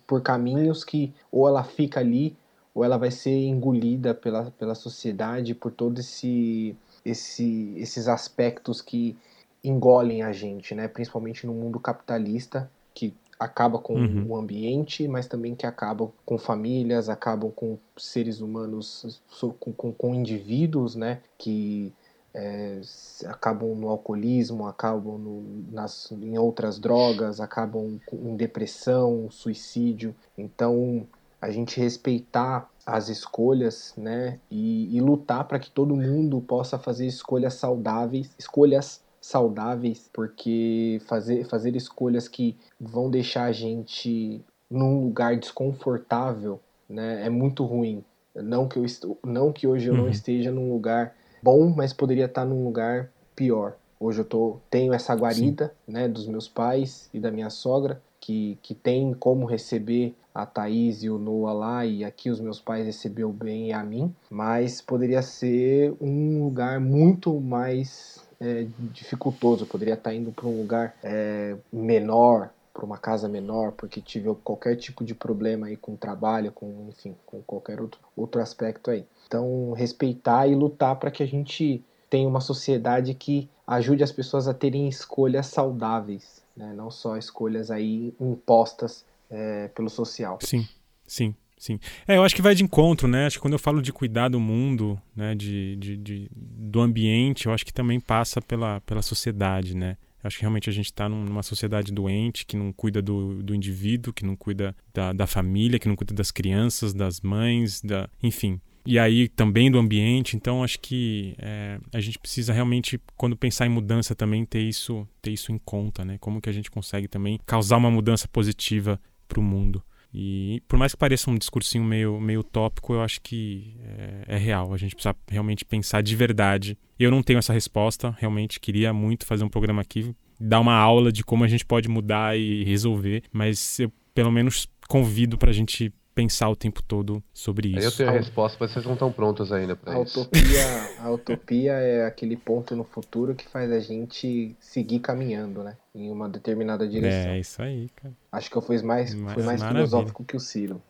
por 0.06 0.20
caminhos 0.20 0.84
que 0.84 1.14
ou 1.32 1.48
ela 1.48 1.64
fica 1.64 2.00
ali 2.00 2.36
ou 2.74 2.84
ela 2.84 2.98
vai 2.98 3.10
ser 3.10 3.30
engolida 3.30 4.12
pela, 4.12 4.50
pela 4.58 4.74
sociedade 4.74 5.54
por 5.54 5.72
todos 5.72 6.04
esse, 6.04 6.76
esse, 7.04 7.72
esses 7.78 8.06
aspectos 8.06 8.82
que 8.82 9.16
engolem 9.62 10.22
a 10.22 10.30
gente, 10.30 10.74
né? 10.74 10.88
principalmente 10.88 11.46
no 11.46 11.54
mundo 11.54 11.80
capitalista, 11.80 12.70
que 12.92 13.14
acaba 13.38 13.78
com 13.78 13.94
uhum. 13.94 14.26
o 14.28 14.36
ambiente, 14.36 15.06
mas 15.08 15.26
também 15.26 15.54
que 15.54 15.66
acaba 15.66 16.10
com 16.24 16.38
famílias, 16.38 17.08
acabam 17.08 17.50
com 17.50 17.78
seres 17.96 18.40
humanos, 18.40 19.20
com, 19.58 19.72
com, 19.72 19.92
com 19.92 20.14
indivíduos, 20.14 20.94
né? 20.94 21.20
que 21.38 21.92
é, 22.34 22.80
acabam 23.26 23.74
no 23.76 23.88
alcoolismo, 23.88 24.66
acabam 24.66 25.18
no, 25.18 25.64
nas, 25.70 26.10
em 26.10 26.36
outras 26.36 26.78
drogas, 26.78 27.40
acabam 27.40 28.00
em 28.12 28.36
depressão, 28.36 29.30
suicídio. 29.30 30.14
Então, 30.36 31.06
a 31.40 31.50
gente 31.50 31.78
respeitar 31.78 32.68
as 32.86 33.08
escolhas, 33.08 33.94
né, 33.96 34.38
e, 34.50 34.94
e 34.94 35.00
lutar 35.00 35.44
para 35.44 35.58
que 35.58 35.70
todo 35.70 35.96
mundo 35.96 36.40
possa 36.40 36.78
fazer 36.78 37.06
escolhas 37.06 37.54
saudáveis, 37.54 38.30
escolhas 38.38 39.00
saudáveis, 39.24 40.10
porque 40.12 41.00
fazer, 41.06 41.44
fazer 41.46 41.74
escolhas 41.74 42.28
que 42.28 42.54
vão 42.78 43.10
deixar 43.10 43.44
a 43.44 43.52
gente 43.52 44.44
num 44.70 45.02
lugar 45.02 45.38
desconfortável, 45.38 46.60
né, 46.86 47.24
é 47.24 47.30
muito 47.30 47.64
ruim. 47.64 48.04
Não 48.34 48.68
que 48.68 48.78
eu 48.78 48.84
estou, 48.84 49.18
não 49.24 49.50
que 49.50 49.66
hoje 49.66 49.88
eu 49.88 49.94
uhum. 49.94 50.02
não 50.02 50.08
esteja 50.10 50.52
num 50.52 50.70
lugar 50.70 51.14
bom, 51.42 51.72
mas 51.74 51.92
poderia 51.92 52.26
estar 52.26 52.44
num 52.44 52.64
lugar 52.64 53.10
pior. 53.34 53.76
Hoje 53.98 54.20
eu 54.20 54.24
tô, 54.26 54.58
tenho 54.68 54.92
essa 54.92 55.14
guarida, 55.14 55.74
Sim. 55.86 55.92
né, 55.92 56.06
dos 56.06 56.26
meus 56.26 56.46
pais 56.46 57.08
e 57.14 57.18
da 57.18 57.30
minha 57.30 57.48
sogra, 57.48 58.02
que, 58.20 58.58
que 58.62 58.74
tem 58.74 59.14
como 59.14 59.46
receber 59.46 60.14
a 60.34 60.44
Thaís 60.44 61.02
e 61.02 61.08
o 61.08 61.18
Noah 61.18 61.54
lá, 61.54 61.86
e 61.86 62.04
aqui 62.04 62.28
os 62.28 62.40
meus 62.40 62.60
pais 62.60 62.84
recebeu 62.84 63.32
bem 63.32 63.72
a 63.72 63.82
mim, 63.82 64.14
mas 64.28 64.82
poderia 64.82 65.22
ser 65.22 65.94
um 65.98 66.44
lugar 66.44 66.78
muito 66.78 67.40
mais 67.40 68.23
é, 68.44 68.66
dificultoso, 68.92 69.64
poderia 69.64 69.94
estar 69.94 70.14
indo 70.14 70.30
para 70.30 70.46
um 70.46 70.60
lugar 70.60 70.94
é, 71.02 71.56
menor, 71.72 72.50
para 72.74 72.84
uma 72.84 72.98
casa 72.98 73.28
menor, 73.28 73.72
porque 73.72 74.00
tive 74.00 74.34
qualquer 74.42 74.76
tipo 74.76 75.02
de 75.04 75.14
problema 75.14 75.68
aí 75.68 75.76
com 75.76 75.96
trabalho, 75.96 76.52
com 76.52 76.88
enfim, 76.88 77.14
com 77.24 77.40
qualquer 77.42 77.80
outro, 77.80 78.00
outro 78.14 78.42
aspecto 78.42 78.90
aí. 78.90 79.06
Então, 79.26 79.72
respeitar 79.72 80.46
e 80.46 80.54
lutar 80.54 80.96
para 80.96 81.10
que 81.10 81.22
a 81.22 81.26
gente 81.26 81.82
tenha 82.10 82.28
uma 82.28 82.40
sociedade 82.40 83.14
que 83.14 83.48
ajude 83.66 84.02
as 84.04 84.12
pessoas 84.12 84.46
a 84.46 84.52
terem 84.52 84.88
escolhas 84.88 85.46
saudáveis, 85.46 86.42
né? 86.54 86.74
não 86.76 86.90
só 86.90 87.16
escolhas 87.16 87.70
aí 87.70 88.12
impostas 88.20 89.04
é, 89.30 89.68
pelo 89.68 89.88
social. 89.88 90.38
Sim, 90.42 90.68
sim. 91.06 91.34
Sim. 91.64 91.80
É, 92.06 92.18
eu 92.18 92.22
acho 92.22 92.36
que 92.36 92.42
vai 92.42 92.54
de 92.54 92.62
encontro, 92.62 93.08
né? 93.08 93.24
Acho 93.24 93.38
que 93.38 93.40
quando 93.40 93.54
eu 93.54 93.58
falo 93.58 93.80
de 93.80 93.90
cuidar 93.90 94.28
do 94.28 94.38
mundo, 94.38 95.00
né, 95.16 95.34
de, 95.34 95.76
de, 95.76 95.96
de 95.96 96.30
do 96.30 96.78
ambiente, 96.82 97.46
eu 97.46 97.54
acho 97.54 97.64
que 97.64 97.72
também 97.72 97.98
passa 97.98 98.38
pela, 98.42 98.82
pela 98.82 99.00
sociedade, 99.00 99.74
né? 99.74 99.96
Eu 100.22 100.28
acho 100.28 100.36
que 100.36 100.42
realmente 100.42 100.68
a 100.68 100.72
gente 100.74 100.86
está 100.86 101.08
numa 101.08 101.42
sociedade 101.42 101.90
doente, 101.90 102.44
que 102.44 102.54
não 102.54 102.70
cuida 102.70 103.00
do, 103.00 103.42
do 103.42 103.54
indivíduo, 103.54 104.12
que 104.12 104.26
não 104.26 104.36
cuida 104.36 104.76
da, 104.92 105.14
da 105.14 105.26
família, 105.26 105.78
que 105.78 105.88
não 105.88 105.96
cuida 105.96 106.12
das 106.12 106.30
crianças, 106.30 106.92
das 106.92 107.22
mães, 107.22 107.80
da, 107.80 108.10
enfim 108.22 108.60
e 108.86 108.98
aí 108.98 109.28
também 109.28 109.70
do 109.70 109.78
ambiente. 109.78 110.36
Então 110.36 110.62
acho 110.62 110.78
que 110.78 111.34
é, 111.38 111.78
a 111.94 112.00
gente 112.00 112.18
precisa 112.18 112.52
realmente, 112.52 113.00
quando 113.16 113.34
pensar 113.34 113.64
em 113.64 113.70
mudança, 113.70 114.14
também 114.14 114.44
ter 114.44 114.60
isso, 114.60 115.08
ter 115.22 115.30
isso 115.30 115.50
em 115.50 115.56
conta, 115.56 116.04
né? 116.04 116.18
Como 116.20 116.42
que 116.42 116.50
a 116.50 116.52
gente 116.52 116.70
consegue 116.70 117.08
também 117.08 117.40
causar 117.46 117.78
uma 117.78 117.90
mudança 117.90 118.28
positiva 118.28 119.00
para 119.26 119.40
o 119.40 119.42
mundo. 119.42 119.82
E 120.14 120.62
por 120.68 120.78
mais 120.78 120.92
que 120.92 120.98
pareça 120.98 121.28
um 121.28 121.36
discursinho 121.36 121.82
meio, 121.82 122.20
meio 122.20 122.40
utópico, 122.40 122.94
eu 122.94 123.02
acho 123.02 123.20
que 123.20 123.74
é, 123.82 124.24
é, 124.28 124.36
real. 124.36 124.72
A 124.72 124.76
gente 124.76 124.94
precisa 124.94 125.16
realmente 125.28 125.64
pensar 125.64 126.02
de 126.02 126.14
verdade. 126.14 126.78
Eu 126.96 127.10
não 127.10 127.22
tenho 127.22 127.40
essa 127.40 127.52
resposta, 127.52 128.14
realmente 128.18 128.60
queria 128.60 128.92
muito 128.92 129.26
fazer 129.26 129.42
um 129.42 129.48
programa 129.48 129.82
aqui, 129.82 130.14
dar 130.40 130.60
uma 130.60 130.74
aula 130.74 131.10
de 131.10 131.24
como 131.24 131.42
a 131.42 131.48
gente 131.48 131.64
pode 131.64 131.88
mudar 131.88 132.38
e 132.38 132.62
resolver, 132.62 133.24
mas 133.32 133.80
eu 133.80 133.92
pelo 134.14 134.30
menos 134.30 134.68
convido 134.88 135.36
para 135.36 135.50
a 135.50 135.52
gente 135.52 135.92
pensar 136.14 136.48
o 136.48 136.56
tempo 136.56 136.82
todo 136.82 137.22
sobre 137.32 137.68
isso. 137.68 137.86
eu 137.86 137.92
tenho 137.92 138.08
a 138.08 138.12
resposta, 138.12 138.56
mas 138.60 138.70
vocês 138.70 138.84
não 138.84 138.92
estão 138.92 139.10
prontos 139.10 139.50
ainda 139.52 139.74
para 139.74 140.00
isso. 140.00 140.20
Utopia, 140.20 140.64
a 141.00 141.10
utopia 141.10 141.72
é 141.72 142.06
aquele 142.06 142.36
ponto 142.36 142.76
no 142.76 142.84
futuro 142.84 143.34
que 143.34 143.48
faz 143.48 143.70
a 143.72 143.80
gente 143.80 144.54
seguir 144.60 145.00
caminhando, 145.00 145.62
né? 145.62 145.76
Em 145.94 146.10
uma 146.10 146.28
determinada 146.28 146.86
direção. 146.86 147.32
É, 147.32 147.38
isso 147.38 147.60
aí, 147.60 147.90
cara. 147.96 148.14
Acho 148.30 148.50
que 148.50 148.56
eu 148.56 148.62
fui 148.62 148.80
mais, 148.82 149.12
fui 149.12 149.42
mais 149.42 149.62
filosófico 149.62 150.24
que 150.24 150.36
o 150.36 150.40
Ciro. 150.40 150.80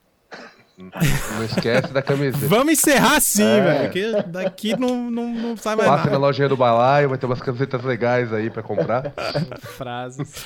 Não 0.77 1.45
esquece 1.45 1.93
da 1.93 2.03
camiseta. 2.03 2.49
Vamos 2.49 2.72
encerrar 2.72 3.20
sim, 3.20 3.45
é. 3.45 3.61
velho. 3.61 3.83
Porque 3.85 4.22
daqui 4.29 4.77
não, 4.77 5.09
não, 5.09 5.33
não 5.33 5.57
sai 5.57 5.77
mais 5.77 5.89
Passa 5.89 6.05
nada. 6.05 6.18
na 6.18 6.18
lojinha 6.18 6.49
do 6.49 6.57
balaio, 6.57 7.09
vai 7.09 7.16
ter 7.18 7.27
umas 7.27 7.41
camisetas 7.41 7.83
legais 7.85 8.33
aí 8.33 8.51
para 8.51 8.62
comprar. 8.62 9.12
Frases. 9.77 10.45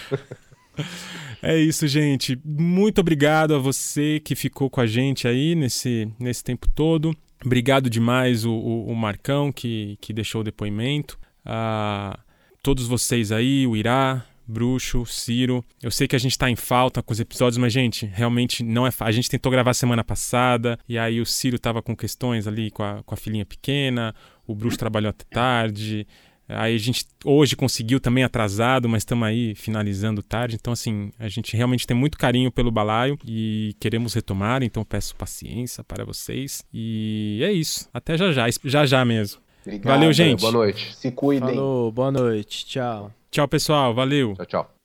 É 1.43 1.57
isso, 1.57 1.87
gente. 1.87 2.39
Muito 2.45 3.01
obrigado 3.01 3.55
a 3.55 3.59
você 3.59 4.20
que 4.20 4.35
ficou 4.35 4.68
com 4.68 4.81
a 4.81 4.87
gente 4.87 5.29
aí 5.29 5.55
nesse, 5.55 6.11
nesse 6.18 6.43
tempo 6.43 6.68
todo. 6.68 7.16
Obrigado 7.45 7.89
demais 7.89 8.45
o, 8.45 8.53
o, 8.53 8.91
o 8.91 8.97
Marcão 8.97 9.53
que, 9.53 9.97
que 10.01 10.12
deixou 10.12 10.41
o 10.41 10.45
depoimento. 10.45 11.18
A 11.45 12.18
todos 12.62 12.87
vocês 12.87 13.31
aí, 13.31 13.66
o 13.66 13.76
Irá, 13.76 14.26
Bruxo, 14.49 15.05
Ciro. 15.05 15.62
Eu 15.83 15.91
sei 15.91 16.09
que 16.09 16.16
a 16.16 16.18
gente 16.18 16.33
está 16.33 16.51
em 16.51 16.57
falta 16.57 17.03
com 17.03 17.12
os 17.12 17.20
episódios, 17.20 17.59
mas, 17.59 17.72
gente, 17.72 18.07
realmente 18.07 18.64
não 18.64 18.87
é 18.87 18.91
fácil. 18.91 19.09
A 19.09 19.12
gente 19.12 19.31
tentou 19.31 19.53
gravar 19.53 19.74
semana 19.74 20.03
passada, 20.03 20.79
e 20.89 20.99
aí 20.99 21.20
o 21.20 21.26
Ciro 21.26 21.57
estava 21.57 21.83
com 21.83 21.95
questões 21.95 22.47
ali 22.47 22.70
com 22.70 22.83
a, 22.83 23.03
com 23.05 23.14
a 23.14 23.16
filhinha 23.16 23.45
pequena, 23.45 24.14
o 24.47 24.55
Bruxo 24.55 24.79
trabalhou 24.79 25.11
até 25.11 25.24
tarde. 25.31 26.07
Aí 26.49 26.74
a 26.74 26.78
gente 26.78 27.05
hoje 27.24 27.55
conseguiu 27.55 28.01
também 28.01 28.24
atrasado, 28.24 28.88
mas 28.88 29.03
estamos 29.03 29.28
aí 29.28 29.55
finalizando 29.55 30.22
tarde. 30.22 30.57
Então, 30.57 30.72
assim, 30.72 31.11
a 31.18 31.28
gente 31.28 31.55
realmente 31.57 31.86
tem 31.86 31.96
muito 31.96 32.16
carinho 32.16 32.51
pelo 32.51 32.70
balaio 32.70 33.18
e 33.24 33.74
queremos 33.78 34.14
retomar. 34.14 34.62
Então, 34.62 34.84
peço 34.84 35.14
paciência 35.14 35.84
para 35.84 36.05
vocês. 36.05 36.64
E 36.72 37.40
é 37.42 37.53
isso. 37.53 37.88
Até 37.92 38.16
já 38.16 38.32
já. 38.32 38.46
Já 38.64 38.86
já 38.86 39.05
mesmo. 39.05 39.40
Obrigado, 39.62 39.94
Valeu, 39.94 40.12
gente. 40.12 40.40
Boa 40.40 40.53
noite. 40.53 40.96
Se 40.96 41.11
cuidem. 41.11 41.51
Falou, 41.51 41.92
boa 41.92 42.11
noite. 42.11 42.64
Tchau. 42.64 43.12
Tchau, 43.30 43.46
pessoal. 43.46 43.94
Valeu. 43.94 44.34
Tchau, 44.34 44.46
tchau. 44.46 44.78